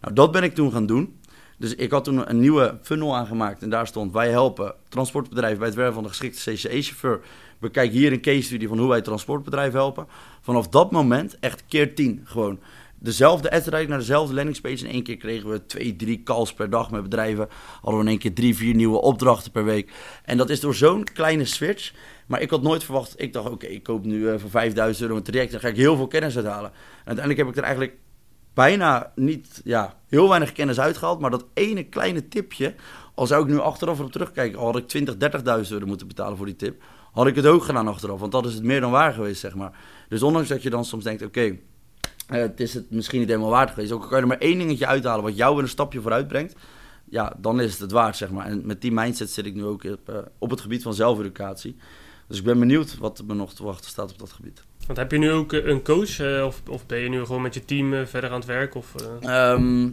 Nou, 0.01 0.13
dat 0.13 0.31
ben 0.31 0.43
ik 0.43 0.55
toen 0.55 0.71
gaan 0.71 0.85
doen. 0.85 1.19
Dus 1.57 1.75
ik 1.75 1.91
had 1.91 2.03
toen 2.03 2.29
een 2.29 2.39
nieuwe 2.39 2.77
funnel 2.81 3.15
aangemaakt 3.15 3.61
en 3.61 3.69
daar 3.69 3.87
stond: 3.87 4.13
Wij 4.13 4.29
helpen 4.29 4.73
transportbedrijven 4.89 5.57
bij 5.57 5.67
het 5.67 5.77
werven 5.77 5.93
van 5.93 6.03
de 6.03 6.09
geschikte 6.09 6.51
CCE-chauffeur. 6.51 7.21
Bekijk 7.59 7.91
hier 7.91 8.11
een 8.11 8.21
case 8.21 8.41
studie 8.41 8.67
van 8.67 8.79
hoe 8.79 8.89
wij 8.89 9.01
transportbedrijven 9.01 9.79
helpen. 9.79 10.07
Vanaf 10.41 10.67
dat 10.67 10.91
moment 10.91 11.39
echt 11.39 11.63
keer 11.67 11.95
10 11.95 12.21
gewoon. 12.23 12.59
Dezelfde 13.03 13.51
ad 13.51 13.69
naar 13.71 13.97
dezelfde 13.97 14.33
landingspage. 14.33 14.85
In 14.85 14.91
één 14.91 15.03
keer 15.03 15.17
kregen 15.17 15.49
we 15.49 15.65
twee, 15.65 15.95
drie 15.95 16.23
calls 16.23 16.53
per 16.53 16.69
dag 16.69 16.91
met 16.91 17.03
bedrijven. 17.03 17.47
Hadden 17.73 17.93
we 17.93 18.05
in 18.05 18.11
één 18.11 18.19
keer 18.19 18.33
drie, 18.33 18.55
vier 18.55 18.75
nieuwe 18.75 19.01
opdrachten 19.01 19.51
per 19.51 19.63
week. 19.63 19.91
En 20.25 20.37
dat 20.37 20.49
is 20.49 20.59
door 20.59 20.75
zo'n 20.75 21.03
kleine 21.03 21.45
switch. 21.45 21.93
Maar 22.27 22.41
ik 22.41 22.49
had 22.49 22.61
nooit 22.61 22.83
verwacht. 22.83 23.13
Ik 23.17 23.33
dacht, 23.33 23.49
oké, 23.49 23.65
ik 23.65 23.83
koop 23.83 24.05
nu 24.05 24.29
eh, 24.29 24.39
voor 24.39 24.49
5000 24.49 25.03
euro 25.03 25.17
een 25.17 25.23
traject. 25.23 25.51
Dan 25.51 25.59
ga 25.59 25.67
ik 25.67 25.75
heel 25.75 25.95
veel 25.95 26.07
kennis 26.07 26.35
uithalen. 26.35 26.71
En 26.71 27.05
uiteindelijk 27.05 27.37
heb 27.37 27.47
ik 27.47 27.57
er 27.57 27.63
eigenlijk 27.63 27.97
bijna 28.53 29.11
niet, 29.15 29.61
ja, 29.63 29.97
heel 30.07 30.29
weinig 30.29 30.51
kennis 30.51 30.79
uitgehaald. 30.79 31.19
Maar 31.19 31.31
dat 31.31 31.45
ene 31.53 31.83
kleine 31.83 32.27
tipje, 32.27 32.75
al 33.15 33.27
zou 33.27 33.43
ik 33.43 33.49
nu 33.49 33.59
achteraf 33.59 33.99
erop 33.99 34.11
terugkijken, 34.11 34.59
al 34.59 34.65
had 34.65 34.77
ik 34.77 34.87
20, 34.87 35.15
30.000 35.63 35.71
euro 35.71 35.85
moeten 35.85 36.07
betalen 36.07 36.37
voor 36.37 36.45
die 36.45 36.55
tip, 36.55 36.83
had 37.11 37.27
ik 37.27 37.35
het 37.35 37.45
ook 37.45 37.63
gedaan 37.63 37.87
achteraf. 37.87 38.19
Want 38.19 38.31
dat 38.31 38.45
is 38.45 38.53
het 38.53 38.63
meer 38.63 38.81
dan 38.81 38.91
waar 38.91 39.13
geweest, 39.13 39.39
zeg 39.39 39.55
maar. 39.55 39.79
Dus 40.09 40.23
ondanks 40.23 40.49
dat 40.49 40.63
je 40.63 40.69
dan 40.69 40.85
soms 40.85 41.03
denkt, 41.03 41.23
oké, 41.23 41.57
eh, 42.31 42.41
het 42.41 42.59
is 42.59 42.73
het 42.73 42.91
misschien 42.91 43.19
niet 43.19 43.29
helemaal 43.29 43.49
waard 43.49 43.69
geweest. 43.69 43.91
Ook 43.91 44.01
al 44.01 44.07
kan 44.07 44.17
je 44.17 44.23
er 44.23 44.29
maar 44.29 44.37
één 44.37 44.57
dingetje 44.57 44.87
uithalen 44.87 45.23
wat 45.23 45.35
jou 45.35 45.53
weer 45.53 45.63
een 45.63 45.69
stapje 45.69 46.01
vooruit 46.01 46.27
brengt. 46.27 46.55
Ja, 47.09 47.33
dan 47.37 47.61
is 47.61 47.71
het 47.71 47.79
het 47.79 47.91
waard, 47.91 48.17
zeg 48.17 48.29
maar. 48.29 48.45
En 48.45 48.61
met 48.65 48.81
die 48.81 48.91
mindset 48.91 49.29
zit 49.29 49.45
ik 49.45 49.55
nu 49.55 49.65
ook 49.65 49.83
op, 49.83 50.09
eh, 50.09 50.17
op 50.37 50.49
het 50.49 50.61
gebied 50.61 50.83
van 50.83 50.93
zelfeducatie. 50.93 51.75
Dus 52.27 52.37
ik 52.37 52.43
ben 52.43 52.59
benieuwd 52.59 52.97
wat 52.97 53.23
me 53.27 53.33
nog 53.33 53.53
te 53.53 53.63
wachten 53.63 53.89
staat 53.89 54.11
op 54.11 54.19
dat 54.19 54.31
gebied. 54.31 54.63
Want 54.85 54.97
heb 54.97 55.11
je 55.11 55.17
nu 55.17 55.31
ook 55.31 55.53
eh, 55.53 55.65
een 55.65 55.83
coach 55.83 56.43
of, 56.45 56.61
of 56.69 56.85
ben 56.85 56.99
je 56.99 57.09
nu 57.09 57.25
gewoon 57.25 57.41
met 57.41 57.53
je 57.53 57.65
team 57.65 58.05
verder 58.07 58.29
aan 58.29 58.35
het 58.35 58.45
werk? 58.45 58.75
Of, 58.75 58.95
eh, 59.21 59.51
Ehm, 59.51 59.85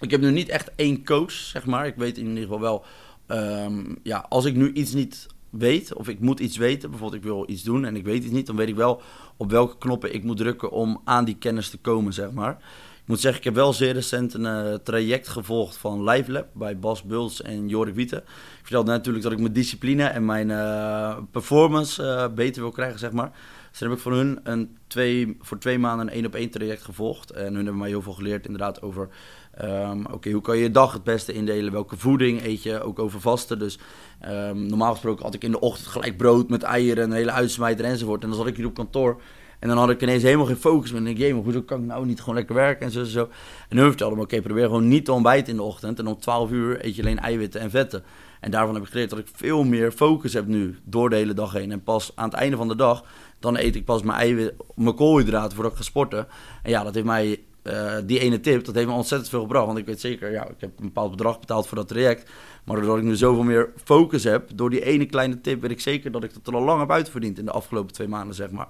ik 0.00 0.10
heb 0.10 0.20
nu 0.20 0.30
niet 0.30 0.48
echt 0.48 0.70
één 0.76 1.04
coach, 1.04 1.32
zeg 1.32 1.64
maar. 1.66 1.86
Ik 1.86 1.96
weet 1.96 2.18
in 2.18 2.26
ieder 2.26 2.42
geval 2.42 2.60
wel, 2.60 2.84
ehm, 3.26 3.94
ja, 4.02 4.26
als 4.28 4.44
ik 4.44 4.54
nu 4.54 4.72
iets 4.72 4.92
niet 4.92 5.26
weet, 5.52 5.94
of 5.94 6.08
ik 6.08 6.20
moet 6.20 6.40
iets 6.40 6.56
weten, 6.56 6.90
bijvoorbeeld 6.90 7.22
ik 7.22 7.28
wil 7.28 7.44
iets 7.48 7.62
doen 7.62 7.84
en 7.84 7.96
ik 7.96 8.04
weet 8.04 8.22
iets 8.22 8.32
niet, 8.32 8.46
dan 8.46 8.56
weet 8.56 8.68
ik 8.68 8.74
wel 8.74 9.02
op 9.36 9.50
welke 9.50 9.78
knoppen 9.78 10.14
ik 10.14 10.24
moet 10.24 10.36
drukken 10.36 10.70
om 10.70 11.00
aan 11.04 11.24
die 11.24 11.36
kennis 11.36 11.70
te 11.70 11.78
komen, 11.78 12.12
zeg 12.12 12.30
maar. 12.30 12.58
Ik 13.02 13.08
moet 13.08 13.20
zeggen, 13.20 13.38
ik 13.38 13.44
heb 13.44 13.54
wel 13.54 13.72
zeer 13.72 13.92
recent 13.92 14.34
een 14.34 14.46
eh, 14.46 14.74
traject 14.74 15.28
gevolgd 15.28 15.76
van 15.76 16.04
LiveLab 16.04 16.46
bij 16.52 16.78
Bas 16.78 17.02
Buls 17.02 17.42
en 17.42 17.68
Jorik 17.68 17.94
Wieten. 17.94 18.18
Ik 18.18 18.62
vertelde 18.62 18.90
natuurlijk 18.90 19.24
dat 19.24 19.32
ik 19.32 19.38
mijn 19.38 19.52
discipline 19.52 20.04
en 20.04 20.24
mijn 20.24 20.50
eh, 20.50 21.16
performance 21.30 22.02
eh, 22.02 22.34
beter 22.34 22.62
wil 22.62 22.70
krijgen, 22.70 22.98
zeg 22.98 23.12
maar. 23.12 23.30
Dus 23.70 23.78
dan 23.78 23.88
heb 23.88 23.96
ik 23.96 24.02
van 24.02 24.12
hun 24.12 24.40
een 24.42 24.76
twee, 24.86 25.36
voor 25.40 25.58
twee 25.58 25.78
maanden 25.78 26.06
een 26.06 26.12
één 26.12 26.26
op 26.26 26.34
één 26.34 26.50
traject 26.50 26.82
gevolgd. 26.82 27.30
En 27.30 27.44
hun 27.44 27.54
hebben 27.54 27.76
mij 27.76 27.88
heel 27.88 28.02
veel 28.02 28.12
geleerd 28.12 28.46
inderdaad 28.46 28.82
over... 28.82 29.08
ehm, 29.56 30.04
Oké, 30.12 30.30
hoe 30.30 30.42
kan 30.42 30.56
je 30.56 30.62
je 30.62 30.70
dag 30.70 30.92
het 30.92 31.04
beste 31.04 31.32
indelen? 31.32 31.72
Welke 31.72 31.96
voeding 31.96 32.44
eet 32.44 32.62
je? 32.62 32.82
Ook 32.82 32.98
over 32.98 33.20
vasten. 33.20 33.58
Dus 33.58 33.78
ehm, 34.20 34.66
normaal 34.66 34.92
gesproken 34.92 35.24
had 35.24 35.34
ik 35.34 35.44
in 35.44 35.50
de 35.50 35.60
ochtend 35.60 35.88
gelijk 35.88 36.16
brood 36.16 36.48
met 36.48 36.62
eieren... 36.62 37.04
en 37.04 37.10
een 37.10 37.16
hele 37.16 37.32
uitsmijter 37.32 37.84
enzovoort. 37.84 38.22
En 38.22 38.28
dan 38.28 38.38
zat 38.38 38.46
ik 38.46 38.56
hier 38.56 38.66
op 38.66 38.74
kantoor... 38.74 39.20
En 39.62 39.68
dan 39.68 39.78
had 39.78 39.90
ik 39.90 40.02
ineens 40.02 40.22
helemaal 40.22 40.46
geen 40.46 40.56
focus. 40.56 40.92
En 40.92 41.06
ik 41.06 41.18
denk, 41.18 41.34
maar 41.34 41.42
hoezo 41.42 41.62
kan 41.62 41.80
ik 41.80 41.86
nou 41.86 42.06
niet 42.06 42.20
gewoon 42.20 42.34
lekker 42.34 42.54
werken 42.54 42.86
en 42.86 42.92
zo 42.92 43.00
en 43.00 43.06
zo. 43.06 43.28
En 43.68 43.76
hun 43.76 43.88
vertelde 43.88 44.16
me, 44.16 44.22
oké, 44.22 44.40
probeer 44.40 44.64
gewoon 44.64 44.88
niet 44.88 45.04
te 45.04 45.12
ontbijten 45.12 45.50
in 45.50 45.56
de 45.56 45.62
ochtend. 45.62 45.98
En 45.98 46.06
om 46.06 46.18
12 46.18 46.50
uur 46.50 46.84
eet 46.84 46.96
je 46.96 47.02
alleen 47.02 47.18
eiwitten 47.18 47.60
en 47.60 47.70
vetten. 47.70 48.04
En 48.40 48.50
daarvan 48.50 48.74
heb 48.74 48.84
ik 48.84 48.90
geleerd 48.90 49.10
dat 49.10 49.18
ik 49.18 49.26
veel 49.32 49.64
meer 49.64 49.92
focus 49.92 50.32
heb 50.32 50.46
nu 50.46 50.78
door 50.84 51.10
de 51.10 51.16
hele 51.16 51.34
dag 51.34 51.52
heen. 51.52 51.72
En 51.72 51.82
pas 51.82 52.12
aan 52.14 52.28
het 52.28 52.38
einde 52.38 52.56
van 52.56 52.68
de 52.68 52.76
dag, 52.76 53.04
dan 53.38 53.56
eet 53.56 53.76
ik 53.76 53.84
pas 53.84 54.02
mijn 54.02 54.18
eiwit, 54.18 54.54
mijn 54.74 54.94
koolhydraten 54.94 55.54
voordat 55.54 55.72
ik 55.72 55.78
ga 55.78 55.84
sporten. 55.84 56.26
En 56.62 56.70
ja, 56.70 56.84
dat 56.84 56.94
heeft 56.94 57.06
mij, 57.06 57.40
eh, 57.62 57.96
die 58.04 58.18
ene 58.18 58.40
tip, 58.40 58.64
dat 58.64 58.74
heeft 58.74 58.86
me 58.86 58.92
ontzettend 58.92 59.30
veel 59.30 59.40
gebracht. 59.40 59.66
Want 59.66 59.78
ik 59.78 59.86
weet 59.86 60.00
zeker, 60.00 60.30
ja, 60.30 60.48
ik 60.48 60.60
heb 60.60 60.70
een 60.78 60.84
bepaald 60.84 61.10
bedrag 61.10 61.40
betaald 61.40 61.66
voor 61.66 61.76
dat 61.76 61.88
traject. 61.88 62.30
Maar 62.64 62.76
doordat 62.76 62.96
ik 62.96 63.02
nu 63.02 63.16
zoveel 63.16 63.42
meer 63.42 63.72
focus 63.84 64.24
heb, 64.24 64.50
door 64.54 64.70
die 64.70 64.84
ene 64.84 65.06
kleine 65.06 65.40
tip, 65.40 65.60
weet 65.60 65.70
ik 65.70 65.80
zeker 65.80 66.10
dat 66.10 66.24
ik 66.24 66.34
dat 66.34 66.46
er 66.46 66.54
al 66.54 66.64
lang 66.64 66.80
heb 66.80 66.90
uitverdiend 66.90 67.38
in 67.38 67.44
de 67.44 67.50
afgelopen 67.50 67.92
twee 67.92 68.08
maanden, 68.08 68.34
zeg 68.34 68.50
maar. 68.50 68.68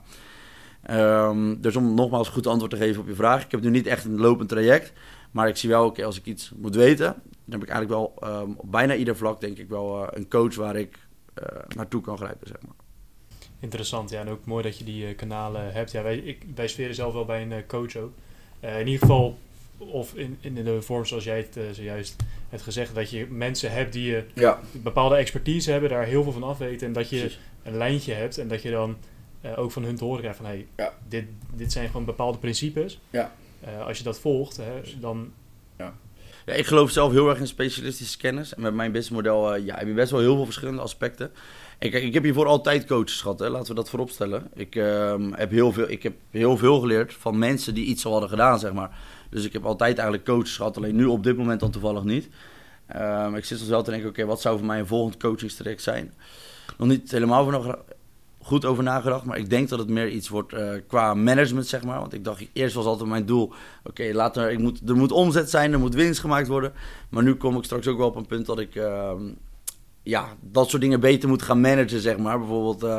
Ehm, 0.83 1.61
dus 1.61 1.77
om 1.77 1.95
nogmaals 1.95 2.29
goed 2.29 2.47
antwoord 2.47 2.71
te 2.71 2.77
geven 2.77 3.01
op 3.01 3.09
je 3.09 3.15
vraag. 3.15 3.45
Ik 3.45 3.51
heb 3.51 3.61
nu 3.61 3.71
niet 3.71 3.87
echt 3.87 4.05
een 4.05 4.21
lopend 4.21 4.49
traject. 4.49 4.93
Maar 5.31 5.49
ik 5.49 5.57
zie 5.57 5.69
wel, 5.69 5.87
oké, 5.87 6.05
als 6.05 6.19
ik 6.19 6.27
iets 6.27 6.53
moet 6.57 6.75
weten, 6.75 7.07
dan 7.45 7.61
heb 7.61 7.63
ik 7.63 7.69
eigenlijk 7.69 7.91
wel 8.01 8.31
ehm, 8.31 8.51
op 8.57 8.71
bijna 8.71 8.95
ieder 8.95 9.17
vlak, 9.17 9.41
denk 9.41 9.59
ik 9.59 9.69
wel, 9.69 10.03
eh, 10.03 10.09
een 10.11 10.29
coach 10.29 10.55
waar 10.55 10.77
ik 10.77 10.99
eh, 11.35 11.45
naartoe 11.77 12.01
kan 12.01 12.17
grijpen, 12.17 12.47
zeg 12.47 12.57
maar. 12.63 12.77
Interessant, 13.59 14.11
ja. 14.11 14.21
En 14.21 14.29
ook 14.29 14.45
mooi 14.45 14.63
dat 14.63 14.79
je 14.79 14.85
die 14.85 15.15
kanalen 15.15 15.73
hebt. 15.73 15.91
Ja, 15.91 16.03
wij, 16.03 16.17
ik, 16.17 16.47
wij 16.55 16.69
sferen 16.69 16.95
zelf 16.95 17.13
wel 17.13 17.25
bij 17.25 17.43
een 17.43 17.67
coach 17.67 17.97
ook. 17.97 18.13
Eh, 18.63 18.81
in 18.81 18.87
ieder 18.87 19.01
geval, 19.01 19.39
of 19.79 20.15
in, 20.15 20.39
in 20.41 20.55
de 20.55 20.83
vorm 20.83 21.05
zoals 21.07 21.25
jij 21.25 21.37
het 21.37 21.57
eh, 21.57 21.63
zojuist 21.73 22.17
hebt 22.49 22.63
gezegd, 22.63 22.95
dat 22.95 23.11
je 23.11 23.27
mensen 23.31 23.73
hebt 23.73 23.93
die 23.93 24.11
je 24.11 24.25
Ja, 24.35 24.61
bepaalde 24.73 25.17
expertise 25.17 25.71
hebben, 25.71 25.91
daar 25.91 26.05
heel 26.05 26.23
veel 26.23 26.33
van 26.33 26.43
afweten. 26.43 26.87
En 26.87 26.93
dat 26.93 27.11
je 27.11 27.19
precies. 27.19 27.39
een 27.63 27.77
lijntje 27.77 28.13
hebt 28.13 28.39
en 28.39 28.49
dat 28.49 28.63
je 28.63 28.71
dan 28.71 28.97
eh, 29.41 29.59
ook 29.59 29.73
van 29.73 29.85
hun 29.85 29.97
te 29.97 30.05
horen 30.05 30.21
krijgt 30.21 30.37
van 30.37 30.47
hey, 30.47 30.67
Ja. 30.77 30.93
dit, 31.09 31.25
dit 31.55 31.73
zijn 31.73 31.87
gewoon 31.87 32.05
bepaalde 32.05 32.39
principes. 32.39 33.01
Ja. 33.11 33.33
Eh, 33.61 33.87
als 33.87 33.99
je 33.99 34.05
dat 34.05 34.19
volgt, 34.21 34.57
hè, 34.57 34.81
dan 35.01 35.33
Ja, 36.47 36.53
ik 36.53 36.67
geloof 36.67 36.91
zelf 36.91 37.13
heel 37.13 37.29
erg 37.29 37.39
in 37.39 37.47
specialistische 37.47 38.19
kennis. 38.19 38.55
En 38.55 38.63
met 38.63 38.75
mijn 38.75 38.93
businessmodel 38.93 39.55
eh, 39.55 39.65
ja, 39.65 39.77
heb 39.79 39.87
je 39.87 39.93
best 39.95 40.11
wel 40.11 40.21
heel 40.21 40.35
veel 40.35 40.45
verschillende 40.45 40.83
aspecten. 40.83 41.31
Kijk, 41.91 42.05
ik 42.05 42.15
heb 42.15 42.23
hiervoor 42.23 42.47
altijd 42.47 42.87
coaches 42.87 43.21
gehad, 43.21 43.39
hè. 43.39 43.49
laten 43.49 43.69
we 43.69 43.75
dat 43.75 43.91
voorop 43.91 44.11
stellen. 44.11 44.51
Ik, 44.55 44.77
ehm, 44.77 45.33
heb 45.33 45.51
heel 45.51 45.73
veel, 45.73 45.91
ik 45.91 46.03
heb 46.03 46.15
heel 46.31 46.57
veel 46.57 46.81
geleerd 46.81 47.15
van 47.15 47.39
mensen 47.39 47.75
die 47.75 47.85
iets 47.85 48.05
al 48.05 48.13
hadden 48.13 48.31
gedaan, 48.31 48.59
zeg 48.59 48.73
maar. 48.73 48.99
Dus 49.31 49.45
ik 49.45 49.53
heb 49.53 49.65
altijd 49.65 49.95
eigenlijk 49.99 50.27
coaches 50.29 50.57
gehad, 50.57 50.77
alleen 50.77 50.97
nu 50.97 51.05
op 51.05 51.23
dit 51.25 51.37
moment 51.37 51.61
dan 51.61 51.71
toevallig 51.71 52.05
niet. 52.05 52.29
Ehm, 52.87 53.35
ik 53.35 53.45
zit 53.45 53.59
soms 53.59 53.71
wel 53.71 53.83
te 53.83 53.91
denken, 53.91 54.09
oké, 54.09 54.25
wat 54.25 54.41
zou 54.41 54.59
voor 54.59 54.67
mij 54.67 54.79
een 54.79 54.87
volgend 54.87 55.17
coachingstraject 55.17 55.83
zijn? 55.83 56.15
Nog 56.79 56.89
niet 56.89 57.11
helemaal 57.11 57.43
voor 57.43 57.53
nog 57.53 57.79
goed 58.39 58.65
over 58.65 58.83
nagedacht, 58.83 59.25
maar 59.25 59.39
ik 59.39 59.51
denk 59.51 59.69
dat 59.69 59.79
het 59.79 59.89
meer 59.89 60.09
iets 60.09 60.29
wordt 60.29 60.53
eh, 60.53 60.71
qua 60.87 61.15
management, 61.15 61.67
zeg 61.67 61.83
maar. 61.83 62.01
Want 62.01 62.13
ik 62.13 62.25
dacht, 62.25 62.45
eerst 62.53 62.75
was 62.75 62.85
altijd 62.85 63.09
mijn 63.09 63.27
doel, 63.27 63.53
oké, 63.85 64.11
later, 64.13 64.51
ik 64.51 64.59
moet, 64.59 64.81
er 64.89 64.97
moet 64.97 65.13
omzet 65.13 65.51
zijn, 65.51 65.73
er 65.73 65.79
moet 65.79 65.95
winst 65.95 66.21
gemaakt 66.21 66.49
worden. 66.49 66.73
Maar 67.09 67.23
nu 67.23 67.35
kom 67.35 67.57
ik 67.57 67.65
straks 67.65 67.87
ook 67.87 67.99
wel 67.99 68.09
op 68.09 68.17
een 68.17 68.27
punt 68.27 68.47
dat 68.47 68.59
ik 68.59 68.75
ehm, 68.75 69.23
ja, 70.03 70.37
dat 70.41 70.71
soort 70.71 70.83
dingen 70.83 71.01
beter 71.01 71.29
moet 71.29 71.43
gaan 71.43 71.61
managen, 71.61 72.01
zeg 72.01 72.19
maar. 72.19 72.39
Bijvoorbeeld 72.39 72.83
eh, 72.83 72.99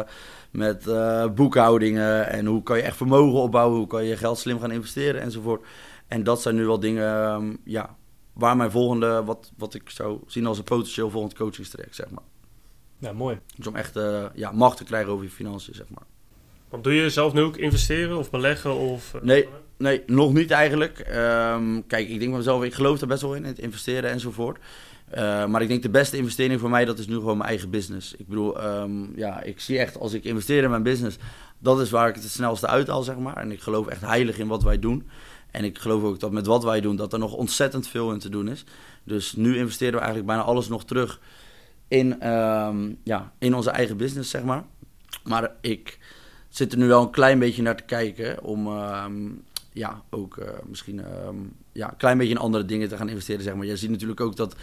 met 0.51 0.87
eh, 0.87 1.29
boekhoudingen 1.29 2.29
en 2.29 2.45
hoe 2.45 2.63
kan 2.63 2.77
je 2.77 2.83
echt 2.83 2.97
vermogen 2.97 3.39
opbouwen, 3.39 3.77
hoe 3.77 3.87
kan 3.87 4.05
je 4.05 4.17
geld 4.17 4.37
slim 4.37 4.59
gaan 4.59 4.71
investeren 4.71 5.21
enzovoort. 5.21 5.65
En 6.07 6.23
dat 6.23 6.41
zijn 6.41 6.55
nu 6.55 6.65
wel 6.65 6.79
dingen, 6.79 7.13
ehm, 7.13 7.55
ja, 7.63 7.95
waar 8.33 8.57
mijn 8.57 8.71
volgende, 8.71 9.23
wat, 9.23 9.51
wat 9.57 9.73
ik 9.73 9.89
zou 9.89 10.19
zien 10.27 10.45
als 10.45 10.57
een 10.57 10.63
potentieel 10.63 11.09
volgend 11.09 11.33
coachingstraject, 11.33 11.95
zeg 11.95 12.09
maar. 12.09 12.23
nou 12.97 13.15
mooi. 13.15 13.39
Dus 13.57 13.67
om 13.67 13.75
echt 13.75 13.95
eh, 13.95 14.25
ja, 14.33 14.51
macht 14.51 14.77
te 14.77 14.83
krijgen 14.83 15.11
over 15.11 15.25
je 15.25 15.31
financiën, 15.31 15.73
zeg 15.73 15.89
maar. 15.89 16.03
Want 16.69 16.83
doe 16.83 16.93
je 16.93 17.09
zelf 17.09 17.33
nu 17.33 17.41
ook 17.41 17.57
investeren 17.57 18.17
of 18.17 18.29
beleggen? 18.29 18.75
Of, 18.75 19.13
Nee. 19.21 19.47
Nee, 19.77 20.03
nog 20.05 20.33
niet 20.33 20.51
eigenlijk. 20.51 20.99
Ehm, 20.99 21.81
kijk, 21.87 22.09
ik 22.09 22.17
denk 22.19 22.29
van 22.29 22.37
mezelf, 22.37 22.63
ik 22.63 22.73
geloof 22.73 23.01
er 23.01 23.07
best 23.07 23.21
wel 23.21 23.35
in, 23.35 23.41
in 23.41 23.47
het 23.47 23.59
investeren 23.59 24.09
enzovoort. 24.09 24.59
Eh, 25.09 25.45
maar 25.45 25.61
ik 25.61 25.67
denk 25.67 25.81
de 25.81 25.89
beste 25.89 26.17
investering 26.17 26.59
voor 26.59 26.69
mij, 26.69 26.85
dat 26.85 26.99
is 26.99 27.07
nu 27.07 27.13
gewoon 27.13 27.37
mijn 27.37 27.49
eigen 27.49 27.69
business. 27.69 28.15
Ik 28.15 28.27
bedoel, 28.27 28.59
ehm, 28.59 29.17
ja, 29.17 29.41
ik 29.41 29.59
zie 29.59 29.79
echt, 29.79 29.99
als 29.99 30.13
ik 30.13 30.23
investeer 30.23 30.63
in 30.63 30.69
mijn 30.69 30.83
business, 30.83 31.17
dat 31.59 31.81
is 31.81 31.89
waar 31.89 32.07
ik 32.07 32.15
het 32.15 32.23
het 32.23 32.31
snelste 32.31 32.67
uithaal, 32.67 33.03
zeg 33.03 33.17
maar. 33.17 33.37
En 33.37 33.51
ik 33.51 33.61
geloof 33.61 33.87
echt 33.87 34.01
heilig 34.01 34.37
in 34.37 34.47
wat 34.47 34.63
wij 34.63 34.79
doen. 34.79 35.07
En 35.51 35.63
ik 35.63 35.79
geloof 35.79 36.03
ook 36.03 36.19
dat 36.19 36.31
met 36.31 36.45
wat 36.45 36.63
wij 36.63 36.81
doen, 36.81 36.95
dat 36.95 37.13
er 37.13 37.19
nog 37.19 37.33
ontzettend 37.33 37.87
veel 37.87 38.11
in 38.11 38.19
te 38.19 38.29
doen 38.29 38.47
is. 38.47 38.63
Dus 39.03 39.33
nu 39.33 39.57
investeren 39.57 39.93
we 39.93 39.99
eigenlijk 39.99 40.27
bijna 40.27 40.43
alles 40.43 40.67
nog 40.67 40.85
terug 40.85 41.19
in, 41.87 42.21
ehm, 42.21 42.91
ja, 43.03 43.33
in 43.39 43.55
onze 43.55 43.69
eigen 43.69 43.97
business, 43.97 44.29
zeg 44.29 44.43
maar. 44.43 44.63
Maar 45.23 45.51
ik 45.61 45.99
zit 46.49 46.71
er 46.71 46.77
nu 46.77 46.87
wel 46.87 47.01
een 47.01 47.11
klein 47.11 47.39
beetje 47.39 47.61
naar 47.61 47.75
te 47.75 47.83
kijken 47.83 48.43
om 48.43 48.67
ehm, 48.67 49.29
ja, 49.73 50.01
ook 50.09 50.37
eh, 50.37 50.49
misschien 50.65 51.01
ja, 51.71 51.89
een 51.89 51.97
klein 51.97 52.17
beetje 52.17 52.33
in 52.33 52.39
andere 52.39 52.65
dingen 52.65 52.89
te 52.89 52.97
gaan 52.97 53.09
investeren. 53.09 53.43
Zeg 53.43 53.55
maar. 53.55 53.65
Je 53.65 53.77
ziet 53.77 53.89
natuurlijk 53.89 54.21
ook 54.21 54.35
dat 54.35 54.55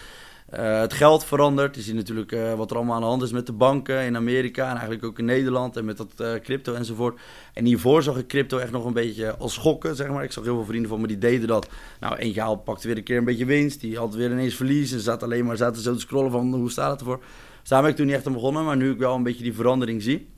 eh, 0.50 0.80
het 0.80 0.92
geld 0.92 1.24
verandert. 1.24 1.74
Je 1.74 1.82
ziet 1.82 1.94
natuurlijk 1.94 2.32
eh, 2.32 2.54
wat 2.54 2.70
er 2.70 2.76
allemaal 2.76 2.94
aan 2.94 3.00
de 3.00 3.06
hand 3.06 3.22
is 3.22 3.32
met 3.32 3.46
de 3.46 3.52
banken 3.52 4.04
in 4.04 4.16
Amerika 4.16 4.62
en 4.62 4.70
eigenlijk 4.70 5.04
ook 5.04 5.18
in 5.18 5.24
Nederland 5.24 5.76
en 5.76 5.84
met 5.84 5.96
dat 5.96 6.12
eh, 6.16 6.32
crypto 6.42 6.74
enzovoort. 6.74 7.20
En 7.54 7.64
hiervoor 7.64 8.02
zag 8.02 8.16
ik 8.16 8.26
crypto 8.26 8.58
echt 8.58 8.70
nog 8.70 8.84
een 8.84 8.92
beetje 8.92 9.36
als 9.36 9.54
schokken, 9.54 9.96
zeg 9.96 10.08
maar. 10.08 10.24
Ik 10.24 10.32
zag 10.32 10.44
heel 10.44 10.54
veel 10.54 10.64
vrienden 10.64 10.90
van 10.90 11.00
me 11.00 11.06
die 11.06 11.18
deden 11.18 11.48
dat. 11.48 11.68
Nou, 12.00 12.16
eentje 12.16 12.40
haal, 12.40 12.56
pakte 12.56 12.86
weer 12.86 12.96
een 12.96 13.02
keer 13.02 13.18
een 13.18 13.24
beetje 13.24 13.44
winst, 13.44 13.80
die 13.80 13.98
had 13.98 14.14
weer 14.14 14.30
ineens 14.30 14.54
verlies 14.54 14.92
en 14.92 15.00
zat 15.00 15.22
alleen 15.22 15.44
maar 15.44 15.56
zaten 15.56 15.82
zo 15.82 15.94
te 15.94 16.00
scrollen 16.00 16.30
van 16.30 16.54
hoe 16.54 16.70
staat 16.70 16.90
het 16.90 17.00
ervoor. 17.00 17.20
Dus 17.60 17.68
daar 17.68 17.82
ben 17.82 17.90
ik 17.90 17.96
toen 17.96 18.06
niet 18.06 18.14
echt 18.14 18.32
begonnen, 18.32 18.64
maar 18.64 18.76
nu 18.76 18.90
ik 18.90 18.98
wel 18.98 19.14
een 19.14 19.22
beetje 19.22 19.42
die 19.42 19.54
verandering 19.54 20.02
zie. 20.02 20.28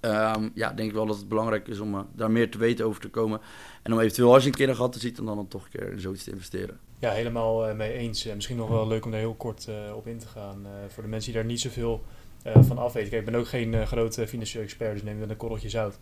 Ehm, 0.00 0.48
ja, 0.54 0.72
denk 0.72 0.88
ik 0.88 0.94
wel 0.94 1.06
dat 1.06 1.16
het 1.16 1.28
belangrijk 1.28 1.68
is 1.68 1.80
om 1.80 1.94
eh, 1.94 2.00
daar 2.14 2.30
meer 2.30 2.50
te 2.50 2.58
weten 2.58 2.86
over 2.86 3.00
te 3.00 3.08
komen. 3.08 3.40
En 3.82 3.92
om 3.92 4.00
eventueel 4.00 4.34
als 4.34 4.42
je 4.42 4.48
een 4.48 4.54
keer 4.54 4.68
een 4.68 4.76
gat 4.76 4.92
te 4.92 4.98
ziet, 4.98 5.20
om 5.20 5.26
dan, 5.26 5.36
dan 5.36 5.48
toch 5.48 5.64
een 5.64 5.70
keer 5.70 5.92
in 5.92 6.00
zoiets 6.00 6.24
te 6.24 6.30
investeren. 6.30 6.78
Ja, 6.98 7.10
helemaal 7.10 7.66
eh, 7.66 7.74
mee 7.74 7.92
eens. 7.92 8.26
Eh, 8.26 8.34
misschien 8.34 8.56
nog 8.56 8.68
wel 8.68 8.86
leuk 8.86 9.04
om 9.04 9.10
daar 9.10 9.20
heel 9.20 9.34
kort 9.34 9.68
op 9.94 10.06
in 10.06 10.18
te 10.18 10.26
gaan. 10.26 10.66
voor 10.88 11.02
de 11.02 11.08
mensen 11.08 11.32
die 11.32 11.40
daar 11.40 11.50
niet 11.50 11.60
zoveel 11.60 12.04
van 12.60 12.78
af 12.78 12.92
weten. 12.92 13.10
Kijk, 13.10 13.26
ik 13.26 13.30
ben 13.30 13.40
ook 13.40 13.48
geen 13.48 13.86
grote 13.86 14.26
financieel 14.26 14.62
expert, 14.62 14.92
dus 14.92 15.02
neem 15.02 15.20
dan 15.20 15.30
een 15.30 15.36
korreltje 15.36 15.68
zout. 15.68 15.98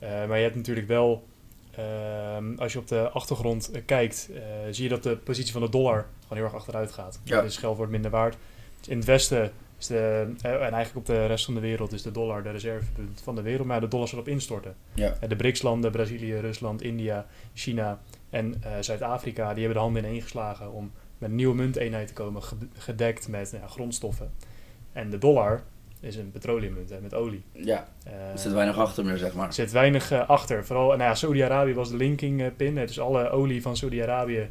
Maar 0.00 0.36
je 0.36 0.42
hebt 0.42 0.56
natuurlijk 0.56 0.86
wel, 0.86 1.26
ehm, 1.70 2.54
als 2.56 2.72
je 2.72 2.78
op 2.78 2.88
de 2.88 3.10
achtergrond 3.10 3.70
kijkt, 3.86 4.30
zie 4.70 4.82
je 4.82 4.88
dat 4.88 5.02
de 5.02 5.16
positie 5.16 5.52
van 5.52 5.62
de 5.62 5.68
dollar 5.68 6.06
gewoon 6.22 6.36
heel 6.36 6.44
erg 6.44 6.54
achteruit 6.54 6.92
gaat. 6.92 7.20
Ja. 7.24 7.42
Dus 7.42 7.56
geld 7.56 7.76
wordt 7.76 7.92
minder 7.92 8.10
waard. 8.10 8.36
Dus 8.78 8.88
in 8.88 8.96
het 8.96 9.06
westen 9.06 9.52
is 9.82 9.88
de, 9.88 10.32
eh, 10.42 10.52
en 10.52 10.60
eigenlijk 10.60 10.96
op 10.96 11.06
de 11.06 11.26
rest 11.26 11.44
van 11.44 11.54
de 11.54 11.60
wereld 11.60 11.92
is 11.92 12.02
de 12.02 12.10
dollar 12.10 12.42
de 12.42 12.50
reservepunt 12.50 13.20
van 13.24 13.34
de 13.34 13.42
wereld, 13.42 13.66
maar 13.66 13.80
de 13.80 13.88
dollar 13.88 14.08
zal 14.08 14.18
op 14.18 14.28
instorten. 14.28 14.74
Ja. 14.94 15.14
Eh, 15.20 15.28
De 15.28 15.36
BRICS-landen, 15.36 15.90
Brazilië, 15.90 16.34
Rusland, 16.38 16.82
India, 16.82 17.26
China 17.54 18.00
en 18.30 18.54
eh, 18.62 18.70
Zuid-Afrika, 18.80 19.48
die 19.54 19.64
hebben 19.64 19.74
de 19.74 19.84
handen 19.84 20.04
ineen 20.04 20.22
geslagen 20.22 20.72
om 20.72 20.92
met 21.18 21.30
een 21.30 21.36
nieuwe 21.36 21.54
munteenheid 21.54 22.08
te 22.08 22.12
komen, 22.14 22.42
ge- 22.42 22.56
gedekt 22.78 23.28
met 23.28 23.52
nou 23.52 23.70
grondstoffen. 23.70 24.30
En 24.92 25.10
de 25.10 25.18
dollar 25.18 25.62
is 26.00 26.16
een 26.16 26.30
petroleummunt 26.30 26.90
hè, 26.90 27.00
met 27.00 27.14
olie. 27.14 27.42
Ja, 27.52 27.88
er 28.32 28.38
zit 28.38 28.52
weinig 28.52 28.78
achter 28.78 29.04
meer, 29.04 29.16
zeg 29.18 29.34
maar. 29.34 29.46
er 29.46 29.52
zit 29.52 29.70
weinig 29.72 30.12
achter. 30.12 30.64
Vooral, 30.66 30.86
nou 30.86 31.02
ja, 31.02 31.14
Saudi-Arabië 31.14 31.74
was 31.74 31.90
de 31.90 31.96
linking 31.96 32.56
pin. 32.56 32.76
hè, 32.76 32.86
dus 32.86 33.00
alle 33.00 33.30
olie 33.30 33.62
van 33.62 33.76
Saudi-Arabië 33.76 34.50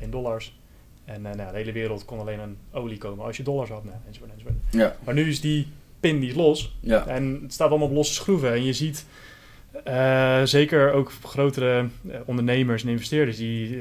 in 0.00 0.10
dollars. 0.10 0.58
En 1.04 1.26
eh, 1.26 1.34
nou, 1.34 1.50
de 1.50 1.56
hele 1.56 1.72
wereld 1.72 2.04
kon 2.04 2.18
alleen 2.18 2.40
aan 2.40 2.56
olie 2.72 2.98
komen 2.98 3.24
als 3.24 3.36
je 3.36 3.42
dollars 3.42 3.70
had. 3.70 3.84
Nou, 3.84 3.96
enzovoort, 4.06 4.30
enzovoort. 4.32 4.56
Ja, 4.70 4.96
Maar 5.04 5.14
nu 5.14 5.28
is 5.28 5.40
die 5.40 5.66
pin 6.00 6.20
die 6.20 6.28
is 6.28 6.34
los. 6.34 6.76
ja. 6.80 7.06
En 7.06 7.38
het 7.42 7.52
staat 7.52 7.68
allemaal 7.70 7.88
op 7.88 7.94
losse 7.94 8.14
schroeven. 8.14 8.52
En 8.52 8.64
je 8.64 8.72
ziet 8.72 9.06
eh, 9.84 10.42
zeker 10.42 10.92
ook 10.92 11.12
grotere 11.22 11.86
eh, 12.08 12.20
ondernemers 12.24 12.82
en 12.82 12.88
investeerders 12.88 13.36
die... 13.36 13.78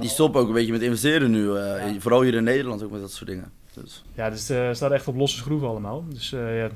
Die 0.00 0.08
stoppen 0.08 0.40
ook 0.40 0.48
een 0.48 0.54
beetje 0.54 0.72
met 0.72 0.82
investeren 0.82 1.30
nu. 1.30 1.50
Ja. 1.50 1.94
Vooral 1.98 2.22
hier 2.22 2.34
in 2.34 2.44
Nederland 2.44 2.82
ook 2.82 2.90
met 2.90 3.00
dat 3.00 3.12
soort 3.12 3.30
dingen. 3.30 3.52
Dus, 3.74 4.04
Ja, 4.14 4.30
dus 4.30 4.48
het 4.48 4.76
staat 4.76 4.90
echt 4.90 5.08
op 5.08 5.16
losse 5.16 5.36
schroeven 5.36 5.68
allemaal. 5.68 6.04
Dus 6.08 6.30
ja, 6.30 6.48
ja, 6.48 6.68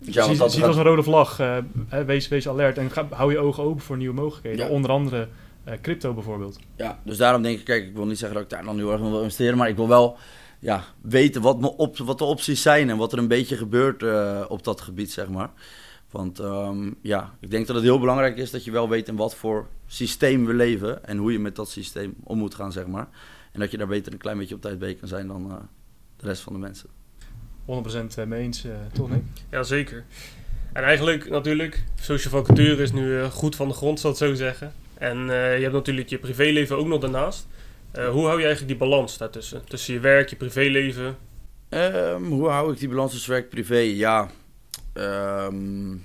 zie, 0.00 0.12
dat 0.12 0.24
zie 0.24 0.36
het 0.36 0.38
gaat- 0.52 0.66
als 0.66 0.76
een 0.76 0.82
rode 0.82 1.02
vlag. 1.02 1.40
wees, 2.06 2.28
wees 2.28 2.48
alert 2.48 2.78
en 2.78 2.90
ga, 2.90 3.06
hou 3.10 3.32
je 3.32 3.38
ogen 3.38 3.62
open 3.62 3.80
voor 3.82 3.96
nieuwe 3.96 4.14
mogelijkheden. 4.14 4.66
Ja. 4.66 4.70
Onder 4.72 4.90
andere 4.90 5.28
crypto 5.80 6.14
bijvoorbeeld. 6.14 6.58
ja, 6.76 7.00
dus 7.04 7.16
daarom 7.16 7.42
denk 7.42 7.58
ik, 7.58 7.64
kijk, 7.64 7.86
ik 7.86 7.94
wil 7.94 8.06
niet 8.06 8.18
zeggen 8.18 8.36
dat 8.36 8.44
ik 8.44 8.56
daar 8.56 8.64
dan 8.64 8.76
heel 8.76 8.92
erg 8.92 9.00
in 9.00 9.10
wil 9.10 9.20
investeren, 9.20 9.56
maar 9.56 9.68
ik 9.68 9.76
wil 9.76 9.88
wel 9.88 10.16
ja, 10.58 10.84
weten 11.00 11.42
wat, 11.42 11.60
me 11.60 11.76
op, 11.76 11.96
wat 11.98 12.18
de 12.18 12.24
opties 12.24 12.62
zijn 12.62 12.90
en 12.90 12.96
wat 12.96 13.12
er 13.12 13.18
een 13.18 13.28
beetje 13.28 13.56
gebeurt 13.56 14.02
eh, 14.02 14.44
op 14.48 14.64
dat 14.64 14.80
gebied, 14.80 15.12
zeg 15.12 15.28
maar. 15.28 15.50
Want 16.10 16.38
ehm, 16.38 16.90
ja, 17.00 17.34
ik 17.40 17.50
denk 17.50 17.66
dat 17.66 17.76
het 17.76 17.84
heel 17.84 18.00
belangrijk 18.00 18.36
is 18.36 18.50
dat 18.50 18.64
je 18.64 18.70
wel 18.70 18.88
weet 18.88 19.08
in 19.08 19.16
wat 19.16 19.34
voor 19.34 19.68
systeem 19.86 20.46
we 20.46 20.54
leven 20.54 21.04
en 21.04 21.16
hoe 21.16 21.32
je 21.32 21.38
met 21.38 21.56
dat 21.56 21.70
systeem 21.70 22.14
om 22.24 22.38
moet 22.38 22.54
gaan, 22.54 22.72
zeg 22.72 22.86
maar. 22.86 23.08
En 23.52 23.60
dat 23.60 23.70
je 23.70 23.76
daar 23.76 23.86
beter 23.86 24.12
een 24.12 24.18
klein 24.18 24.38
beetje 24.38 24.54
op 24.54 24.60
tijd 24.60 24.78
bij 24.78 24.94
kan 24.94 25.08
zijn 25.08 25.26
dan 25.26 25.50
eh, 25.50 25.56
de 26.16 26.26
rest 26.26 26.42
van 26.42 26.52
de 26.52 26.58
mensen. 26.58 26.88
100% 28.24 28.28
mee 28.28 28.42
eens, 28.42 28.64
eh 28.64 28.72
toch? 28.92 29.10
Ja, 29.50 29.62
zeker. 29.62 30.04
En 30.72 30.84
eigenlijk 30.84 31.28
natuurlijk, 31.28 31.84
social 32.00 32.32
vacature 32.32 32.82
is 32.82 32.92
nu 32.92 33.18
eh, 33.18 33.30
goed 33.30 33.56
van 33.56 33.68
de 33.68 33.74
grond, 33.74 34.00
zal 34.00 34.10
ik 34.10 34.18
het 34.18 34.28
zo 34.28 34.34
zeggen. 34.34 34.72
En 34.98 35.30
eh, 35.30 35.56
je 35.56 35.62
hebt 35.62 35.72
natuurlijk 35.74 36.08
je 36.08 36.18
privéleven 36.18 36.76
ook 36.76 36.86
nog 36.86 37.00
daarnaast. 37.00 37.46
Eh, 37.90 38.08
hoe 38.08 38.26
hou 38.26 38.38
je 38.38 38.46
eigenlijk 38.46 38.78
die 38.78 38.88
balans 38.88 39.18
daartussen? 39.18 39.64
Tussen 39.68 39.94
je 39.94 40.00
werk, 40.00 40.28
je 40.28 40.36
privéleven? 40.36 41.16
Ehm, 41.68 42.22
hoe 42.22 42.48
hou 42.48 42.72
ik 42.72 42.78
die 42.78 42.88
balans 42.88 43.12
tussen 43.12 43.30
werk 43.30 43.44
en 43.44 43.50
privé? 43.50 43.78
Ja, 43.78 44.30
ehm 44.92 45.96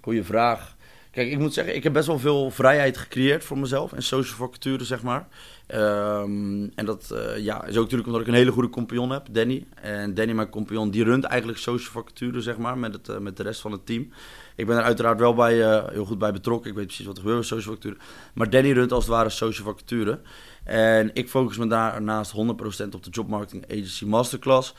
goede 0.00 0.24
vraag. 0.24 0.76
Kijk, 1.10 1.30
ik 1.30 1.38
moet 1.38 1.54
zeggen, 1.54 1.74
ik 1.74 1.82
heb 1.82 1.92
best 1.92 2.06
wel 2.06 2.18
veel 2.18 2.50
vrijheid 2.50 2.96
gecreëerd 2.96 3.44
voor 3.44 3.58
mezelf 3.58 3.92
en 3.92 4.02
social 4.02 4.36
vacature, 4.36 4.84
zeg 4.84 5.02
maar. 5.02 5.28
Ehm, 5.66 6.68
en 6.74 6.84
dat 6.84 7.10
eh, 7.10 7.44
ja, 7.44 7.64
is 7.64 7.76
ook 7.76 7.82
natuurlijk 7.82 8.06
omdat 8.06 8.20
ik 8.20 8.26
een 8.26 8.34
hele 8.34 8.50
goede 8.50 8.68
compagnon 8.68 9.10
heb, 9.10 9.26
Danny. 9.30 9.66
En 9.74 10.14
Danny, 10.14 10.32
mijn 10.32 10.48
compagnon, 10.48 10.90
die 10.90 11.04
runt 11.04 11.24
eigenlijk 11.24 11.58
social 11.58 11.92
vacature, 11.92 12.40
zeg 12.40 12.56
maar, 12.56 12.78
met, 12.78 12.92
het, 12.92 13.08
eh, 13.08 13.18
met 13.18 13.36
de 13.36 13.42
rest 13.42 13.60
van 13.60 13.72
het 13.72 13.86
team. 13.86 14.12
Ik 14.56 14.66
ben 14.66 14.76
er 14.76 14.82
uiteraard 14.82 15.18
wel 15.20 15.34
bij, 15.34 15.62
eh, 15.62 15.92
heel 15.92 16.04
goed 16.04 16.18
bij 16.18 16.32
betrokken. 16.32 16.70
Ik 16.70 16.76
weet 16.76 16.86
precies 16.86 17.06
wat 17.06 17.14
er 17.14 17.20
gebeurt 17.20 17.38
met 17.38 17.48
social 17.48 17.74
vacature. 17.74 17.96
Maar 18.34 18.50
Danny 18.50 18.72
runt 18.72 18.92
als 18.92 19.04
het 19.04 19.12
ware 19.12 19.30
social 19.30 19.66
vacature. 19.66 20.20
En 20.64 21.10
ik 21.14 21.28
focus 21.28 21.56
me 21.56 21.66
daarnaast 21.66 22.30
100% 22.30 22.94
op 22.94 23.02
de 23.04 23.10
Job 23.10 23.28
Marketing 23.28 23.64
Agency 23.70 24.04
Masterclass. 24.04 24.74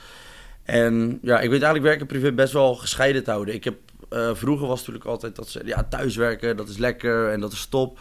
En 0.63 1.19
ja, 1.21 1.39
ik 1.39 1.49
weet 1.49 1.61
eigenlijk 1.61 1.83
werk 1.83 1.99
en 1.99 2.07
privé 2.07 2.31
best 2.31 2.53
wel 2.53 2.75
gescheiden 2.75 3.23
te 3.23 3.31
houden. 3.31 3.53
Ik 3.53 3.63
heb, 3.63 3.75
eh, 4.11 4.29
vroeger 4.33 4.67
was 4.67 4.79
het 4.79 4.87
natuurlijk 4.87 5.05
altijd 5.05 5.35
dat 5.35 5.49
ze, 5.49 5.61
ja, 5.65 5.83
thuiswerken, 5.83 6.57
dat 6.57 6.69
is 6.69 6.77
lekker 6.77 7.31
en 7.31 7.39
dat 7.39 7.51
is 7.51 7.65
top. 7.65 7.99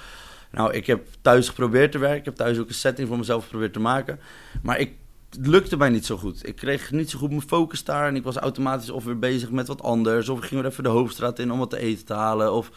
Nou, 0.51 0.73
ik 0.73 0.87
heb 0.87 1.07
thuis 1.21 1.49
geprobeerd 1.49 1.93
te 1.93 1.99
werken. 1.99 2.19
Ik 2.19 2.25
heb 2.25 2.35
thuis 2.35 2.59
ook 2.59 2.69
een 2.69 2.75
setting 2.75 3.09
voor 3.09 3.19
mezelf 3.19 3.43
geprobeerd 3.43 3.73
te 3.73 3.81
maken. 3.81 4.21
Maar 4.63 4.79
ik, 4.79 4.93
het 5.31 5.47
lukte 5.47 5.77
mij 5.77 5.89
niet 5.89 6.07
zo 6.07 6.17
goed. 6.17 6.49
Ik 6.49 6.57
kreeg 6.57 6.91
niet 6.91 7.11
zo 7.11 7.19
goed 7.19 7.29
mijn 7.29 7.43
focus 7.43 7.85
daar. 7.85 8.07
En 8.07 8.17
ik 8.17 8.23
was 8.23 8.37
automatisch 8.37 8.91
of 8.91 9.05
weer 9.05 9.19
bezig 9.19 9.51
met 9.51 9.67
wat 9.67 9.83
anders. 9.83 10.29
Of 10.29 10.39
ik 10.39 10.45
ging 10.45 10.61
weer 10.61 10.71
even 10.71 10.83
de 10.83 10.89
hoofdstraat 10.89 11.39
in 11.39 11.53
om 11.53 11.59
wat 11.59 11.71
te 11.71 11.79
eten 11.79 12.05
te 12.05 12.15
halen. 12.15 12.53
Of 12.53 12.71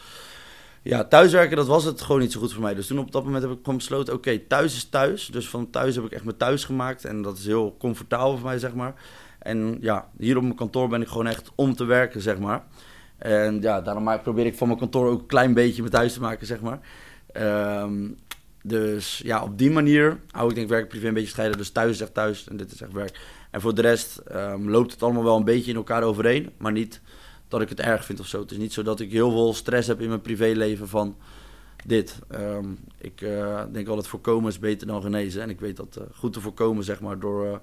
ja, 0.82 1.04
thuiswerken, 1.04 1.56
dat 1.56 1.66
was 1.66 1.84
het 1.84 2.00
gewoon 2.00 2.20
niet 2.20 2.32
zo 2.32 2.40
goed 2.40 2.52
voor 2.52 2.62
mij. 2.62 2.74
Dus 2.74 2.86
toen 2.86 2.98
op 2.98 3.12
dat 3.12 3.24
moment 3.24 3.42
heb 3.42 3.52
ik 3.52 3.58
gewoon 3.62 3.76
besloten, 3.76 4.14
oké, 4.14 4.38
thuis 4.38 4.76
is 4.76 4.84
thuis. 4.84 5.26
Dus 5.26 5.48
van 5.48 5.70
thuis 5.70 5.94
heb 5.94 6.04
ik 6.04 6.12
echt 6.12 6.24
mijn 6.24 6.36
thuis 6.36 6.64
gemaakt. 6.64 7.04
En 7.04 7.22
dat 7.22 7.38
is 7.38 7.46
heel 7.46 7.76
comfortabel 7.78 8.36
voor 8.36 8.46
mij, 8.48 8.58
zeg 8.58 8.74
maar. 8.74 8.94
En 9.38 9.78
ja, 9.80 10.08
hier 10.18 10.36
op 10.36 10.42
mijn 10.42 10.54
kantoor 10.54 10.88
ben 10.88 11.02
ik 11.02 11.08
gewoon 11.08 11.26
echt 11.26 11.50
om 11.54 11.74
te 11.74 11.84
werken, 11.84 12.20
zeg 12.20 12.38
maar. 12.38 12.64
En 13.24 13.60
ja, 13.60 13.80
daarom 13.80 14.20
probeer 14.22 14.46
ik 14.46 14.54
van 14.54 14.66
mijn 14.66 14.78
kantoor 14.78 15.08
ook 15.08 15.20
een 15.20 15.26
klein 15.26 15.54
beetje 15.54 15.80
mijn 15.80 15.94
thuis 15.94 16.12
te 16.12 16.20
maken, 16.20 16.46
zeg 16.46 16.60
maar. 16.60 16.80
Ehm, 17.32 18.08
dus 18.62 19.18
ja, 19.24 19.42
op 19.42 19.58
die 19.58 19.70
manier 19.70 20.18
hou 20.30 20.48
ik 20.48 20.54
denk 20.54 20.68
werk 20.68 20.88
privé 20.88 21.06
een 21.06 21.14
beetje 21.14 21.28
scheiden. 21.28 21.58
Dus 21.58 21.70
thuis 21.70 21.90
is 21.90 22.00
echt 22.00 22.14
thuis 22.14 22.48
en 22.48 22.56
dit 22.56 22.72
is 22.72 22.80
echt 22.80 22.92
werk. 22.92 23.20
En 23.50 23.60
voor 23.60 23.74
de 23.74 23.80
rest 23.80 24.16
ehm, 24.16 24.68
loopt 24.68 24.92
het 24.92 25.02
allemaal 25.02 25.24
wel 25.24 25.36
een 25.36 25.44
beetje 25.44 25.70
in 25.70 25.76
elkaar 25.76 26.02
overeen. 26.02 26.50
Maar 26.56 26.72
niet 26.72 27.00
dat 27.48 27.60
ik 27.60 27.68
het 27.68 27.80
erg 27.80 28.04
vind 28.04 28.20
of 28.20 28.26
zo. 28.26 28.40
Het 28.40 28.50
is 28.50 28.56
niet 28.56 28.72
zo 28.72 28.82
dat 28.82 29.00
ik 29.00 29.12
heel 29.12 29.30
veel 29.30 29.54
stress 29.54 29.88
heb 29.88 30.00
in 30.00 30.08
mijn 30.08 30.20
privéleven 30.20 30.88
van 30.88 31.16
dit. 31.86 32.18
Ehm, 32.28 32.68
ik 32.98 33.20
eh, 33.20 33.62
denk 33.72 33.88
altijd 33.88 34.06
voorkomen 34.06 34.50
is 34.50 34.58
beter 34.58 34.86
dan 34.86 35.02
genezen. 35.02 35.42
En 35.42 35.50
ik 35.50 35.60
weet 35.60 35.76
dat 35.76 35.96
eh, 35.96 36.04
goed 36.14 36.32
te 36.32 36.40
voorkomen, 36.40 36.84
zeg 36.84 37.00
maar, 37.00 37.18
door 37.18 37.46
eh, 37.46 37.56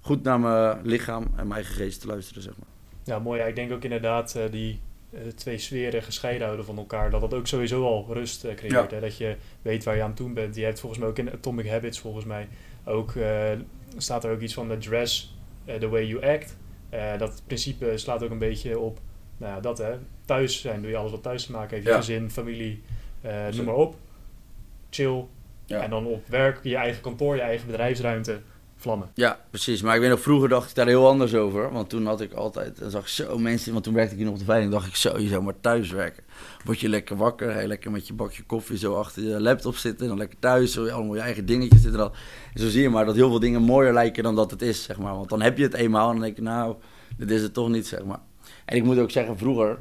goed 0.00 0.22
naar 0.22 0.40
mijn 0.40 0.78
lichaam 0.82 1.22
en 1.22 1.48
mijn 1.48 1.52
eigen 1.52 1.74
geest 1.74 2.00
te 2.00 2.06
luisteren, 2.06 2.42
zeg 2.42 2.54
maar. 2.58 2.68
Ja, 3.04 3.18
mooi. 3.18 3.42
Ik 3.42 3.54
denk 3.54 3.72
ook 3.72 3.84
inderdaad 3.84 4.38
die 4.50 4.80
twee 5.34 5.58
sferen 5.58 6.02
gescheiden 6.02 6.44
houden 6.44 6.66
van 6.66 6.76
elkaar. 6.76 7.10
Dat 7.10 7.20
dat 7.20 7.34
ook 7.34 7.46
sowieso 7.46 7.84
al 7.84 8.06
rust 8.12 8.44
eh, 8.44 8.54
creëert. 8.54 8.90
Hè? 8.90 9.00
Dat 9.00 9.16
je 9.16 9.36
weet 9.62 9.84
waar 9.84 9.96
je 9.96 10.02
aan 10.02 10.14
toe 10.14 10.30
bent. 10.32 10.54
Je 10.56 10.64
hebt 10.64 10.80
volgens 10.80 11.00
mij 11.00 11.10
ook 11.10 11.18
in 11.18 11.32
Atomic 11.32 11.68
Habits 11.68 11.98
volgens 11.98 12.24
mij 12.24 12.48
ook... 12.84 13.14
eh, 13.14 13.50
staat 13.96 14.24
er 14.24 14.30
ook 14.32 14.40
iets 14.40 14.54
van 14.54 14.68
de 14.68 14.78
dress 14.78 15.36
eh, 15.64 15.74
the 15.74 15.88
way 15.88 16.04
you 16.06 16.24
act. 16.26 16.56
Eh, 16.88 17.18
dat 17.18 17.42
principe 17.46 17.98
slaat 17.98 18.22
ook 18.22 18.30
een 18.30 18.38
beetje 18.38 18.78
op... 18.78 18.98
Nou 19.36 19.54
ja, 19.54 19.60
dat 19.60 19.78
hè. 19.78 19.94
Thuis 20.24 20.60
zijn 20.60 20.80
doe 20.82 20.90
je 20.90 20.96
alles 20.96 21.10
wat 21.10 21.22
thuis 21.22 21.46
te 21.46 21.52
maken 21.52 21.70
heeft. 21.70 21.82
Je 21.84 21.90
Ja. 21.92 21.96
gezin, 21.96 22.30
familie, 22.30 22.82
eh, 23.20 23.46
noem 23.54 23.64
maar 23.64 23.74
op. 23.74 23.96
Chill. 24.90 25.24
Ja. 25.64 25.82
En 25.82 25.90
dan 25.90 26.06
op 26.06 26.26
werk, 26.28 26.60
je 26.62 26.76
eigen 26.76 27.02
kantoor, 27.02 27.34
je 27.34 27.40
eigen 27.40 27.66
bedrijfsruimte. 27.66 28.40
Ja, 29.14 29.40
precies. 29.50 29.82
Maar 29.82 29.94
ik 29.94 30.00
weet 30.00 30.10
nog, 30.10 30.20
vroeger 30.20 30.48
dacht 30.48 30.68
ik 30.68 30.74
daar 30.74 30.86
heel 30.86 31.08
anders 31.08 31.34
over. 31.34 31.72
Want 31.72 31.88
toen 31.88 32.06
had 32.06 32.20
ik 32.20 32.32
altijd, 32.32 32.78
dan 32.78 32.90
zag 32.90 33.02
ik 33.02 33.08
zo 33.08 33.38
mensen, 33.38 33.72
want 33.72 33.84
toen 33.84 33.94
werkte 33.94 34.12
ik 34.12 34.16
hier 34.16 34.26
nog 34.26 34.34
op 34.34 34.40
de 34.40 34.46
veiling, 34.46 34.72
dacht 34.72 34.86
ik 34.86 34.96
zo, 34.96 35.18
je 35.18 35.28
zou 35.28 35.42
maar 35.42 35.60
thuis 35.60 35.90
werken. 35.90 36.22
Word 36.64 36.80
je 36.80 36.88
lekker 36.88 37.16
wakker, 37.16 37.60
je 37.60 37.66
lekker 37.66 37.90
met 37.90 38.06
je 38.06 38.12
bakje 38.12 38.42
koffie 38.42 38.78
zo 38.78 38.94
achter 38.94 39.22
je 39.22 39.40
laptop 39.40 39.76
zitten, 39.76 40.08
dan 40.08 40.18
lekker 40.18 40.38
thuis, 40.38 40.72
zo 40.72 40.88
allemaal 40.88 41.14
je 41.14 41.20
eigen 41.20 41.46
dingetjes 41.46 41.82
zitten. 41.82 42.00
En 42.00 42.60
zo 42.60 42.68
zie 42.68 42.82
je 42.82 42.88
maar 42.88 43.04
dat 43.04 43.14
heel 43.14 43.28
veel 43.28 43.40
dingen 43.40 43.62
mooier 43.62 43.92
lijken 43.92 44.22
dan 44.22 44.34
dat 44.34 44.50
het 44.50 44.62
is, 44.62 44.82
zeg 44.82 44.98
maar. 44.98 45.14
Want 45.14 45.28
dan 45.28 45.42
heb 45.42 45.58
je 45.58 45.62
het 45.62 45.74
eenmaal 45.74 46.06
en 46.06 46.14
dan 46.14 46.24
denk 46.24 46.36
je, 46.36 46.42
nou, 46.42 46.76
dit 47.16 47.30
is 47.30 47.42
het 47.42 47.54
toch 47.54 47.68
niet, 47.68 47.86
zeg 47.86 48.04
maar. 48.04 48.20
En 48.64 48.76
ik 48.76 48.84
moet 48.84 48.98
ook 48.98 49.10
zeggen, 49.10 49.38
vroeger, 49.38 49.78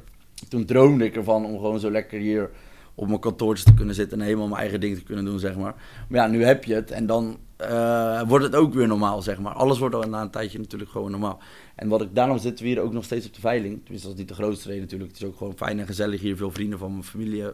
toen 0.49 0.65
droomde 0.65 1.05
ik 1.05 1.15
ervan 1.15 1.45
om 1.45 1.55
gewoon 1.55 1.79
zo 1.79 1.91
lekker 1.91 2.19
hier 2.19 2.49
op 2.95 3.07
mijn 3.07 3.19
kantoortje 3.19 3.65
te 3.65 3.73
kunnen 3.73 3.95
zitten 3.95 4.19
en 4.19 4.25
helemaal 4.25 4.47
mijn 4.47 4.61
eigen 4.61 4.79
ding 4.79 4.97
te 4.97 5.03
kunnen 5.03 5.25
doen, 5.25 5.39
zeg 5.39 5.55
maar. 5.55 5.75
Maar 6.09 6.19
ja, 6.19 6.27
nu 6.27 6.43
heb 6.43 6.63
je 6.63 6.73
het 6.73 6.91
en 6.91 7.05
dan 7.05 7.37
uh, 7.61 8.21
wordt 8.27 8.45
het 8.45 8.55
ook 8.55 8.73
weer 8.73 8.87
normaal, 8.87 9.21
zeg 9.21 9.39
maar. 9.39 9.53
Alles 9.53 9.79
wordt 9.79 9.95
al 9.95 10.01
na 10.01 10.21
een 10.21 10.29
tijdje 10.29 10.59
natuurlijk 10.59 10.91
gewoon 10.91 11.11
normaal. 11.11 11.39
En 11.75 11.87
wat 11.87 12.01
ik, 12.01 12.15
daarom 12.15 12.37
zitten 12.37 12.65
we 12.65 12.71
hier 12.71 12.81
ook 12.81 12.93
nog 12.93 13.03
steeds 13.03 13.27
op 13.27 13.33
de 13.33 13.39
veiling. 13.39 13.79
Tenminste, 13.83 14.07
dat 14.07 14.17
is 14.17 14.21
niet 14.21 14.37
de 14.37 14.43
grootste 14.43 14.67
reden 14.67 14.83
natuurlijk. 14.83 15.11
Het 15.11 15.21
is 15.21 15.27
ook 15.27 15.37
gewoon 15.37 15.57
fijn 15.57 15.79
en 15.79 15.85
gezellig 15.85 16.21
hier. 16.21 16.37
Veel 16.37 16.51
vrienden 16.51 16.79
van 16.79 16.91
mijn 16.91 17.03
familie 17.03 17.41
uh, 17.41 17.51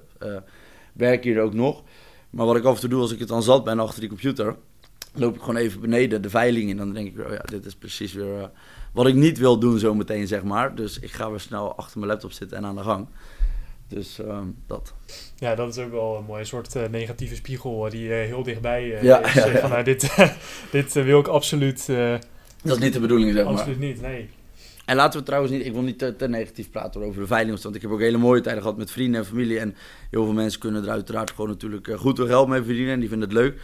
werken 0.93 1.31
hier 1.31 1.41
ook 1.41 1.53
nog. 1.53 1.83
Maar 2.29 2.45
wat 2.45 2.55
ik 2.55 2.63
af 2.63 2.73
en 2.73 2.79
toe 2.79 2.89
doe 2.89 3.01
als 3.01 3.11
ik 3.11 3.19
het 3.19 3.27
dan 3.27 3.43
zat 3.43 3.63
ben 3.63 3.79
achter 3.79 3.99
die 3.99 4.09
computer, 4.09 4.55
loop 5.13 5.35
ik 5.35 5.39
gewoon 5.39 5.55
even 5.55 5.81
beneden 5.81 6.21
de 6.21 6.29
veiling 6.29 6.69
in. 6.69 6.79
En 6.79 6.85
dan 6.85 6.93
denk 6.93 7.17
ik, 7.17 7.25
oh 7.25 7.31
ja, 7.31 7.41
dit 7.45 7.65
is 7.65 7.75
precies 7.75 8.13
weer 8.13 8.37
uh, 8.37 8.45
wat 8.93 9.07
ik 9.07 9.15
niet 9.15 9.37
wil 9.37 9.59
doen 9.59 9.79
zo 9.79 9.93
meteen, 9.93 10.27
zeg 10.27 10.43
maar. 10.43 10.75
Dus 10.75 10.99
ik 10.99 11.11
ga 11.11 11.29
weer 11.29 11.39
snel 11.39 11.75
achter 11.75 11.99
mijn 11.99 12.11
laptop 12.11 12.31
zitten 12.31 12.57
en 12.57 12.65
aan 12.65 12.75
de 12.75 12.83
gang. 12.83 13.07
Dus 13.93 14.19
uh, 14.19 14.39
dat. 14.67 14.93
Ja, 15.35 15.55
dat 15.55 15.75
is 15.75 15.83
ook 15.83 15.91
wel 15.91 16.17
een 16.17 16.25
mooie 16.25 16.43
soort 16.43 16.75
uh, 16.75 16.83
negatieve 16.87 17.35
spiegel 17.35 17.89
die 17.89 18.07
uh, 18.07 18.13
heel 18.13 18.43
dichtbij 18.43 18.87
ja, 18.87 18.97
is. 19.25 19.33
Ja, 19.33 19.45
ja. 19.45 19.59
Van, 19.59 19.69
nou, 19.69 19.83
dit, 19.83 20.15
dit 20.71 20.93
wil 20.93 21.19
ik 21.19 21.27
absoluut. 21.27 21.85
dat 21.87 22.77
is 22.77 22.77
niet 22.77 22.93
de 22.93 22.99
bedoeling, 22.99 23.33
zeg 23.33 23.43
maar. 23.43 23.53
Absoluut 23.53 23.79
niet, 23.79 24.01
nee. 24.01 24.29
En 24.85 24.95
laten 24.95 25.19
we 25.19 25.25
trouwens 25.25 25.53
niet, 25.53 25.65
ik 25.65 25.73
wil 25.73 25.81
niet 25.81 25.97
te, 25.97 26.15
te 26.15 26.27
negatief 26.27 26.69
praten 26.69 27.03
over 27.03 27.21
de 27.21 27.27
veiling, 27.27 27.61
want 27.61 27.75
ik 27.75 27.81
heb 27.81 27.91
ook 27.91 27.99
hele 27.99 28.17
mooie 28.17 28.41
tijden 28.41 28.61
gehad 28.61 28.77
met 28.77 28.91
vrienden 28.91 29.19
en 29.21 29.27
familie. 29.27 29.59
En 29.59 29.75
heel 30.09 30.23
veel 30.23 30.33
mensen 30.33 30.59
kunnen 30.59 30.83
er 30.83 30.89
uiteraard 30.89 31.31
gewoon 31.31 31.49
natuurlijk 31.49 31.89
goed 31.95 32.17
hun 32.17 32.27
geld 32.27 32.47
mee 32.47 32.63
verdienen 32.63 32.93
en 32.93 32.99
die 32.99 33.09
vinden 33.09 33.29
het 33.29 33.37
leuk. 33.37 33.61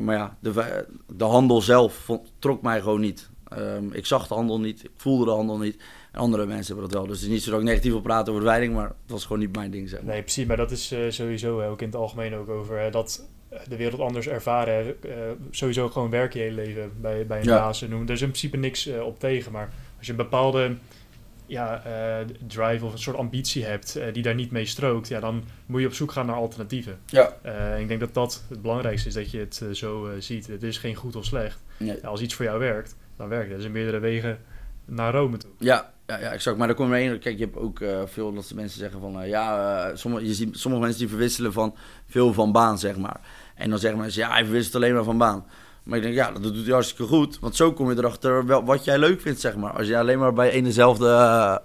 maar 0.00 0.16
ja, 0.16 0.36
de, 0.40 0.84
de 1.16 1.24
handel 1.24 1.60
zelf 1.62 1.94
vond, 1.94 2.32
trok 2.38 2.62
mij 2.62 2.80
gewoon 2.80 3.00
niet. 3.00 3.28
Um, 3.58 3.92
ik 3.92 4.06
zag 4.06 4.28
de 4.28 4.34
handel 4.34 4.60
niet, 4.60 4.84
ik 4.84 4.90
voelde 4.96 5.24
de 5.24 5.30
handel 5.30 5.58
niet. 5.58 5.82
En 6.16 6.22
andere 6.22 6.46
mensen 6.46 6.74
hebben 6.74 6.92
dat 6.92 6.98
wel. 6.98 7.08
Dus 7.08 7.16
het 7.20 7.26
is 7.26 7.32
niet 7.32 7.42
zo 7.42 7.50
dat 7.50 7.60
ik 7.60 7.66
negatief 7.66 7.90
wil 7.90 8.00
praten 8.00 8.28
over 8.32 8.44
de 8.44 8.50
wijding, 8.50 8.74
maar 8.74 8.86
het 8.86 9.10
was 9.10 9.22
gewoon 9.22 9.38
niet 9.38 9.56
mijn 9.56 9.70
ding. 9.70 9.88
Zeg 9.88 10.02
maar. 10.02 10.12
Nee, 10.12 10.22
precies. 10.22 10.46
Maar 10.46 10.56
dat 10.56 10.70
is 10.70 10.92
uh, 10.92 11.10
sowieso 11.10 11.62
ook 11.62 11.80
in 11.80 11.86
het 11.86 11.96
algemeen 11.96 12.34
ook 12.34 12.48
over 12.48 12.90
dat 12.90 13.26
de 13.68 13.76
wereld 13.76 14.00
anders 14.00 14.28
ervaren. 14.28 14.96
Uh, 15.06 15.12
sowieso 15.50 15.88
gewoon 15.88 16.10
werk 16.10 16.32
je 16.32 16.38
hele 16.38 16.54
leven 16.54 16.92
bij, 17.00 17.26
bij 17.26 17.38
een 17.38 17.44
ja. 17.44 17.58
baas. 17.58 17.82
Er 17.82 18.10
is 18.10 18.22
in 18.22 18.28
principe 18.28 18.56
niks 18.56 18.86
uh, 18.86 19.02
op 19.02 19.18
tegen. 19.18 19.52
Maar 19.52 19.72
als 19.98 20.06
je 20.06 20.12
een 20.12 20.18
bepaalde 20.18 20.76
ja, 21.46 21.82
drive 22.46 22.84
of 22.84 22.92
een 22.92 22.98
soort 22.98 23.16
ambitie 23.16 23.64
hebt 23.64 23.98
die 24.12 24.22
daar 24.22 24.34
niet 24.34 24.50
mee 24.50 24.66
strookt, 24.66 25.08
ja, 25.08 25.20
dan 25.20 25.44
moet 25.66 25.80
je 25.80 25.86
op 25.86 25.94
zoek 25.94 26.12
gaan 26.12 26.26
naar 26.26 26.36
alternatieven. 26.36 26.98
Ja. 27.06 27.36
ik 27.76 27.88
denk 27.88 28.00
dat 28.00 28.14
dat 28.14 28.44
het 28.48 28.62
belangrijkste 28.62 29.08
is, 29.08 29.14
dat 29.14 29.30
je 29.30 29.38
het 29.38 29.62
zo 29.72 30.10
ziet. 30.18 30.46
Het 30.46 30.62
is 30.62 30.78
geen 30.78 30.94
goed 30.94 31.16
of 31.16 31.24
slecht. 31.24 31.62
Nee. 31.76 32.06
als 32.06 32.20
iets 32.20 32.34
voor 32.34 32.44
jou 32.44 32.58
werkt, 32.58 32.96
dan 33.16 33.28
werkt 33.28 33.46
het. 33.46 33.54
Er 33.54 33.60
zijn 33.60 33.72
meerdere 33.72 33.98
wegen 33.98 34.38
naar 34.84 35.12
Rome 35.12 35.36
toe. 35.36 35.50
Ja, 35.58 35.94
ja, 36.06 36.18
ja, 36.18 36.30
exact. 36.30 36.56
Maar 36.56 36.66
daar 36.66 36.76
kom 36.76 36.94
je 36.94 37.00
heen. 37.00 37.18
Kijk, 37.18 37.38
je 37.38 37.44
hebt 37.44 37.56
ook 37.56 37.80
uh, 37.80 38.00
veel 38.04 38.34
dat 38.34 38.52
mensen 38.54 38.78
zeggen 38.78 39.00
van... 39.00 39.22
Uh, 39.22 39.28
ja, 39.28 39.88
uh, 39.88 39.96
sommige, 39.96 40.26
je 40.26 40.34
ziet 40.34 40.58
sommige 40.58 40.82
mensen 40.82 41.00
die 41.00 41.08
verwisselen 41.08 41.52
van 41.52 41.74
veel 42.06 42.32
van 42.32 42.52
baan, 42.52 42.78
zeg 42.78 42.96
maar. 42.96 43.20
En 43.54 43.70
dan 43.70 43.78
zeggen 43.78 44.00
mensen, 44.00 44.22
ja, 44.22 44.30
hij 44.30 44.44
verwisselt 44.44 44.74
alleen 44.74 44.94
maar 44.94 45.04
van 45.04 45.18
baan. 45.18 45.46
Maar 45.82 45.96
ik 45.96 46.02
denk, 46.02 46.14
ja, 46.14 46.30
dat 46.30 46.42
doet 46.42 46.64
hij 46.64 46.72
hartstikke 46.72 47.04
goed. 47.04 47.38
Want 47.38 47.56
zo 47.56 47.72
kom 47.72 47.90
je 47.90 47.96
erachter 47.96 48.46
wel, 48.46 48.64
wat 48.64 48.84
jij 48.84 48.98
leuk 48.98 49.20
vindt, 49.20 49.40
zeg 49.40 49.56
maar. 49.56 49.72
Als 49.72 49.86
je 49.86 49.98
alleen 49.98 50.18
maar 50.18 50.32
bij 50.32 50.56
een 50.56 50.64
dezelfde 50.64 51.62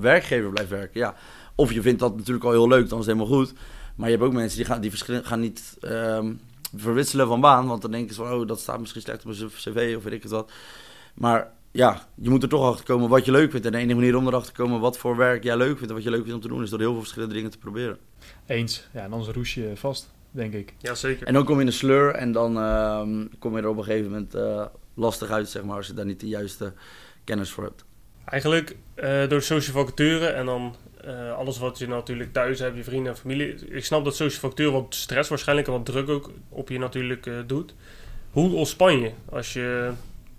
werkgever 0.00 0.50
blijft 0.50 0.70
werken, 0.70 1.00
ja. 1.00 1.14
Of 1.54 1.72
je 1.72 1.82
vindt 1.82 2.00
dat 2.00 2.16
natuurlijk 2.16 2.44
al 2.44 2.50
heel 2.50 2.68
leuk, 2.68 2.88
dan 2.88 2.98
is 2.98 3.06
het 3.06 3.16
helemaal 3.16 3.38
goed. 3.38 3.52
Maar 3.94 4.10
je 4.10 4.16
hebt 4.16 4.26
ook 4.26 4.32
mensen 4.32 4.56
die 4.56 4.66
gaan, 4.66 4.80
die 4.80 4.92
gaan 5.22 5.40
niet 5.40 5.76
um, 5.80 6.40
verwisselen 6.76 7.26
van 7.26 7.40
baan. 7.40 7.66
Want 7.66 7.82
dan 7.82 7.90
denken 7.90 8.14
ze 8.14 8.22
van, 8.22 8.32
oh, 8.32 8.46
dat 8.46 8.60
staat 8.60 8.80
misschien 8.80 9.02
slecht 9.02 9.18
op 9.18 9.24
mijn 9.24 9.50
cv 9.50 9.94
of 9.96 10.02
weet 10.02 10.12
ik 10.12 10.22
het 10.22 10.32
wat. 10.32 10.52
Maar 11.14 11.52
ja, 11.72 12.08
je 12.14 12.30
moet 12.30 12.42
er 12.42 12.48
toch 12.48 12.64
achter 12.64 12.84
komen 12.84 13.08
wat 13.08 13.24
je 13.24 13.30
leuk 13.30 13.50
vindt. 13.50 13.66
En 13.66 13.72
de 13.72 13.78
enige 13.78 13.94
manier 13.94 14.16
om 14.16 14.26
erachter 14.26 14.54
te 14.54 14.62
komen 14.62 14.80
wat 14.80 14.98
voor 14.98 15.16
werk 15.16 15.42
jij 15.42 15.56
leuk 15.56 15.76
vindt 15.76 15.88
en 15.88 15.94
wat 15.94 16.02
je 16.02 16.10
leuk 16.10 16.20
vindt 16.20 16.34
om 16.34 16.40
te 16.40 16.48
doen, 16.48 16.62
is 16.62 16.70
door 16.70 16.78
heel 16.78 16.90
veel 16.90 17.00
verschillende 17.00 17.34
dingen 17.34 17.50
te 17.50 17.58
proberen. 17.58 17.98
Eens. 18.46 18.88
Ja, 18.92 19.00
en 19.00 19.12
anders 19.12 19.34
roes 19.34 19.54
je 19.54 19.72
vast, 19.74 20.12
denk 20.30 20.52
ik. 20.52 20.74
Ja, 20.78 20.94
zeker. 20.94 21.26
En 21.26 21.32
dan 21.32 21.44
kom 21.44 21.54
je 21.54 21.60
in 21.60 21.66
een 21.66 21.72
sleur 21.72 22.14
en 22.14 22.32
dan 22.32 22.56
uh, 22.56 23.26
kom 23.38 23.56
je 23.56 23.62
er 23.62 23.68
op 23.68 23.76
een 23.76 23.84
gegeven 23.84 24.10
moment 24.10 24.34
uh, 24.34 24.66
lastig 24.94 25.30
uit, 25.30 25.48
zeg 25.48 25.62
maar, 25.62 25.76
als 25.76 25.86
je 25.86 25.94
daar 25.94 26.04
niet 26.04 26.20
de 26.20 26.28
juiste 26.28 26.72
kennis 27.24 27.50
voor 27.50 27.64
hebt. 27.64 27.84
Eigenlijk 28.24 28.76
uh, 28.96 29.28
door 29.28 29.42
social 29.42 29.76
vacature 29.76 30.26
en 30.26 30.46
dan 30.46 30.76
uh, 31.06 31.32
alles 31.32 31.58
wat 31.58 31.78
je 31.78 31.86
natuurlijk 31.86 32.32
thuis 32.32 32.58
hebt, 32.58 32.76
je 32.76 32.84
vrienden 32.84 33.12
en 33.12 33.18
familie. 33.18 33.54
Ik 33.54 33.84
snap 33.84 34.04
dat 34.04 34.16
social 34.16 34.40
vacature 34.40 34.70
wat 34.70 34.94
stress 34.94 35.28
waarschijnlijk 35.28 35.68
en 35.68 35.74
wat 35.74 35.86
druk 35.86 36.08
ook 36.08 36.30
op 36.48 36.68
je 36.68 36.78
natuurlijk 36.78 37.30
doet. 37.46 37.74
Hoe 38.30 38.54
ontspan 38.54 39.00
je 39.00 39.10
als 39.28 39.52
je 39.52 39.90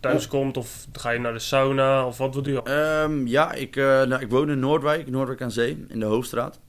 thuis 0.01 0.27
komt? 0.27 0.57
Of 0.57 0.87
ga 0.93 1.09
je 1.09 1.19
naar 1.19 1.33
de 1.33 1.39
sauna? 1.39 2.05
Of 2.05 2.17
wat 2.17 2.33
doe 2.33 2.43
je? 2.43 3.01
Um, 3.03 3.27
ja, 3.27 3.53
ik, 3.53 3.75
uh, 3.75 3.85
nou, 3.85 4.21
ik 4.21 4.29
woon 4.29 4.49
in 4.49 4.59
Noordwijk, 4.59 5.09
Noordwijk 5.09 5.41
aan 5.41 5.51
Zee, 5.51 5.85
in 5.87 5.99
de 5.99 6.05
Hoofdstraat. 6.05 6.59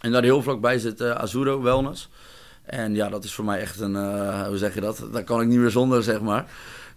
En 0.00 0.12
daar 0.12 0.22
heel 0.22 0.42
vlakbij 0.42 0.78
zit 0.78 1.00
uh, 1.00 1.10
Azuro 1.10 1.62
Wellness. 1.62 2.10
En 2.62 2.94
ja, 2.94 3.08
dat 3.08 3.24
is 3.24 3.32
voor 3.32 3.44
mij 3.44 3.60
echt 3.60 3.80
een, 3.80 3.94
uh, 3.94 4.46
hoe 4.46 4.56
zeg 4.56 4.74
je 4.74 4.80
dat? 4.80 5.08
Daar 5.12 5.24
kan 5.24 5.40
ik 5.40 5.48
niet 5.48 5.58
meer 5.58 5.70
zonder, 5.70 6.02
zeg 6.02 6.20
maar. 6.20 6.50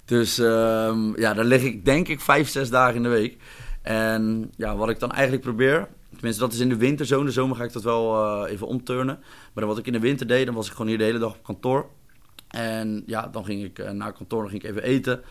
Dus 0.06 0.38
um, 0.38 1.20
ja, 1.20 1.34
daar 1.34 1.46
lig 1.46 1.64
ik 1.64 1.86
denk 1.86 2.08
ik 2.08 2.20
vijf, 2.20 2.50
zes 2.50 2.70
dagen 2.70 2.96
in 2.96 3.04
de 3.04 3.10
week. 3.10 3.38
En 3.82 4.52
ja, 4.56 4.76
wat 4.76 4.89
ik 4.89 5.00
dan 5.00 5.12
eigenlijk 5.12 5.44
probeer, 5.44 5.88
tenminste 6.16 6.41
dat 6.41 6.54
is 6.54 6.60
in 6.60 6.70
de 6.70 6.78
winter 6.78 7.06
zo. 7.06 7.20
In 7.20 7.26
de 7.26 7.32
zomer 7.32 7.56
ga 7.56 7.64
ik 7.64 7.74
dat 7.74 7.84
wel 7.84 8.48
even 8.48 8.68
omturnen. 8.68 9.20
Maar 9.54 9.66
wat 9.66 9.78
ik 9.78 9.88
in 9.88 9.94
de 9.94 10.00
winter 10.00 10.28
deed, 10.28 10.46
dan 10.46 10.56
was 10.56 10.68
ik 10.68 10.72
gewoon 10.72 10.88
hier 10.88 10.98
de 10.98 11.04
hele 11.04 11.20
dag 11.20 11.34
op 11.34 11.44
kantoor. 11.44 11.89
En 12.48 13.04
ja, 13.06 13.28
dan 13.28 13.46
ging 13.46 13.64
ik 13.64 13.94
naar 13.94 14.14
kantoor, 14.14 14.41
dan 14.41 14.50
ging 14.50 14.64
ik 14.64 14.70
even 14.70 14.84
eten. 14.84 15.22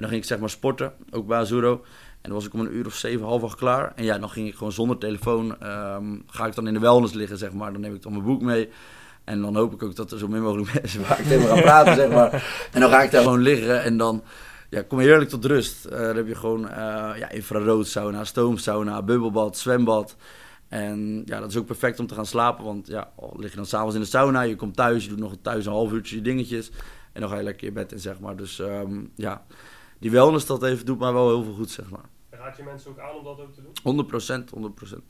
En 0.00 0.06
dan 0.06 0.14
ging 0.14 0.22
ik 0.22 0.28
zeg 0.30 0.38
maar 0.38 0.50
sporten, 0.50 0.92
ook 1.10 1.26
bij 1.26 1.38
Azuro. 1.38 1.72
En 2.20 2.28
dan 2.30 2.32
was 2.32 2.46
ik 2.46 2.54
om 2.54 2.60
een 2.60 2.76
uur 2.76 2.86
of 2.86 2.94
zeven, 2.94 3.26
half 3.26 3.42
acht 3.42 3.56
klaar. 3.56 3.92
En 3.96 4.04
ja, 4.04 4.18
dan 4.18 4.30
ging 4.30 4.48
ik 4.48 4.54
gewoon 4.54 4.72
zonder 4.72 4.98
telefoon, 4.98 5.56
um, 5.66 6.22
ga 6.26 6.46
ik 6.46 6.54
dan 6.54 6.66
in 6.66 6.74
de 6.74 6.80
wellness 6.80 7.14
liggen, 7.14 7.38
zeg 7.38 7.52
maar. 7.52 7.72
Dan 7.72 7.80
neem 7.80 7.94
ik 7.94 8.02
dan 8.02 8.12
mijn 8.12 8.24
boek 8.24 8.42
mee. 8.42 8.68
En 9.24 9.40
dan 9.40 9.56
hoop 9.56 9.72
ik 9.72 9.82
ook 9.82 9.96
dat 9.96 10.12
er 10.12 10.18
zo 10.18 10.28
min 10.28 10.42
mogelijk 10.42 10.72
mensen 10.80 11.00
waar 11.00 11.20
ik 11.20 11.26
tegen 11.26 11.48
gaan 11.48 11.60
praten, 11.60 11.94
zeg 11.94 12.10
maar. 12.10 12.32
En 12.72 12.80
dan 12.80 12.90
ga 12.90 13.02
ik 13.02 13.10
daar 13.10 13.22
gewoon 13.22 13.40
liggen 13.40 13.82
en 13.82 13.96
dan 13.96 14.22
ja, 14.70 14.82
kom 14.82 15.00
je 15.00 15.06
heerlijk 15.06 15.30
tot 15.30 15.44
rust. 15.44 15.86
Uh, 15.86 15.98
dan 15.98 16.16
heb 16.16 16.26
je 16.26 16.34
gewoon 16.34 16.64
uh, 16.64 16.70
ja, 17.16 17.30
infrarood 17.30 17.86
sauna, 17.86 18.24
stoomsauna, 18.24 19.02
bubbelbad, 19.02 19.58
zwembad. 19.58 20.16
En 20.68 21.22
ja, 21.24 21.40
dat 21.40 21.50
is 21.50 21.56
ook 21.56 21.66
perfect 21.66 22.00
om 22.00 22.06
te 22.06 22.14
gaan 22.14 22.26
slapen. 22.26 22.64
Want 22.64 22.86
ja, 22.86 23.10
lig 23.36 23.50
je 23.50 23.56
dan 23.56 23.66
s'avonds 23.66 23.94
in 23.94 24.00
de 24.00 24.06
sauna, 24.06 24.42
je 24.42 24.56
komt 24.56 24.76
thuis, 24.76 25.04
je 25.04 25.08
doet 25.08 25.18
nog 25.18 25.34
thuis 25.42 25.66
een 25.66 25.72
half 25.72 25.92
uurtje 25.92 26.16
je 26.16 26.22
dingetjes. 26.22 26.70
En 27.12 27.20
dan 27.20 27.30
ga 27.30 27.36
je 27.36 27.42
lekker 27.42 27.66
in 27.66 27.74
bed 27.74 27.92
in, 27.92 27.98
zeg 27.98 28.20
maar. 28.20 28.36
Dus 28.36 28.58
um, 28.58 29.10
ja, 29.14 29.44
die 30.00 30.10
wellness 30.10 30.46
dat 30.46 30.60
heeft, 30.60 30.86
doet 30.86 30.98
mij 30.98 31.12
wel 31.12 31.28
heel 31.28 31.42
veel 31.42 31.54
goed, 31.54 31.70
zeg 31.70 31.90
maar. 31.90 32.08
Raad 32.30 32.56
je 32.56 32.62
mensen 32.62 32.90
ook 32.90 32.98
aan 32.98 33.16
om 33.16 33.24
dat 33.24 33.40
ook 33.40 33.54
te 33.54 33.62
doen? 33.62 33.72
100 33.82 34.08
procent, 34.08 34.50
100 34.50 34.74
procent. 34.74 35.02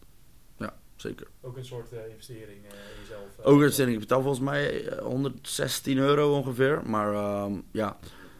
Ja, 0.56 0.76
zeker. 0.96 1.26
Ook 1.40 1.56
een 1.56 1.64
soort 1.64 1.92
uh, 1.92 1.98
investering 2.08 2.58
uh, 2.64 2.70
in 2.70 3.00
jezelf? 3.00 3.38
Uh, 3.40 3.46
ook 3.46 3.56
een 3.56 3.62
investering. 3.62 3.94
Ik 3.94 4.00
betaal 4.00 4.22
volgens 4.22 4.44
mij 4.44 4.92
116 5.02 5.98
euro 5.98 6.36
ongeveer. 6.36 6.82
Maar 6.86 7.14
ehm, 7.14 7.52
ja, 7.72 7.98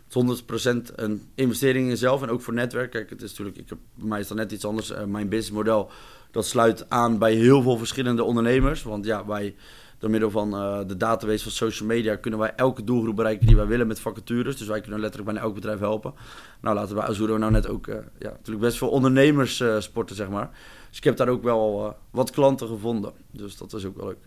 het 0.08 0.16
is 0.16 0.42
100% 0.42 0.94
een 0.94 1.30
investering 1.34 1.84
in 1.84 1.90
jezelf. 1.90 2.22
En 2.22 2.30
ook 2.30 2.40
voor 2.40 2.54
netwerk. 2.54 2.90
Kijk, 2.90 3.10
het 3.10 3.22
is 3.22 3.30
natuurlijk, 3.30 3.56
ik 3.56 3.68
heb, 3.68 3.78
bij 3.94 4.08
mij 4.08 4.20
is 4.20 4.28
dat 4.28 4.36
net 4.36 4.52
iets 4.52 4.64
anders. 4.64 4.92
mijn 5.06 5.28
businessmodel, 5.28 5.90
dat 6.30 6.46
sluit 6.46 6.90
aan 6.90 7.18
bij 7.18 7.34
heel 7.34 7.62
veel 7.62 7.78
verschillende 7.78 8.24
ondernemers. 8.24 8.82
Want 8.82 9.04
ja, 9.04 9.26
wij 9.26 9.54
door 10.00 10.10
middel 10.10 10.30
van 10.30 10.54
uh, 10.54 10.78
de 10.86 10.96
database 10.96 11.42
van 11.42 11.52
social 11.52 11.88
media 11.88 12.16
kunnen 12.16 12.40
wij 12.40 12.52
elke 12.56 12.84
doelgroep 12.84 13.16
bereiken 13.16 13.46
die 13.46 13.56
wij 13.56 13.66
willen 13.66 13.86
met 13.86 14.00
vacatures. 14.00 14.56
Dus 14.56 14.66
wij 14.66 14.80
kunnen 14.80 15.00
letterlijk 15.00 15.30
bijna 15.30 15.46
elk 15.46 15.54
bedrijf 15.54 15.78
helpen. 15.78 16.14
Nou, 16.60 16.74
laten 16.74 16.94
we 16.94 17.00
bij 17.00 17.10
Azuro 17.10 17.36
nou 17.36 17.52
net 17.52 17.68
ook 17.68 17.86
uh, 17.86 17.94
ja, 18.18 18.30
natuurlijk 18.30 18.60
best 18.60 18.78
veel 18.78 18.88
ondernemers 18.88 19.60
uh, 19.60 19.80
sporten, 19.80 20.16
zeg 20.16 20.28
maar. 20.28 20.50
Dus 20.88 20.98
ik 20.98 21.04
heb 21.04 21.16
daar 21.16 21.28
ook 21.28 21.42
wel 21.42 21.96
wat 22.10 22.30
klanten 22.30 22.68
gevonden. 22.68 23.12
Dus 23.30 23.56
dat 23.56 23.72
is 23.72 23.84
ook 23.84 23.96
wel 23.96 24.06
leuk. 24.06 24.18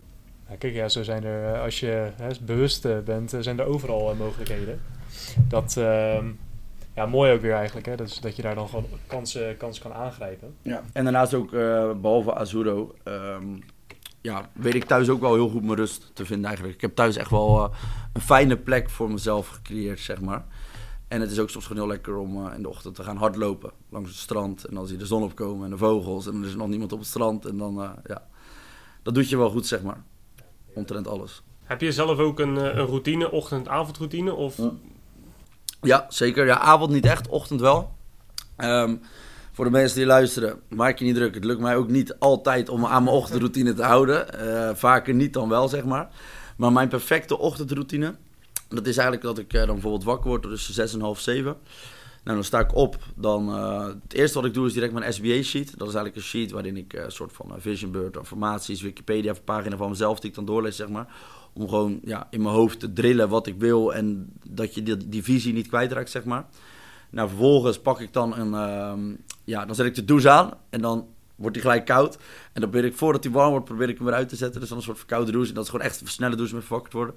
Ja, 0.48 0.56
kijk, 0.56 0.74
ja, 0.74 0.88
zo 0.88 1.02
zijn 1.02 1.24
er, 1.24 1.60
als 1.60 1.80
je 1.80 2.10
hè, 2.16 2.28
bewust 2.42 3.04
bent, 3.04 3.36
zijn 3.40 3.58
er 3.58 3.66
overal 3.66 4.14
mogelijkheden. 4.14 4.80
Dat, 5.48 5.76
ehm, 5.76 6.26
ja, 6.94 7.06
mooi 7.06 7.32
ook 7.32 7.40
weer 7.40 7.54
eigenlijk, 7.54 7.86
hè? 7.86 7.96
Dat, 7.96 8.08
is, 8.08 8.20
dat 8.20 8.36
je 8.36 8.42
daar 8.42 8.54
dan 8.54 8.68
gewoon 8.68 8.86
kansen, 9.06 9.56
kansen 9.56 9.82
kan 9.82 9.92
aangrijpen. 9.92 10.54
Ja, 10.62 10.82
en 10.92 11.04
daarnaast 11.04 11.34
ook, 11.34 11.50
behalve 12.00 12.34
Azuro, 12.34 12.94
um, 13.04 13.64
ja, 14.24 14.50
weet 14.52 14.74
ik 14.74 14.84
thuis 14.84 15.08
ook 15.08 15.20
wel 15.20 15.34
heel 15.34 15.48
goed 15.48 15.62
mijn 15.62 15.76
rust 15.76 16.10
te 16.14 16.26
vinden 16.26 16.46
eigenlijk. 16.46 16.74
Ik 16.74 16.80
heb 16.80 16.94
thuis 16.94 17.16
echt 17.16 17.30
wel 17.30 17.58
uh, 17.58 17.76
een 18.12 18.20
fijne 18.20 18.56
plek 18.56 18.90
voor 18.90 19.10
mezelf 19.10 19.48
gecreëerd, 19.48 20.00
zeg 20.00 20.20
maar. 20.20 20.44
En 21.08 21.20
het 21.20 21.30
is 21.30 21.38
ook 21.38 21.50
soms 21.50 21.66
gewoon 21.66 21.82
heel 21.82 21.92
lekker 21.92 22.16
om 22.16 22.46
uh, 22.46 22.54
in 22.54 22.62
de 22.62 22.68
ochtend 22.68 22.94
te 22.94 23.02
gaan 23.02 23.16
hardlopen 23.16 23.72
langs 23.88 24.10
het 24.10 24.18
strand. 24.18 24.64
En 24.64 24.74
dan 24.74 24.86
zie 24.86 24.94
je 24.94 25.00
de 25.00 25.06
zon 25.06 25.22
opkomen 25.22 25.64
en 25.64 25.70
de 25.70 25.76
vogels 25.76 26.26
en 26.26 26.32
dan 26.32 26.44
is 26.44 26.50
er 26.50 26.56
nog 26.56 26.68
niemand 26.68 26.92
op 26.92 26.98
het 26.98 27.08
strand. 27.08 27.46
En 27.46 27.58
dan, 27.58 27.82
uh, 27.82 27.90
ja, 28.06 28.26
dat 29.02 29.14
doet 29.14 29.28
je 29.28 29.36
wel 29.36 29.50
goed, 29.50 29.66
zeg 29.66 29.82
maar. 29.82 30.02
Omtrent 30.74 31.08
alles. 31.08 31.42
Heb 31.64 31.80
je 31.80 31.92
zelf 31.92 32.18
ook 32.18 32.40
een, 32.40 32.56
een 32.56 32.86
routine, 32.86 33.30
ochtend-avondroutine? 33.30 34.34
Of... 34.34 34.58
Ja, 35.80 36.06
zeker. 36.08 36.46
Ja, 36.46 36.58
avond 36.58 36.90
niet 36.90 37.06
echt, 37.06 37.28
ochtend 37.28 37.60
wel. 37.60 37.94
Ehm, 38.56 38.96
voor 39.54 39.64
de 39.64 39.70
mensen 39.70 39.98
die 39.98 40.06
luisteren, 40.06 40.60
maak 40.68 40.98
je 40.98 41.04
niet 41.04 41.14
druk. 41.14 41.34
Het 41.34 41.44
lukt 41.44 41.60
mij 41.60 41.76
ook 41.76 41.88
niet 41.88 42.18
altijd 42.18 42.68
om 42.68 42.86
aan 42.86 43.04
mijn 43.04 43.16
ochtendroutine 43.16 43.74
te 43.74 43.82
houden. 43.82 44.40
Eh, 44.40 44.74
vaker 44.74 45.14
niet 45.14 45.32
dan 45.32 45.48
wel, 45.48 45.68
zeg 45.68 45.84
maar. 45.84 46.08
Maar 46.56 46.72
mijn 46.72 46.88
perfecte 46.88 47.38
ochtendroutine, 47.38 48.14
dat 48.68 48.86
is 48.86 48.96
eigenlijk 48.96 49.22
dat 49.22 49.38
ik 49.38 49.52
eh, 49.52 49.60
dan 49.60 49.72
bijvoorbeeld 49.72 50.04
wakker 50.04 50.28
word 50.28 50.42
tussen 50.42 50.74
zes 50.74 50.94
en 50.94 51.00
half 51.00 51.20
zeven. 51.20 51.56
Nou, 52.24 52.36
dan 52.36 52.44
sta 52.44 52.58
ik 52.60 52.74
op. 52.74 52.98
Dan, 53.16 53.48
eh, 53.48 53.86
het 53.86 54.12
eerste 54.12 54.38
wat 54.38 54.46
ik 54.46 54.54
doe 54.54 54.66
is 54.66 54.72
direct 54.72 54.92
mijn 54.92 55.12
SBA-sheet. 55.12 55.78
Dat 55.78 55.88
is 55.88 55.94
eigenlijk 55.94 56.16
een 56.16 56.22
sheet 56.22 56.50
waarin 56.50 56.76
ik 56.76 56.92
een 56.92 57.12
soort 57.12 57.32
van 57.32 57.54
Vision 57.58 57.90
Bird, 57.90 58.16
informaties, 58.16 58.82
Wikipedia, 58.82 59.34
pagina 59.44 59.76
van 59.76 59.88
mezelf 59.88 60.20
die 60.20 60.30
ik 60.30 60.36
dan 60.36 60.44
doorlees, 60.44 60.76
zeg 60.76 60.88
maar. 60.88 61.06
Om 61.52 61.68
gewoon 61.68 62.00
ja, 62.04 62.26
in 62.30 62.42
mijn 62.42 62.54
hoofd 62.54 62.80
te 62.80 62.92
drillen 62.92 63.28
wat 63.28 63.46
ik 63.46 63.54
wil 63.58 63.94
en 63.94 64.32
dat 64.46 64.74
je 64.74 64.82
die, 64.82 65.08
die 65.08 65.22
visie 65.22 65.52
niet 65.52 65.68
kwijtraakt, 65.68 66.10
zeg 66.10 66.24
maar. 66.24 66.46
Nou, 67.14 67.28
vervolgens 67.28 67.78
pak 67.78 68.00
ik 68.00 68.12
dan 68.12 68.36
een, 68.36 68.54
ehm, 68.54 69.14
ja, 69.44 69.66
dan 69.66 69.74
zet 69.74 69.86
ik 69.86 69.94
de 69.94 70.04
douche 70.04 70.30
aan 70.30 70.50
en 70.70 70.80
dan 70.80 71.06
wordt 71.36 71.54
die 71.54 71.62
gelijk 71.62 71.84
koud. 71.84 72.14
En 72.52 72.60
dan 72.60 72.70
probeer 72.70 72.84
ik, 72.84 72.96
voordat 72.96 73.24
hij 73.24 73.32
warm 73.32 73.50
wordt, 73.50 73.64
probeer 73.64 73.88
ik 73.88 73.96
hem 73.96 74.06
weer 74.06 74.14
uit 74.14 74.28
te 74.28 74.36
zetten. 74.36 74.60
Dus 74.60 74.68
dan 74.68 74.78
een 74.78 74.84
soort 74.84 74.98
van 74.98 75.06
koude 75.06 75.32
douche. 75.32 75.48
En 75.48 75.54
dat 75.54 75.64
is 75.64 75.70
gewoon 75.70 75.86
echt 75.86 76.00
een 76.00 76.06
snelle 76.06 76.36
douche 76.36 76.54
met 76.54 76.64
verwakkerd 76.64 76.92
worden. 76.94 77.14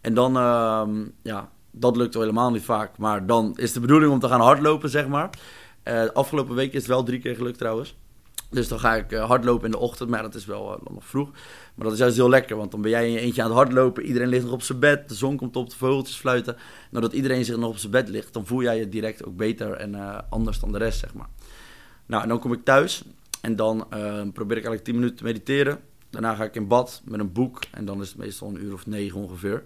En 0.00 0.14
dan, 0.14 0.36
ehm, 0.36 1.04
ja, 1.22 1.50
dat 1.70 1.96
lukt 1.96 2.14
wel 2.14 2.22
helemaal 2.22 2.50
niet 2.50 2.64
vaak. 2.64 2.98
Maar 2.98 3.26
dan 3.26 3.52
is 3.56 3.72
de 3.72 3.80
bedoeling 3.80 4.12
om 4.12 4.18
te 4.18 4.28
gaan 4.28 4.40
hardlopen, 4.40 4.90
zeg 4.90 5.08
maar. 5.08 5.30
Uh, 5.84 6.08
afgelopen 6.08 6.54
week 6.54 6.72
is 6.72 6.78
het 6.78 6.86
wel 6.86 7.02
drie 7.02 7.18
keer 7.20 7.34
gelukt 7.34 7.58
trouwens. 7.58 7.96
Dus 8.50 8.68
dan 8.68 8.80
ga 8.80 8.94
ik 8.94 9.12
uh, 9.12 9.24
hardlopen 9.24 9.64
in 9.64 9.70
de 9.70 9.78
ochtend, 9.78 10.10
maar 10.10 10.22
dat 10.22 10.34
is 10.34 10.46
wel 10.46 10.72
uh, 10.72 10.94
nog 10.94 11.06
vroeg. 11.06 11.30
Maar 11.74 11.84
dat 11.84 11.92
is 11.92 11.98
juist 11.98 12.16
heel 12.16 12.28
lekker, 12.28 12.56
want 12.56 12.70
dan 12.70 12.82
ben 12.82 12.90
jij 12.90 13.06
in 13.06 13.12
je 13.12 13.20
eentje 13.20 13.42
aan 13.42 13.48
het 13.48 13.56
hardlopen. 13.56 14.04
Iedereen 14.04 14.28
ligt 14.28 14.44
nog 14.44 14.52
op 14.52 14.62
zijn 14.62 14.78
bed, 14.78 15.08
de 15.08 15.14
zon 15.14 15.36
komt 15.36 15.56
op, 15.56 15.70
de 15.70 15.76
vogeltjes 15.76 16.16
fluiten. 16.16 16.56
Nou, 16.90 17.04
dat 17.04 17.12
iedereen 17.12 17.44
zich 17.44 17.56
nog 17.56 17.70
op 17.70 17.76
zijn 17.76 17.92
bed 17.92 18.08
ligt, 18.08 18.32
dan 18.32 18.46
voel 18.46 18.62
jij 18.62 18.78
je 18.78 18.88
direct 18.88 19.24
ook 19.24 19.36
beter 19.36 19.72
en 19.72 20.24
anders 20.30 20.60
dan 20.60 20.72
de 20.72 20.78
rest, 20.78 20.98
zeg 20.98 21.14
maar. 21.14 21.28
Nou, 22.08 22.22
en 22.22 22.28
dan 22.28 22.38
kom 22.38 22.52
ik 22.52 22.64
thuis 22.64 23.02
en 23.40 23.56
dan 23.56 23.86
probeer 24.32 24.56
ik 24.56 24.64
eigenlijk 24.64 24.84
10 24.84 24.94
minuten 24.94 25.16
te 25.16 25.24
mediteren. 25.24 25.80
Daarna 26.10 26.34
ga 26.34 26.44
ik 26.44 26.54
in 26.54 26.66
bad 26.66 27.02
met 27.04 27.20
een 27.20 27.32
boek 27.32 27.62
en 27.70 27.84
dan 27.84 28.00
is 28.00 28.08
het 28.08 28.18
meestal 28.18 28.48
een 28.48 28.62
uur 28.62 28.72
of 28.72 28.86
negen 28.86 29.20
ongeveer. 29.20 29.64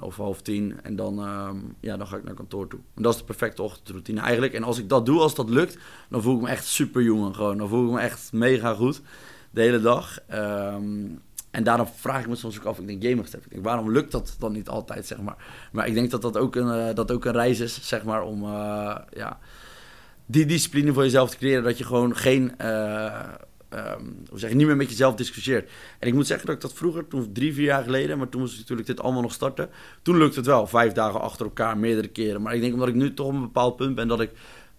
Of 0.00 0.16
half 0.16 0.42
tien. 0.42 0.80
En 0.82 0.96
dan, 0.96 1.18
uh, 1.18 1.50
ja, 1.80 1.96
dan 1.96 2.06
ga 2.06 2.16
ik 2.16 2.24
naar 2.24 2.34
kantoor 2.34 2.68
toe. 2.68 2.80
En 2.94 3.02
dat 3.02 3.12
is 3.12 3.18
de 3.18 3.24
perfecte 3.24 3.62
ochtendroutine 3.62 4.20
eigenlijk. 4.20 4.52
En 4.52 4.62
als 4.62 4.78
ik 4.78 4.88
dat 4.88 5.06
doe, 5.06 5.20
als 5.20 5.34
dat 5.34 5.50
lukt, 5.50 5.78
dan 6.08 6.22
voel 6.22 6.34
ik 6.34 6.42
me 6.42 6.48
echt 6.48 6.64
super 6.64 7.02
jongen 7.02 7.34
gewoon. 7.34 7.58
Dan 7.58 7.68
voel 7.68 7.86
ik 7.86 7.92
me 7.92 8.00
echt 8.00 8.32
mega 8.32 8.74
goed 8.74 9.00
de 9.50 9.60
hele 9.60 9.80
dag. 9.80 10.18
Um, 10.32 11.20
en 11.50 11.64
daarom 11.64 11.86
vraag 11.86 12.20
ik 12.20 12.28
me 12.28 12.34
soms 12.34 12.58
ook 12.58 12.64
af, 12.64 12.78
ik 12.78 12.86
denk, 12.86 13.02
jemig, 13.02 13.34
ik 13.34 13.50
denk, 13.50 13.64
waarom 13.64 13.90
lukt 13.90 14.12
dat 14.12 14.36
dan 14.38 14.52
niet 14.52 14.68
altijd, 14.68 15.06
zeg 15.06 15.20
maar. 15.20 15.36
Maar 15.72 15.86
ik 15.86 15.94
denk 15.94 16.10
dat 16.10 16.22
dat 16.22 16.36
ook 16.36 16.56
een, 16.56 16.88
uh, 16.88 16.94
dat 16.94 17.12
ook 17.12 17.24
een 17.24 17.32
reis 17.32 17.60
is, 17.60 17.88
zeg 17.88 18.04
maar, 18.04 18.22
om 18.22 18.42
uh, 18.42 18.96
ja, 19.12 19.38
die 20.30 20.46
discipline 20.46 20.92
voor 20.92 21.02
jezelf 21.02 21.30
te 21.30 21.36
creëren. 21.36 21.64
Dat 21.64 21.78
je 21.78 21.84
gewoon 21.84 22.16
geen, 22.16 22.52
uh, 22.60 23.22
um, 23.74 24.16
hoe 24.28 24.38
zeg 24.38 24.50
je, 24.50 24.56
niet 24.56 24.66
meer 24.66 24.76
met 24.76 24.90
jezelf 24.90 25.14
discussieert. 25.14 25.70
En 25.98 26.08
ik 26.08 26.14
moet 26.14 26.26
zeggen 26.26 26.46
dat 26.46 26.54
ik 26.54 26.60
dat 26.60 26.72
vroeger, 26.72 27.08
toen 27.08 27.32
drie, 27.32 27.54
vier 27.54 27.64
jaar 27.64 27.84
geleden, 27.84 28.18
maar 28.18 28.28
toen 28.28 28.40
moest 28.40 28.52
ik 28.52 28.58
natuurlijk 28.58 28.88
dit 28.88 29.00
allemaal 29.00 29.22
nog 29.22 29.32
starten. 29.32 29.68
Toen 30.02 30.18
lukte 30.18 30.38
het 30.38 30.46
wel, 30.46 30.66
vijf 30.66 30.92
dagen 30.92 31.20
achter 31.20 31.44
elkaar, 31.46 31.78
meerdere 31.78 32.08
keren. 32.08 32.42
Maar 32.42 32.54
ik 32.54 32.60
denk 32.60 32.72
omdat 32.72 32.88
ik 32.88 32.94
nu 32.94 33.14
toch 33.14 33.26
op 33.26 33.32
een 33.32 33.40
bepaald 33.40 33.76
punt 33.76 33.94
ben 33.94 34.08
dat 34.08 34.20
ik 34.20 34.30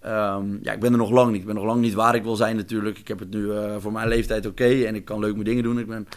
Um, 0.06 0.60
ja, 0.62 0.72
ik 0.72 0.80
ben 0.80 0.92
er 0.92 0.98
nog 0.98 1.10
lang 1.10 1.32
niet. 1.32 1.40
Ik 1.40 1.46
ben 1.46 1.56
nog 1.56 1.64
lang 1.64 1.82
niet 1.82 1.94
waar 1.94 2.16
ik 2.16 2.24
wil 2.24 2.36
zijn 2.36 2.56
natuurlijk. 2.56 2.98
Ik 2.98 3.08
heb 3.08 3.20
het 3.20 3.30
nu 3.30 3.40
uh, 3.40 3.76
voor 3.80 3.92
mijn 3.92 4.08
leeftijd 4.08 4.46
oké 4.46 4.84
en 4.84 4.96
ik 4.96 5.06
kan 5.06 5.20
leuke 5.20 5.44
dingen 5.44 5.64
doen. 5.64 5.80
Ik 5.80 5.88
ben 5.88 6.08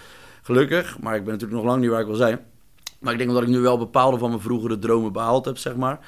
gelukkig, 0.42 0.98
maar 1.00 1.16
ik 1.16 1.24
ben 1.24 1.32
natuurlijk 1.32 1.60
nog 1.60 1.70
lang 1.70 1.80
niet 1.80 1.90
waar 1.90 2.00
ik 2.00 2.06
wil 2.06 2.14
zijn. 2.14 2.40
Maar 2.98 3.12
ik 3.12 3.18
denk 3.18 3.30
dat 3.30 3.42
ik 3.42 3.48
nu 3.48 3.58
wel 3.58 3.78
bepaalde 3.78 4.18
van 4.18 4.28
mijn 4.28 4.40
vroegere 4.40 4.78
dromen 4.78 5.12
behaald 5.12 5.44
heb, 5.44 5.58
zeg 5.58 5.76
maar. 5.76 5.98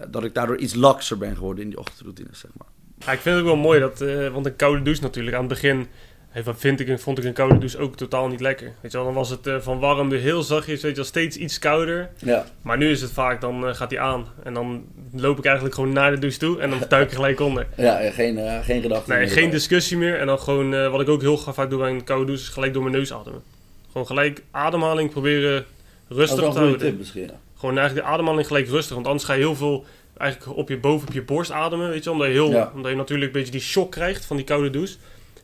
Uh, 0.00 0.06
dat 0.10 0.24
ik 0.24 0.34
daardoor 0.34 0.56
iets 0.56 0.74
lakser 0.74 1.18
ben 1.18 1.36
geworden 1.36 1.64
in 1.64 1.70
die 1.70 1.78
ochtendroutine, 1.78 2.28
zeg 2.32 2.50
maar. 2.56 2.66
Ja, 2.98 3.12
ik 3.12 3.20
vind 3.20 3.36
het 3.36 3.44
ook 3.44 3.50
wel 3.50 3.62
mooi, 3.62 3.80
dat, 3.80 4.00
uh, 4.00 4.28
want 4.28 4.46
een 4.46 4.56
koude 4.56 4.82
douche 4.82 5.02
natuurlijk. 5.02 5.36
Aan 5.36 5.44
het 5.44 5.52
begin 5.52 5.86
hey, 6.28 6.54
vind 6.56 6.80
ik, 6.80 6.98
vond 6.98 7.18
ik 7.18 7.24
een 7.24 7.32
koude 7.32 7.58
douche 7.58 7.78
ook 7.78 7.96
totaal 7.96 8.28
niet 8.28 8.40
lekker. 8.40 8.72
Weet 8.80 8.92
je 8.92 8.96
wel, 8.96 9.06
dan 9.06 9.14
was 9.14 9.30
het 9.30 9.46
uh, 9.46 9.60
van 9.60 9.78
warm 9.78 10.08
weer 10.08 10.20
heel 10.20 10.42
zachtjes, 10.42 10.82
weet 10.82 10.90
je 10.90 10.96
wel, 10.96 11.04
steeds 11.04 11.36
iets 11.36 11.58
kouder. 11.58 12.10
Ja. 12.18 12.44
Maar 12.62 12.76
nu 12.76 12.90
is 12.90 13.00
het 13.00 13.10
vaak, 13.10 13.40
dan 13.40 13.68
uh, 13.68 13.74
gaat 13.74 13.90
hij 13.90 14.00
aan. 14.00 14.26
En 14.42 14.54
dan 14.54 14.84
loop 15.12 15.38
ik 15.38 15.44
eigenlijk 15.44 15.74
gewoon 15.74 15.92
naar 15.92 16.10
de 16.10 16.18
douche 16.18 16.38
toe 16.38 16.60
en 16.60 16.70
dan 16.70 16.78
duik 16.88 17.08
ik 17.08 17.14
gelijk 17.14 17.40
onder. 17.40 17.66
Ja, 17.76 18.10
geen, 18.10 18.38
uh, 18.38 18.64
geen 18.64 18.82
gedachte 18.82 19.12
Nee, 19.12 19.28
geen 19.28 19.50
discussie 19.50 19.96
meer. 19.96 20.18
En 20.18 20.26
dan 20.26 20.38
gewoon, 20.38 20.90
wat 20.90 21.00
ik 21.00 21.08
ook 21.08 21.20
heel 21.20 21.36
vaak 21.36 21.70
doe 21.70 21.78
bij 21.78 21.90
een 21.90 22.04
koude 22.04 22.26
douche, 22.26 22.42
is 22.42 22.48
gelijk 22.48 22.72
door 22.72 22.82
mijn 22.82 22.94
neus 22.94 23.12
ademen. 23.12 23.42
Gewoon 23.90 24.06
gelijk 24.06 24.42
ademhaling 24.50 25.10
proberen 25.10 25.64
rustig 26.08 26.16
dat 26.16 26.28
is 26.28 26.28
te 26.28 26.44
een 26.44 26.52
houden. 26.52 26.68
goede 26.68 26.84
tip 26.84 26.98
misschien. 26.98 27.22
Ja. 27.22 27.40
Gewoon 27.64 27.78
eigenlijk 27.78 28.06
de 28.06 28.12
ademhaling 28.12 28.46
gelijk 28.46 28.68
rustig, 28.68 28.94
want 28.94 29.06
anders 29.06 29.24
ga 29.24 29.32
je 29.32 29.38
heel 29.40 29.54
veel 29.54 29.84
eigenlijk 30.16 30.56
op 30.58 30.68
je 30.68 30.78
boven 30.78 31.08
op 31.08 31.14
je 31.14 31.22
borst 31.22 31.50
ademen, 31.50 31.88
weet 31.88 32.04
je, 32.04 32.10
omdat 32.10 32.26
je 32.26 32.32
heel, 32.32 32.50
Ja. 32.50 32.72
omdat 32.74 32.90
je 32.90 32.96
natuurlijk 32.96 33.26
een 33.26 33.38
beetje 33.38 33.52
die 33.52 33.60
shock 33.60 33.90
krijgt 33.90 34.24
van 34.24 34.36
die 34.36 34.44
koude 34.44 34.70
douche. 34.70 34.96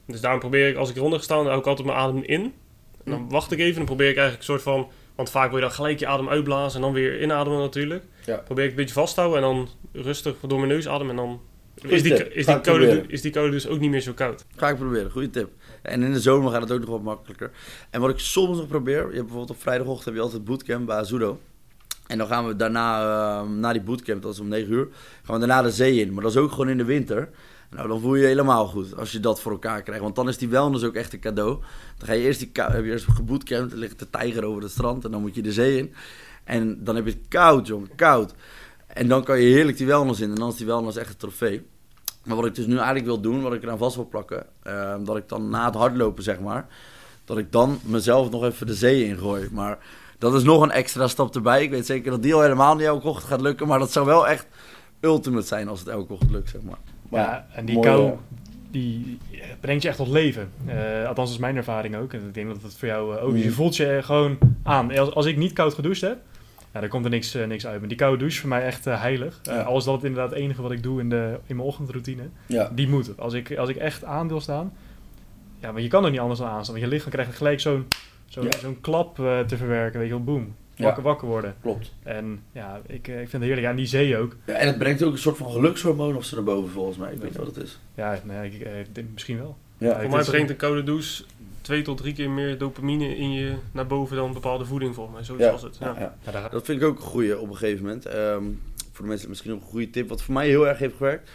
Dus 0.07 0.21
daarom 0.21 0.41
probeer 0.41 0.69
ik, 0.69 0.77
als 0.77 0.91
ik 0.91 0.97
eronder 0.97 1.23
staan, 1.23 1.37
dan 1.39 1.47
hou 1.47 1.59
ik 1.59 1.67
altijd 1.67 1.87
mijn 1.87 1.99
adem 1.99 2.23
in. 2.23 2.55
En 3.05 3.11
dan 3.13 3.29
wacht 3.31 3.53
ik 3.53 3.59
even 3.59 3.71
en 3.71 3.77
dan 3.77 3.85
probeer 3.85 4.09
ik 4.09 4.17
eigenlijk 4.17 4.39
een 4.49 4.55
soort 4.55 4.63
van, 4.63 4.89
want 5.15 5.31
vaak 5.31 5.49
wil 5.49 5.57
je 5.59 5.65
dan 5.65 5.73
gelijk 5.73 5.99
je 5.99 6.07
adem 6.07 6.29
uitblazen 6.29 6.75
en 6.77 6.81
dan 6.87 6.93
weer 6.93 7.23
inademen 7.23 7.59
natuurlijk. 7.59 8.05
Ja. 8.25 8.37
Probeer 8.37 8.65
ik 8.65 8.71
een 8.71 8.77
beetje 8.77 8.95
vast 8.95 9.15
te 9.15 9.21
houden 9.21 9.43
en 9.43 9.49
dan 9.49 9.69
rustig 9.93 10.35
door 10.47 10.59
mijn 10.59 10.71
neus 10.71 10.89
ademen 10.89 11.11
en 11.11 11.17
dan 11.17 11.41
is 11.89 12.03
die, 12.03 12.33
is, 12.35 12.47
die 12.47 12.61
koude, 12.61 13.05
is 13.09 13.23
die 13.23 13.31
koude 13.31 13.53
dus 13.53 13.69
ook 13.69 13.81
niet 13.81 13.91
meer 13.91 14.01
zo 14.01 14.13
koud. 14.13 14.45
Ga 14.57 14.69
ik 14.69 14.77
proberen, 14.77 15.11
goede 15.11 15.31
tip. 15.31 15.51
En 15.83 16.03
in 16.03 16.13
de 16.13 16.21
zomer 16.21 16.53
gaat 16.53 16.63
het 16.63 16.73
ook 16.73 16.81
nog 16.81 16.89
wat 16.89 17.03
makkelijker. 17.03 17.51
En 17.91 18.01
wat 18.01 18.11
ik 18.11 18.19
soms 18.19 18.59
nog 18.59 18.69
probeer, 18.69 18.97
je 18.97 19.03
hebt 19.03 19.15
bijvoorbeeld 19.15 19.51
op 19.51 19.61
vrijdagochtend 19.61 20.05
heb 20.05 20.15
je 20.15 20.21
altijd 20.21 20.45
bootcamp 20.45 20.87
bij 20.87 20.97
Azudo. 20.97 21.39
En 22.11 22.19
dan 22.19 22.27
gaan 22.27 22.47
we 22.47 22.57
daarna, 22.57 23.01
eh, 23.01 23.49
na 23.49 23.73
die 23.73 23.83
bootcamp, 23.83 24.23
dat 24.23 24.33
is 24.33 24.41
om 24.41 24.49
9 24.49 24.73
uur, 24.73 24.89
gaan 25.23 25.35
we 25.41 25.47
daarna 25.47 25.63
de 25.63 25.71
zee 25.71 26.01
in. 26.01 26.13
Maar 26.13 26.23
dat 26.23 26.33
is 26.33 26.39
ook 26.39 26.51
gewoon 26.51 26.69
in 26.69 26.77
de 26.77 26.85
winter. 26.85 27.29
Nou, 27.71 27.89
dan 27.89 28.01
voel 28.01 28.15
je 28.15 28.21
je 28.21 28.27
helemaal 28.27 28.67
goed 28.67 28.97
als 28.97 29.13
je 29.13 29.21
dat 29.21 29.41
voor 29.41 29.53
elkaar 29.53 29.83
krijgt. 29.83 30.03
Want 30.03 30.15
dan 30.15 30.29
is 30.29 30.39
die 30.39 30.49
wellness 30.49 30.85
ook 30.85 30.95
echt 30.95 31.13
een 31.13 31.21
cadeau. 31.21 31.59
Dan 31.99 32.07
ga 32.09 32.13
je 32.13 32.23
eerst, 32.23 32.39
die 32.39 32.51
heb 32.53 32.85
je 32.85 32.91
eerst 32.91 33.07
gebootcampt, 33.11 33.71
dan 33.71 33.79
ligt 33.79 33.99
de 33.99 34.11
tijger 34.11 34.45
over 34.45 34.63
het 34.63 34.71
strand 34.71 35.05
en 35.05 35.11
dan 35.11 35.21
moet 35.21 35.35
je 35.35 35.43
de 35.43 35.53
zee 35.53 35.79
in. 35.79 35.95
En 36.45 36.85
dan 36.85 36.97
heb 36.97 37.05
je 37.05 37.11
het 37.11 37.29
koud, 37.29 37.67
jongen, 37.67 37.95
koud. 37.97 38.35
En 38.87 39.09
dan 39.09 39.25
kan 39.25 39.41
je 39.41 39.53
heerlijk 39.53 39.77
die 39.77 39.87
wellness 39.87 40.21
in 40.21 40.31
en 40.31 40.35
dan 40.35 40.49
is 40.49 40.57
die 40.57 40.67
wellness 40.67 40.97
echt 40.97 41.11
een 41.11 41.17
trofee. 41.17 41.67
Maar 42.25 42.37
wat 42.37 42.47
ik 42.47 42.55
dus 42.55 42.67
nu 42.67 42.77
eigenlijk 42.77 43.07
wil 43.07 43.21
doen, 43.21 43.43
wat 43.43 43.53
ik 43.53 43.63
eraan 43.63 43.79
vast 43.79 43.97
wil 43.97 44.09
plakken, 44.09 44.47
eh, 44.63 44.95
dat 45.05 45.17
ik 45.17 45.29
dan 45.29 45.51
na 45.51 45.65
het 45.65 45.75
hardlopen, 45.75 46.23
zeg 46.23 46.41
maar, 46.41 46.67
dat 47.25 47.39
ik 47.39 47.53
dan 47.53 47.81
mezelf 47.85 48.31
nog 48.31 48.45
even 48.45 48.67
de 48.67 48.75
zee 48.75 49.05
ingooi. 49.05 49.49
Maar 49.53 49.79
dat 50.21 50.35
is 50.35 50.43
nog 50.43 50.63
een 50.63 50.71
extra 50.71 51.09
stap 51.09 51.35
erbij. 51.35 51.63
Ik 51.63 51.71
weet 51.71 51.87
zeker 51.87 52.11
dat 52.11 52.23
die 52.23 52.35
al 52.35 52.43
helemaal 52.43 52.75
niet 52.75 52.87
elke 52.87 53.09
ochtend 53.09 53.29
gaat 53.31 53.41
lukken, 53.41 53.67
maar 53.67 53.79
dat 53.79 53.93
zou 53.93 54.07
wel 54.07 54.29
echt 54.29 54.47
ultimate 55.01 55.47
zijn 55.47 55.69
als 55.69 55.79
het 55.79 55.89
elke 55.89 56.13
ochtend 56.13 56.31
lukt, 56.31 56.51
zeg 56.51 56.63
maar. 56.63 56.79
Maar 57.09 57.21
Ja, 57.21 57.47
en 57.55 57.65
die 57.65 57.75
mooi, 57.75 57.89
kou, 57.89 58.07
eh, 58.07 58.13
die 58.71 59.19
brengt 59.61 59.83
je 59.83 59.89
echt 59.89 59.97
tot 59.97 60.09
leven. 60.09 60.51
Eh, 60.67 60.77
althans, 60.99 61.17
dat 61.17 61.29
is 61.29 61.39
mijn 61.39 61.57
ervaring 61.57 61.97
ook. 61.97 62.13
En 62.13 62.21
ik 62.27 62.35
denk 62.35 62.49
dat 62.49 62.63
het 62.63 62.75
voor 62.77 62.89
jou 62.89 63.17
eh, 63.17 63.25
ook 63.25 63.35
is. 63.35 63.43
Je 63.43 63.49
Mm. 63.49 63.55
voelt 63.55 63.77
je 63.77 63.99
gewoon 64.03 64.39
aan. 64.63 64.97
Als, 64.99 65.11
als 65.15 65.27
ik 65.27 65.37
niet 65.37 65.53
koud 65.53 65.75
gedoucht 65.75 66.01
heb, 66.01 66.19
ja, 66.73 66.81
dan 66.81 66.89
komt 66.89 67.05
er 67.05 67.11
niks, 67.11 67.35
eh, 67.35 67.47
niks 67.47 67.67
uit. 67.67 67.79
Maar 67.81 67.89
die 67.89 67.97
koude 67.99 68.17
douche 68.19 68.35
is 68.35 68.41
voor 68.41 68.49
mij 68.49 68.63
echt 68.65 68.87
eh, 68.87 69.01
heilig. 69.01 69.41
Eh 69.45 69.55
Ja. 69.55 69.61
Al 69.63 69.77
is 69.77 69.85
dat 69.85 70.05
inderdaad 70.05 70.31
het 70.31 70.39
enige 70.39 70.63
wat 70.63 70.71
ik 70.71 70.83
doe 70.83 71.01
in, 71.01 71.09
de, 71.09 71.39
in 71.47 71.57
mijn 71.57 71.69
ochtendroutine. 71.69 72.23
Ja, 72.47 72.71
Die 72.75 72.89
moet. 72.89 73.19
Als 73.19 73.33
ik, 73.35 73.57
als 73.57 73.69
ik 73.69 73.77
echt 73.77 74.05
aan 74.05 74.29
wil 74.29 74.41
staan, 74.41 74.73
ja, 75.59 75.73
maar 75.73 75.83
je 75.83 75.89
kan 75.89 76.05
er 76.05 76.11
niet 76.11 76.21
anders 76.21 76.39
dan 76.41 76.49
aanstaan. 76.49 76.75
Want 76.75 76.87
je 76.89 76.93
lichaam 76.95 77.11
krijgt 77.13 77.37
gelijk 77.37 77.61
zo'n 77.61 77.87
zo'n 78.31 78.45
Ja. 78.45 78.51
klap 78.81 79.19
eh, 79.19 79.41
te 79.41 79.57
verwerken. 79.57 79.99
Weet 80.01 80.09
je 80.09 80.15
wel, 80.15 80.25
boom. 80.25 80.55
Ja. 80.75 80.85
Wakker, 80.85 81.03
wakker 81.03 81.29
worden. 81.29 81.55
klopt. 81.63 81.93
En 82.03 82.43
ja, 82.53 82.81
ik, 82.87 83.09
eh, 83.09 83.15
ik 83.21 83.29
vind 83.29 83.33
het 83.33 83.43
heerlijk. 83.43 83.63
Ja, 83.63 83.71
en 83.71 83.77
die 83.77 83.87
zee 83.87 84.17
ook. 84.17 84.37
Ja, 84.47 84.55
en 84.55 84.67
het 84.67 84.79
brengt 84.79 85.03
ook 85.03 85.13
een 85.13 85.19
soort 85.19 85.37
van 85.37 85.51
gelukshormoon 85.51 86.17
of 86.17 86.25
ze 86.25 86.35
naar 86.35 86.45
boven, 86.45 86.71
volgens 86.71 86.97
mij. 86.97 87.13
Ik 87.13 87.19
weet 87.19 87.29
niet 87.29 87.39
wat 87.39 87.47
het 87.55 87.65
is. 87.65 87.79
Ja, 87.95 88.21
nee, 88.25 88.51
ik, 88.51 88.61
eh, 88.61 89.05
misschien 89.13 89.39
wel. 89.39 89.57
Ja, 89.79 90.01
Voor 90.01 90.11
mij 90.11 90.25
brengt 90.25 90.51
een 90.51 90.57
koude 90.57 90.83
douche 90.83 91.25
twee 91.61 91.83
tot 91.83 91.97
drie 91.97 92.15
keer 92.15 92.31
meer 92.31 92.59
dopamine 92.59 93.17
in 93.17 93.33
je 93.33 93.55
naar 93.73 93.87
boven 93.87 94.17
dan 94.17 94.33
bepaalde 94.33 94.65
voeding 94.65 94.95
volgens 94.95 95.17
mij. 95.17 95.25
Zoiets 95.25 95.45
ja, 95.45 95.51
was 95.51 95.63
het. 95.63 95.77
ja, 96.33 96.49
Dat 96.51 96.65
vind 96.65 96.81
ik 96.81 96.87
ook 96.87 96.97
een 96.97 97.03
goeie 97.03 97.39
op 97.39 97.49
een 97.51 97.57
gegeven 97.57 97.85
moment. 97.85 98.07
Ehm, 98.07 98.45
voor 98.93 99.05
de 99.05 99.11
mensen 99.11 99.29
misschien 99.29 99.53
ook 99.53 99.61
een 99.61 99.67
goede 99.67 99.91
tip. 99.91 100.09
Wat 100.09 100.23
voor 100.23 100.35
mij 100.35 100.49
heel 100.49 100.69
erg 100.69 100.79
heeft 100.79 100.97
gewerkt. 100.97 101.31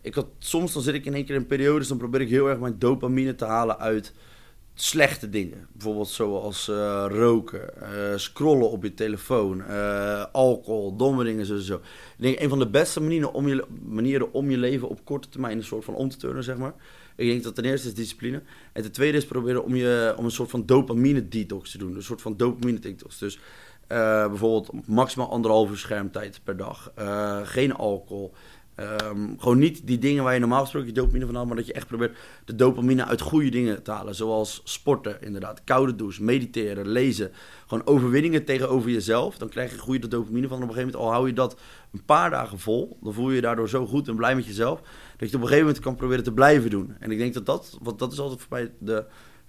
Ik 0.00 0.14
had, 0.14 0.26
soms 0.38 0.72
dan 0.72 0.82
zit 0.82 0.94
ik 0.94 1.04
in 1.04 1.14
één 1.14 1.24
keer 1.24 1.34
in 1.34 1.46
periodes, 1.46 1.88
dan 1.88 1.98
probeer 1.98 2.20
ik 2.20 2.28
heel 2.28 2.48
erg 2.48 2.58
mijn 2.58 2.78
dopamine 2.78 3.34
te 3.34 3.44
halen 3.44 3.78
uit 3.78 4.12
slechte 4.78 5.28
dingen. 5.28 5.68
Bijvoorbeeld 5.72 6.08
zoals 6.08 6.68
eh, 6.68 7.06
roken, 7.08 7.82
eh, 7.82 8.16
scrollen 8.16 8.70
op 8.70 8.82
je 8.82 8.94
telefoon, 8.94 9.64
eh, 9.64 10.24
alcohol, 10.32 10.96
domme 10.96 11.24
dingen, 11.24 11.62
zo. 11.62 11.74
Ik 11.74 11.82
denk 12.16 12.40
een 12.40 12.48
van 12.48 12.58
de 12.58 12.68
beste 12.68 13.00
manieren 13.00 13.32
om, 13.32 13.48
je, 13.48 13.64
manieren 13.84 14.32
om 14.32 14.50
je 14.50 14.58
leven 14.58 14.88
op 14.88 15.04
korte 15.04 15.28
termijn 15.28 15.56
een 15.56 15.64
soort 15.64 15.84
van 15.84 15.94
om 15.94 16.08
te 16.08 16.16
turnen, 16.16 16.44
zeg 16.44 16.56
maar. 16.56 16.74
Ik 17.16 17.28
denk 17.28 17.42
dat 17.42 17.54
ten 17.54 17.64
eerste 17.64 17.88
is 17.88 17.94
discipline. 17.94 18.42
En 18.72 18.82
ten 18.82 18.92
tweede 18.92 19.16
is 19.16 19.26
proberen 19.26 19.64
om, 19.64 19.74
je, 19.74 20.14
om 20.16 20.24
een 20.24 20.30
soort 20.30 20.50
van 20.50 20.66
dopamine 20.66 21.28
detox 21.28 21.70
te 21.70 21.78
doen. 21.78 21.94
Een 21.94 22.02
soort 22.02 22.22
van 22.22 22.36
dopamine 22.36 22.78
detox. 22.78 23.18
Dus 23.18 23.38
bijvoorbeeld 23.86 24.86
maximaal 24.86 25.30
anderhalf 25.30 25.78
schermtijd 25.78 26.40
per 26.44 26.56
dag. 26.56 26.92
Geen 27.44 27.74
alcohol. 27.74 28.32
Ehm, 28.76 29.28
gewoon 29.38 29.58
niet 29.58 29.86
die 29.86 29.98
dingen 29.98 30.24
waar 30.24 30.34
je 30.34 30.40
normaal 30.40 30.60
gesproken 30.60 30.88
je 30.88 30.94
dopamine 30.94 31.26
van 31.26 31.34
haalt, 31.34 31.46
maar 31.46 31.56
dat 31.56 31.66
je 31.66 31.72
echt 31.72 31.86
probeert 31.86 32.16
de 32.44 32.54
dopamine 32.54 33.04
uit 33.04 33.20
goede 33.20 33.48
dingen 33.48 33.82
te 33.82 33.90
halen. 33.90 34.14
Zoals 34.14 34.60
sporten, 34.64 35.22
inderdaad, 35.22 35.64
koude 35.64 35.94
douche, 35.94 36.22
mediteren, 36.22 36.88
lezen. 36.88 37.32
Gewoon 37.66 37.86
overwinningen 37.86 38.44
tegenover 38.44 38.90
jezelf. 38.90 39.38
Dan 39.38 39.48
krijg 39.48 39.72
je 39.72 39.78
goede 39.78 40.08
dopamine 40.08 40.48
van. 40.48 40.56
Op 40.56 40.62
een 40.62 40.74
gegeven 40.74 40.90
moment, 40.92 41.08
al 41.08 41.12
hou 41.12 41.26
je 41.26 41.32
dat 41.32 41.56
een 41.92 42.04
paar 42.04 42.30
dagen 42.30 42.58
vol, 42.58 42.98
dan 43.02 43.12
voel 43.12 43.28
je 43.28 43.34
je 43.34 43.40
daardoor 43.40 43.68
zo 43.68 43.86
goed 43.86 44.08
en 44.08 44.16
blij 44.16 44.34
met 44.34 44.46
jezelf, 44.46 44.80
dat 44.80 44.88
je 45.18 45.24
het 45.24 45.34
op 45.34 45.40
een 45.40 45.46
gegeven 45.46 45.66
moment 45.66 45.84
kan 45.84 45.96
proberen 45.96 46.24
te 46.24 46.32
blijven 46.32 46.70
doen. 46.70 46.96
En 47.00 47.10
ik 47.10 47.18
denk 47.18 47.34
dat 47.34 47.46
dat, 47.46 47.78
want 47.82 47.98
dat 47.98 48.12
is 48.12 48.18
altijd 48.18 48.40
voor 48.40 48.48
mij 48.50 48.70
de 48.78 49.04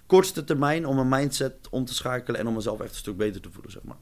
kortste 0.06 0.44
termijn 0.44 0.86
om 0.86 0.98
een 0.98 1.08
mindset 1.08 1.54
om 1.70 1.84
te 1.84 1.94
schakelen 1.94 2.40
en 2.40 2.46
om 2.46 2.54
mezelf 2.54 2.80
echt 2.80 2.90
een 2.90 2.96
stuk 2.96 3.16
beter 3.16 3.40
te 3.40 3.50
voelen, 3.50 3.72
zeg 3.72 3.82
maar. 3.82 3.96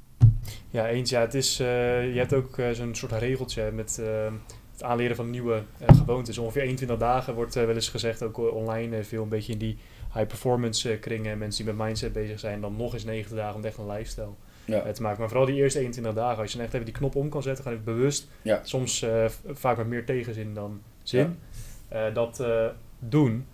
Ja, 0.70 0.88
eens. 0.88 1.10
Ja, 1.10 1.20
het 1.20 1.34
is, 1.34 1.60
uh, 1.60 1.66
je 2.12 2.18
hebt 2.18 2.34
ook 2.34 2.58
uh, 2.58 2.70
zo'n 2.70 2.94
soort 2.94 3.12
regeltje 3.12 3.70
met 3.70 3.98
uh, 4.00 4.06
het 4.76 4.82
aanleren 4.82 5.16
van 5.16 5.30
nieuwe 5.30 5.62
gewoontes. 5.86 6.38
Ongeveer 6.38 6.62
21 6.62 6.98
dagen 6.98 7.34
wordt 7.34 7.54
wel 7.54 7.68
eens 7.68 7.88
gezegd, 7.88 8.22
ook 8.22 8.38
online 8.38 9.04
veel 9.04 9.22
een 9.22 9.28
beetje 9.28 9.52
in 9.52 9.58
die 9.58 9.78
high 10.12 10.26
performance 10.26 10.98
kringen. 10.98 11.38
Mensen 11.38 11.64
die 11.64 11.74
met 11.74 11.86
mindset 11.86 12.12
bezig 12.12 12.38
zijn, 12.38 12.60
dan 12.60 12.76
nog 12.76 12.92
eens 12.92 13.04
90 13.04 13.36
dagen 13.36 13.56
om 13.56 13.64
echt 13.64 13.78
een 13.78 13.86
lifestyle 13.86 14.34
ja. 14.64 14.92
te 14.92 15.02
maken. 15.02 15.18
Maar 15.18 15.28
vooral 15.28 15.46
die 15.46 15.54
eerste 15.56 15.78
21 15.78 16.14
dagen, 16.14 16.42
als 16.42 16.50
je 16.50 16.56
dan 16.56 16.66
echt 16.66 16.74
even 16.74 16.86
die 16.86 16.94
knop 16.94 17.14
om 17.14 17.28
kan 17.28 17.42
zetten, 17.42 17.62
gewoon 17.62 17.78
even 17.78 17.94
bewust, 17.94 18.28
ja. 18.42 18.60
soms 18.62 19.06
vaak 19.46 19.76
met 19.76 19.86
meer 19.86 20.04
tegenzin 20.04 20.54
dan 20.54 20.80
zin, 21.02 21.38
dat 22.12 22.44
doen. 22.98 23.46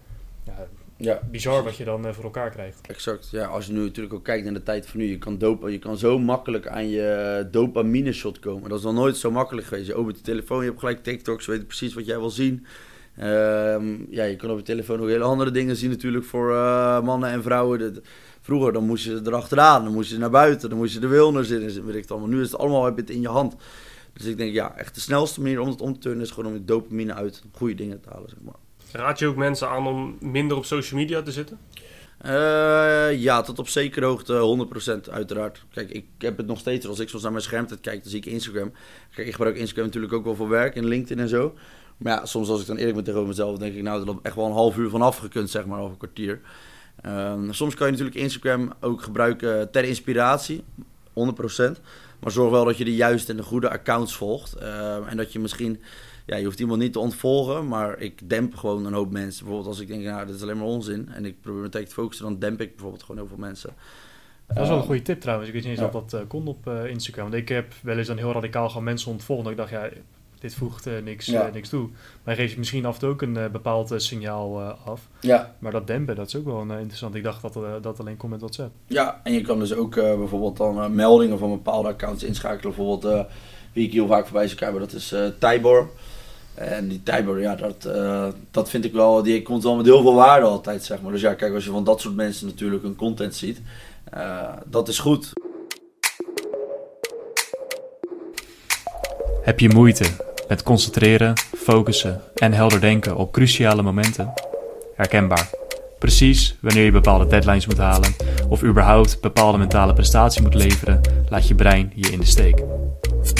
Ja, 0.45 0.68
ja. 1.05 1.20
bizar 1.30 1.64
wat 1.64 1.76
je 1.76 1.84
dan 1.84 2.07
uh, 2.07 2.12
voor 2.12 2.24
elkaar 2.24 2.50
krijgt. 2.50 2.80
Exact. 2.86 3.28
Ja, 3.30 3.46
als 3.46 3.66
je 3.66 3.72
nu 3.72 3.80
natuurlijk 3.80 4.14
ook 4.14 4.24
kijkt 4.24 4.44
naar 4.44 4.55
de 4.55 4.62
tijd 4.62 4.86
van 4.86 5.00
nu, 5.00 5.07
je 5.07 5.18
kan, 5.18 5.38
dopa, 5.38 5.68
je 5.68 5.78
kan 5.78 5.98
zo 5.98 6.18
makkelijk 6.18 6.66
aan 6.66 6.88
je 6.88 7.48
dopamine 7.50 8.12
shot 8.12 8.38
komen. 8.38 8.68
Dat 8.68 8.78
is 8.78 8.84
nog 8.84 8.94
nooit 8.94 9.16
zo 9.16 9.30
makkelijk 9.30 9.66
geweest. 9.66 9.86
Je 9.86 9.94
opent 9.94 10.16
de 10.16 10.22
telefoon, 10.22 10.61
je 10.61 10.68
hebt 10.68 10.78
gelijk 10.78 11.03
TikToks, 11.03 11.46
weet 11.46 11.66
precies 11.66 11.94
wat 11.94 12.07
jij 12.07 12.18
wil 12.18 12.30
zien. 12.30 12.66
Ehm, 13.16 13.96
ja, 14.09 14.24
je 14.24 14.36
kan 14.36 14.50
op 14.50 14.57
je 14.57 14.64
telefoon 14.64 15.00
ook 15.00 15.09
hele 15.09 15.24
andere 15.24 15.50
dingen 15.50 15.76
zien 15.76 15.90
natuurlijk 15.90 16.24
voor 16.24 16.50
uh, 16.50 17.03
mannen 17.03 17.30
en 17.30 17.42
vrouwen. 17.42 18.03
vroeger 18.40 18.72
dan 18.72 18.86
moest 18.86 19.05
je 19.05 19.20
erachteraan, 19.24 19.84
dan 19.84 19.92
moest 19.92 20.11
je 20.11 20.18
naar 20.18 20.30
buiten, 20.30 20.68
dan 20.68 20.78
moest 20.78 20.94
je 20.94 21.00
de 21.00 21.07
wilners 21.07 21.50
in. 21.50 21.84
Weet 21.84 21.94
ik 21.94 22.03
het 22.03 22.11
allemaal. 22.11 22.28
Nu 22.28 22.40
is 22.40 22.50
het 22.50 22.61
allemaal 22.61 22.84
heb 22.84 22.94
je 22.94 23.00
het 23.00 23.11
in 23.11 23.20
je 23.20 23.28
hand. 23.28 23.57
Dus 24.12 24.26
ik 24.26 24.36
denk 24.36 24.53
ja, 24.53 24.76
echt 24.76 24.94
de 24.94 25.00
snelste 25.00 25.40
manier 25.40 25.61
om 25.61 25.68
het 25.68 25.80
om 25.80 25.92
te 25.92 25.98
turnen 25.98 26.22
is 26.22 26.30
gewoon 26.30 26.50
om 26.50 26.57
je 26.57 26.64
dopamine 26.64 27.14
uit 27.14 27.42
goede 27.53 27.74
dingen 27.74 28.00
te 28.00 28.09
halen, 28.09 28.28
zeg 28.28 28.38
maar. 28.42 28.55
Raad 28.93 29.18
je 29.18 29.26
ook 29.26 29.36
mensen 29.36 29.68
aan 29.68 29.86
om 29.86 30.16
minder 30.20 30.57
op 30.57 30.64
social 30.64 31.01
media 31.01 31.22
te 31.22 31.32
zitten? 31.32 31.59
Uh, 32.26 33.20
ja, 33.20 33.40
tot 33.40 33.59
op 33.59 33.68
zekere 33.68 34.07
hoogte 34.07 34.66
100% 35.09 35.11
uiteraard. 35.11 35.64
Kijk, 35.70 35.90
ik 35.90 36.05
heb 36.18 36.36
het 36.36 36.47
nog 36.47 36.59
steeds, 36.59 36.86
als 36.86 36.99
ik 36.99 37.09
soms 37.09 37.22
naar 37.22 37.32
mijn 37.32 37.45
schermtijd 37.45 37.80
kijk, 37.80 38.03
dan 38.03 38.11
zie 38.11 38.20
ik 38.20 38.26
Instagram. 38.26 38.72
Kijk, 39.14 39.26
ik 39.26 39.32
gebruik 39.32 39.57
Instagram 39.57 39.84
natuurlijk 39.84 40.12
ook 40.12 40.24
wel 40.24 40.34
voor 40.34 40.49
werk 40.49 40.76
en 40.76 40.84
LinkedIn 40.84 41.18
en 41.18 41.28
zo. 41.28 41.55
Maar 41.97 42.12
ja, 42.12 42.26
soms 42.26 42.49
als 42.49 42.61
ik 42.61 42.66
dan 42.66 42.76
eerlijk 42.76 42.95
ben 42.95 43.05
tegenover 43.05 43.30
mezelf, 43.30 43.59
denk 43.59 43.74
ik 43.74 43.82
nou, 43.82 44.05
dat 44.05 44.14
er 44.14 44.20
echt 44.22 44.34
wel 44.34 44.47
een 44.47 44.53
half 44.53 44.76
uur 44.76 44.90
vanaf 44.90 45.16
gekund, 45.16 45.51
zeg 45.51 45.66
maar, 45.66 45.80
of 45.80 45.90
een 45.90 45.97
kwartier. 45.97 46.40
Uh, 47.07 47.34
soms 47.51 47.74
kan 47.74 47.86
je 47.86 47.93
natuurlijk 47.93 48.18
Instagram 48.18 48.72
ook 48.80 49.03
gebruiken 49.03 49.70
ter 49.70 49.84
inspiratie, 49.84 50.64
100%. 51.09 51.12
Maar 52.20 52.32
zorg 52.32 52.51
wel 52.51 52.64
dat 52.64 52.78
je 52.78 52.84
de 52.84 52.95
juiste 52.95 53.30
en 53.30 53.36
de 53.36 53.43
goede 53.43 53.70
accounts 53.70 54.16
volgt. 54.16 54.57
Uh, 54.62 54.97
en 55.11 55.16
dat 55.16 55.32
je 55.32 55.38
misschien 55.38 55.82
ja, 56.27 56.37
je 56.37 56.45
hoeft 56.45 56.61
iemand 56.61 56.81
niet 56.81 56.93
te 56.93 56.99
ontvolgen, 56.99 57.68
maar 57.68 57.99
ik 57.99 58.29
demp 58.31 58.55
gewoon 58.55 58.85
een 58.85 58.93
hoop 58.93 59.11
mensen. 59.11 59.45
Bijvoorbeeld 59.45 59.75
als 59.75 59.81
ik 59.81 59.89
denk, 59.89 60.03
nou, 60.03 60.27
dit 60.27 60.35
is 60.35 60.43
alleen 60.43 60.59
maar 60.59 60.66
onzin 60.66 61.09
en 61.12 61.25
ik 61.25 61.41
probeer 61.41 61.62
me 61.62 61.68
tegen 61.68 61.89
te 61.89 61.95
focussen, 61.95 62.25
dan 62.25 62.39
demp 62.39 62.61
ik 62.61 62.70
bijvoorbeeld 62.70 63.03
gewoon 63.03 63.20
heel 63.20 63.29
veel 63.29 63.39
mensen. 63.39 63.70
Dat 64.47 64.62
is 64.62 64.68
wel 64.68 64.79
een 64.79 64.85
goede 64.85 65.03
tip 65.03 65.20
trouwens. 65.20 65.49
Ik 65.49 65.55
weet 65.55 65.64
niet 65.64 65.79
eens 65.79 65.87
of 65.87 65.93
dat 65.93 66.20
uh, 66.20 66.29
kon 66.29 66.47
op 66.47 66.66
uh, 66.66 66.87
Instagram. 66.87 67.31
Want 67.31 67.43
ik 67.43 67.49
heb 67.49 67.73
wel 67.83 67.99
eens 67.99 68.07
dan 68.07 68.16
heel 68.16 68.33
radicaal 68.33 68.68
gewoon 68.68 68.85
mensen 68.85 69.11
ontvolgen. 69.11 69.45
Dat 69.45 69.53
ik 69.53 69.59
dacht, 69.59 69.70
ja, 69.70 69.89
dit 70.39 70.55
voegt 70.55 70.87
uh, 70.87 71.03
niks, 71.03 71.27
ja. 71.27 71.51
niks 71.53 71.68
toe. 71.68 71.89
Maar 72.25 72.35
geeft 72.35 72.57
misschien 72.57 72.85
af 72.85 72.95
en 72.95 73.01
toe 73.01 73.11
ook 73.11 73.23
een 73.23 73.49
bepaald 73.53 73.93
signaal 73.97 74.62
af. 74.62 75.09
Ja. 75.20 75.55
Maar 75.59 75.73
dat 75.73 75.87
dempen, 75.87 76.16
dat 76.16 76.27
is 76.27 76.37
ook 76.37 76.45
wel 76.45 76.61
interessant. 76.61 77.14
Ik 77.14 77.23
dacht 77.23 77.43
dat 77.43 77.83
dat 77.83 78.01
alleen 78.01 78.16
komt 78.16 78.33
met 78.33 78.41
WhatsApp. 78.41 78.75
Ja, 78.87 79.20
en 79.25 79.33
je 79.33 79.41
kan 79.41 79.59
dus 79.59 79.75
ook 79.75 79.95
bijvoorbeeld 79.95 80.57
dan 80.57 80.95
meldingen 80.95 81.39
van 81.39 81.51
bepaalde 81.51 81.89
accounts 81.89 82.23
inschakelen. 82.23 82.75
Bijvoorbeeld, 82.75 83.27
wie 83.73 83.87
ik 83.87 83.93
heel 83.93 84.07
vaak 84.07 84.25
voorbij 84.25 84.49
zie 84.49 84.59
komen, 84.59 84.81
dat 84.81 84.93
is 84.93 85.14
Tybor. 85.39 85.91
En 86.55 86.88
die 86.88 87.03
Tybor, 87.03 87.40
ja, 87.40 87.55
dat, 87.55 87.86
uh, 87.86 88.26
dat 88.50 88.70
vind 88.70 88.84
ik 88.84 88.92
wel, 88.92 89.22
die 89.22 89.42
komt 89.42 89.62
wel 89.62 89.76
met 89.76 89.86
heel 89.86 90.03
veel 90.03 90.14
waarde 90.14 90.46
altijd, 90.46 90.84
zeg 90.84 91.00
maar. 91.00 91.12
Dus 91.12 91.20
ja, 91.20 91.34
kijk, 91.34 91.55
als 91.55 91.64
je 91.64 91.70
van 91.70 91.84
dat 91.84 92.00
soort 92.00 92.14
mensen 92.14 92.46
natuurlijk 92.46 92.84
een 92.84 92.96
content 92.96 93.34
ziet, 93.34 93.61
uh, 94.14 94.48
dat 94.66 94.88
is 94.88 94.98
goed. 94.98 95.32
Heb 99.42 99.61
je 99.61 99.68
moeite 99.68 100.05
met 100.48 100.62
concentreren, 100.62 101.34
focussen 101.57 102.20
en 102.34 102.53
helder 102.53 102.80
denken 102.80 103.16
op 103.16 103.32
cruciale 103.32 103.82
momenten? 103.82 104.32
Herkenbaar. 104.96 105.50
Precies 105.98 106.57
wanneer 106.61 106.84
je 106.84 106.90
bepaalde 106.90 107.26
deadlines 107.26 107.66
moet 107.66 107.78
halen 107.78 108.14
of 108.48 108.62
überhaupt 108.62 109.20
bepaalde 109.20 109.59
mentale 109.59 109.92
prestatie 109.92 110.42
moet 110.42 110.55
leveren, 110.55 111.00
laat 111.28 111.48
je 111.48 111.55
brein 111.55 111.92
je 111.94 112.11
in 112.11 112.20
de 112.20 112.26
steek. 112.26 112.62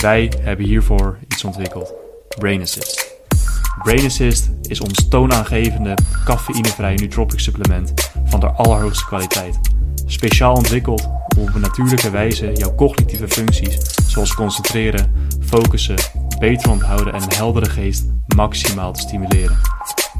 Wij 0.01 0.31
hebben 0.39 0.65
hiervoor 0.65 1.17
iets 1.27 1.43
ontwikkeld. 1.43 2.02
Brain 2.37 2.61
Assist. 2.61 3.15
Brain 3.83 4.05
Assist 4.05 4.49
is 4.61 4.81
ons 4.81 5.07
toonaangevende 5.09 5.97
cafeïnevrije 6.25 6.99
nootropic 6.99 7.39
supplement 7.39 7.93
van 8.25 8.39
de 8.39 8.47
allerhoogste 8.47 9.05
kwaliteit. 9.05 9.59
Speciaal 10.05 10.53
ontwikkeld 10.53 11.09
om 11.37 11.41
op 11.41 11.55
een 11.55 11.61
natuurlijke 11.61 12.09
wijze 12.09 12.51
jouw 12.53 12.75
cognitieve 12.75 13.27
functies, 13.27 13.77
zoals 14.07 14.33
concentreren, 14.33 15.29
focussen, 15.45 15.95
beter 16.39 16.71
onthouden 16.71 17.13
en 17.13 17.21
een 17.21 17.35
heldere 17.35 17.69
geest 17.69 18.05
maximaal 18.35 18.93
te 18.93 18.99
stimuleren. 18.99 19.57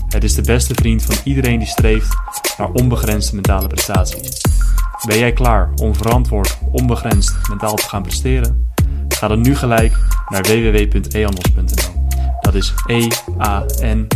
Het 0.08 0.24
is 0.24 0.36
de 0.36 0.42
beste 0.42 0.74
vriend 0.74 1.04
van 1.04 1.16
iedereen 1.24 1.60
die 1.60 1.68
streeft 1.68 2.16
naar 2.58 2.72
onbegrensde 2.72 3.36
mentale 3.36 3.68
prestaties. 3.68 4.42
Ben 5.08 5.20
jij 5.20 5.34
klaar 5.34 5.70
om 5.76 5.96
verantwoord, 5.96 6.58
onbegrensd 6.72 7.50
mentaal 7.50 7.76
te 7.76 7.90
gaan 7.90 8.04
presteren? 8.04 8.72
Ga 9.08 9.28
dan 9.28 9.42
nu 9.42 9.56
gelijk 9.56 9.98
naar 10.30 10.42
www.eanos.nl 10.42 12.03
dat 12.54 12.62
is 12.62 12.74
e-a-n-o-s.nl. 12.86 14.14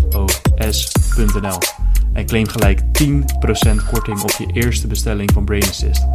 En 2.13 2.25
claim 2.25 2.47
gelijk 2.47 2.79
10% 2.79 2.83
korting 3.91 4.21
op 4.21 4.29
je 4.29 4.47
eerste 4.53 4.88
bestelling 4.88 5.31
van 5.31 5.45
Brain 5.45 5.63
Assist. 5.63 6.05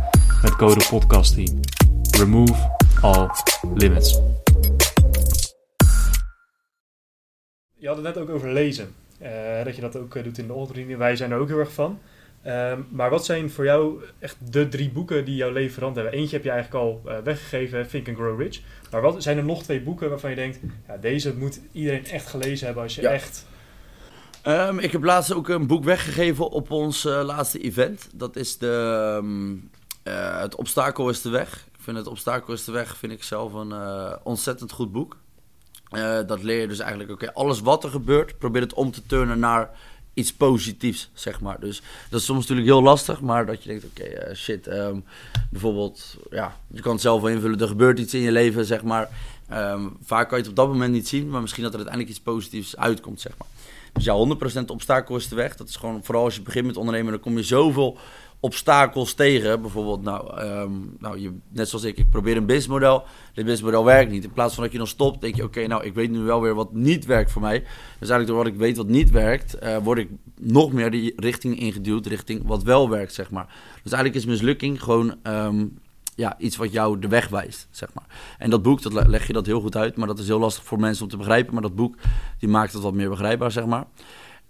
Met 0.43 0.57
code 0.57 0.85
PODCAST10. 0.85 1.61
Remove 2.19 2.77
all 3.01 3.29
limits. 3.75 4.21
Je 7.75 7.87
had 7.87 7.97
het 7.97 8.05
net 8.05 8.19
ook 8.19 8.31
over 8.31 8.53
lezen. 8.53 8.95
Uh, 9.23 9.29
dat 9.65 9.75
je 9.75 9.81
dat 9.81 9.97
ook 9.97 10.15
uh, 10.15 10.25
doet 10.25 10.39
in 10.39 10.47
de 10.47 10.53
ochtend. 10.53 10.97
Wij 10.97 11.17
zijn 11.17 11.31
er 11.31 11.39
ook 11.39 11.49
heel 11.49 11.59
erg 11.59 11.73
van. 11.73 11.99
Um, 12.47 12.87
maar 12.91 13.11
wat 13.11 13.25
zijn 13.25 13.51
voor 13.51 13.65
jou 13.65 14.03
echt 14.19 14.37
de 14.53 14.69
drie 14.69 14.91
boeken 14.91 15.25
die 15.25 15.35
jouw 15.35 15.51
leven 15.51 15.75
veranderd 15.75 16.03
hebben? 16.03 16.21
Eentje 16.21 16.37
heb 16.37 16.45
je 16.45 16.51
eigenlijk 16.51 16.85
al 16.85 17.03
uh, 17.07 17.19
weggegeven, 17.19 17.89
Think 17.89 18.09
and 18.09 18.17
Grow 18.17 18.41
Rich. 18.41 18.61
Maar 18.91 19.01
wat 19.01 19.23
zijn 19.23 19.37
er 19.37 19.45
nog 19.45 19.63
twee 19.63 19.81
boeken 19.81 20.09
waarvan 20.09 20.31
je 20.31 20.37
denkt, 20.37 20.59
ja, 20.89 20.97
deze 20.97 21.37
moet 21.37 21.61
iedereen 21.73 22.07
echt 22.07 22.27
gelezen 22.27 22.67
hebben 22.67 22.83
als 22.83 22.95
je 22.95 23.09
echt... 23.09 23.47
Um, 24.47 24.79
ik 24.79 24.93
heb 24.93 25.05
laatst 25.05 25.33
ook 25.33 25.49
een 25.49 25.67
boek 25.67 25.85
weggegeven 25.85 26.51
op 26.51 26.71
ons 26.71 27.05
uh, 27.05 27.23
laatste 27.25 27.59
event. 27.59 28.09
Dat 28.15 28.37
is 28.37 28.59
de, 28.59 29.17
um, 29.23 29.71
uh, 30.05 30.41
Het 30.41 30.55
Obstakel 30.55 31.09
is 31.09 31.23
de 31.23 31.31
Weg. 31.31 31.67
Ik 31.73 31.81
vind 31.81 31.97
Het 31.97 32.07
Obstakel 32.07 32.53
is 32.53 32.65
de 32.65 32.73
Weg 32.73 32.97
vind 32.97 33.13
ik 33.13 33.23
zelf 33.23 33.53
een 33.53 33.75
ontzettend 34.23 34.73
goed 34.73 34.93
boek. 34.93 35.17
dat 36.27 36.43
leer 36.43 36.61
je 36.61 36.69
dus 36.69 36.79
eigenlijk, 36.79 37.11
oké, 37.11 37.25
okay, 37.25 37.35
alles 37.35 37.61
wat 37.61 37.85
er 37.85 37.91
gebeurt, 37.91 38.39
probeer 38.39 38.63
het 38.63 38.75
om 38.75 38.91
te 38.91 39.07
turnen 39.07 39.39
naar 39.39 39.71
iets 40.15 40.33
positiefs, 40.33 41.11
zeg 41.15 41.41
maar. 41.41 41.61
Dus 41.61 41.83
dat 42.11 42.21
is 42.21 42.27
soms 42.27 42.41
natuurlijk 42.41 42.69
heel 42.69 42.83
lastig, 42.83 43.21
maar 43.21 43.47
dat 43.47 43.63
je 43.63 43.69
denkt, 43.69 43.85
oké, 43.85 44.29
uh, 44.29 44.35
shit, 44.35 44.67
um, 44.67 45.05
bijvoorbeeld, 45.51 46.17
ja, 46.31 46.57
je 46.67 46.81
kan 46.81 46.93
het 46.93 47.01
zelf 47.01 47.21
wel 47.21 47.31
invullen, 47.31 47.61
er 47.61 47.69
gebeurt 47.69 47.99
iets 47.99 48.15
in 48.15 48.21
je 48.21 48.33
leven, 48.33 48.65
zeg 48.65 48.83
maar. 48.83 49.09
Um, 49.53 49.97
vaak 50.03 50.29
kan 50.29 50.39
je 50.39 50.43
het 50.43 50.53
op 50.53 50.57
dat 50.57 50.69
moment 50.69 50.93
niet 50.93 51.09
zien, 51.09 51.29
maar 51.29 51.41
misschien 51.41 51.63
dat 51.63 51.73
er 51.73 51.79
uiteindelijk 51.79 52.17
iets 52.17 52.25
positiefs 52.25 52.77
uitkomt, 52.77 53.21
zeg 53.21 53.33
maar. 53.39 53.49
Dus 53.93 54.05
ja, 54.05 54.37
100% 54.63 54.65
obstakel 54.67 55.17
is 55.17 55.29
de 55.29 55.35
weg. 55.35 55.57
Dat 55.57 55.69
is 55.69 55.77
gewoon, 55.77 56.05
vooral 56.05 56.25
als 56.25 56.35
je 56.35 56.43
begint 56.43 56.67
met 56.67 56.77
ondernemen, 56.77 57.13
dan 57.13 57.21
kom 57.21 57.37
je 57.37 57.43
zoveel 57.43 57.99
obstakels 58.43 59.15
tegen. 59.15 59.61
Bijvoorbeeld, 59.61 60.03
nou, 60.03 60.43
um, 60.43 60.97
nou 60.99 61.21
je, 61.21 61.33
net 61.49 61.69
zoals 61.69 61.85
ik, 61.85 61.99
ik 61.99 62.11
probeer 62.11 62.37
een 62.37 62.47
businessmodel. 62.47 62.99
Dit 63.01 63.35
businessmodel 63.35 63.85
werkt 63.85 64.11
niet. 64.11 64.25
In 64.25 64.33
plaats 64.33 64.55
van 64.55 64.63
dat 64.63 64.73
je 64.73 64.79
dan 64.79 64.87
stopt, 64.87 65.21
denk 65.21 65.37
je, 65.37 65.43
oké, 65.43 65.67
nou, 65.67 65.85
ik 65.85 65.95
weet 65.95 66.11
nu 66.11 66.19
wel 66.19 66.41
weer 66.41 66.55
wat 66.55 66.73
niet 66.73 67.07
werkt 67.07 67.31
voor 67.31 67.43
mij. 67.43 67.59
Dus 67.99 68.09
eigenlijk 68.11 68.27
door 68.27 68.37
wat 68.37 68.47
ik 68.47 68.57
weet 68.57 68.77
wat 68.77 68.89
niet 68.89 69.11
werkt, 69.11 69.57
uh, 69.63 69.77
word 69.77 69.99
ik 69.99 70.09
nog 70.41 70.73
meer 70.73 70.91
die 70.91 71.13
richting 71.17 71.59
ingeduwd, 71.59 72.07
richting 72.07 72.47
wat 72.47 72.63
wel 72.63 72.89
werkt, 72.89 73.15
zeg 73.15 73.31
maar. 73.31 73.47
Dus 73.83 73.93
eigenlijk 73.93 74.25
is 74.25 74.31
mislukking 74.31 74.83
gewoon 74.83 75.15
um, 75.23 75.79
ja, 76.15 76.39
iets 76.39 76.57
wat 76.57 76.73
jou 76.73 76.99
de 76.99 77.09
weg 77.09 77.29
wijst, 77.29 77.69
zeg 77.71 77.89
maar. 77.95 78.07
En 78.39 78.51
dat 78.51 78.63
boek, 78.63 78.83
dat 78.83 79.07
leg 79.07 79.27
je 79.27 79.33
dat 79.33 79.47
heel 79.47 79.61
goed 79.61 79.77
uit, 79.77 79.97
maar 79.97 80.07
dat 80.07 80.19
is 80.19 80.27
heel 80.27 80.39
lastig 80.39 80.65
voor 80.65 80.81
mensen 80.81 81.05
om 81.05 81.11
te 81.11 81.17
begrijpen. 81.17 81.53
Maar 81.53 81.63
dat 81.63 81.75
boek, 81.75 81.97
die 82.39 82.49
maakt 82.49 82.73
het 82.73 82.83
wat 82.83 82.95
meer 82.95 83.09
begrijpbaar, 83.09 83.51
zeg 83.51 83.67
maar. 83.67 83.85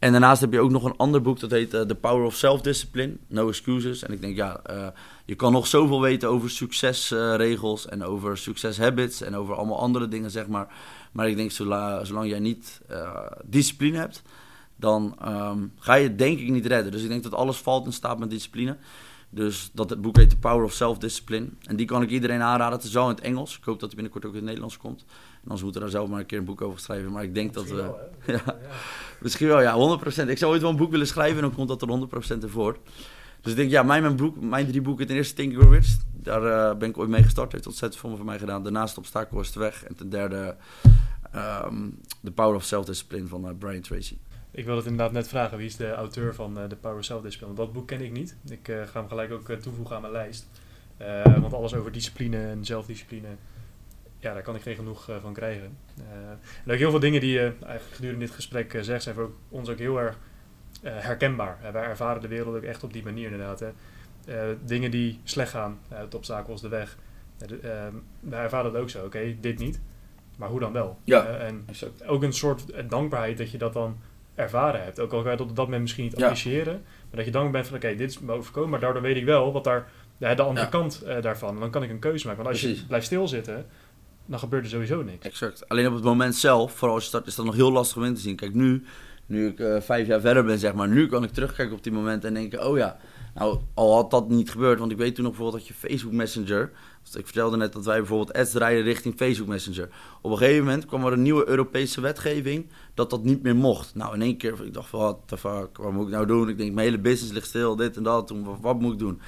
En 0.03 0.11
daarnaast 0.11 0.41
heb 0.41 0.53
je 0.53 0.61
ook 0.61 0.71
nog 0.71 0.85
een 0.85 0.97
ander 0.97 1.23
boek 1.23 1.41
dat 1.41 1.51
heet 1.51 1.75
eh, 1.75 1.81
The 1.81 1.95
Power 1.95 2.25
of 2.25 2.35
Self-Discipline, 2.35 3.17
No 3.27 3.49
Excuses. 3.49 4.03
En 4.03 4.13
ik 4.13 4.21
denk, 4.21 4.37
ja, 4.37 4.61
eh, 4.65 4.87
je 5.25 5.35
kan 5.35 5.53
nog 5.53 5.67
zoveel 5.67 6.01
weten 6.01 6.29
over 6.29 6.51
succesregels 6.51 7.87
en 7.87 8.05
over 8.05 8.39
succeshabits 8.39 9.21
en 9.21 9.37
over 9.37 9.55
allemaal 9.55 9.79
andere 9.79 10.09
dingen, 10.09 10.31
zeg 10.31 10.47
maar. 10.47 10.67
Maar 11.13 11.29
ik 11.29 11.37
denk, 11.37 11.51
zola- 11.51 12.05
zolang 12.05 12.29
jij 12.29 12.39
niet 12.39 12.81
eh, 12.89 13.27
discipline 13.45 13.99
hebt, 13.99 14.23
dan 14.77 15.17
ehm, 15.21 15.59
ga 15.79 15.95
je 15.95 16.09
het 16.09 16.19
denk 16.19 16.39
ik 16.39 16.51
niet 16.51 16.67
redden. 16.67 16.93
Dus 16.93 17.03
ik 17.03 17.09
denk 17.09 17.23
dat 17.23 17.35
alles 17.35 17.57
valt 17.57 17.87
en 17.87 17.93
staat 17.93 18.19
met 18.19 18.31
discipline. 18.31 18.77
Dus 19.35 19.71
dat 19.73 19.91
het 19.91 20.01
boek 20.01 20.17
heet 20.17 20.31
The 20.31 20.37
Power 20.37 20.65
of 20.65 20.73
Self-Discipline. 20.73 21.49
En 21.63 21.77
die 21.77 21.87
kan 21.87 22.03
ik 22.03 22.11
iedereen 22.11 22.41
aanraden. 22.41 22.77
Het 22.77 22.87
is 22.87 22.93
wel 22.93 23.09
in 23.09 23.15
het 23.15 23.25
Engels. 23.25 23.57
Ik 23.59 23.65
hoop 23.65 23.81
dat 23.81 23.93
hij 23.93 23.95
binnenkort 23.95 24.25
ook 24.25 24.31
in 24.31 24.37
het 24.37 24.47
Nederlands 24.47 24.77
komt. 24.77 25.05
En 25.09 25.43
anders 25.43 25.63
moeten 25.63 25.81
we 25.81 25.87
daar 25.87 25.97
zelf 25.97 26.09
maar 26.09 26.21
een 26.21 26.27
keer 26.27 26.39
een 26.39 26.45
boek 26.45 26.61
over 26.61 26.81
schrijven. 26.81 27.13
Maar 27.13 27.23
ik 27.23 27.35
denk 27.35 27.55
dat 27.55 27.69
we... 27.69 27.91
Ja, 28.33 28.59
misschien 29.21 29.47
wel, 29.47 29.61
ja, 29.61 29.99
100%. 30.27 30.29
Ik 30.29 30.39
zou 30.39 30.53
ooit 30.53 30.61
wel 30.61 30.71
een 30.71 30.77
boek 30.77 30.91
willen 30.91 31.07
schrijven 31.07 31.37
en 31.37 31.43
dan 31.43 31.55
komt 31.55 31.69
dat 31.69 31.83
er 31.83 32.39
100% 32.39 32.43
ervoor. 32.43 32.79
Dus 33.41 33.53
ik 33.53 33.59
denk, 33.59 33.71
ja, 33.71 33.83
mijn, 33.83 34.03
mijn, 34.03 34.17
boek, 34.17 34.41
mijn 34.41 34.67
drie 34.67 34.81
boeken. 34.81 35.07
Ten 35.07 35.17
eerste 35.17 35.35
Think 35.35 35.53
and 35.55 35.63
Grow 35.63 35.75
Rich. 35.75 35.97
Daar 36.13 36.45
eh, 36.45 36.77
ben 36.77 36.89
ik 36.89 36.99
ooit 36.99 37.09
mee 37.09 37.23
gestart. 37.23 37.53
Heeft 37.53 37.67
ontzettend 37.67 38.01
veel 38.01 38.17
voor 38.17 38.25
mij 38.25 38.39
gedaan. 38.39 38.63
Daarnaast 38.63 38.99
Obstakel 38.99 39.41
is 39.41 39.53
de 39.53 39.61
weg. 39.61 39.85
En 39.85 39.97
ten 39.97 40.09
derde 40.09 40.57
ehm, 41.33 41.89
The 42.25 42.31
Power 42.31 42.55
of 42.55 42.65
Self-Discipline 42.65 43.27
van 43.27 43.49
eh, 43.49 43.55
Brian 43.59 43.81
Tracy. 43.81 44.17
Ik 44.55 44.65
wilde 44.65 44.81
het 44.81 44.91
inderdaad 44.91 45.13
net 45.15 45.29
vragen, 45.29 45.57
wie 45.59 45.67
is 45.67 45.77
de 45.77 45.93
auteur 45.93 46.35
van 46.35 46.59
eh, 46.59 46.65
The 46.65 46.77
Power 46.77 46.99
of 46.99 47.05
Self-Discipline? 47.05 47.55
Want 47.55 47.67
dat 47.67 47.77
boek 47.77 47.87
ken 47.89 48.01
ik 48.01 48.13
niet. 48.13 48.37
Ik 48.51 48.69
eh, 48.69 48.83
ga 48.87 49.01
hem 49.01 49.09
gelijk 49.09 49.33
ook 49.33 49.49
eh, 49.49 49.57
toevoegen 49.57 49.95
aan 49.97 50.01
mijn 50.01 50.13
lijst. 50.13 50.49
Eh, 50.97 51.39
want 51.41 51.53
alles 51.53 51.75
over 51.75 51.93
discipline 51.93 52.37
en 52.49 52.65
zelfdiscipline, 52.65 53.29
ja, 54.19 54.33
daar 54.33 54.43
kan 54.43 54.55
ik 54.55 54.63
geen 54.63 54.75
genoeg 54.77 55.09
eh, 55.09 55.17
van 55.23 55.33
krijgen. 55.33 55.77
Eh, 55.99 56.05
en 56.65 56.73
ook 56.73 56.79
heel 56.79 56.91
veel 56.91 57.01
dingen 57.01 57.21
die 57.21 57.33
je 57.33 57.53
eigenlijk 57.63 57.95
gedurende 57.95 58.25
dit 58.25 58.35
gesprek 58.35 58.75
eh, 58.75 58.83
zegt, 58.83 59.03
zijn 59.03 59.15
voor 59.15 59.31
ons 59.49 59.69
ook 59.69 59.79
heel 59.79 59.99
erg 60.01 60.19
eh, 60.83 60.93
herkenbaar. 60.99 61.59
Eh, 61.63 61.71
wij 61.71 61.83
ervaren 61.83 62.23
de 62.23 62.29
wereld 62.29 62.57
ook 62.57 62.63
echt 62.63 62.85
op 62.85 62.93
die 62.93 63.05
manier 63.05 63.31
inderdaad. 63.31 63.61
Hè. 63.61 63.71
Eh, 64.27 64.57
dingen 64.65 64.91
die 64.91 65.21
slecht 65.25 65.51
gaan, 65.51 65.79
uh, 65.93 65.99
het 65.99 66.15
obstakel 66.15 66.55
is 66.55 66.61
de 66.61 66.69
weg. 66.69 66.97
Eh, 67.39 67.49
de- 67.49 67.59
ehm, 67.59 67.95
wij 68.21 68.41
ervaren 68.43 68.73
het 68.73 68.83
ook 68.83 68.91
zo, 68.91 69.05
oké, 69.05 69.37
dit 69.41 69.59
niet. 69.59 69.81
Maar 70.37 70.49
hoe 70.49 70.61
dan 70.61 70.73
wel? 70.73 70.99
Ja. 71.05 71.27
Eh, 71.27 71.47
en 71.47 71.65
ook 72.07 72.23
een 72.23 72.33
soort 72.33 72.71
eh, 72.71 72.89
dankbaarheid 72.89 73.39
dat 73.39 73.51
je 73.51 73.59
dat 73.59 73.73
dan 73.73 73.97
ervaren 74.35 74.83
hebt. 74.83 75.01
Ook 75.01 75.13
al 75.13 75.19
je 75.19 75.25
dat 75.37 75.41
op 75.41 75.57
dat 75.57 75.65
moment 75.65 75.83
misschien 75.83 76.05
niet 76.05 76.19
Ja. 76.19 76.23
appreciëren. 76.23 76.73
Maar 76.83 77.17
dat 77.17 77.25
je 77.25 77.31
dankbaar 77.31 77.53
bent 77.53 77.67
van, 77.67 77.77
oké, 77.77 77.95
dit 77.95 78.11
is 78.11 78.19
me 78.19 78.33
overkomen. 78.33 78.71
Maar 78.71 78.81
daardoor 78.81 79.03
weet 79.03 79.17
ik 79.17 79.25
wel 79.25 79.53
wat 79.53 79.65
daar, 79.65 79.89
ja, 80.19 80.35
de 80.35 80.43
andere 80.43 80.67
Ja. 80.67 80.71
kant 80.73 81.03
eh, 81.03 81.23
daarvan. 81.23 81.55
En 81.55 81.61
dan 81.61 81.71
kan 81.71 81.83
ik 81.83 81.91
een 81.91 81.99
keuze 81.99 82.27
maken. 82.27 82.43
Want 82.43 82.55
als 82.55 82.63
Precies. 82.65 82.81
je 82.81 82.87
blijft 82.87 83.07
stilzitten, 83.07 83.67
dan 84.27 84.39
gebeurt 84.39 84.65
er 84.65 84.71
sowieso 84.71 85.03
niks. 85.03 85.27
Exact. 85.27 85.69
Alleen 85.69 85.87
op 85.87 85.95
het 85.95 86.05
moment 86.05 86.35
zelf, 86.35 86.73
vooral 86.73 86.95
als 86.95 87.03
je 87.05 87.09
start, 87.09 87.27
is 87.27 87.35
dat 87.35 87.45
nog 87.45 87.55
heel 87.55 87.73
lastig 87.73 87.97
om 87.97 88.05
in 88.05 88.15
te 88.15 88.21
zien. 88.21 88.37
Kijk, 88.37 88.55
nu, 88.55 88.85
nu 89.27 89.47
ik 89.49 89.59
eh, 89.61 89.81
vijf 89.81 90.07
jaar 90.07 90.21
verder 90.21 90.45
ben, 90.45 90.59
zeg 90.59 90.75
maar, 90.75 90.89
nu 90.89 91.07
kan 91.07 91.25
ik 91.25 91.31
terugkijken 91.31 91.77
op 91.77 91.83
die 91.83 91.93
momenten 91.93 92.29
en 92.29 92.35
denken, 92.35 92.67
oh 92.67 92.77
ja, 92.77 92.97
nou, 93.35 93.59
al 93.75 93.95
had 93.95 94.11
dat 94.11 94.29
niet 94.29 94.51
gebeurd, 94.51 94.79
want 94.79 94.91
ik 94.91 94.97
weet 94.97 95.15
toen 95.15 95.25
nog 95.25 95.33
bijvoorbeeld 95.37 95.67
dat 95.67 95.77
je 95.77 95.89
Facebook 95.89 96.13
Messenger, 96.13 96.71
ik 97.13 97.25
vertelde 97.25 97.57
net 97.57 97.73
dat 97.73 97.85
wij 97.85 97.99
bijvoorbeeld 97.99 98.33
ads 98.33 98.51
draaien 98.51 98.83
richting 98.83 99.15
Facebook 99.17 99.49
Messenger. 99.49 99.89
Op 100.21 100.31
een 100.31 100.39
gegeven 100.39 100.65
moment 100.65 100.87
kwam 100.87 101.07
er 101.07 101.13
een 101.13 101.23
nieuwe 101.23 101.49
Europese 101.49 102.01
wetgeving 102.01 102.67
dat 102.95 103.11
dat 103.11 103.25
niet 103.25 103.43
meer 103.43 103.57
mocht. 103.57 103.95
Nou, 103.95 104.15
in 104.15 104.23
één 104.23 104.37
keer, 104.37 104.65
ik 104.65 104.75
dacht 104.75 104.91
what 104.91 105.19
the 105.27 105.37
fuck, 105.37 105.77
wat 105.77 105.93
moet 105.93 106.07
ik 106.07 106.13
nou 106.13 106.27
doen? 106.27 106.49
Ik 106.49 106.59
denk, 106.59 106.75
mijn 106.75 106.87
hele 106.87 107.01
business 107.01 107.33
ligt 107.33 107.47
stil, 107.47 107.77
dit 107.77 107.97
en 107.97 108.03
dat, 108.03 108.27
toen, 108.27 108.45
wat, 108.45 108.59
wat 108.61 108.81
moet 108.81 108.93
ik 108.93 108.99
doen? 108.99 109.21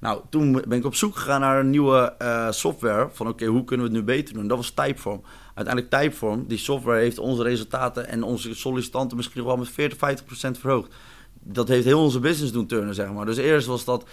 Nou, 0.00 0.20
toen 0.30 0.52
ben 0.52 0.78
ik 0.78 0.84
op 0.84 0.94
zoek 0.94 1.16
gegaan 1.16 1.40
naar 1.40 1.60
een 1.60 1.70
nieuwe 1.70 2.14
eh, 2.18 2.50
software. 2.50 3.08
Van 3.12 3.28
oké, 3.28 3.46
hoe 3.46 3.64
kunnen 3.64 3.86
we 3.86 3.92
het 3.92 4.00
nu 4.00 4.14
beter 4.14 4.34
doen? 4.34 4.48
Dat 4.48 4.56
was 4.56 4.70
Typeform. 4.70 5.22
Uiteindelijk 5.54 5.94
Typeform, 5.94 6.46
die 6.46 6.58
software 6.58 7.00
heeft 7.00 7.18
onze 7.18 7.42
resultaten 7.42 8.08
en 8.08 8.22
onze 8.22 8.54
sollicitanten 8.54 9.16
misschien 9.16 9.44
wel 9.44 9.56
met 9.56 9.68
40, 9.68 9.98
50 9.98 10.26
procent 10.26 10.58
verhoogd. 10.58 10.94
Dat 11.42 11.68
heeft 11.68 11.84
heel 11.84 12.02
onze 12.02 12.20
business 12.20 12.52
doen 12.52 12.66
turnen, 12.66 12.94
zeg 12.94 13.12
maar. 13.12 13.26
Dus 13.26 13.36
eerst 13.36 13.66
was 13.66 13.84
dat 13.84 14.04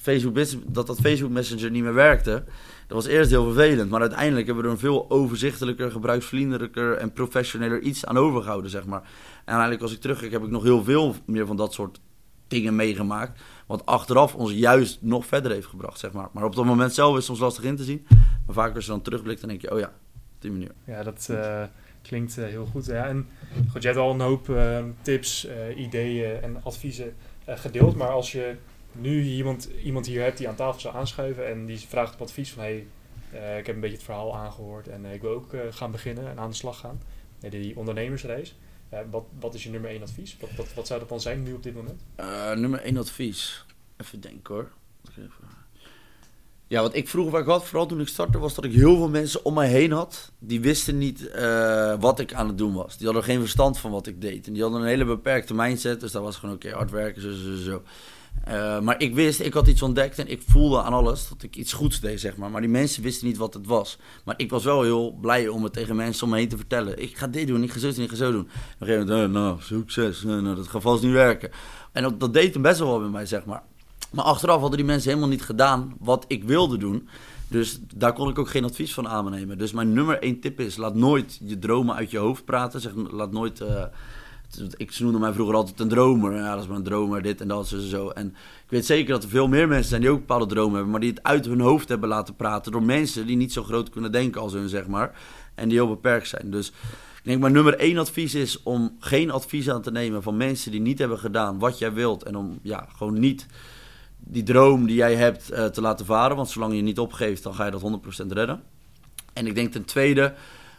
Facebook, 0.00 0.34
dat, 0.66 0.86
dat 0.86 1.00
Facebook 1.00 1.30
Messenger 1.30 1.70
niet 1.70 1.82
meer 1.82 1.94
werkte. 1.94 2.44
Dat 2.86 2.96
was 2.96 3.06
eerst 3.06 3.30
heel 3.30 3.44
vervelend. 3.44 3.90
Maar 3.90 4.00
uiteindelijk 4.00 4.46
hebben 4.46 4.64
we 4.64 4.70
er 4.70 4.74
een 4.74 4.80
veel 4.80 5.10
overzichtelijker, 5.10 5.90
gebruiksvriendelijker 5.90 6.96
en 6.96 7.12
professioneler 7.12 7.80
iets 7.80 8.06
aan 8.06 8.18
overgehouden, 8.18 8.70
zeg 8.70 8.86
maar. 8.86 9.00
En 9.00 9.08
uiteindelijk 9.44 9.82
als 9.82 9.92
ik 9.92 10.00
terugkijk 10.00 10.32
heb 10.32 10.42
ik 10.42 10.50
nog 10.50 10.62
heel 10.62 10.84
veel 10.84 11.14
meer 11.24 11.46
van 11.46 11.56
dat 11.56 11.72
soort 11.72 12.00
dingen 12.48 12.76
meegemaakt. 12.76 13.40
Wat 13.66 13.86
achteraf 13.86 14.34
ons 14.34 14.52
juist 14.52 14.98
nog 15.02 15.26
verder 15.26 15.52
heeft 15.52 15.66
gebracht, 15.66 15.98
zeg 15.98 16.12
maar. 16.12 16.28
Maar 16.32 16.44
op 16.44 16.54
dat 16.54 16.64
moment 16.64 16.94
zelf 16.94 17.10
is 17.10 17.16
het 17.16 17.24
soms 17.24 17.38
lastig 17.38 17.64
in 17.64 17.76
te 17.76 17.84
zien. 17.84 18.06
Maar 18.46 18.54
vaak 18.54 18.74
als 18.74 18.84
je 18.84 18.90
dan 18.90 19.02
terugblikt, 19.02 19.40
dan 19.40 19.48
denk 19.48 19.60
je, 19.60 19.72
oh 19.72 19.78
ja, 19.78 19.86
op 20.14 20.38
die 20.38 20.50
manier. 20.50 20.72
Ja, 20.84 21.02
dat 21.02 21.28
eh, 21.30 21.62
klinkt 22.02 22.38
eh, 22.38 22.44
heel 22.44 22.66
goed. 22.66 22.86
Ja, 22.86 23.06
en 23.06 23.28
goed, 23.70 23.82
je 23.82 23.88
hebt 23.88 24.00
al 24.00 24.12
een 24.12 24.20
hoop 24.20 24.48
eh, 24.48 24.84
tips, 25.02 25.48
ideeën 25.76 26.42
en 26.42 26.60
adviezen 26.62 27.14
gedeeld. 27.46 27.96
Maar 27.96 28.10
als 28.10 28.32
je 28.32 28.56
nu 28.92 29.22
iemand, 29.22 29.68
iemand 29.84 30.06
hier 30.06 30.22
hebt 30.22 30.38
die 30.38 30.48
aan 30.48 30.54
tafel 30.54 30.80
zou 30.80 30.94
aanschuiven 30.94 31.48
en 31.48 31.66
die 31.66 31.78
vraagt 31.78 32.14
op 32.14 32.20
advies 32.20 32.52
van... 32.52 32.62
Hey, 32.62 32.86
eh, 33.32 33.58
ik 33.58 33.66
heb 33.66 33.74
een 33.74 33.80
beetje 33.80 33.96
het 33.96 34.04
verhaal 34.04 34.36
aangehoord 34.36 34.88
en 34.88 35.04
eh, 35.04 35.12
ik 35.14 35.20
wil 35.20 35.30
ook 35.30 35.52
eh, 35.52 35.60
gaan 35.70 35.90
beginnen 35.90 36.28
en 36.30 36.38
aan 36.38 36.50
de 36.50 36.56
slag 36.56 36.78
gaan. 36.78 37.00
Eh, 37.40 37.50
die 37.50 37.76
ondernemersreis. 37.76 38.56
Eh, 38.88 39.00
wat, 39.10 39.24
wat 39.40 39.54
is 39.54 39.62
je 39.62 39.70
nummer 39.70 39.90
één 39.90 40.02
advies? 40.02 40.36
Wat, 40.40 40.50
wat, 40.56 40.74
wat 40.74 40.86
zou 40.86 41.00
dat 41.00 41.08
dan 41.08 41.20
zijn 41.20 41.42
nu 41.42 41.52
op 41.52 41.62
dit 41.62 41.74
moment? 41.74 42.00
Nummer 42.58 42.80
één 42.80 42.96
advies. 42.96 43.64
Even 43.96 44.20
denken 44.20 44.54
hoor. 44.54 44.68
Ja, 46.66 46.80
wat 46.80 46.94
ik 46.94 47.08
vroeger 47.08 47.32
waar 47.32 47.40
ik 47.40 47.46
had, 47.46 47.64
vooral 47.64 47.86
toen 47.86 48.00
ik 48.00 48.08
startte, 48.08 48.38
was 48.38 48.54
dat 48.54 48.64
ik 48.64 48.72
heel 48.72 48.96
veel 48.96 49.08
mensen 49.08 49.44
om 49.44 49.54
mij 49.54 49.68
heen 49.68 49.92
had. 49.92 50.32
Die 50.38 50.60
wisten 50.60 50.98
niet 50.98 51.30
wat 52.00 52.20
ik 52.20 52.32
aan 52.32 52.46
het 52.46 52.58
doen 52.58 52.74
was. 52.74 52.96
Die 52.96 53.06
hadden 53.06 53.24
geen 53.24 53.40
verstand 53.40 53.78
van 53.78 53.90
wat 53.90 54.06
ik 54.06 54.20
deed. 54.20 54.46
En 54.46 54.52
die 54.52 54.62
hadden 54.62 54.80
een 54.80 54.86
hele 54.86 55.04
beperkte 55.04 55.54
mindset. 55.54 56.00
Dus 56.00 56.12
dat 56.12 56.22
was 56.22 56.36
gewoon 56.36 56.54
oké, 56.54 56.70
hard 56.70 56.90
werken, 56.90 57.22
zo, 57.22 57.32
zo, 57.32 57.56
zo. 57.56 57.82
Eh, 58.44 58.80
maar 58.80 59.00
ik 59.00 59.14
wist, 59.14 59.40
ik 59.40 59.52
had 59.52 59.68
iets 59.68 59.82
ontdekt 59.82 60.18
en 60.18 60.28
ik 60.30 60.42
voelde 60.46 60.82
aan 60.82 60.92
alles 60.92 61.28
dat 61.28 61.42
ik 61.42 61.56
iets 61.56 61.72
goeds 61.72 62.00
deed, 62.00 62.20
zeg 62.20 62.36
maar. 62.36 62.50
Maar 62.50 62.60
die 62.60 62.70
mensen 62.70 63.02
wisten 63.02 63.26
niet 63.26 63.36
wat 63.36 63.54
het 63.54 63.66
was. 63.66 63.98
Maar 64.24 64.34
ik 64.36 64.50
was 64.50 64.64
wel 64.64 64.82
heel 64.82 65.12
blij 65.20 65.48
om 65.48 65.64
het 65.64 65.72
tegen 65.72 65.96
mensen 65.96 66.24
om 66.24 66.30
me 66.30 66.38
heen 66.38 66.48
te 66.48 66.56
vertellen. 66.56 67.02
Ik 67.02 67.16
ga 67.16 67.26
dit 67.26 67.46
doen, 67.46 67.62
ik 67.62 67.70
ga 67.70 67.78
zo 67.78 67.92
doen, 67.92 68.04
ik 68.04 68.10
ga 68.10 68.16
zo 68.16 68.32
doen. 68.32 68.40
Op 68.40 68.46
een 68.78 68.86
gegeven 68.86 69.08
moment, 69.08 69.32
nou, 69.32 69.56
succes, 69.60 70.22
nou, 70.22 70.54
dat 70.54 70.68
gaat 70.68 70.82
vast 70.82 71.02
niet 71.02 71.12
werken. 71.12 71.50
En 71.92 72.14
dat, 72.18 72.34
deed 72.34 72.52
hem 72.52 72.62
best 72.62 72.78
wel 72.78 73.00
met 73.00 73.10
mij, 73.10 73.26
zeg 73.26 73.44
maar. 73.44 73.62
Maar 74.10 74.24
achteraf 74.24 74.60
hadden 74.60 74.78
die 74.78 74.86
mensen 74.86 75.08
helemaal 75.08 75.30
niet 75.30 75.42
gedaan 75.42 75.94
wat 75.98 76.24
ik 76.28 76.44
wilde 76.44 76.76
doen. 76.76 77.08
Dus 77.48 77.80
daar 77.94 78.12
kon 78.12 78.28
ik 78.28 78.38
ook 78.38 78.50
geen 78.50 78.64
advies 78.64 78.94
van 78.94 79.08
aannemen. 79.08 79.58
Dus 79.58 79.72
mijn 79.72 79.92
nummer 79.92 80.18
één 80.22 80.40
tip 80.40 80.60
is, 80.60 80.76
laat 80.76 80.94
nooit 80.94 81.40
je 81.44 81.58
dromen 81.58 81.94
uit 81.94 82.10
je 82.10 82.18
hoofd 82.18 82.44
praten. 82.44 82.80
Zeg, 82.80 82.92
laat 83.10 83.32
nooit... 83.32 83.60
eh, 83.60 83.84
ik 84.76 84.92
ze 84.92 85.04
mij 85.04 85.32
vroeger 85.32 85.54
altijd 85.54 85.80
een 85.80 85.88
dromer. 85.88 86.34
Ja, 86.34 86.54
dat 86.54 86.62
is 86.62 86.68
maar 86.68 86.76
een 86.76 86.82
dromer, 86.82 87.22
dit 87.22 87.40
en 87.40 87.48
dat, 87.48 87.68
zo, 87.68 87.78
zo. 87.78 88.08
En 88.08 88.26
ik 88.64 88.70
weet 88.70 88.86
zeker 88.86 89.12
dat 89.12 89.22
er 89.22 89.28
veel 89.28 89.48
meer 89.48 89.68
mensen 89.68 89.88
zijn 89.88 90.00
die 90.00 90.10
ook 90.10 90.18
bepaalde 90.18 90.46
dromen 90.46 90.74
hebben, 90.74 90.90
maar 90.90 91.00
die 91.00 91.10
het 91.10 91.22
uit 91.22 91.46
hun 91.46 91.60
hoofd 91.60 91.88
hebben 91.88 92.08
laten 92.08 92.36
praten 92.36 92.72
door 92.72 92.82
mensen 92.82 93.26
die 93.26 93.36
niet 93.36 93.52
zo 93.52 93.62
groot 93.62 93.90
kunnen 93.90 94.12
denken 94.12 94.40
als 94.40 94.52
hun, 94.52 94.68
zeg 94.68 94.86
maar. 94.86 95.18
En 95.54 95.68
die 95.68 95.78
heel 95.78 95.88
beperkt 95.88 96.28
zijn. 96.28 96.50
Dus 96.50 96.68
ik 97.18 97.24
denk 97.26 97.40
mijn 97.40 97.52
nummer 97.52 97.78
één 97.78 97.98
advies 97.98 98.34
is 98.34 98.62
om 98.62 98.96
geen 98.98 99.30
advies 99.30 99.70
aan 99.70 99.82
te 99.82 99.90
nemen 99.90 100.22
van 100.22 100.36
mensen 100.36 100.70
die 100.70 100.80
niet 100.80 100.98
hebben 100.98 101.18
gedaan 101.18 101.58
wat 101.58 101.78
jij 101.78 101.92
wilt. 101.92 102.22
En 102.22 102.36
om 102.36 102.58
ja, 102.62 102.88
gewoon 102.96 103.18
niet 103.18 103.46
die 104.18 104.42
droom 104.42 104.86
die 104.86 104.96
jij 104.96 105.14
hebt 105.14 105.50
eh, 105.50 105.64
te 105.64 105.80
laten 105.80 106.06
varen. 106.06 106.36
Want 106.36 106.48
zolang 106.48 106.74
je 106.74 106.82
niet 106.82 106.98
opgeeft, 106.98 107.42
dan 107.42 107.54
ga 107.54 107.64
je 107.64 107.70
dat 107.70 108.00
100% 108.24 108.26
redden. 108.26 108.62
En 109.32 109.46
ik 109.46 109.54
denk 109.54 109.72
ten 109.72 109.84
tweede 109.84 110.34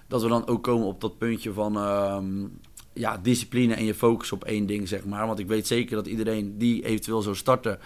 dat 0.07 0.21
we 0.21 0.27
dan 0.27 0.47
ook 0.47 0.63
komen 0.63 0.87
op 0.87 1.01
dat 1.01 1.17
puntje 1.17 1.53
van 1.53 1.77
ehm, 1.77 2.45
ja, 2.93 3.17
discipline 3.17 3.73
en 3.73 3.85
je 3.85 3.93
focus 3.93 4.31
op 4.31 4.43
één 4.43 4.65
ding, 4.65 4.87
zeg 4.87 5.05
maar. 5.05 5.27
Want 5.27 5.39
ik 5.39 5.47
weet 5.47 5.67
zeker 5.67 5.95
dat 5.95 6.07
iedereen 6.07 6.57
die 6.57 6.85
eventueel 6.85 7.21
zou 7.21 7.35
starten, 7.35 7.79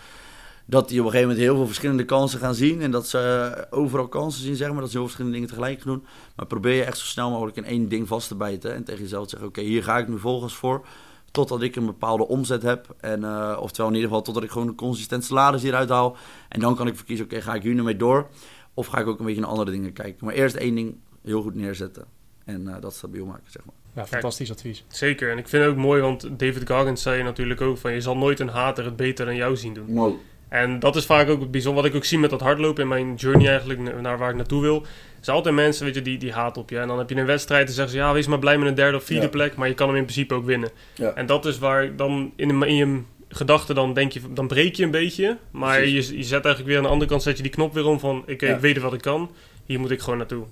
dat 0.66 0.90
die 0.90 1.00
op 1.00 1.06
een 1.06 1.12
gegeven 1.12 1.30
moment 1.30 1.48
heel 1.48 1.58
veel 1.58 1.66
verschillende 1.66 2.06
kansen 2.06 2.40
gaan 2.40 2.56
zien. 2.56 2.82
En 2.82 2.92
dat 2.92 3.08
ze 3.08 3.20
eh, 3.20 3.80
overal 3.80 4.08
kansen 4.08 4.42
zien, 4.42 4.56
zeg 4.56 4.72
maar. 4.72 4.80
Dat 4.80 4.90
ze 4.90 4.96
heel 4.96 5.06
verschillende 5.06 5.38
dingen 5.38 5.54
tegelijk 5.54 5.84
doen. 5.84 6.06
Maar 6.36 6.46
probeer 6.46 6.76
je 6.76 6.84
echt 6.84 6.98
zo 6.98 7.06
snel 7.06 7.30
mogelijk 7.30 7.58
in 7.58 7.66
één 7.66 7.90
ding 7.90 8.08
vast 8.08 8.28
te 8.28 8.36
bijten. 8.36 8.74
En 8.74 8.84
tegen 8.84 9.02
jezelf 9.02 9.24
te 9.24 9.30
zeggen, 9.30 9.48
oké, 9.48 9.62
hier 9.62 9.84
ga 9.84 9.98
ik 9.98 10.08
nu 10.08 10.20
volgens 10.20 10.56
voor. 10.56 10.86
Totdat 11.32 11.62
ik 11.62 11.76
een 11.76 11.86
bepaalde 11.86 12.28
omzet 12.28 12.62
heb. 12.62 12.96
En, 13.00 13.24
eh, 13.24 13.58
oftewel 13.60 13.90
in 13.90 13.96
ieder 13.96 14.10
geval 14.10 14.24
totdat 14.24 14.44
ik 14.44 14.52
gewoon 14.52 14.68
een 14.68 14.76
consistent 14.76 15.24
salaris 15.24 15.62
hieruit 15.62 15.90
haal. 15.90 16.18
En 16.50 16.60
dan 16.60 16.76
kan 16.76 16.88
ik 16.88 16.96
verkiezen, 16.96 17.26
oké, 17.26 17.42
ga 17.42 17.54
ik 17.54 17.64
hier 17.64 17.74
nu 17.74 17.84
mee 17.84 17.98
door? 17.98 18.30
Of 18.74 18.88
ga 18.88 19.00
ik 19.00 19.08
ook 19.08 19.20
een 19.20 19.26
beetje 19.26 19.42
naar 19.42 19.50
andere 19.50 19.72
dingen 19.72 19.94
kijken? 19.94 20.26
Maar 20.26 20.34
eerst 20.34 20.56
één 20.56 20.76
ding 20.76 20.96
heel 21.24 21.42
goed 21.42 21.56
neerzetten. 21.56 22.06
En 22.46 22.68
eh, 22.68 22.82
dat 22.82 22.94
stabiel 22.94 23.26
maken, 23.26 23.52
zeg 23.52 23.66
maar. 23.66 23.85
Ja, 23.96 24.06
fantastisch 24.06 24.52
advies. 24.52 24.84
Zeker. 24.88 25.32
En 25.32 25.38
ik 25.38 25.48
vind 25.48 25.64
het 25.64 25.72
ook 25.72 25.78
mooi, 25.78 26.02
want 26.02 26.30
David 26.40 26.70
Goggins 26.70 27.02
zei 27.02 27.24
natuurlijk 27.24 27.62
ook 27.62 27.78
van... 27.78 27.94
je 27.94 28.02
zal 28.02 28.18
nooit 28.18 28.40
een 28.40 28.48
hater 28.48 28.86
het 28.86 28.96
beter 28.96 29.26
dan 29.26 29.36
jou 29.36 29.56
zien 29.56 29.74
doen. 29.74 29.86
Mooi. 29.94 30.14
En 30.50 30.80
dat 30.80 30.96
is 30.96 31.06
vaak 31.06 31.30
ook 31.30 31.40
het 31.40 31.52
bijzonder. 31.52 31.82
Wat 31.84 31.92
ik 31.92 31.98
ook 31.98 32.06
zie 32.06 32.20
met 32.20 32.30
dat 32.30 32.42
hardlopen 32.42 32.82
in 32.84 32.88
mijn 32.90 33.16
journey 33.16 33.48
eigenlijk 33.50 33.80
na- 33.80 34.02
naar 34.02 34.18
waar 34.18 34.30
ik 34.30 34.36
naartoe 34.36 34.62
wil. 34.62 34.82
Er 34.82 35.32
zijn 35.32 35.36
altijd 35.36 35.56
mensen 35.56 35.86
weet 35.86 35.96
je, 35.96 36.02
die, 36.02 36.18
die 36.18 36.32
haat 36.32 36.58
op 36.58 36.70
je. 36.70 36.80
En 36.80 36.88
dan 36.88 36.98
heb 36.98 37.10
je 37.10 37.16
een 37.16 37.26
wedstrijd 37.26 37.68
en 37.68 37.74
zeggen 37.74 37.94
ze... 37.94 38.00
ja, 38.00 38.14
wees 38.14 38.28
maar 38.28 38.40
blij 38.40 38.58
met 38.58 38.68
een 38.68 38.76
derde 38.76 38.98
of 38.98 39.04
vierde 39.04 39.24
Ja. 39.24 39.30
plek. 39.30 39.56
Maar 39.56 39.68
je 39.68 39.74
kan 39.74 39.88
hem 39.88 39.98
in 39.98 40.04
principe 40.04 40.34
ook 40.34 40.46
winnen. 40.46 40.70
Ja. 40.96 41.14
En 41.14 41.26
dat 41.26 41.46
is 41.46 41.58
waar 41.60 41.96
dan 41.96 42.32
in, 42.36 42.64
in 42.64 42.76
je 42.76 43.00
gedachten 43.30 43.76
dan 43.76 43.94
denk 43.94 44.12
je... 44.12 44.20
dan 44.34 44.48
breek 44.48 44.76
je 44.76 44.84
een 44.84 44.92
beetje. 44.92 45.38
Maar 45.52 45.86
je, 45.86 46.18
je 46.18 46.24
zet 46.24 46.46
eigenlijk 46.46 46.66
weer 46.68 46.78
aan 46.78 46.84
de 46.84 46.90
andere 46.90 47.10
kant... 47.10 47.24
zet 47.24 47.38
je 47.38 47.44
die 47.44 47.52
knop 47.52 47.74
weer 47.74 47.86
om 47.86 48.00
van... 48.00 48.18
oké, 48.30 48.46
ik 48.48 48.60
weet 48.60 48.78
wat 48.78 48.94
ik 48.94 49.02
kan. 49.02 49.32
Hier 49.66 49.80
moet 49.80 49.92
ik 49.92 50.00
gewoon 50.00 50.18
naartoe. 50.18 50.46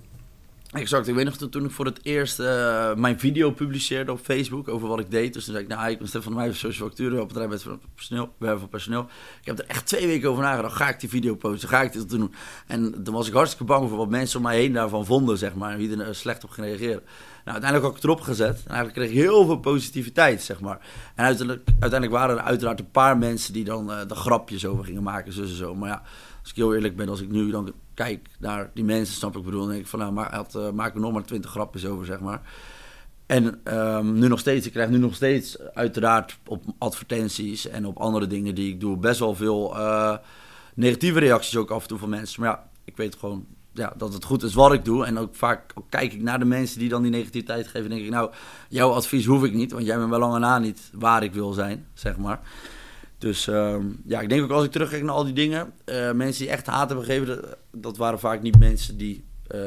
Exact. 0.74 1.08
Ik 1.08 1.16
weet 1.16 1.26
nog 1.26 1.36
toen, 1.36 1.66
ik 1.66 1.72
voor 1.72 1.86
het 1.86 2.00
eerst 2.04 2.40
eh, 2.40 2.96
mijn 2.96 3.20
video 3.20 3.52
publiceerde 3.52 4.12
op 4.12 4.20
Facebook 4.20 4.68
over 4.68 4.88
wat 4.88 5.00
ik 5.00 5.12
deed. 5.12 5.34
Dus 5.34 5.44
toen 5.44 5.54
zei 5.54 5.66
ik, 5.66 5.72
nou, 5.72 5.90
ik 5.90 5.98
ben 5.98 6.08
Stefan 6.08 6.32
van 6.32 6.42
der 6.42 6.42
Meij, 6.50 6.58
social 6.58 6.88
facturen, 6.88 7.22
op 7.22 7.28
bedrijf 7.28 7.50
met 7.50 7.78
personeel, 7.96 8.34
werven 8.38 8.60
van 8.60 8.70
personeel. 8.70 9.08
Ik 9.40 9.46
heb 9.46 9.60
er 9.60 9.66
echt 9.66 9.86
twee 9.86 10.08
weken 10.08 10.30
over 10.30 10.44
nagedacht. 10.44 10.76
Ga 10.76 10.90
ik 10.90 11.00
die 11.00 11.10
video 11.10 11.36
posten? 11.36 11.70
Ga 11.70 11.82
ik 11.82 11.94
dit 11.94 12.10
doen? 12.10 12.34
En 12.68 13.04
toen 13.04 13.14
was 13.14 13.28
ik 13.28 13.34
hartstikke 13.34 13.66
bang 13.66 13.90
voor 13.90 13.98
wat 13.98 14.10
mensen 14.10 14.38
om 14.38 14.44
mij 14.44 14.58
heen 14.58 14.74
daarvan 14.74 15.06
vonden, 15.06 15.38
zeg 15.38 15.56
maar. 15.56 15.72
En 15.72 15.78
wie 15.78 15.98
er 15.98 16.16
slecht 16.16 16.44
op 16.44 16.50
ging 16.50 16.68
reageren. 16.68 17.02
Nou, 17.46 17.58
uiteindelijk 17.58 17.84
had 17.84 17.90
ik 17.90 18.02
het 18.02 18.04
erop 18.04 18.22
gezet. 18.22 18.56
En 18.56 18.74
eigenlijk 18.74 18.94
kreeg 18.94 19.10
ik 19.10 19.16
heel 19.16 19.46
veel 19.46 19.60
positiviteit, 19.60 20.42
zeg 20.42 20.60
maar. 20.60 20.80
En 21.16 21.26
uiteindelijk, 21.26 21.68
uiteindelijk 21.68 22.12
waren 22.12 22.38
er 22.38 22.44
uiteraard 22.44 22.80
een 22.80 22.92
paar 22.92 23.18
mensen 23.18 23.54
die 23.54 23.64
dan 23.64 23.92
uh, 23.92 24.00
de 24.08 24.16
grapjes 24.16 24.66
over 24.66 24.86
gingen 24.86 25.04
maken, 25.04 25.34
zo 25.34 25.42
en 25.42 25.48
zo. 25.48 25.76
Maar 25.76 25.90
ja, 25.90 26.02
als 26.42 26.50
ik 26.50 26.56
heel 26.56 26.76
eerlijk 26.76 26.96
ben, 26.96 27.10
als 27.10 27.22
ik 27.22 27.30
nu 27.30 27.52
dan 27.52 27.74
kijk 27.94 28.30
naar 28.40 28.72
die 28.74 28.84
mensen, 28.84 29.16
snap 29.16 29.38
ik 29.38 29.44
bedoel, 29.44 29.60
dan 29.60 29.70
denk 29.70 29.82
ik 29.82 29.88
van 29.88 30.00
nou, 30.00 30.12
maar, 30.12 30.36
had, 30.36 30.56
uh, 30.56 30.70
maak 30.72 30.94
er 30.94 31.00
nog 31.00 31.14
maar 31.14 31.24
twintig 31.24 31.52
grapjes 31.52 31.86
over, 31.86 32.06
zeg 32.06 32.20
maar. 32.20 32.42
En 33.26 33.76
um, 33.78 34.20
nu 34.20 34.28
nog 34.28 34.40
steeds, 34.40 34.66
ik 34.66 34.72
krijg 34.72 34.90
nu 34.90 34.98
nog 34.98 35.16
steeds 35.16 35.60
uiteraard 35.60 36.38
op 36.48 36.64
advertenties 36.78 37.68
en 37.68 37.86
op 37.86 37.98
andere 37.98 38.28
dingen 38.28 38.56
die 38.56 38.74
ik 38.74 38.80
doe, 38.80 38.98
best 38.98 39.20
wel 39.20 39.36
veel 39.36 39.78
uh, 39.78 40.18
negatieve 40.74 41.20
reacties 41.20 41.56
ook 41.56 41.72
af 41.72 41.82
en 41.82 41.88
toe 41.88 41.98
van 41.98 42.10
mensen. 42.10 42.42
Maar 42.42 42.50
ja, 42.50 42.70
ik 42.84 42.98
weet 42.98 43.16
gewoon 43.16 43.46
ja, 43.74 43.94
dat 43.98 44.14
het 44.14 44.24
goed 44.24 44.44
is 44.44 44.54
wat 44.54 44.74
ik 44.74 44.86
doe. 44.86 45.06
En 45.06 45.18
ook 45.18 45.36
vaak 45.36 45.72
ook 45.76 45.90
kijk 45.90 46.14
ik 46.14 46.22
naar 46.22 46.40
de 46.40 46.46
mensen 46.46 46.80
die 46.80 46.90
dan 46.90 47.02
die 47.02 47.12
negativiteit 47.12 47.66
geven. 47.68 47.84
En 47.84 47.90
denk 47.90 48.02
ik, 48.02 48.10
nou, 48.10 48.32
jouw 48.70 48.92
advies 48.92 49.26
hoef 49.26 49.44
ik 49.44 49.54
niet, 49.54 49.72
want 49.72 49.86
jij 49.86 49.98
bent 49.98 50.10
wel 50.10 50.20
lang 50.20 50.34
en 50.34 50.42
na 50.42 50.60
niet 50.60 50.90
waar 50.94 51.24
ik 51.24 51.34
wil 51.34 51.54
zijn, 51.54 51.88
zeg 51.94 52.18
maar. 52.18 52.40
Dus 53.24 53.48
uh, 53.48 53.76
ja, 54.06 54.22
ik 54.22 54.30
denk 54.30 54.44
ook 54.44 54.52
als 54.52 54.66
ik 54.66 54.72
terugkijk 54.72 55.04
naar 55.04 55.14
al 55.14 55.24
die 55.24 55.34
dingen, 55.34 55.74
uh, 55.86 56.12
mensen 56.12 56.44
die 56.44 56.52
echt 56.52 56.66
haat 56.66 56.88
hebben 56.88 57.06
gegeven, 57.06 57.44
dat, 57.72 57.98
waren 57.98 58.20
vaak 58.20 58.42
niet 58.42 58.60
mensen 58.60 58.98
die 58.98 59.24
uh, 59.56 59.62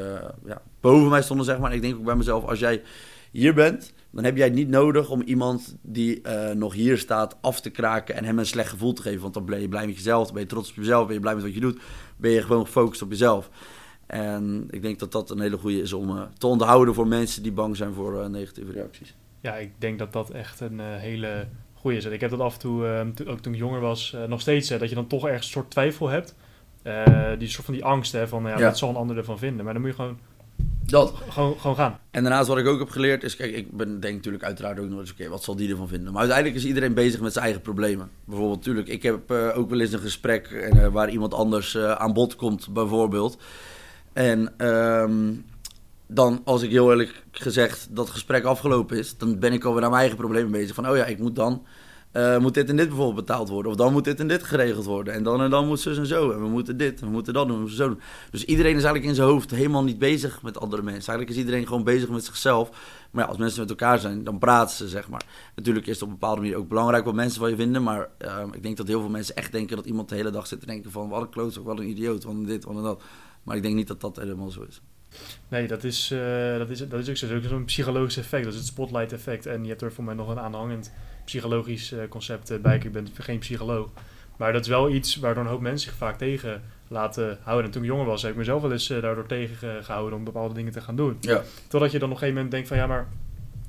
ja, 0.46 0.62
boven 0.80 1.08
mij 1.08 1.22
stonden, 1.22 1.46
zeg 1.46 1.58
maar. 1.58 1.74
Ik 1.74 1.80
denk 1.80 1.96
ook 1.96 2.04
bij 2.04 2.16
mezelf, 2.16 2.44
als 2.44 2.58
jij 2.58 2.82
hier 3.30 3.54
bent, 3.54 3.92
dan 4.10 4.24
heb 4.24 4.36
jij 4.36 4.46
het 4.46 4.54
niet 4.54 4.68
nodig 4.68 5.10
om 5.10 5.22
iemand 5.22 5.76
die 5.82 6.20
uh, 6.22 6.50
nog 6.50 6.72
hier 6.72 6.98
staat 6.98 7.36
af 7.40 7.60
te 7.60 7.70
kraken 7.70 8.14
en 8.14 8.24
hem 8.24 8.38
een 8.38 8.46
slecht 8.46 8.70
gevoel 8.70 8.92
te 8.92 9.02
geven. 9.02 9.20
Want 9.20 9.34
dan 9.34 9.44
ben 9.44 9.60
je 9.60 9.68
blij 9.68 9.86
met 9.86 9.96
jezelf, 9.96 10.24
dan 10.24 10.34
ben 10.34 10.42
je 10.42 10.48
trots 10.48 10.70
op 10.70 10.76
jezelf, 10.76 11.06
ben 11.06 11.14
je 11.14 11.20
blij 11.20 11.34
met 11.34 11.42
wat 11.42 11.54
je 11.54 11.60
doet, 11.60 11.80
ben 12.16 12.30
je 12.30 12.42
gewoon 12.42 12.66
gefocust 12.66 13.02
op 13.02 13.10
jezelf. 13.10 13.50
En 14.06 14.66
ik 14.70 14.82
denk 14.82 14.98
dat 14.98 15.12
dat 15.12 15.30
een 15.30 15.40
hele 15.40 15.58
goede 15.58 15.80
is 15.80 15.92
om 15.92 16.28
te 16.38 16.46
onderhouden 16.46 16.94
voor 16.94 17.06
mensen 17.06 17.42
die 17.42 17.52
bang 17.52 17.76
zijn 17.76 17.92
voor 17.92 18.30
negatieve 18.30 18.72
reacties. 18.72 19.14
Ja, 19.40 19.54
ik 19.54 19.72
denk 19.78 19.98
dat 19.98 20.12
dat 20.12 20.30
echt 20.30 20.60
een 20.60 20.80
hele 20.80 21.48
is. 21.94 22.04
Ik 22.04 22.20
heb 22.20 22.30
dat 22.30 22.40
af 22.40 22.54
en 22.54 22.60
toe, 22.60 23.26
ook 23.26 23.40
toen 23.40 23.52
ik 23.52 23.58
jonger 23.58 23.80
was, 23.80 24.16
nog 24.28 24.40
steeds, 24.40 24.68
dat 24.68 24.88
je 24.88 24.94
dan 24.94 25.06
toch 25.06 25.26
ergens 25.26 25.46
een 25.46 25.52
soort 25.52 25.70
twijfel 25.70 26.08
hebt. 26.08 26.34
die 27.38 27.48
soort 27.48 27.64
van 27.64 27.74
die 27.74 27.84
angst 27.84 28.12
hè, 28.12 28.28
van, 28.28 28.42
ja, 28.42 28.58
ja. 28.58 28.64
wat 28.64 28.78
zal 28.78 28.88
een 28.88 28.96
ander 28.96 29.16
ervan 29.16 29.38
vinden? 29.38 29.64
Maar 29.64 29.72
dan 29.72 29.82
moet 29.82 29.90
je 29.90 29.96
gewoon 29.96 30.18
dat. 30.86 31.14
Gewoon, 31.28 31.58
gewoon 31.58 31.76
gaan. 31.76 31.98
En 32.10 32.22
daarnaast 32.22 32.48
wat 32.48 32.58
ik 32.58 32.66
ook 32.66 32.78
heb 32.78 32.90
geleerd 32.90 33.22
is, 33.22 33.36
kijk, 33.36 33.54
ik 33.54 33.70
ben, 33.72 34.00
denk 34.00 34.14
natuurlijk 34.14 34.44
uiteraard 34.44 34.78
ook 34.78 34.88
nog 34.88 34.98
eens, 34.98 35.10
oké, 35.10 35.20
okay, 35.20 35.32
wat 35.32 35.42
zal 35.42 35.56
die 35.56 35.70
ervan 35.70 35.88
vinden? 35.88 36.12
Maar 36.12 36.20
uiteindelijk 36.20 36.58
is 36.58 36.66
iedereen 36.66 36.94
bezig 36.94 37.20
met 37.20 37.32
zijn 37.32 37.44
eigen 37.44 37.62
problemen. 37.62 38.10
Bijvoorbeeld, 38.24 38.58
natuurlijk, 38.58 38.88
ik 38.88 39.02
heb 39.02 39.30
uh, 39.30 39.58
ook 39.58 39.70
wel 39.70 39.80
eens 39.80 39.92
een 39.92 39.98
gesprek 39.98 40.50
uh, 40.50 40.86
waar 40.86 41.10
iemand 41.10 41.34
anders 41.34 41.74
uh, 41.74 41.92
aan 41.92 42.12
bod 42.12 42.36
komt, 42.36 42.68
bijvoorbeeld. 42.72 43.38
En 44.12 44.66
um, 44.66 45.44
dan, 46.06 46.40
als 46.44 46.62
ik 46.62 46.70
heel 46.70 46.90
eerlijk 46.90 47.24
gezegd 47.30 47.88
dat 47.90 48.10
gesprek 48.10 48.44
afgelopen 48.44 48.98
is, 48.98 49.16
dan 49.16 49.38
ben 49.38 49.52
ik 49.52 49.64
alweer 49.64 49.82
aan 49.82 49.90
mijn 49.90 50.00
eigen 50.00 50.18
problemen 50.18 50.50
bezig. 50.50 50.74
Van, 50.74 50.88
oh 50.88 50.96
ja, 50.96 51.04
ik 51.04 51.18
moet 51.18 51.36
dan, 51.36 51.66
uh, 52.12 52.38
moet 52.38 52.54
dit 52.54 52.68
en 52.68 52.76
dit 52.76 52.88
bijvoorbeeld 52.88 53.26
betaald 53.26 53.48
worden. 53.48 53.70
Of 53.70 53.76
dan 53.76 53.92
moet 53.92 54.04
dit 54.04 54.20
en 54.20 54.28
dit 54.28 54.42
geregeld 54.42 54.84
worden. 54.84 55.14
En 55.14 55.22
dan 55.22 55.42
en 55.42 55.50
dan 55.50 55.66
moet 55.66 55.80
zus 55.80 55.98
en 55.98 56.06
zo. 56.06 56.30
En 56.30 56.40
we 56.40 56.48
moeten 56.48 56.76
dit, 56.76 57.00
we 57.00 57.06
moeten 57.06 57.32
dat 57.32 57.46
doen, 57.46 57.54
we 57.54 57.60
moeten 57.60 57.78
zo 57.78 57.88
doen. 57.88 58.00
Dus 58.30 58.44
iedereen 58.44 58.76
is 58.76 58.82
eigenlijk 58.82 59.04
in 59.04 59.14
zijn 59.14 59.28
hoofd 59.28 59.50
helemaal 59.50 59.84
niet 59.84 59.98
bezig 59.98 60.42
met 60.42 60.60
andere 60.60 60.82
mensen. 60.82 61.12
Eigenlijk 61.12 61.30
is 61.30 61.44
iedereen 61.44 61.66
gewoon 61.66 61.84
bezig 61.84 62.08
met 62.08 62.24
zichzelf. 62.24 62.70
Maar 63.10 63.22
ja, 63.22 63.28
als 63.28 63.38
mensen 63.38 63.60
met 63.60 63.70
elkaar 63.70 63.98
zijn, 63.98 64.24
dan 64.24 64.38
praten 64.38 64.76
ze, 64.76 64.88
zeg 64.88 65.08
maar. 65.08 65.24
Natuurlijk 65.54 65.86
is 65.86 65.92
het 65.92 66.02
op 66.02 66.08
een 66.08 66.18
bepaalde 66.18 66.40
manier 66.40 66.56
ook 66.56 66.68
belangrijk 66.68 67.04
wat 67.04 67.14
mensen 67.14 67.40
van 67.40 67.50
je 67.50 67.56
vinden. 67.56 67.82
Maar 67.82 68.08
uh, 68.24 68.42
ik 68.52 68.62
denk 68.62 68.76
dat 68.76 68.86
heel 68.86 69.00
veel 69.00 69.10
mensen 69.10 69.36
echt 69.36 69.52
denken 69.52 69.76
dat 69.76 69.86
iemand 69.86 70.08
de 70.08 70.14
hele 70.14 70.30
dag 70.30 70.46
zit 70.46 70.60
te 70.60 70.66
denken 70.66 70.90
van... 70.90 71.08
wat 71.08 71.22
een 71.22 71.30
klootzak, 71.30 71.64
wat 71.64 71.78
een 71.78 71.88
idioot, 71.88 72.24
wat 72.24 72.34
een 72.34 72.46
dit, 72.46 72.64
wat 72.64 72.76
een 72.76 72.82
dat. 72.82 73.02
Maar 73.42 73.56
ik 73.56 73.62
denk 73.62 73.74
niet 73.74 73.88
dat 73.88 74.00
dat 74.00 74.16
helemaal 74.16 74.50
zo 74.50 74.62
is. 74.62 74.80
Nee, 75.48 75.66
dat 75.66 75.84
is, 75.84 76.10
uh, 76.12 76.58
dat 76.58 76.70
is, 76.70 76.88
dat 76.88 77.00
is 77.00 77.08
ook 77.08 77.16
zo. 77.16 77.26
Dat 77.26 77.36
is 77.36 77.44
ook 77.44 77.50
zo'n 77.50 77.64
psychologisch 77.64 78.16
effect. 78.16 78.44
Dat 78.44 78.52
is 78.52 78.58
het 78.58 78.68
spotlight 78.68 79.12
effect. 79.12 79.46
En 79.46 79.62
je 79.62 79.68
hebt 79.68 79.82
er 79.82 79.92
voor 79.92 80.04
mij 80.04 80.14
nog 80.14 80.28
een 80.28 80.38
aanhangend 80.38 80.92
psychologisch 81.24 81.92
uh, 81.92 82.00
concept 82.08 82.50
uh, 82.50 82.58
bij. 82.58 82.76
Ik 82.76 82.92
ben 82.92 83.08
geen 83.18 83.38
psycholoog. 83.38 83.90
Maar 84.36 84.52
dat 84.52 84.60
is 84.60 84.68
wel 84.68 84.90
iets 84.90 85.16
waardoor 85.16 85.44
een 85.44 85.50
hoop 85.50 85.60
mensen 85.60 85.88
zich 85.88 85.98
vaak 85.98 86.18
tegen 86.18 86.62
laten 86.88 87.38
houden. 87.42 87.66
En 87.66 87.70
toen 87.70 87.82
ik 87.82 87.88
jonger 87.88 88.06
was, 88.06 88.22
heb 88.22 88.30
ik 88.30 88.36
mezelf 88.36 88.62
wel 88.62 88.72
eens 88.72 88.86
daardoor 88.86 89.26
tegengehouden 89.26 90.18
om 90.18 90.24
bepaalde 90.24 90.54
dingen 90.54 90.72
te 90.72 90.80
gaan 90.80 90.96
doen. 90.96 91.16
Ja. 91.20 91.42
Totdat 91.68 91.92
je 91.92 91.98
dan 91.98 92.08
op 92.08 92.14
een 92.14 92.20
gegeven 92.20 92.34
moment 92.34 92.50
denkt 92.50 92.68
van 92.68 92.76
ja, 92.76 92.86
maar 92.86 93.08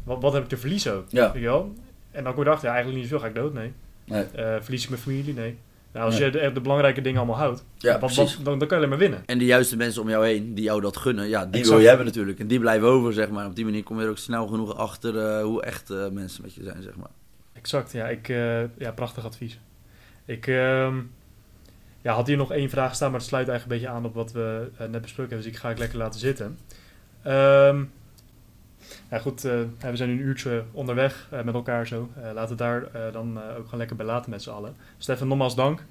wat, 0.03 0.21
wat 0.21 0.33
heb 0.33 0.43
ik 0.43 0.49
te 0.49 0.57
verliezen 0.57 0.93
ook? 0.93 1.05
Ja. 1.09 1.31
Weet 1.31 1.41
je 1.41 1.47
wel? 1.47 1.73
En 2.11 2.23
dan 2.23 2.33
je 2.35 2.41
erachter, 2.41 2.67
ja, 2.67 2.73
eigenlijk 2.73 3.03
niet 3.03 3.11
zoveel. 3.11 3.25
Ga 3.25 3.33
ik 3.35 3.41
dood? 3.41 3.53
Nee. 3.53 3.73
nee. 4.05 4.25
verlies 4.61 4.83
ik 4.83 4.89
mijn 4.89 5.01
familie? 5.01 5.33
Nee. 5.33 5.57
Als 5.97 6.17
je 6.17 6.29
de, 6.29 6.51
de, 6.53 6.61
belangrijke 6.61 7.01
dingen 7.01 7.17
allemaal 7.17 7.37
houdt, 7.37 7.65
ja, 7.77 7.99
wat, 7.99 8.15
wat, 8.15 8.37
dan, 8.43 8.59
dan 8.59 8.67
kan 8.67 8.67
je 8.67 8.75
alleen 8.75 8.89
maar 8.89 8.97
winnen. 8.97 9.23
En 9.25 9.37
de 9.37 9.45
juiste 9.45 9.77
mensen 9.77 10.01
om 10.01 10.09
jou 10.09 10.25
heen, 10.25 10.53
die 10.53 10.63
jou 10.63 10.81
dat 10.81 10.97
gunnen, 10.97 11.27
ja, 11.27 11.45
die 11.45 11.51
exact. 11.51 11.69
wil 11.69 11.79
je 11.79 11.87
hebben 11.87 12.05
natuurlijk. 12.05 12.39
En 12.39 12.47
die 12.47 12.59
blijven 12.59 12.87
over, 12.87 13.13
zeg 13.13 13.29
maar. 13.29 13.45
Op 13.45 13.55
die 13.55 13.65
manier 13.65 13.83
kom 13.83 13.97
je 13.97 14.03
er 14.03 14.09
ook 14.09 14.17
snel 14.17 14.47
genoeg 14.47 14.75
achter 14.75 15.15
uh, 15.15 15.43
hoe 15.43 15.63
echt 15.63 15.89
uh, 15.89 16.09
mensen 16.09 16.41
met 16.41 16.53
je 16.53 16.63
zijn, 16.63 16.81
zeg 16.81 16.95
maar. 16.95 17.09
Exact, 17.53 17.91
ja. 17.91 18.07
Ik, 18.07 18.27
uh, 18.27 18.59
ja 18.77 18.91
prachtig 18.95 19.25
advies. 19.25 19.59
Ik 20.25 20.47
uh, 20.47 20.93
ja, 22.01 22.13
had 22.13 22.27
hier 22.27 22.37
nog 22.37 22.51
één 22.51 22.69
vraag 22.69 22.95
staan, 22.95 23.11
maar 23.11 23.19
het 23.19 23.29
sluit 23.29 23.47
eigenlijk 23.47 23.81
een 23.81 23.87
beetje 23.87 23.99
aan 23.99 24.05
op 24.05 24.13
wat 24.13 24.31
we 24.31 24.71
net 24.77 25.01
besproken 25.01 25.33
hebben. 25.33 25.37
Dus 25.37 25.45
ik 25.45 25.57
ga 25.57 25.69
ik 25.69 25.77
lekker 25.77 25.97
laten 25.97 26.19
zitten. 26.19 26.57
Um, 27.27 27.91
ja, 29.09 29.19
goed, 29.19 29.45
uh, 29.45 29.51
we 29.79 29.95
zijn 29.95 30.09
nu 30.09 30.15
een 30.15 30.27
uurtje 30.27 30.63
onderweg 30.71 31.29
uh, 31.33 31.41
met 31.41 31.53
elkaar 31.53 31.87
zo. 31.87 32.09
Uh, 32.17 32.31
laten 32.33 32.57
we 32.57 32.63
daar 32.63 33.11
dan 33.11 33.37
ook 33.37 33.63
gewoon 33.63 33.77
lekker 33.77 33.95
bij 33.95 34.05
laten 34.05 34.31
met 34.31 34.41
z'n 34.41 34.49
allen. 34.49 34.75
Stefan, 34.97 35.27
nogmaals 35.27 35.55
dank 35.55 35.83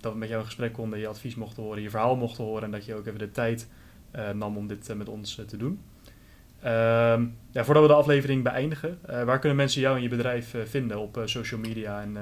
dat 0.00 0.12
we 0.12 0.18
met 0.18 0.28
jou 0.28 0.40
in 0.40 0.46
gesprek 0.46 0.72
konden, 0.72 0.98
je 0.98 1.06
advies 1.06 1.34
mochten 1.34 1.62
horen, 1.62 1.82
je 1.82 1.90
verhaal 1.90 2.16
mochten 2.16 2.44
horen 2.44 2.62
en 2.62 2.70
dat 2.70 2.84
je 2.84 2.94
ook 2.94 3.06
even 3.06 3.18
de 3.18 3.30
tijd 3.30 3.68
nam 4.34 4.56
om 4.56 4.66
dit 4.66 4.94
met 4.96 5.08
ons 5.08 5.42
te 5.46 5.56
doen. 5.56 5.80
Ehm, 6.62 7.26
ja, 7.50 7.64
voordat 7.64 7.82
we 7.82 7.88
de 7.88 7.94
aflevering 7.94 8.42
beëindigen, 8.42 8.98
waar 9.06 9.38
kunnen 9.38 9.56
mensen 9.56 9.80
jou 9.80 9.96
en 9.96 10.02
je 10.02 10.08
bedrijf 10.08 10.54
vinden 10.64 10.98
op 10.98 11.22
social 11.24 11.60
media? 11.60 12.02
En, 12.02 12.16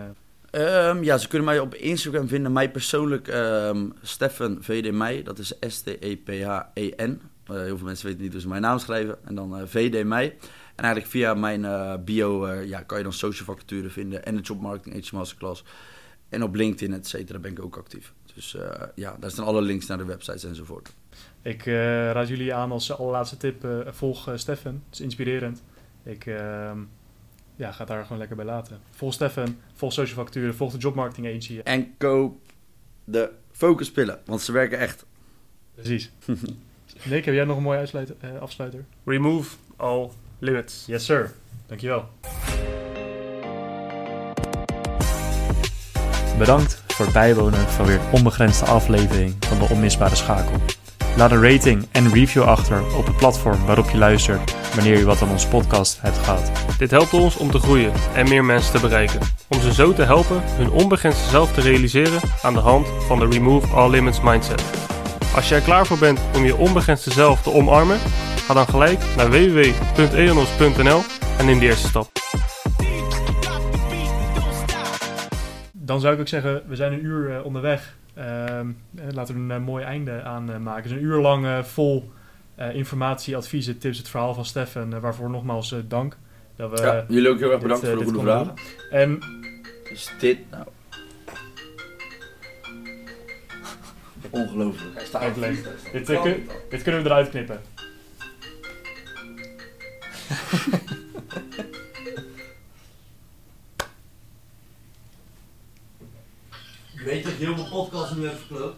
um, 0.51 1.03
ja, 1.03 1.19
ze 1.19 1.29
kunnen 1.29 1.47
mij 1.49 1.59
op 1.61 1.75
Instagram 1.75 2.29
vinden. 2.29 2.53
Mij 2.53 2.71
persoonlijk, 2.71 3.29
um, 3.29 3.93
Stefan 4.03 4.59
VD 4.61 5.25
dat 5.25 5.39
is 5.39 5.53
S-T-E-P-H-E-N. 5.61 7.21
Uh, 7.51 7.57
heel 7.57 7.77
veel 7.77 7.87
mensen 7.87 8.07
weten 8.07 8.23
niet 8.23 8.33
hoe 8.33 8.41
ze 8.41 8.49
mijn 8.49 8.63
naam 8.63 8.79
schrijven. 8.79 9.19
En 9.25 9.35
dan 9.35 9.61
uh, 9.61 9.67
VD 9.67 10.05
Mei. 10.05 10.27
En 10.75 10.85
eigenlijk 10.85 11.13
via 11.13 11.35
mijn 11.35 11.63
uh, 11.63 11.95
bio 12.05 12.49
ja, 12.49 12.83
kan 12.83 12.99
je 12.99 13.05
dan 13.05 13.13
social 13.13 13.45
vacature 13.45 13.91
vinden. 13.91 14.25
En 14.25 14.37
de 14.37 14.43
jobmarketing 14.43 14.97
Age 14.97 15.15
Masterclass. 15.15 15.65
En 16.29 16.43
op 16.43 16.55
LinkedIn, 16.55 16.95
et 16.95 17.07
cetera, 17.07 17.39
ben 17.39 17.51
ik 17.51 17.63
ook 17.63 17.77
actief. 17.77 18.13
Dus 18.35 18.57
ja, 18.95 19.17
daar 19.21 19.31
staan 19.31 19.45
alle 19.45 19.63
links 19.63 19.87
naar 19.87 19.99
de 19.99 20.05
websites 20.05 20.45
enzovoort. 20.45 20.95
Ik 21.43 21.65
raad 21.65 22.29
jullie 22.29 22.55
aan 22.55 22.73
als 22.73 22.93
allerlaatste 22.93 23.37
tip, 23.37 23.67
volg 23.87 24.31
Stefan. 24.35 24.83
Het 24.85 24.95
is 24.95 25.01
inspirerend. 25.01 25.63
Ik 26.05 26.27
ehm, 26.27 26.79
ja, 27.59 27.73
ga 27.73 27.85
daar 27.85 28.03
gewoon 28.03 28.19
lekker 28.19 28.37
bij 28.37 28.45
laten. 28.45 28.81
Volg 28.91 29.13
Stefan, 29.13 29.59
volg 29.75 29.93
social 29.93 30.17
vacature, 30.17 30.53
volg 30.53 30.73
de 30.73 30.79
jobmarketing 30.79 31.27
agency. 31.27 31.61
En 31.65 31.97
koop 31.97 32.41
de 33.05 33.31
focuspillen, 33.53 34.21
want 34.25 34.41
ze 34.41 34.53
werken 34.53 34.79
echt. 34.79 35.07
Precies. 35.75 36.11
Nick, 37.05 37.25
heb 37.25 37.35
jij 37.35 37.45
nog 37.45 37.57
een 37.57 37.63
mooie 37.63 37.79
uitsluiter, 37.79 38.17
uh, 38.25 38.41
afsluiter? 38.41 38.85
Remove 39.05 39.57
all 39.77 40.11
limits. 40.39 40.85
Yes, 40.87 41.05
sir. 41.05 41.35
Dankjewel. 41.67 42.09
Bedankt 46.39 46.83
voor 46.87 47.05
het 47.05 47.15
bijwonen 47.15 47.69
van 47.69 47.87
weer 47.87 48.01
een 48.01 48.13
onbegrensde 48.13 48.65
aflevering 48.65 49.35
van 49.41 49.59
de 49.59 49.69
Onmisbare 49.71 50.15
Schakel. 50.15 50.78
Laat 51.19 51.31
een 51.31 51.51
rating 51.51 51.87
en 51.93 52.13
review 52.13 52.43
achter 52.43 52.97
op 52.97 53.07
het 53.07 53.17
platform 53.17 53.67
waarop 53.67 53.91
je 53.91 53.99
luistert 53.99 54.75
wanneer 54.75 54.99
je 54.99 55.05
wat 55.05 55.23
aan 55.23 55.31
onze 55.31 55.49
podcast 55.49 56.01
hebt 56.01 56.19
gehad. 56.19 56.51
Dit 56.79 56.91
helpt 56.91 57.13
ons 57.13 57.37
om 57.37 57.51
te 57.51 57.59
groeien 57.59 57.93
en 58.15 58.29
meer 58.29 58.45
mensen 58.45 58.73
te 58.73 58.81
bereiken. 58.81 59.21
Om 59.49 59.61
ze 59.61 59.73
zo 59.73 59.93
te 59.93 60.03
helpen 60.03 60.43
hun 60.43 60.71
onbegrensde 60.71 61.29
zelf 61.29 61.53
te 61.53 61.61
realiseren 61.61 62.21
aan 62.43 62.55
de 62.55 62.61
hand 62.61 62.89
van 62.89 63.19
de 63.19 63.27
Remove 63.27 63.67
All 63.67 63.91
Limits 63.91 64.21
mindset. 64.21 64.63
Als 65.35 65.49
je 65.49 65.55
er 65.55 65.61
klaar 65.61 65.87
voor 65.87 65.99
bent 65.99 66.21
om 66.35 66.45
je 66.45 66.57
onbegrensde 66.57 67.11
zelf 67.11 67.43
te 67.43 67.53
omarmen, 67.53 67.99
ga 68.47 68.55
dan 68.55 68.67
gelijk 68.67 69.01
naar 69.17 69.31
www.eonos.nl 69.31 71.01
en 71.39 71.47
neem 71.47 71.59
de 71.59 71.67
eerste 71.67 71.89
stap. 71.89 72.11
Dan 75.73 76.01
zou 76.01 76.15
ik 76.15 76.21
ook 76.21 76.29
zeggen, 76.29 76.63
we 76.69 76.77
zijn 76.77 76.93
een 76.93 77.05
uur 77.05 77.31
uh, 77.31 77.45
onderweg. 77.45 77.98
Uh, 78.19 78.61
laten 79.13 79.35
we 79.35 79.41
een 79.41 79.61
uh, 79.61 79.67
mooi 79.67 79.85
einde 79.85 80.23
aan 80.23 80.51
uh, 80.51 80.57
maken. 80.57 80.83
Dus 80.83 80.93
een 80.93 81.05
uur 81.05 81.21
lang 81.21 81.67
vol 81.67 82.11
informatie, 82.73 83.37
adviezen, 83.37 83.79
tips, 83.79 83.99
het 83.99 84.09
verhaal 84.09 84.35
van 84.35 84.45
Stefan. 84.45 85.01
waarvoor 85.01 85.31
nogmaals 85.31 85.75
dank. 85.89 86.17
Dat 86.57 86.71
we 86.71 86.87
ja, 86.87 87.05
jullie 87.09 87.31
ook 87.31 87.39
heel 87.39 87.51
erg 87.51 87.61
bedankt 87.61 87.85
dit, 87.85 87.91
voor 87.91 87.99
de 87.99 88.05
goede 88.05 88.21
vragen. 88.21 88.55
En 88.91 89.19
is 89.85 90.13
dit 90.19 90.39
nou? 90.51 90.65
Ongelooflijk. 94.31 94.95
Hij 94.95 95.05
staat 95.05 95.35
dit, 95.35 96.07
dit, 96.07 96.21
dit, 96.71 96.83
kunnen 96.83 97.03
we 97.03 97.09
eruit 97.09 97.29
knippen. 97.29 97.61
Je 106.99 107.05
weet 107.05 107.25
dat 107.25 107.33
je 107.39 107.45
heel 107.45 107.55
mijn 107.55 107.69
podcast 107.69 108.15
nu 108.17 108.27
hebt 108.27 108.39
verkloot? 108.39 108.75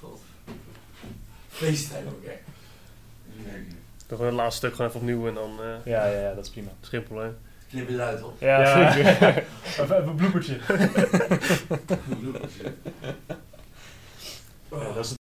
God. 0.00 0.20
FaceTime 1.48 2.08
ook 2.08 2.24
echt. 2.24 2.38
Dan 4.06 4.16
gewoon 4.16 4.26
het 4.26 4.34
laatste 4.40 4.56
stuk 4.58 4.70
gewoon 4.74 4.88
even 4.88 5.00
opnieuw 5.00 5.28
en 5.28 5.34
dan 5.34 5.50
eh 5.62 5.84
Ja, 5.92 6.06
ja, 6.06 6.20
ja, 6.20 6.34
dat 6.34 6.44
is 6.44 6.50
prima. 6.50 6.68
is 6.82 6.88
geen 6.88 7.02
probleem. 7.02 7.36
Knip 7.68 7.88
het 7.88 7.98
uit, 7.98 8.20
hoor. 8.20 8.32
Ja, 8.38 8.60
Ja. 8.60 8.92
zeker. 8.92 9.16
even, 9.66 9.82
even 9.96 10.08
een 10.08 10.14
bloepertje. 10.16 10.58
Ja, 14.70 14.92
dat, 14.94 15.04
is, 15.04 15.14